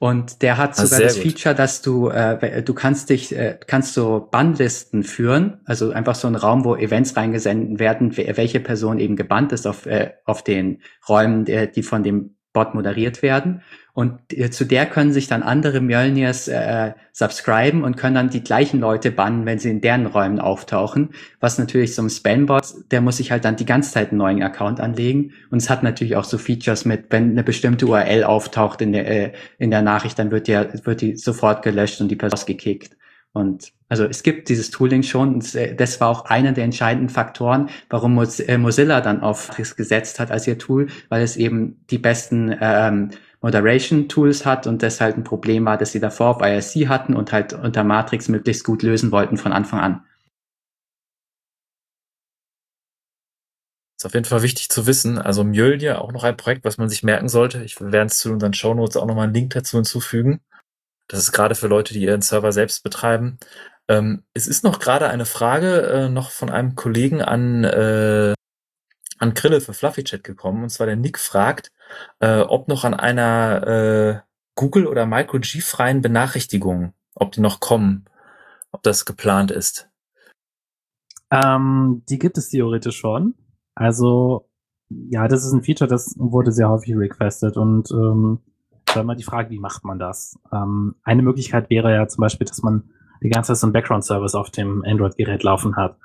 und 0.00 0.40
der 0.40 0.56
hat 0.56 0.70
ah, 0.78 0.86
sogar 0.86 1.00
das 1.00 1.16
gut. 1.16 1.24
Feature, 1.24 1.54
dass 1.54 1.82
du, 1.82 2.08
äh, 2.08 2.62
du 2.62 2.72
kannst 2.72 3.10
dich, 3.10 3.36
äh, 3.36 3.58
kannst 3.66 3.92
so 3.92 4.28
Bannlisten 4.30 5.02
führen, 5.02 5.60
also 5.66 5.90
einfach 5.90 6.14
so 6.14 6.26
ein 6.26 6.36
Raum, 6.36 6.64
wo 6.64 6.74
Events 6.74 7.18
reingesendet 7.18 7.78
werden, 7.78 8.16
welche 8.16 8.60
Person 8.60 8.98
eben 8.98 9.14
gebannt 9.14 9.52
ist 9.52 9.66
auf, 9.66 9.84
äh, 9.84 10.14
auf 10.24 10.42
den 10.42 10.80
Räumen, 11.06 11.44
der, 11.44 11.66
die 11.66 11.82
von 11.82 12.02
dem 12.02 12.34
Bot 12.52 12.74
moderiert 12.74 13.22
werden. 13.22 13.62
Und 13.92 14.18
äh, 14.32 14.50
zu 14.50 14.64
der 14.64 14.86
können 14.86 15.12
sich 15.12 15.26
dann 15.26 15.42
andere 15.42 15.80
Mjölnirs 15.80 16.48
äh, 16.48 16.92
subscriben 17.12 17.84
und 17.84 17.96
können 17.96 18.14
dann 18.14 18.30
die 18.30 18.42
gleichen 18.42 18.80
Leute 18.80 19.10
bannen, 19.10 19.46
wenn 19.46 19.58
sie 19.58 19.70
in 19.70 19.80
deren 19.80 20.06
Räumen 20.06 20.40
auftauchen. 20.40 21.10
Was 21.40 21.58
natürlich 21.58 21.94
so 21.94 22.02
ein 22.02 22.10
Spambot, 22.10 22.62
der 22.90 23.00
muss 23.00 23.18
sich 23.18 23.30
halt 23.30 23.44
dann 23.44 23.56
die 23.56 23.66
ganze 23.66 23.92
Zeit 23.92 24.10
einen 24.10 24.18
neuen 24.18 24.42
Account 24.42 24.80
anlegen. 24.80 25.32
Und 25.50 25.58
es 25.58 25.68
hat 25.68 25.82
natürlich 25.82 26.16
auch 26.16 26.24
so 26.24 26.38
Features 26.38 26.84
mit, 26.84 27.06
wenn 27.10 27.30
eine 27.30 27.44
bestimmte 27.44 27.86
URL 27.86 28.24
auftaucht 28.24 28.80
in 28.80 28.92
der, 28.92 29.06
äh, 29.08 29.32
in 29.58 29.70
der 29.70 29.82
Nachricht, 29.82 30.18
dann 30.18 30.30
wird 30.30 30.46
die, 30.46 30.58
wird 30.84 31.00
die 31.00 31.16
sofort 31.16 31.62
gelöscht 31.62 32.00
und 32.00 32.08
die 32.08 32.16
Person 32.16 32.46
gekickt. 32.46 32.96
Und 33.32 33.72
also 33.88 34.04
es 34.04 34.22
gibt 34.22 34.48
dieses 34.48 34.70
Tooling 34.70 35.02
schon. 35.02 35.34
Und 35.34 35.54
äh, 35.54 35.74
das 35.74 36.00
war 36.00 36.08
auch 36.08 36.24
einer 36.26 36.52
der 36.52 36.64
entscheidenden 36.64 37.08
Faktoren, 37.08 37.68
warum 37.88 38.18
äh, 38.18 38.58
Mozilla 38.58 39.00
dann 39.00 39.20
auf 39.20 39.50
das 39.56 39.76
gesetzt 39.76 40.20
hat 40.20 40.30
als 40.30 40.46
ihr 40.46 40.58
Tool, 40.58 40.88
weil 41.08 41.22
es 41.22 41.36
eben 41.36 41.84
die 41.90 41.98
besten 41.98 42.56
ähm, 42.60 43.10
Moderation 43.42 44.08
Tools 44.08 44.44
hat 44.44 44.66
und 44.66 44.82
das 44.82 45.00
halt 45.00 45.16
ein 45.16 45.24
Problem 45.24 45.64
war, 45.64 45.78
dass 45.78 45.92
sie 45.92 46.00
davor 46.00 46.36
auf 46.36 46.42
IRC 46.42 46.88
hatten 46.88 47.14
und 47.14 47.32
halt 47.32 47.52
unter 47.52 47.84
Matrix 47.84 48.28
möglichst 48.28 48.64
gut 48.64 48.82
lösen 48.82 49.12
wollten 49.12 49.38
von 49.38 49.52
Anfang 49.52 49.80
an. 49.80 50.04
Ist 53.96 54.06
auf 54.06 54.14
jeden 54.14 54.24
Fall 54.24 54.42
wichtig 54.42 54.70
zu 54.70 54.86
wissen. 54.86 55.18
Also 55.18 55.44
Mjölnir 55.44 56.00
auch 56.00 56.12
noch 56.12 56.24
ein 56.24 56.36
Projekt, 56.36 56.64
was 56.64 56.78
man 56.78 56.88
sich 56.88 57.02
merken 57.02 57.28
sollte. 57.28 57.62
Ich 57.62 57.80
werde 57.80 58.06
es 58.06 58.18
zu 58.18 58.32
unseren 58.32 58.54
Show 58.54 58.72
Notes 58.74 58.96
auch 58.96 59.06
nochmal 59.06 59.24
einen 59.24 59.34
Link 59.34 59.52
dazu 59.52 59.76
hinzufügen. 59.76 60.40
Das 61.10 61.18
ist 61.18 61.32
gerade 61.32 61.56
für 61.56 61.66
Leute, 61.66 61.92
die 61.92 62.04
ihren 62.04 62.22
Server 62.22 62.52
selbst 62.52 62.84
betreiben. 62.84 63.38
Ähm, 63.88 64.22
es 64.32 64.46
ist 64.46 64.62
noch 64.62 64.78
gerade 64.78 65.08
eine 65.08 65.26
Frage 65.26 65.82
äh, 65.82 66.08
noch 66.08 66.30
von 66.30 66.50
einem 66.50 66.76
Kollegen 66.76 67.20
an, 67.20 67.64
äh, 67.64 68.32
an 69.18 69.34
Grille 69.34 69.60
für 69.60 69.74
Fluffy 69.74 70.04
Chat 70.04 70.22
gekommen. 70.22 70.62
Und 70.62 70.70
zwar 70.70 70.86
der 70.86 70.94
Nick 70.94 71.18
fragt, 71.18 71.72
äh, 72.20 72.42
ob 72.42 72.68
noch 72.68 72.84
an 72.84 72.94
einer 72.94 73.66
äh, 73.66 74.20
Google- 74.54 74.86
oder 74.86 75.04
MicroG-freien 75.04 76.00
Benachrichtigung, 76.00 76.94
ob 77.16 77.32
die 77.32 77.40
noch 77.40 77.58
kommen, 77.58 78.04
ob 78.70 78.84
das 78.84 79.04
geplant 79.04 79.50
ist. 79.50 79.88
Ähm, 81.32 82.04
die 82.08 82.20
gibt 82.20 82.38
es 82.38 82.50
theoretisch 82.50 82.98
schon. 82.98 83.34
Also, 83.74 84.48
ja, 84.88 85.26
das 85.26 85.44
ist 85.44 85.52
ein 85.52 85.64
Feature, 85.64 85.90
das 85.90 86.14
wurde 86.16 86.52
sehr 86.52 86.70
häufig 86.70 86.94
requested 86.94 87.56
und 87.56 87.90
ähm, 87.90 88.38
dann 88.94 89.06
mal 89.06 89.16
die 89.16 89.24
Frage, 89.24 89.50
wie 89.50 89.58
macht 89.58 89.84
man 89.84 89.98
das? 89.98 90.38
Ähm, 90.52 90.94
eine 91.04 91.22
Möglichkeit 91.22 91.70
wäre 91.70 91.94
ja 91.94 92.08
zum 92.08 92.22
Beispiel, 92.22 92.46
dass 92.46 92.62
man 92.62 92.90
die 93.22 93.28
ganze 93.28 93.48
Zeit 93.48 93.58
so 93.58 93.66
einen 93.66 93.72
Background-Service 93.72 94.34
auf 94.34 94.50
dem 94.50 94.84
Android-Gerät 94.84 95.42
laufen 95.42 95.76
hat. 95.76 95.96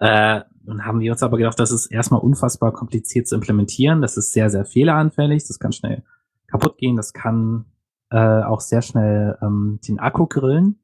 Äh, 0.00 0.42
und 0.66 0.86
haben 0.86 1.00
wir 1.00 1.12
uns 1.12 1.22
aber 1.22 1.36
gedacht, 1.36 1.60
das 1.60 1.70
ist 1.70 1.86
erstmal 1.86 2.20
unfassbar 2.20 2.72
kompliziert 2.72 3.28
zu 3.28 3.34
implementieren. 3.34 4.00
Das 4.00 4.16
ist 4.16 4.32
sehr, 4.32 4.50
sehr 4.50 4.64
fehleranfällig. 4.64 5.46
Das 5.46 5.58
kann 5.58 5.72
schnell 5.72 6.02
kaputt 6.46 6.78
gehen. 6.78 6.96
Das 6.96 7.12
kann 7.12 7.66
äh, 8.10 8.42
auch 8.42 8.60
sehr 8.60 8.82
schnell 8.82 9.38
ähm, 9.42 9.78
den 9.86 9.98
Akku 9.98 10.26
grillen. 10.26 10.78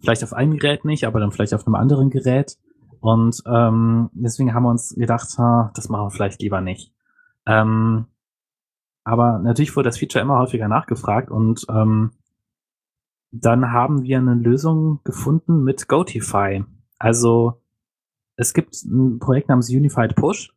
Vielleicht 0.00 0.22
auf 0.24 0.34
einem 0.34 0.58
Gerät 0.58 0.84
nicht, 0.84 1.06
aber 1.06 1.20
dann 1.20 1.32
vielleicht 1.32 1.54
auf 1.54 1.66
einem 1.66 1.76
anderen 1.76 2.10
Gerät. 2.10 2.58
Und 3.00 3.42
ähm, 3.46 4.10
deswegen 4.12 4.54
haben 4.54 4.64
wir 4.64 4.70
uns 4.70 4.94
gedacht, 4.94 5.28
ha, 5.38 5.72
das 5.74 5.88
machen 5.88 6.06
wir 6.06 6.10
vielleicht 6.10 6.42
lieber 6.42 6.60
nicht. 6.60 6.92
Ähm, 7.46 8.06
aber 9.04 9.38
natürlich 9.38 9.76
wurde 9.76 9.88
das 9.88 9.98
Feature 9.98 10.22
immer 10.22 10.38
häufiger 10.38 10.68
nachgefragt 10.68 11.30
und 11.30 11.66
ähm, 11.68 12.12
dann 13.30 13.72
haben 13.72 14.02
wir 14.02 14.18
eine 14.18 14.34
Lösung 14.34 15.00
gefunden 15.04 15.64
mit 15.64 15.88
Gotify. 15.88 16.64
Also 16.98 17.60
es 18.36 18.54
gibt 18.54 18.82
ein 18.84 19.18
Projekt 19.18 19.48
namens 19.48 19.70
Unified 19.70 20.14
Push, 20.14 20.54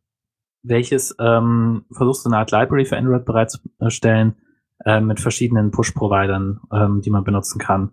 welches 0.62 1.14
ähm, 1.18 1.84
versucht, 1.90 2.20
so 2.20 2.28
eine 2.28 2.38
Art 2.38 2.50
Library 2.50 2.84
für 2.84 2.96
Android 2.96 3.24
bereitzustellen 3.24 4.36
äh, 4.84 5.00
mit 5.00 5.20
verschiedenen 5.20 5.70
Push-Providern, 5.70 6.60
ähm, 6.72 7.00
die 7.00 7.10
man 7.10 7.24
benutzen 7.24 7.58
kann. 7.58 7.92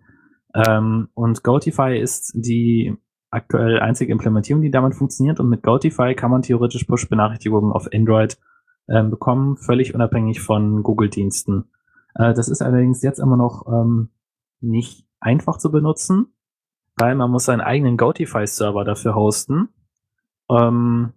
Ähm, 0.54 1.08
und 1.14 1.42
Gotify 1.42 1.98
ist 1.98 2.32
die 2.34 2.96
aktuell 3.30 3.80
einzige 3.80 4.12
Implementierung, 4.12 4.62
die 4.62 4.70
damit 4.70 4.94
funktioniert. 4.94 5.40
Und 5.40 5.48
mit 5.48 5.62
Gotify 5.62 6.14
kann 6.14 6.30
man 6.30 6.42
theoretisch 6.42 6.84
Push-Benachrichtigungen 6.84 7.72
auf 7.72 7.88
Android 7.92 8.38
äh, 8.86 9.02
bekommen, 9.02 9.56
völlig 9.56 9.94
unabhängig 9.94 10.40
von 10.40 10.82
Google-Diensten. 10.82 11.64
Äh, 12.14 12.34
das 12.34 12.48
ist 12.48 12.62
allerdings 12.62 13.02
jetzt 13.02 13.18
immer 13.18 13.36
noch 13.36 13.66
ähm, 13.66 14.10
nicht 14.60 15.06
einfach 15.20 15.58
zu 15.58 15.70
benutzen, 15.70 16.26
weil 16.96 17.14
man 17.14 17.30
muss 17.30 17.44
seinen 17.44 17.60
eigenen 17.60 17.96
Gotify-Server 17.96 18.84
dafür 18.84 19.14
hosten 19.14 19.68
ähm, 20.50 21.12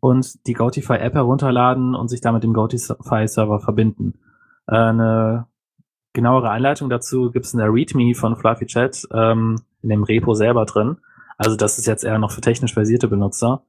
und 0.00 0.46
die 0.46 0.54
Gotify-App 0.54 1.14
herunterladen 1.14 1.94
und 1.94 2.08
sich 2.08 2.20
damit 2.20 2.42
dem 2.42 2.54
Gotify-Server 2.54 3.60
verbinden. 3.60 4.14
Äh, 4.66 4.76
eine 4.76 5.46
genauere 6.12 6.50
Einleitung 6.50 6.88
dazu 6.88 7.30
gibt 7.30 7.44
es 7.44 7.52
in 7.52 7.58
der 7.58 7.72
README 7.72 8.14
von 8.14 8.36
Fluffy 8.36 8.66
Chat 8.66 9.06
ähm, 9.12 9.60
in 9.82 9.90
dem 9.90 10.02
Repo 10.02 10.34
selber 10.34 10.64
drin. 10.64 10.98
Also 11.36 11.56
das 11.56 11.78
ist 11.78 11.86
jetzt 11.86 12.04
eher 12.04 12.18
noch 12.18 12.30
für 12.30 12.40
technisch 12.40 12.72
versierte 12.72 13.08
Benutzer. 13.08 13.64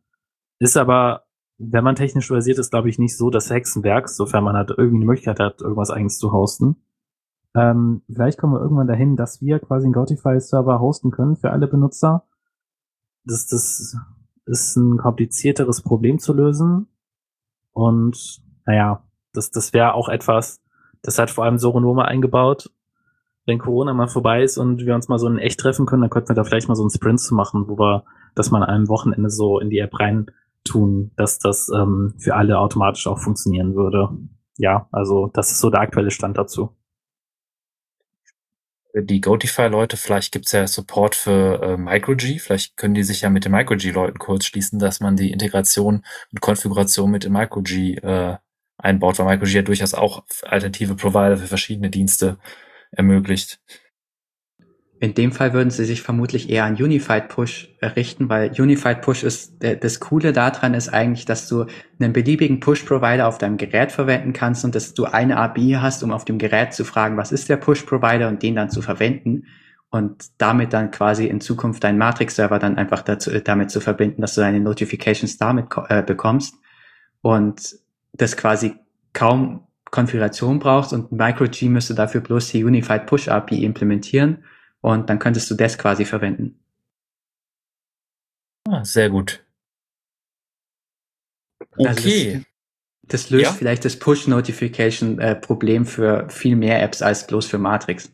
Ist 0.60 0.78
aber 0.78 1.27
wenn 1.58 1.84
man 1.84 1.96
technisch 1.96 2.28
versiert 2.28 2.60
ist, 2.60 2.70
glaube 2.70 2.90
ich, 2.90 3.00
nicht 3.00 3.18
so 3.18 3.30
das 3.30 3.50
Hexenwerk, 3.50 4.10
sofern 4.10 4.44
man 4.44 4.56
halt 4.56 4.70
irgendwie 4.70 4.98
eine 4.98 5.06
Möglichkeit 5.06 5.40
hat, 5.40 5.62
irgendwas 5.62 5.90
eigenes 5.90 6.20
zu 6.20 6.32
hosten. 6.32 6.76
Ähm, 7.56 8.04
vielleicht 8.12 8.38
kommen 8.38 8.54
wir 8.54 8.62
irgendwann 8.62 8.88
dahin, 8.88 9.16
dass 9.16 9.42
wir 9.42 9.60
quasi 9.60 9.86
einen 9.86 9.94
Gautify-Server 9.94 10.80
hosten 10.80 11.12
können 11.12 11.36
für 11.36 11.52
alle 11.52 11.68
Benutzer. 11.68 12.26
Das, 13.24 13.48
das 13.48 13.98
ist 14.46 14.76
ein 14.76 14.98
komplizierteres 14.98 15.82
Problem 15.82 16.20
zu 16.20 16.34
lösen. 16.34 16.88
Und 17.74 18.42
naja, 18.66 19.04
das, 19.34 19.50
das 19.50 19.74
wäre 19.74 19.94
auch 19.94 20.10
etwas, 20.10 20.62
das 21.02 21.18
hat 21.18 21.32
vor 21.32 21.46
allem 21.46 21.58
Soronoma 21.58 22.06
eingebaut. 22.06 22.72
Wenn 23.46 23.60
Corona 23.60 23.94
mal 23.94 24.08
vorbei 24.08 24.44
ist 24.44 24.58
und 24.58 24.86
wir 24.86 24.94
uns 24.94 25.08
mal 25.08 25.20
so 25.20 25.28
in 25.28 25.38
echt 25.38 25.60
treffen 25.60 25.86
können, 25.86 26.02
dann 26.02 26.10
könnten 26.10 26.30
wir 26.30 26.36
da 26.36 26.44
vielleicht 26.44 26.68
mal 26.68 26.76
so 26.76 26.84
einen 26.84 26.92
Sprint 26.92 27.22
zu 27.22 27.34
machen, 27.34 27.68
wo 27.68 27.80
wir 27.80 28.04
das 28.36 28.52
mal 28.52 28.62
an 28.62 28.70
einem 28.70 28.90
Wochenende 28.90 29.30
so 29.30 29.60
in 29.60 29.70
die 29.70 29.80
App 29.80 30.00
rein 30.00 30.28
tun, 30.68 31.12
dass 31.16 31.40
das 31.40 31.70
ähm, 31.70 32.14
für 32.18 32.36
alle 32.36 32.60
automatisch 32.60 33.08
auch 33.08 33.20
funktionieren 33.20 33.76
würde. 33.76 34.10
Ja, 34.58 34.88
also 34.92 35.28
das 35.34 35.52
ist 35.52 35.60
so 35.60 35.70
der 35.70 35.82
aktuelle 35.82 36.12
Stand 36.12 36.38
dazu. 36.38 36.76
Die 38.94 39.22
Gotify-Leute, 39.22 39.96
vielleicht 39.96 40.32
gibt's 40.32 40.54
ja 40.54 40.66
Support 40.66 41.14
für 41.16 41.62
äh, 41.62 41.78
MicroG, 41.78 42.40
vielleicht 42.40 42.78
können 42.78 42.96
die 42.96 43.04
sich 43.04 43.22
ja 43.22 43.30
mit 43.30 43.46
den 43.46 43.52
MicroG-Leuten 43.52 44.18
kurz 44.18 44.46
schließen, 44.46 44.80
dass 44.80 45.00
man 45.00 45.16
die 45.16 45.32
Integration 45.32 46.04
und 46.32 46.42
Konfiguration 46.42 47.12
mit 47.12 47.24
dem 47.24 47.34
MicroG 47.34 47.70
äh, 47.72 48.38
einbaut, 48.78 49.20
weil 49.20 49.26
MicroG 49.26 49.50
ja 49.50 49.62
durchaus 49.62 49.94
auch 49.94 50.24
alternative 50.44 50.96
Provider 50.96 51.38
für 51.38 51.48
verschiedene 51.48 51.92
Dienste 51.92 52.38
ermöglicht. 52.92 53.60
In 55.00 55.14
dem 55.14 55.32
Fall 55.32 55.54
würden 55.54 55.70
sie 55.70 55.86
sich 55.86 56.02
vermutlich 56.02 56.50
eher 56.50 56.66
an 56.66 56.76
Unified 56.76 57.30
Push 57.30 57.70
richten, 57.82 58.30
weil 58.30 58.52
Unified 58.60 59.02
Push 59.02 59.24
ist, 59.24 59.54
das 59.60 60.00
Coole 60.00 60.34
daran 60.34 60.74
ist 60.74 60.90
eigentlich, 60.90 61.26
dass 61.26 61.48
du 61.48 61.66
einen 62.00 62.14
beliebigen 62.14 62.60
Push-Provider 62.60 63.28
auf 63.28 63.38
deinem 63.38 63.58
Gerät 63.58 63.92
verwenden 63.92 64.34
kannst 64.34 64.66
und 64.66 64.74
dass 64.74 64.96
du 64.96 65.06
eine 65.06 65.38
API 65.38 65.78
hast, 65.80 66.04
um 66.04 66.12
auf 66.12 66.26
dem 66.26 66.40
Gerät 66.40 66.74
zu 66.74 66.84
fragen, 66.84 67.16
was 67.16 67.32
ist 67.32 67.48
der 67.48 67.58
Push-Provider 67.58 68.28
und 68.28 68.42
den 68.42 68.56
dann 68.56 68.72
zu 68.72 68.82
verwenden 68.82 69.46
und 69.92 70.26
damit 70.40 70.74
dann 70.74 70.90
quasi 70.90 71.28
in 71.28 71.42
Zukunft 71.42 71.84
deinen 71.84 72.00
Matrix-Server 72.00 72.58
dann 72.58 72.78
einfach 72.78 73.04
dazu, 73.04 73.32
damit 73.40 73.70
zu 73.70 73.80
verbinden, 73.80 74.22
dass 74.22 74.34
du 74.34 74.42
deine 74.42 74.60
Notifications 74.60 75.38
damit 75.38 75.68
äh, 75.90 76.02
bekommst 76.02 76.56
und 77.22 77.78
das 78.14 78.36
quasi 78.36 78.74
kaum 79.14 79.68
Konfiguration 79.92 80.58
brauchst 80.58 80.92
und 80.92 81.12
MicroG 81.12 81.62
müsste 81.64 81.94
dafür 81.94 82.22
bloß 82.22 82.50
die 82.50 82.66
Unified 82.66 83.06
Push 83.06 83.28
API 83.28 83.64
implementieren 83.64 84.44
und 84.88 85.10
dann 85.10 85.20
könntest 85.20 85.50
du 85.52 85.56
das 85.56 85.78
quasi 85.78 86.06
verwenden. 86.06 86.60
Ah, 88.70 88.84
sehr 88.86 89.10
gut. 89.10 89.46
Also 91.78 92.08
Okay. 92.08 92.44
das, 93.04 93.22
das 93.24 93.30
löst 93.30 93.44
Ja. 93.46 93.52
vielleicht 93.54 93.86
das 93.86 94.00
Push-Notification-Problem 94.00 95.86
für 95.86 96.30
viel 96.30 96.56
mehr 96.56 96.82
Apps 96.82 97.02
als 97.02 97.28
bloß 97.28 97.48
für 97.48 97.58
Matrix. 97.58 98.12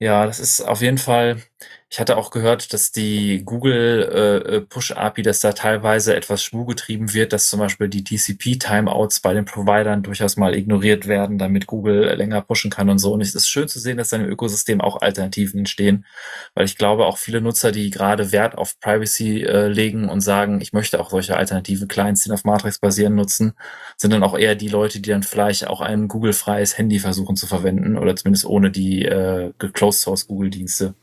Ja, 0.00 0.26
das 0.26 0.40
ist 0.40 0.60
auf 0.62 0.80
jeden 0.80 0.98
Fall. 0.98 1.42
Ich 1.92 2.00
hatte 2.00 2.16
auch 2.16 2.30
gehört, 2.30 2.72
dass 2.72 2.90
die 2.90 3.42
Google 3.44 4.40
äh, 4.48 4.60
Push 4.62 4.92
API, 4.92 5.20
dass 5.20 5.40
da 5.40 5.52
teilweise 5.52 6.16
etwas 6.16 6.42
schmu 6.42 6.64
getrieben 6.64 7.12
wird, 7.12 7.34
dass 7.34 7.50
zum 7.50 7.60
Beispiel 7.60 7.88
die 7.88 8.02
TCP 8.02 8.58
Timeouts 8.58 9.20
bei 9.20 9.34
den 9.34 9.44
Providern 9.44 10.02
durchaus 10.02 10.38
mal 10.38 10.54
ignoriert 10.54 11.06
werden, 11.06 11.36
damit 11.36 11.66
Google 11.66 12.14
länger 12.14 12.40
pushen 12.40 12.70
kann 12.70 12.88
und 12.88 12.98
so. 12.98 13.12
Und 13.12 13.20
es 13.20 13.34
ist 13.34 13.46
schön 13.46 13.68
zu 13.68 13.78
sehen, 13.78 13.98
dass 13.98 14.08
da 14.08 14.16
im 14.16 14.24
Ökosystem 14.24 14.80
auch 14.80 15.02
Alternativen 15.02 15.58
entstehen, 15.58 16.06
weil 16.54 16.64
ich 16.64 16.78
glaube 16.78 17.04
auch 17.04 17.18
viele 17.18 17.42
Nutzer, 17.42 17.72
die 17.72 17.90
gerade 17.90 18.32
Wert 18.32 18.56
auf 18.56 18.80
Privacy 18.80 19.42
äh, 19.42 19.68
legen 19.68 20.08
und 20.08 20.22
sagen, 20.22 20.62
ich 20.62 20.72
möchte 20.72 20.98
auch 20.98 21.10
solche 21.10 21.36
alternativen 21.36 21.88
Clients, 21.88 22.24
die 22.24 22.32
auf 22.32 22.44
Matrix 22.44 22.78
basieren, 22.78 23.16
nutzen, 23.16 23.52
sind 23.98 24.14
dann 24.14 24.22
auch 24.22 24.38
eher 24.38 24.54
die 24.54 24.68
Leute, 24.68 25.00
die 25.00 25.10
dann 25.10 25.24
vielleicht 25.24 25.66
auch 25.66 25.82
ein 25.82 26.08
Google-freies 26.08 26.78
Handy 26.78 27.00
versuchen 27.00 27.36
zu 27.36 27.46
verwenden 27.46 27.98
oder 27.98 28.16
zumindest 28.16 28.46
ohne 28.46 28.70
die 28.70 29.04
äh, 29.04 29.52
Closed 29.58 30.00
Source 30.00 30.26
Google-Dienste. 30.26 30.94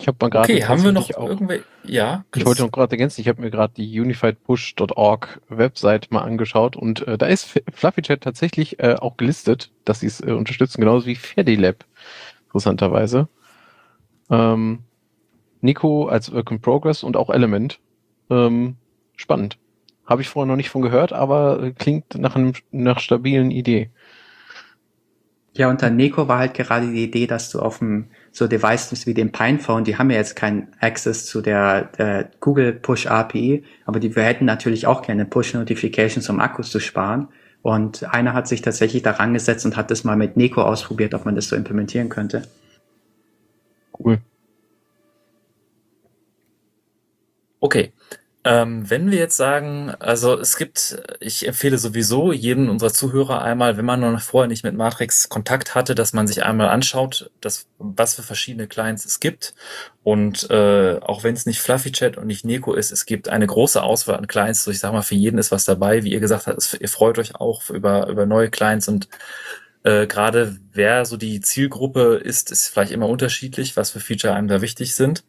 Ich 0.00 0.06
habe 0.06 0.16
mal 0.20 0.30
gerade 0.30 0.52
Okay, 0.52 0.64
haben 0.64 0.84
wir 0.84 0.92
noch 0.92 1.10
irgendwelche? 1.10 1.64
Ja, 1.84 2.24
ich 2.34 2.46
wollte 2.46 2.62
noch 2.62 2.70
gerade 2.70 2.92
ergänzen, 2.92 3.20
ich 3.20 3.28
habe 3.28 3.42
mir 3.42 3.50
gerade 3.50 3.74
die 3.74 4.00
unifiedpush.org 4.00 5.40
Website 5.48 6.12
mal 6.12 6.22
angeschaut 6.22 6.76
und 6.76 7.06
äh, 7.08 7.18
da 7.18 7.26
ist 7.26 7.60
FluffyChat 7.72 8.20
tatsächlich 8.20 8.78
äh, 8.78 8.94
auch 8.94 9.16
gelistet, 9.16 9.72
dass 9.84 10.00
sie 10.00 10.06
es 10.06 10.20
äh, 10.20 10.30
unterstützen, 10.30 10.80
genauso 10.80 11.06
wie 11.06 11.16
Ferdilab, 11.16 11.84
interessanterweise. 12.46 13.28
Ähm, 14.30 14.84
Nico 15.60 16.06
als 16.06 16.32
Work 16.32 16.52
in 16.52 16.60
Progress 16.60 17.02
und 17.02 17.16
auch 17.16 17.30
Element. 17.30 17.80
Ähm, 18.30 18.76
spannend. 19.16 19.58
Habe 20.06 20.22
ich 20.22 20.28
vorher 20.28 20.46
noch 20.46 20.56
nicht 20.56 20.70
von 20.70 20.82
gehört, 20.82 21.12
aber 21.12 21.62
äh, 21.62 21.72
klingt 21.72 22.14
nach 22.16 22.36
einem 22.36 22.52
nach 22.70 23.00
stabilen 23.00 23.50
Idee. 23.50 23.90
Ja, 25.54 25.68
unter 25.68 25.90
Neko 25.90 26.28
war 26.28 26.38
halt 26.38 26.54
gerade 26.54 26.92
die 26.92 27.02
Idee, 27.02 27.26
dass 27.26 27.50
du 27.50 27.58
auf 27.58 27.78
dem 27.80 28.10
so 28.38 28.46
Devices 28.46 29.06
wie 29.06 29.14
dem 29.14 29.32
Pinephone, 29.32 29.84
die 29.84 29.98
haben 29.98 30.10
ja 30.10 30.16
jetzt 30.16 30.36
keinen 30.36 30.68
Access 30.80 31.26
zu 31.26 31.42
der, 31.42 31.86
der 31.98 32.30
Google 32.40 32.72
Push 32.72 33.06
API, 33.06 33.64
aber 33.84 34.00
die 34.00 34.14
wir 34.14 34.22
hätten 34.22 34.44
natürlich 34.44 34.86
auch 34.86 35.02
gerne 35.02 35.24
Push 35.24 35.54
Notifications, 35.54 36.28
um 36.30 36.40
Akkus 36.40 36.70
zu 36.70 36.78
sparen. 36.78 37.28
Und 37.62 38.04
einer 38.14 38.34
hat 38.34 38.46
sich 38.46 38.62
tatsächlich 38.62 39.02
daran 39.02 39.34
gesetzt 39.34 39.66
und 39.66 39.76
hat 39.76 39.90
das 39.90 40.04
mal 40.04 40.16
mit 40.16 40.36
Neko 40.36 40.62
ausprobiert, 40.62 41.12
ob 41.14 41.24
man 41.24 41.34
das 41.34 41.48
so 41.48 41.56
implementieren 41.56 42.08
könnte. 42.08 42.42
Cool. 43.98 44.18
Okay. 47.60 47.92
Ähm, 48.48 48.88
wenn 48.88 49.10
wir 49.10 49.18
jetzt 49.18 49.36
sagen, 49.36 49.90
also 49.98 50.40
es 50.40 50.56
gibt, 50.56 51.02
ich 51.20 51.46
empfehle 51.46 51.76
sowieso 51.76 52.32
jedem 52.32 52.70
unserer 52.70 52.94
Zuhörer 52.94 53.42
einmal, 53.42 53.76
wenn 53.76 53.84
man 53.84 54.00
noch 54.00 54.22
vorher 54.22 54.48
nicht 54.48 54.64
mit 54.64 54.74
Matrix 54.74 55.28
Kontakt 55.28 55.74
hatte, 55.74 55.94
dass 55.94 56.14
man 56.14 56.26
sich 56.26 56.44
einmal 56.44 56.70
anschaut, 56.70 57.30
dass, 57.42 57.66
was 57.76 58.14
für 58.14 58.22
verschiedene 58.22 58.66
Clients 58.66 59.04
es 59.04 59.20
gibt. 59.20 59.54
Und 60.02 60.48
äh, 60.48 60.98
auch 61.02 61.24
wenn 61.24 61.34
es 61.34 61.44
nicht 61.44 61.60
Fluffy 61.60 61.92
Chat 61.92 62.16
und 62.16 62.26
nicht 62.26 62.46
Neko 62.46 62.72
ist, 62.72 62.90
es 62.90 63.04
gibt 63.04 63.28
eine 63.28 63.46
große 63.46 63.82
Auswahl 63.82 64.16
an 64.16 64.26
Clients. 64.26 64.64
So 64.64 64.70
ich 64.70 64.80
sag 64.80 64.92
mal, 64.92 65.02
für 65.02 65.14
jeden 65.14 65.36
ist 65.36 65.52
was 65.52 65.66
dabei. 65.66 66.02
Wie 66.02 66.12
ihr 66.12 66.20
gesagt 66.20 66.46
habt, 66.46 66.56
es, 66.56 66.72
ihr 66.72 66.88
freut 66.88 67.18
euch 67.18 67.34
auch 67.34 67.68
über, 67.68 68.08
über 68.08 68.24
neue 68.24 68.48
Clients 68.48 68.88
und 68.88 69.10
äh, 69.84 70.06
gerade 70.06 70.56
wer 70.72 71.04
so 71.04 71.18
die 71.18 71.42
Zielgruppe 71.42 72.16
ist, 72.16 72.50
ist 72.50 72.68
vielleicht 72.68 72.92
immer 72.92 73.08
unterschiedlich, 73.08 73.76
was 73.76 73.90
für 73.90 74.00
Feature 74.00 74.32
einem 74.32 74.48
da 74.48 74.62
wichtig 74.62 74.94
sind. 74.94 75.24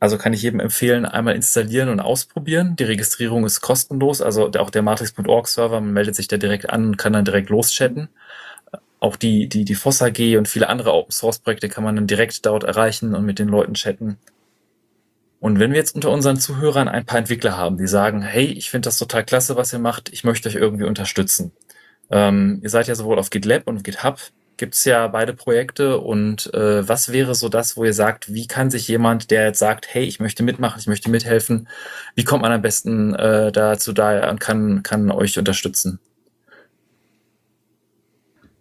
Also 0.00 0.16
kann 0.16 0.32
ich 0.32 0.40
jedem 0.40 0.60
empfehlen, 0.60 1.04
einmal 1.04 1.36
installieren 1.36 1.90
und 1.90 2.00
ausprobieren. 2.00 2.74
Die 2.74 2.84
Registrierung 2.84 3.44
ist 3.44 3.60
kostenlos, 3.60 4.22
also 4.22 4.50
auch 4.58 4.70
der 4.70 4.80
Matrix.org 4.80 5.46
Server, 5.46 5.80
man 5.80 5.92
meldet 5.92 6.16
sich 6.16 6.26
da 6.26 6.38
direkt 6.38 6.70
an 6.70 6.86
und 6.86 6.96
kann 6.96 7.12
dann 7.12 7.26
direkt 7.26 7.50
loschatten. 7.50 8.08
Auch 8.98 9.16
die, 9.16 9.46
die, 9.46 9.66
die 9.66 9.74
FOSS 9.74 10.02
AG 10.02 10.36
und 10.38 10.48
viele 10.48 10.70
andere 10.70 10.94
Open 10.94 11.12
Source 11.12 11.38
Projekte 11.38 11.68
kann 11.68 11.84
man 11.84 11.96
dann 11.96 12.06
direkt 12.06 12.44
dort 12.46 12.64
erreichen 12.64 13.14
und 13.14 13.26
mit 13.26 13.38
den 13.38 13.48
Leuten 13.48 13.74
chatten. 13.74 14.16
Und 15.38 15.58
wenn 15.58 15.70
wir 15.70 15.78
jetzt 15.78 15.94
unter 15.94 16.10
unseren 16.10 16.38
Zuhörern 16.38 16.88
ein 16.88 17.04
paar 17.04 17.18
Entwickler 17.18 17.56
haben, 17.56 17.76
die 17.76 17.86
sagen, 17.86 18.22
hey, 18.22 18.46
ich 18.46 18.70
finde 18.70 18.86
das 18.86 18.98
total 18.98 19.24
klasse, 19.24 19.56
was 19.56 19.72
ihr 19.72 19.78
macht, 19.78 20.10
ich 20.12 20.24
möchte 20.24 20.48
euch 20.48 20.54
irgendwie 20.54 20.84
unterstützen. 20.84 21.52
Ähm, 22.10 22.60
ihr 22.62 22.70
seid 22.70 22.88
ja 22.88 22.94
sowohl 22.94 23.18
auf 23.18 23.30
GitLab 23.30 23.66
und 23.66 23.84
GitHub, 23.84 24.18
gibt's 24.60 24.84
ja 24.84 25.08
beide 25.08 25.32
Projekte 25.32 25.98
und 25.98 26.52
äh, 26.52 26.86
was 26.86 27.10
wäre 27.10 27.34
so 27.34 27.48
das, 27.48 27.78
wo 27.78 27.84
ihr 27.84 27.94
sagt, 27.94 28.32
wie 28.32 28.46
kann 28.46 28.70
sich 28.70 28.86
jemand, 28.86 29.30
der 29.30 29.46
jetzt 29.46 29.58
sagt, 29.58 29.92
hey, 29.92 30.04
ich 30.04 30.20
möchte 30.20 30.42
mitmachen, 30.42 30.78
ich 30.78 30.86
möchte 30.86 31.10
mithelfen, 31.10 31.66
wie 32.14 32.24
kommt 32.24 32.42
man 32.42 32.52
am 32.52 32.60
besten 32.60 33.14
äh, 33.14 33.50
dazu 33.50 33.94
da 33.94 34.30
und 34.30 34.38
kann, 34.38 34.82
kann 34.82 35.10
euch 35.10 35.38
unterstützen? 35.38 35.98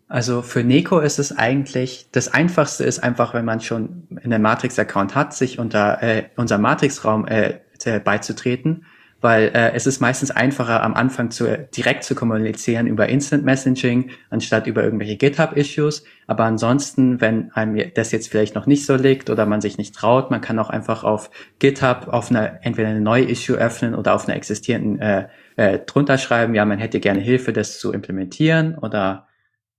Also 0.07 0.41
für 0.41 0.63
Neko 0.63 1.01
ist 1.01 1.19
es 1.19 1.37
eigentlich, 1.37 2.07
das 2.13 2.29
einfachste 2.29 2.85
ist 2.85 2.99
einfach, 2.99 3.33
wenn 3.33 3.45
man 3.45 3.59
schon 3.59 4.07
einen 4.23 4.41
Matrix-Account 4.41 5.15
hat, 5.15 5.35
sich 5.35 5.59
unter 5.59 6.01
äh, 6.01 6.29
unserem 6.37 6.61
Matrix-Raum 6.61 7.27
äh, 7.27 7.59
äh, 7.83 7.99
beizutreten, 7.99 8.85
weil 9.21 9.51
äh, 9.53 9.71
es 9.73 9.85
ist 9.85 9.99
meistens 9.99 10.31
einfacher 10.31 10.81
am 10.83 10.93
Anfang 10.93 11.31
zu, 11.31 11.67
direkt 11.75 12.03
zu 12.03 12.15
kommunizieren 12.15 12.87
über 12.87 13.09
Instant 13.09 13.43
Messaging, 13.43 14.11
anstatt 14.29 14.67
über 14.67 14.83
irgendwelche 14.83 15.17
GitHub-Issues. 15.17 16.03
Aber 16.27 16.45
ansonsten, 16.45 17.19
wenn 17.19 17.51
einem 17.51 17.91
das 17.93 18.11
jetzt 18.11 18.29
vielleicht 18.29 18.55
noch 18.55 18.65
nicht 18.65 18.85
so 18.85 18.95
liegt 18.95 19.29
oder 19.29 19.45
man 19.45 19.61
sich 19.61 19.77
nicht 19.77 19.95
traut, 19.95 20.31
man 20.31 20.41
kann 20.41 20.59
auch 20.59 20.69
einfach 20.69 21.03
auf 21.03 21.29
GitHub 21.59 22.07
auf 22.07 22.29
eine, 22.29 22.59
entweder 22.63 22.89
eine 22.89 23.01
neue 23.01 23.25
Issue 23.25 23.57
öffnen 23.57 23.95
oder 23.95 24.15
auf 24.15 24.27
einer 24.27 24.37
existierenden 24.37 24.99
äh, 24.99 25.27
äh, 25.57 25.79
drunter 25.79 26.17
schreiben, 26.17 26.55
ja, 26.55 26.63
man 26.65 26.79
hätte 26.79 26.99
gerne 26.99 27.19
Hilfe, 27.19 27.51
das 27.51 27.79
zu 27.79 27.91
implementieren 27.91 28.75
oder 28.75 29.27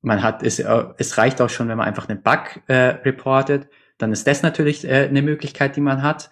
man 0.03 0.23
hat, 0.23 0.43
es, 0.43 0.59
äh, 0.59 0.85
es 0.99 1.19
reicht 1.19 1.41
auch 1.41 1.51
schon, 1.51 1.69
wenn 1.69 1.79
man 1.79 1.87
einfach 1.87 2.09
einen 2.09 2.23
Bug 2.23 2.61
äh, 2.67 2.75
reportet, 2.75 3.69
dann 3.99 4.13
ist 4.13 4.27
das 4.27 4.43
natürlich 4.43 4.87
äh, 4.87 5.07
eine 5.09 5.23
Möglichkeit, 5.23 5.77
die 5.77 5.81
man 5.81 6.03
hat. 6.03 6.31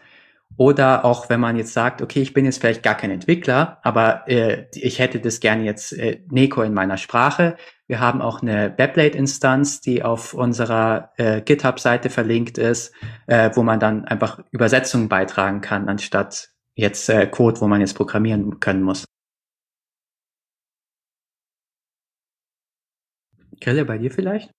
Oder 0.57 1.05
auch 1.05 1.29
wenn 1.29 1.39
man 1.39 1.57
jetzt 1.57 1.73
sagt, 1.73 2.03
okay, 2.03 2.21
ich 2.21 2.35
bin 2.35 2.45
jetzt 2.45 2.61
vielleicht 2.61 2.83
gar 2.83 2.97
kein 2.97 3.13
Entwickler, 3.13 3.79
aber 3.83 4.29
äh, 4.29 4.67
ich 4.75 4.99
hätte 4.99 5.21
das 5.21 5.39
gerne 5.39 5.63
jetzt 5.63 5.93
äh, 5.93 6.21
Neko 6.31 6.63
in 6.63 6.75
meiner 6.75 6.97
Sprache. 6.97 7.57
Wir 7.87 8.01
haben 8.01 8.21
auch 8.21 8.43
eine 8.43 8.77
Weblate-Instanz, 8.77 9.81
die 9.81 10.03
auf 10.03 10.35
unserer 10.35 11.13
äh, 11.17 11.43
GitHub-Seite 11.43 12.11
verlinkt 12.11 12.59
ist, 12.59 12.93
äh, 13.29 13.51
wo 13.55 13.63
man 13.63 13.79
dann 13.79 14.05
einfach 14.05 14.41
Übersetzungen 14.51 15.09
beitragen 15.09 15.61
kann, 15.61 15.89
anstatt 15.89 16.51
jetzt 16.75 17.09
äh, 17.09 17.27
Code, 17.29 17.61
wo 17.61 17.69
man 17.69 17.81
jetzt 17.81 17.95
programmieren 17.95 18.59
können 18.59 18.83
muss. 18.83 19.05
Grille, 23.61 23.85
bei 23.85 23.99
dir 23.99 24.11
vielleicht? 24.11 24.51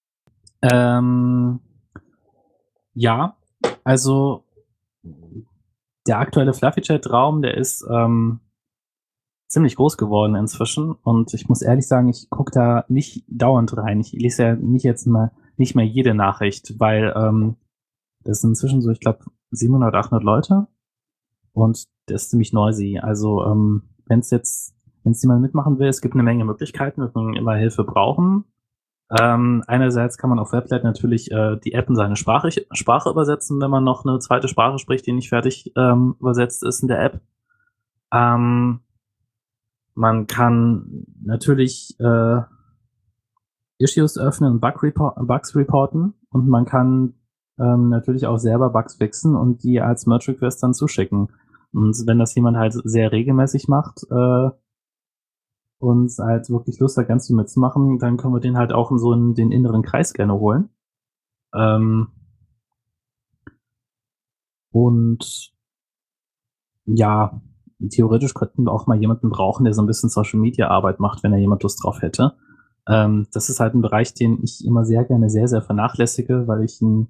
Ähm, 0.62 1.60
ja, 2.94 3.38
also 3.84 4.44
der 6.10 6.20
aktuelle 6.20 6.54
Fluffy 6.54 6.82
Chat 6.82 7.10
Raum, 7.12 7.42
der 7.42 7.56
ist 7.56 7.86
ähm, 7.90 8.40
ziemlich 9.48 9.76
groß 9.76 9.98
geworden 9.98 10.36
inzwischen 10.36 10.92
und 10.92 11.34
ich 11.34 11.48
muss 11.48 11.62
ehrlich 11.62 11.88
sagen, 11.88 12.10
ich 12.10 12.30
gucke 12.30 12.52
da 12.52 12.86
nicht 12.88 13.24
dauernd 13.28 13.78
rein. 13.78 14.00
Ich 14.00 14.12
lese 14.12 14.44
ja 14.44 14.56
nicht 14.56 14.84
jetzt 14.84 15.06
mal 15.06 15.32
nicht 15.58 15.76
mehr 15.76 15.86
jede 15.86 16.14
Nachricht, 16.14 16.80
weil 16.80 17.14
ähm, 17.16 17.58
das 18.24 18.42
sind 18.42 18.52
inzwischen 18.52 18.82
so, 18.82 18.90
ich 18.90 19.00
glaube, 19.00 19.26
700, 19.52 19.94
800 19.94 20.24
Leute 20.24 20.68
und 21.54 21.86
das 22.08 22.24
ist 22.24 22.30
ziemlich 22.32 22.54
noisy. 22.54 23.00
Also 23.00 23.46
ähm, 23.46 23.84
wenn 24.08 24.20
es 24.20 24.32
jetzt, 24.32 24.76
wenn 25.04 25.12
es 25.12 25.22
jemand 25.22 25.42
mitmachen 25.42 25.78
will, 25.78 25.88
es 25.88 26.02
gibt 26.02 26.16
eine 26.16 26.24
Menge 26.24 26.44
Möglichkeiten, 26.44 27.02
wir 27.02 27.10
können 27.10 27.36
immer 27.36 27.56
Hilfe 27.56 27.84
brauchen. 27.84 28.46
Ähm, 29.18 29.64
einerseits 29.66 30.18
kann 30.18 30.30
man 30.30 30.40
auf 30.40 30.52
Weblet 30.52 30.84
natürlich 30.84 31.32
äh, 31.32 31.58
die 31.64 31.74
App 31.74 31.90
in 31.90 31.96
seine 31.96 32.16
Sprache, 32.16 32.50
Sprache 32.72 33.10
übersetzen, 33.10 33.60
wenn 33.60 33.72
man 33.72 33.84
noch 33.84 34.06
eine 34.06 34.20
zweite 34.20 34.48
Sprache 34.48 34.78
spricht, 34.78 35.08
die 35.08 35.14
nicht 35.14 35.30
fertig 35.30 35.72
ähm, 35.76 36.16
übersetzt 36.20 36.64
ist 36.64 36.82
in 36.82 36.88
der 36.88 37.04
App. 37.04 37.22
Ähm, 38.14 38.82
man 39.96 40.28
kann 40.28 41.06
natürlich 41.24 42.00
äh, 42.00 42.42
Issues 43.80 44.18
öffnen 44.18 44.54
und 44.54 44.60
Bug 44.60 44.84
report, 44.84 45.16
Bugs 45.28 45.56
reporten 45.56 46.14
und 46.30 46.48
man 46.48 46.66
kann 46.66 47.16
ähm, 47.58 47.90
natürlich 47.90 48.28
auch 48.28 48.38
selber 48.38 48.70
Bugs 48.70 48.96
fixen 48.96 49.36
und 49.36 49.64
die 49.64 49.82
als 49.82 50.06
Merge 50.06 50.34
Request 50.34 50.62
dann 50.62 50.74
zuschicken. 50.74 51.30
Und 51.74 51.96
wenn 52.06 52.20
das 52.20 52.36
jemand 52.36 52.58
halt 52.58 52.74
sehr 52.74 53.12
regelmäßig 53.12 53.68
macht 53.68 54.04
äh, 54.12 54.50
und 55.80 56.12
halt 56.20 56.50
wirklich 56.50 56.80
Lust 56.80 56.98
hat, 56.98 57.08
ganz 57.08 57.28
viel 57.28 57.36
mitzumachen, 57.36 58.00
dann 58.00 58.18
können 58.18 58.34
wir 58.34 58.42
den 58.42 58.58
halt 58.58 58.74
auch 58.74 58.92
in 58.92 59.00
so 59.00 59.12
einen, 59.12 59.34
den 59.34 59.52
inneren 59.52 59.82
Kreis 59.82 60.14
gerne 60.14 60.34
holen. 60.34 60.70
Ähm, 61.54 62.10
und 64.72 65.54
ja, 66.86 67.42
theoretisch 67.90 68.34
könnten 68.34 68.66
wir 68.66 68.74
auch 68.74 68.88
mal 68.88 69.00
jemanden 69.00 69.30
brauchen, 69.30 69.64
der 69.64 69.74
so 69.74 69.82
ein 69.82 69.88
bisschen 69.88 70.10
Social 70.10 70.40
Media 70.40 70.68
Arbeit 70.68 71.00
macht, 71.00 71.24
wenn 71.24 71.34
er 71.34 71.40
jemand 71.40 71.64
Lust 71.64 71.84
drauf 71.84 72.02
hätte. 72.02 72.36
Ähm, 72.88 73.28
das 73.32 73.50
ist 73.50 73.60
halt 73.60 73.74
ein 73.74 73.82
Bereich, 73.82 74.14
den 74.14 74.44
ich 74.44 74.66
immer 74.66 74.84
sehr 74.84 75.06
gerne 75.06 75.30
sehr, 75.30 75.48
sehr 75.48 75.62
vernachlässige, 75.62 76.48
weil 76.48 76.64
ich 76.64 76.82
ihn 76.82 77.08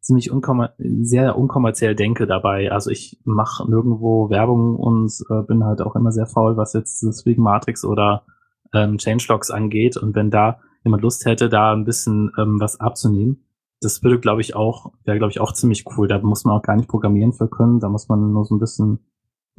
ziemlich 0.00 0.30
unkommer 0.30 0.72
sehr 0.78 1.36
unkommerziell 1.36 1.94
denke 1.94 2.26
dabei. 2.26 2.72
Also 2.72 2.90
ich 2.90 3.20
mache 3.24 3.68
nirgendwo 3.68 4.30
Werbung 4.30 4.76
und 4.76 5.12
äh, 5.30 5.42
bin 5.42 5.64
halt 5.64 5.82
auch 5.82 5.94
immer 5.96 6.12
sehr 6.12 6.26
faul, 6.26 6.56
was 6.56 6.72
jetzt 6.72 7.02
deswegen 7.02 7.42
Matrix 7.42 7.84
oder 7.84 8.24
ähm, 8.72 8.98
Changelogs 8.98 9.50
angeht. 9.50 9.96
Und 9.96 10.14
wenn 10.14 10.30
da 10.30 10.60
jemand 10.84 11.02
Lust 11.02 11.26
hätte, 11.26 11.48
da 11.48 11.72
ein 11.72 11.84
bisschen 11.84 12.32
ähm, 12.38 12.60
was 12.60 12.80
abzunehmen, 12.80 13.44
das 13.80 14.02
würde, 14.02 14.20
glaube 14.20 14.42
ich, 14.42 14.54
auch, 14.54 14.92
wäre, 15.04 15.18
glaube 15.18 15.30
ich, 15.30 15.40
auch 15.40 15.52
ziemlich 15.52 15.84
cool. 15.96 16.06
Da 16.06 16.18
muss 16.18 16.44
man 16.44 16.54
auch 16.56 16.62
gar 16.62 16.76
nicht 16.76 16.88
programmieren 16.88 17.32
für 17.32 17.48
können. 17.48 17.80
Da 17.80 17.88
muss 17.88 18.08
man 18.08 18.32
nur 18.32 18.44
so 18.44 18.54
ein 18.54 18.60
bisschen 18.60 19.00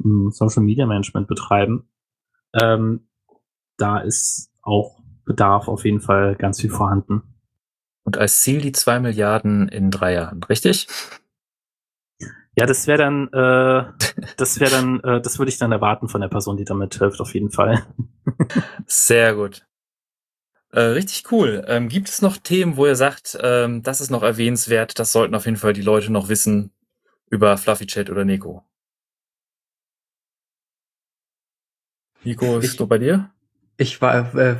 ähm, 0.04 0.30
Social 0.30 0.62
Media 0.62 0.86
Management 0.86 1.26
betreiben. 1.26 1.88
Ähm, 2.60 3.08
da 3.78 3.98
ist 3.98 4.52
auch 4.62 5.00
Bedarf 5.24 5.68
auf 5.68 5.84
jeden 5.84 6.00
Fall 6.00 6.36
ganz 6.36 6.60
viel 6.60 6.70
vorhanden. 6.70 7.31
Und 8.04 8.18
als 8.18 8.40
Ziel 8.40 8.60
die 8.60 8.72
zwei 8.72 8.98
Milliarden 9.00 9.68
in 9.68 9.90
drei 9.90 10.14
Jahren, 10.14 10.42
richtig? 10.44 10.88
Ja, 12.56 12.66
das 12.66 12.86
wäre 12.86 12.98
dann, 12.98 13.28
äh, 13.32 13.92
das 14.36 14.60
wäre 14.60 14.70
dann, 14.70 15.00
äh, 15.00 15.20
das 15.20 15.38
würde 15.38 15.50
ich 15.50 15.58
dann 15.58 15.72
erwarten 15.72 16.08
von 16.08 16.20
der 16.20 16.28
Person, 16.28 16.56
die 16.56 16.64
damit 16.64 16.94
hilft, 16.98 17.20
auf 17.20 17.32
jeden 17.34 17.50
Fall. 17.50 17.86
Sehr 18.86 19.34
gut. 19.34 19.64
Äh, 20.72 20.80
richtig 20.80 21.30
cool. 21.30 21.64
Ähm, 21.68 21.88
gibt 21.88 22.08
es 22.08 22.22
noch 22.22 22.36
Themen, 22.38 22.76
wo 22.76 22.86
ihr 22.86 22.96
sagt, 22.96 23.38
ähm, 23.40 23.82
das 23.82 24.00
ist 24.00 24.10
noch 24.10 24.22
erwähnenswert, 24.22 24.98
das 24.98 25.12
sollten 25.12 25.34
auf 25.34 25.44
jeden 25.44 25.58
Fall 25.58 25.74
die 25.74 25.82
Leute 25.82 26.10
noch 26.10 26.28
wissen 26.28 26.72
über 27.30 27.56
Fluffy 27.58 27.86
Chat 27.86 28.10
oder 28.10 28.24
Nico? 28.24 28.64
Nico, 32.24 32.58
ist 32.58 32.72
Ich- 32.72 32.76
du 32.76 32.86
bei 32.86 32.98
dir? 32.98 33.30
Ich 33.76 34.00
war, 34.00 34.34
äh, 34.34 34.56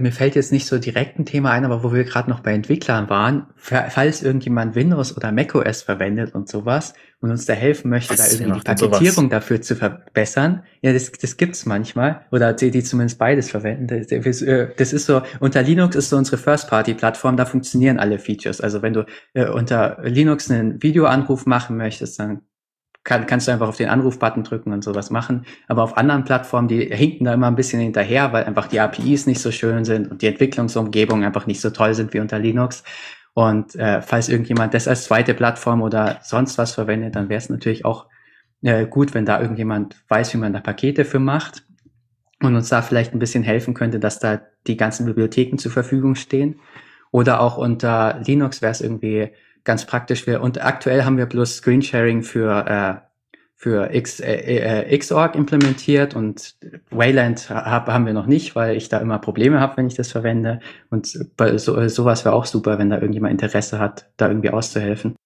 mir 0.00 0.12
fällt 0.12 0.34
jetzt 0.34 0.52
nicht 0.52 0.66
so 0.66 0.78
direkt 0.78 1.18
ein 1.18 1.26
Thema 1.26 1.50
ein, 1.50 1.64
aber 1.64 1.82
wo 1.82 1.92
wir 1.92 2.04
gerade 2.04 2.30
noch 2.30 2.40
bei 2.40 2.52
Entwicklern 2.52 3.08
waren, 3.10 3.46
fa- 3.56 3.88
falls 3.90 4.22
irgendjemand 4.22 4.74
Windows 4.74 5.16
oder 5.16 5.32
macOS 5.32 5.82
verwendet 5.82 6.34
und 6.34 6.48
sowas 6.48 6.94
und 7.20 7.30
uns 7.30 7.46
da 7.46 7.52
helfen 7.54 7.90
möchte, 7.90 8.16
Was? 8.18 8.28
da 8.30 8.36
irgendwie 8.44 8.60
die? 8.60 8.64
Paketierung 8.64 9.30
dafür 9.30 9.60
zu 9.60 9.74
verbessern, 9.76 10.62
ja, 10.82 10.92
das, 10.92 11.10
das 11.12 11.36
gibt's 11.36 11.66
manchmal, 11.66 12.22
oder 12.30 12.52
die, 12.52 12.70
die 12.70 12.82
zumindest 12.82 13.18
beides 13.18 13.50
verwenden. 13.50 13.86
Das, 13.86 14.06
das 14.06 14.42
äh, 14.42 14.68
das 14.76 14.92
ist 14.92 15.06
so, 15.06 15.22
unter 15.40 15.62
Linux 15.62 15.96
ist 15.96 16.10
so 16.10 16.16
unsere 16.16 16.38
First-Party-Plattform, 16.38 17.36
da 17.36 17.44
funktionieren 17.44 17.98
alle 17.98 18.18
Features. 18.18 18.60
Also 18.60 18.82
wenn 18.82 18.92
du 18.92 19.06
äh, 19.34 19.48
unter 19.48 19.98
Linux 20.02 20.50
einen 20.50 20.82
Videoanruf 20.82 21.46
machen 21.46 21.76
möchtest, 21.76 22.18
dann 22.18 22.42
kann, 23.06 23.24
kannst 23.26 23.46
du 23.46 23.52
einfach 23.52 23.68
auf 23.68 23.76
den 23.76 23.88
Anruf-Button 23.88 24.42
drücken 24.42 24.72
und 24.72 24.82
sowas 24.82 25.10
machen. 25.10 25.46
Aber 25.68 25.84
auf 25.84 25.96
anderen 25.96 26.24
Plattformen, 26.24 26.68
die 26.68 26.84
hinken 26.84 27.24
da 27.24 27.32
immer 27.32 27.46
ein 27.46 27.54
bisschen 27.54 27.80
hinterher, 27.80 28.32
weil 28.32 28.44
einfach 28.44 28.66
die 28.66 28.80
APIs 28.80 29.26
nicht 29.26 29.40
so 29.40 29.52
schön 29.52 29.84
sind 29.84 30.10
und 30.10 30.20
die 30.20 30.26
Entwicklungsumgebungen 30.26 31.24
einfach 31.24 31.46
nicht 31.46 31.60
so 31.60 31.70
toll 31.70 31.94
sind 31.94 32.12
wie 32.12 32.20
unter 32.20 32.38
Linux. 32.38 32.82
Und 33.32 33.76
äh, 33.76 34.02
falls 34.02 34.28
irgendjemand 34.28 34.74
das 34.74 34.88
als 34.88 35.04
zweite 35.04 35.34
Plattform 35.34 35.82
oder 35.82 36.18
sonst 36.22 36.58
was 36.58 36.74
verwendet, 36.74 37.14
dann 37.14 37.28
wäre 37.28 37.38
es 37.38 37.48
natürlich 37.48 37.84
auch 37.84 38.06
äh, 38.62 38.86
gut, 38.86 39.14
wenn 39.14 39.24
da 39.24 39.40
irgendjemand 39.40 39.96
weiß, 40.08 40.34
wie 40.34 40.38
man 40.38 40.52
da 40.52 40.60
Pakete 40.60 41.04
für 41.04 41.20
macht 41.20 41.64
und 42.42 42.56
uns 42.56 42.68
da 42.68 42.82
vielleicht 42.82 43.14
ein 43.14 43.20
bisschen 43.20 43.44
helfen 43.44 43.72
könnte, 43.72 44.00
dass 44.00 44.18
da 44.18 44.40
die 44.66 44.76
ganzen 44.76 45.06
Bibliotheken 45.06 45.58
zur 45.58 45.70
Verfügung 45.70 46.16
stehen. 46.16 46.58
Oder 47.12 47.40
auch 47.40 47.56
unter 47.56 48.20
Linux 48.26 48.62
wäre 48.62 48.72
es 48.72 48.80
irgendwie 48.80 49.30
ganz 49.66 49.84
praktisch. 49.84 50.26
Wir, 50.26 50.40
und 50.40 50.64
aktuell 50.64 51.04
haben 51.04 51.18
wir 51.18 51.26
bloß 51.26 51.56
Screensharing 51.56 52.22
für, 52.22 52.66
äh, 52.66 53.06
für 53.54 53.94
X, 53.94 54.20
äh, 54.20 54.34
äh, 54.34 54.98
Xorg 54.98 55.34
implementiert 55.34 56.14
und 56.14 56.56
Wayland 56.90 57.50
hab, 57.50 57.88
haben 57.88 58.06
wir 58.06 58.14
noch 58.14 58.26
nicht, 58.26 58.56
weil 58.56 58.76
ich 58.76 58.88
da 58.88 58.98
immer 58.98 59.18
Probleme 59.18 59.60
habe, 59.60 59.76
wenn 59.76 59.86
ich 59.86 59.94
das 59.94 60.10
verwende. 60.10 60.60
Und 60.88 61.06
so, 61.06 61.88
sowas 61.88 62.24
wäre 62.24 62.34
auch 62.34 62.46
super, 62.46 62.78
wenn 62.78 62.88
da 62.88 62.96
irgendjemand 62.96 63.32
Interesse 63.32 63.78
hat, 63.78 64.08
da 64.16 64.28
irgendwie 64.28 64.50
auszuhelfen. 64.50 65.16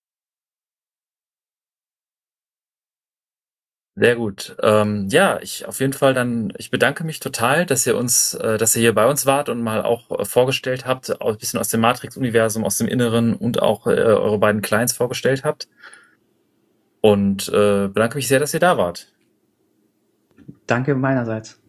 Sehr 4.01 4.17
gut. 4.17 4.57
Ähm, 4.63 5.09
ja, 5.11 5.39
ich 5.43 5.67
auf 5.69 5.79
jeden 5.81 5.93
Fall 5.93 6.15
dann, 6.15 6.55
ich 6.57 6.71
bedanke 6.71 7.05
mich 7.05 7.21
total, 7.21 7.67
dass 7.67 7.87
ihr 7.87 7.99
uns, 7.99 8.33
äh, 8.33 8.57
dass 8.57 8.75
ihr 8.75 8.81
hier 8.81 8.95
bei 8.95 9.07
uns 9.07 9.27
wart 9.27 9.51
und 9.51 9.63
mal 9.63 9.83
auch 9.83 10.11
äh, 10.19 10.25
vorgestellt 10.25 10.87
habt, 10.87 11.21
auch 11.21 11.33
ein 11.33 11.37
bisschen 11.37 11.61
aus 11.61 11.69
dem 11.69 11.83
Matrix-Universum, 11.83 12.65
aus 12.65 12.79
dem 12.79 12.89
Inneren 12.89 13.35
und 13.35 13.61
auch 13.61 13.87
äh, 13.87 13.91
eure 13.91 14.39
beiden 14.39 14.63
Clients 14.63 14.95
vorgestellt 14.95 15.45
habt. 15.45 15.69
Und 17.03 17.51
äh, 17.51 17.89
bedanke 17.89 18.17
mich 18.17 18.27
sehr, 18.27 18.41
dass 18.41 18.55
ihr 18.55 18.61
da 18.61 18.79
wart. 18.79 19.13
Danke 20.67 20.95
meinerseits. 20.95 21.60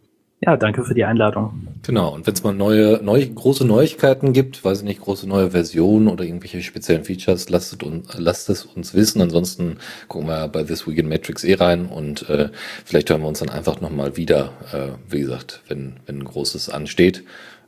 Ja, 0.44 0.58
danke 0.58 0.84
für 0.84 0.96
die 0.96 1.06
Einladung. 1.06 1.68
Genau, 1.84 2.16
und 2.16 2.26
wenn 2.26 2.34
es 2.34 2.44
mal 2.44 2.54
neue, 2.54 3.00
neue, 3.04 3.30
große 3.30 3.64
Neuigkeiten 3.64 4.34
gibt, 4.34 4.66
weiß 4.66 4.80
ich 4.80 4.84
nicht, 4.84 5.02
große 5.02 5.30
neue 5.30 5.52
Versionen 5.52 6.08
oder 6.08 6.24
irgendwelche 6.24 6.64
speziellen 6.64 7.04
Features, 7.04 7.50
lasst 7.50 7.74
es, 7.74 7.88
uns, 7.88 8.18
lasst 8.18 8.50
es 8.50 8.66
uns 8.66 8.96
wissen. 8.96 9.22
Ansonsten 9.22 9.78
gucken 10.08 10.28
wir 10.28 10.48
bei 10.48 10.64
This 10.64 10.88
Week 10.88 10.98
in 10.98 11.10
Matrix 11.10 11.44
eh 11.44 11.54
rein 11.54 11.86
und 11.86 12.28
äh, 12.28 12.50
vielleicht 12.86 13.12
hören 13.12 13.22
wir 13.22 13.28
uns 13.28 13.40
dann 13.40 13.50
einfach 13.50 13.82
nochmal 13.82 14.18
wieder, 14.18 14.54
äh, 14.74 15.12
wie 15.12 15.22
gesagt, 15.22 15.62
wenn, 15.68 15.98
wenn 16.08 16.24
großes 16.24 16.70
ansteht. 16.70 17.24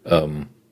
Ähm, 0.06 0.42
äh, 0.42 0.63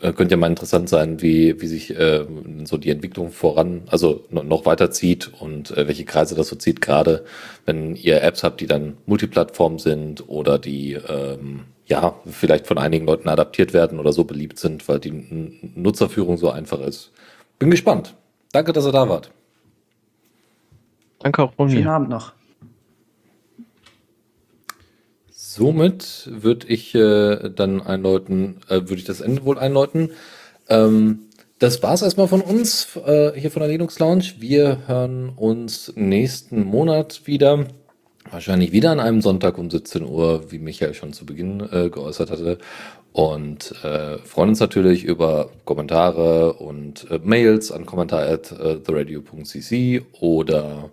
könnte 0.00 0.32
ja 0.32 0.36
mal 0.36 0.48
interessant 0.48 0.88
sein, 0.88 1.20
wie, 1.22 1.60
wie 1.60 1.66
sich 1.66 1.90
äh, 1.96 2.24
so 2.64 2.76
die 2.78 2.90
Entwicklung 2.90 3.30
voran, 3.30 3.82
also 3.88 4.24
no- 4.30 4.42
noch 4.42 4.66
weiter 4.66 4.90
zieht 4.90 5.30
und 5.40 5.70
äh, 5.76 5.86
welche 5.88 6.04
Kreise 6.04 6.34
das 6.34 6.48
so 6.48 6.56
zieht, 6.56 6.80
gerade 6.80 7.24
wenn 7.66 7.96
ihr 7.96 8.22
Apps 8.22 8.42
habt, 8.44 8.60
die 8.60 8.66
dann 8.66 8.96
Multiplattform 9.06 9.78
sind 9.78 10.28
oder 10.28 10.58
die 10.58 10.92
ähm, 10.94 11.64
ja 11.86 12.14
vielleicht 12.26 12.66
von 12.66 12.78
einigen 12.78 13.06
Leuten 13.06 13.28
adaptiert 13.28 13.72
werden 13.72 13.98
oder 13.98 14.12
so 14.12 14.24
beliebt 14.24 14.58
sind, 14.58 14.88
weil 14.88 15.00
die 15.00 15.08
N- 15.10 15.72
Nutzerführung 15.74 16.36
so 16.38 16.50
einfach 16.50 16.80
ist. 16.80 17.10
Bin 17.58 17.70
gespannt. 17.70 18.14
Danke, 18.52 18.72
dass 18.72 18.86
ihr 18.86 18.92
da 18.92 19.08
wart. 19.08 19.30
Danke 21.20 21.42
auch 21.42 21.52
von 21.54 21.68
Schönen 21.68 21.84
mir. 21.84 21.90
Abend 21.92 22.08
noch. 22.10 22.32
Somit 25.58 26.30
würde 26.30 26.68
ich 26.68 26.94
äh, 26.94 27.50
dann 27.50 27.82
einläuten, 27.82 28.60
äh, 28.68 28.76
würde 28.76 28.94
ich 28.94 29.04
das 29.04 29.20
Ende 29.20 29.44
wohl 29.44 29.58
einläuten. 29.58 30.12
Ähm, 30.68 31.24
das 31.58 31.82
war's 31.82 32.02
erstmal 32.02 32.28
von 32.28 32.42
uns 32.42 32.96
äh, 33.04 33.32
hier 33.34 33.50
von 33.50 33.58
der 33.60 33.68
Linux 33.68 33.98
Lounge. 33.98 34.34
Wir 34.38 34.86
hören 34.86 35.32
uns 35.34 35.92
nächsten 35.96 36.62
Monat 36.62 37.22
wieder. 37.24 37.66
Wahrscheinlich 38.30 38.70
wieder 38.70 38.92
an 38.92 39.00
einem 39.00 39.20
Sonntag 39.20 39.58
um 39.58 39.68
17 39.68 40.04
Uhr, 40.04 40.52
wie 40.52 40.60
Michael 40.60 40.94
schon 40.94 41.12
zu 41.12 41.26
Beginn 41.26 41.58
äh, 41.72 41.90
geäußert 41.90 42.30
hatte. 42.30 42.58
Und 43.12 43.74
äh, 43.82 44.18
freuen 44.18 44.50
uns 44.50 44.60
natürlich 44.60 45.02
über 45.02 45.50
Kommentare 45.64 46.52
und 46.52 47.10
äh, 47.10 47.18
Mails 47.20 47.72
an 47.72 47.84
kommentar.theradio.cc 47.84 50.02
oder 50.20 50.90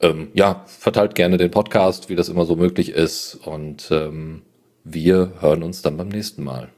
ähm, 0.00 0.28
ja, 0.34 0.64
verteilt 0.66 1.14
gerne 1.14 1.36
den 1.36 1.50
Podcast, 1.50 2.08
wie 2.08 2.16
das 2.16 2.28
immer 2.28 2.44
so 2.44 2.56
möglich 2.56 2.90
ist. 2.90 3.34
Und 3.44 3.90
ähm, 3.90 4.42
wir 4.84 5.32
hören 5.40 5.62
uns 5.62 5.82
dann 5.82 5.96
beim 5.96 6.08
nächsten 6.08 6.44
Mal. 6.44 6.68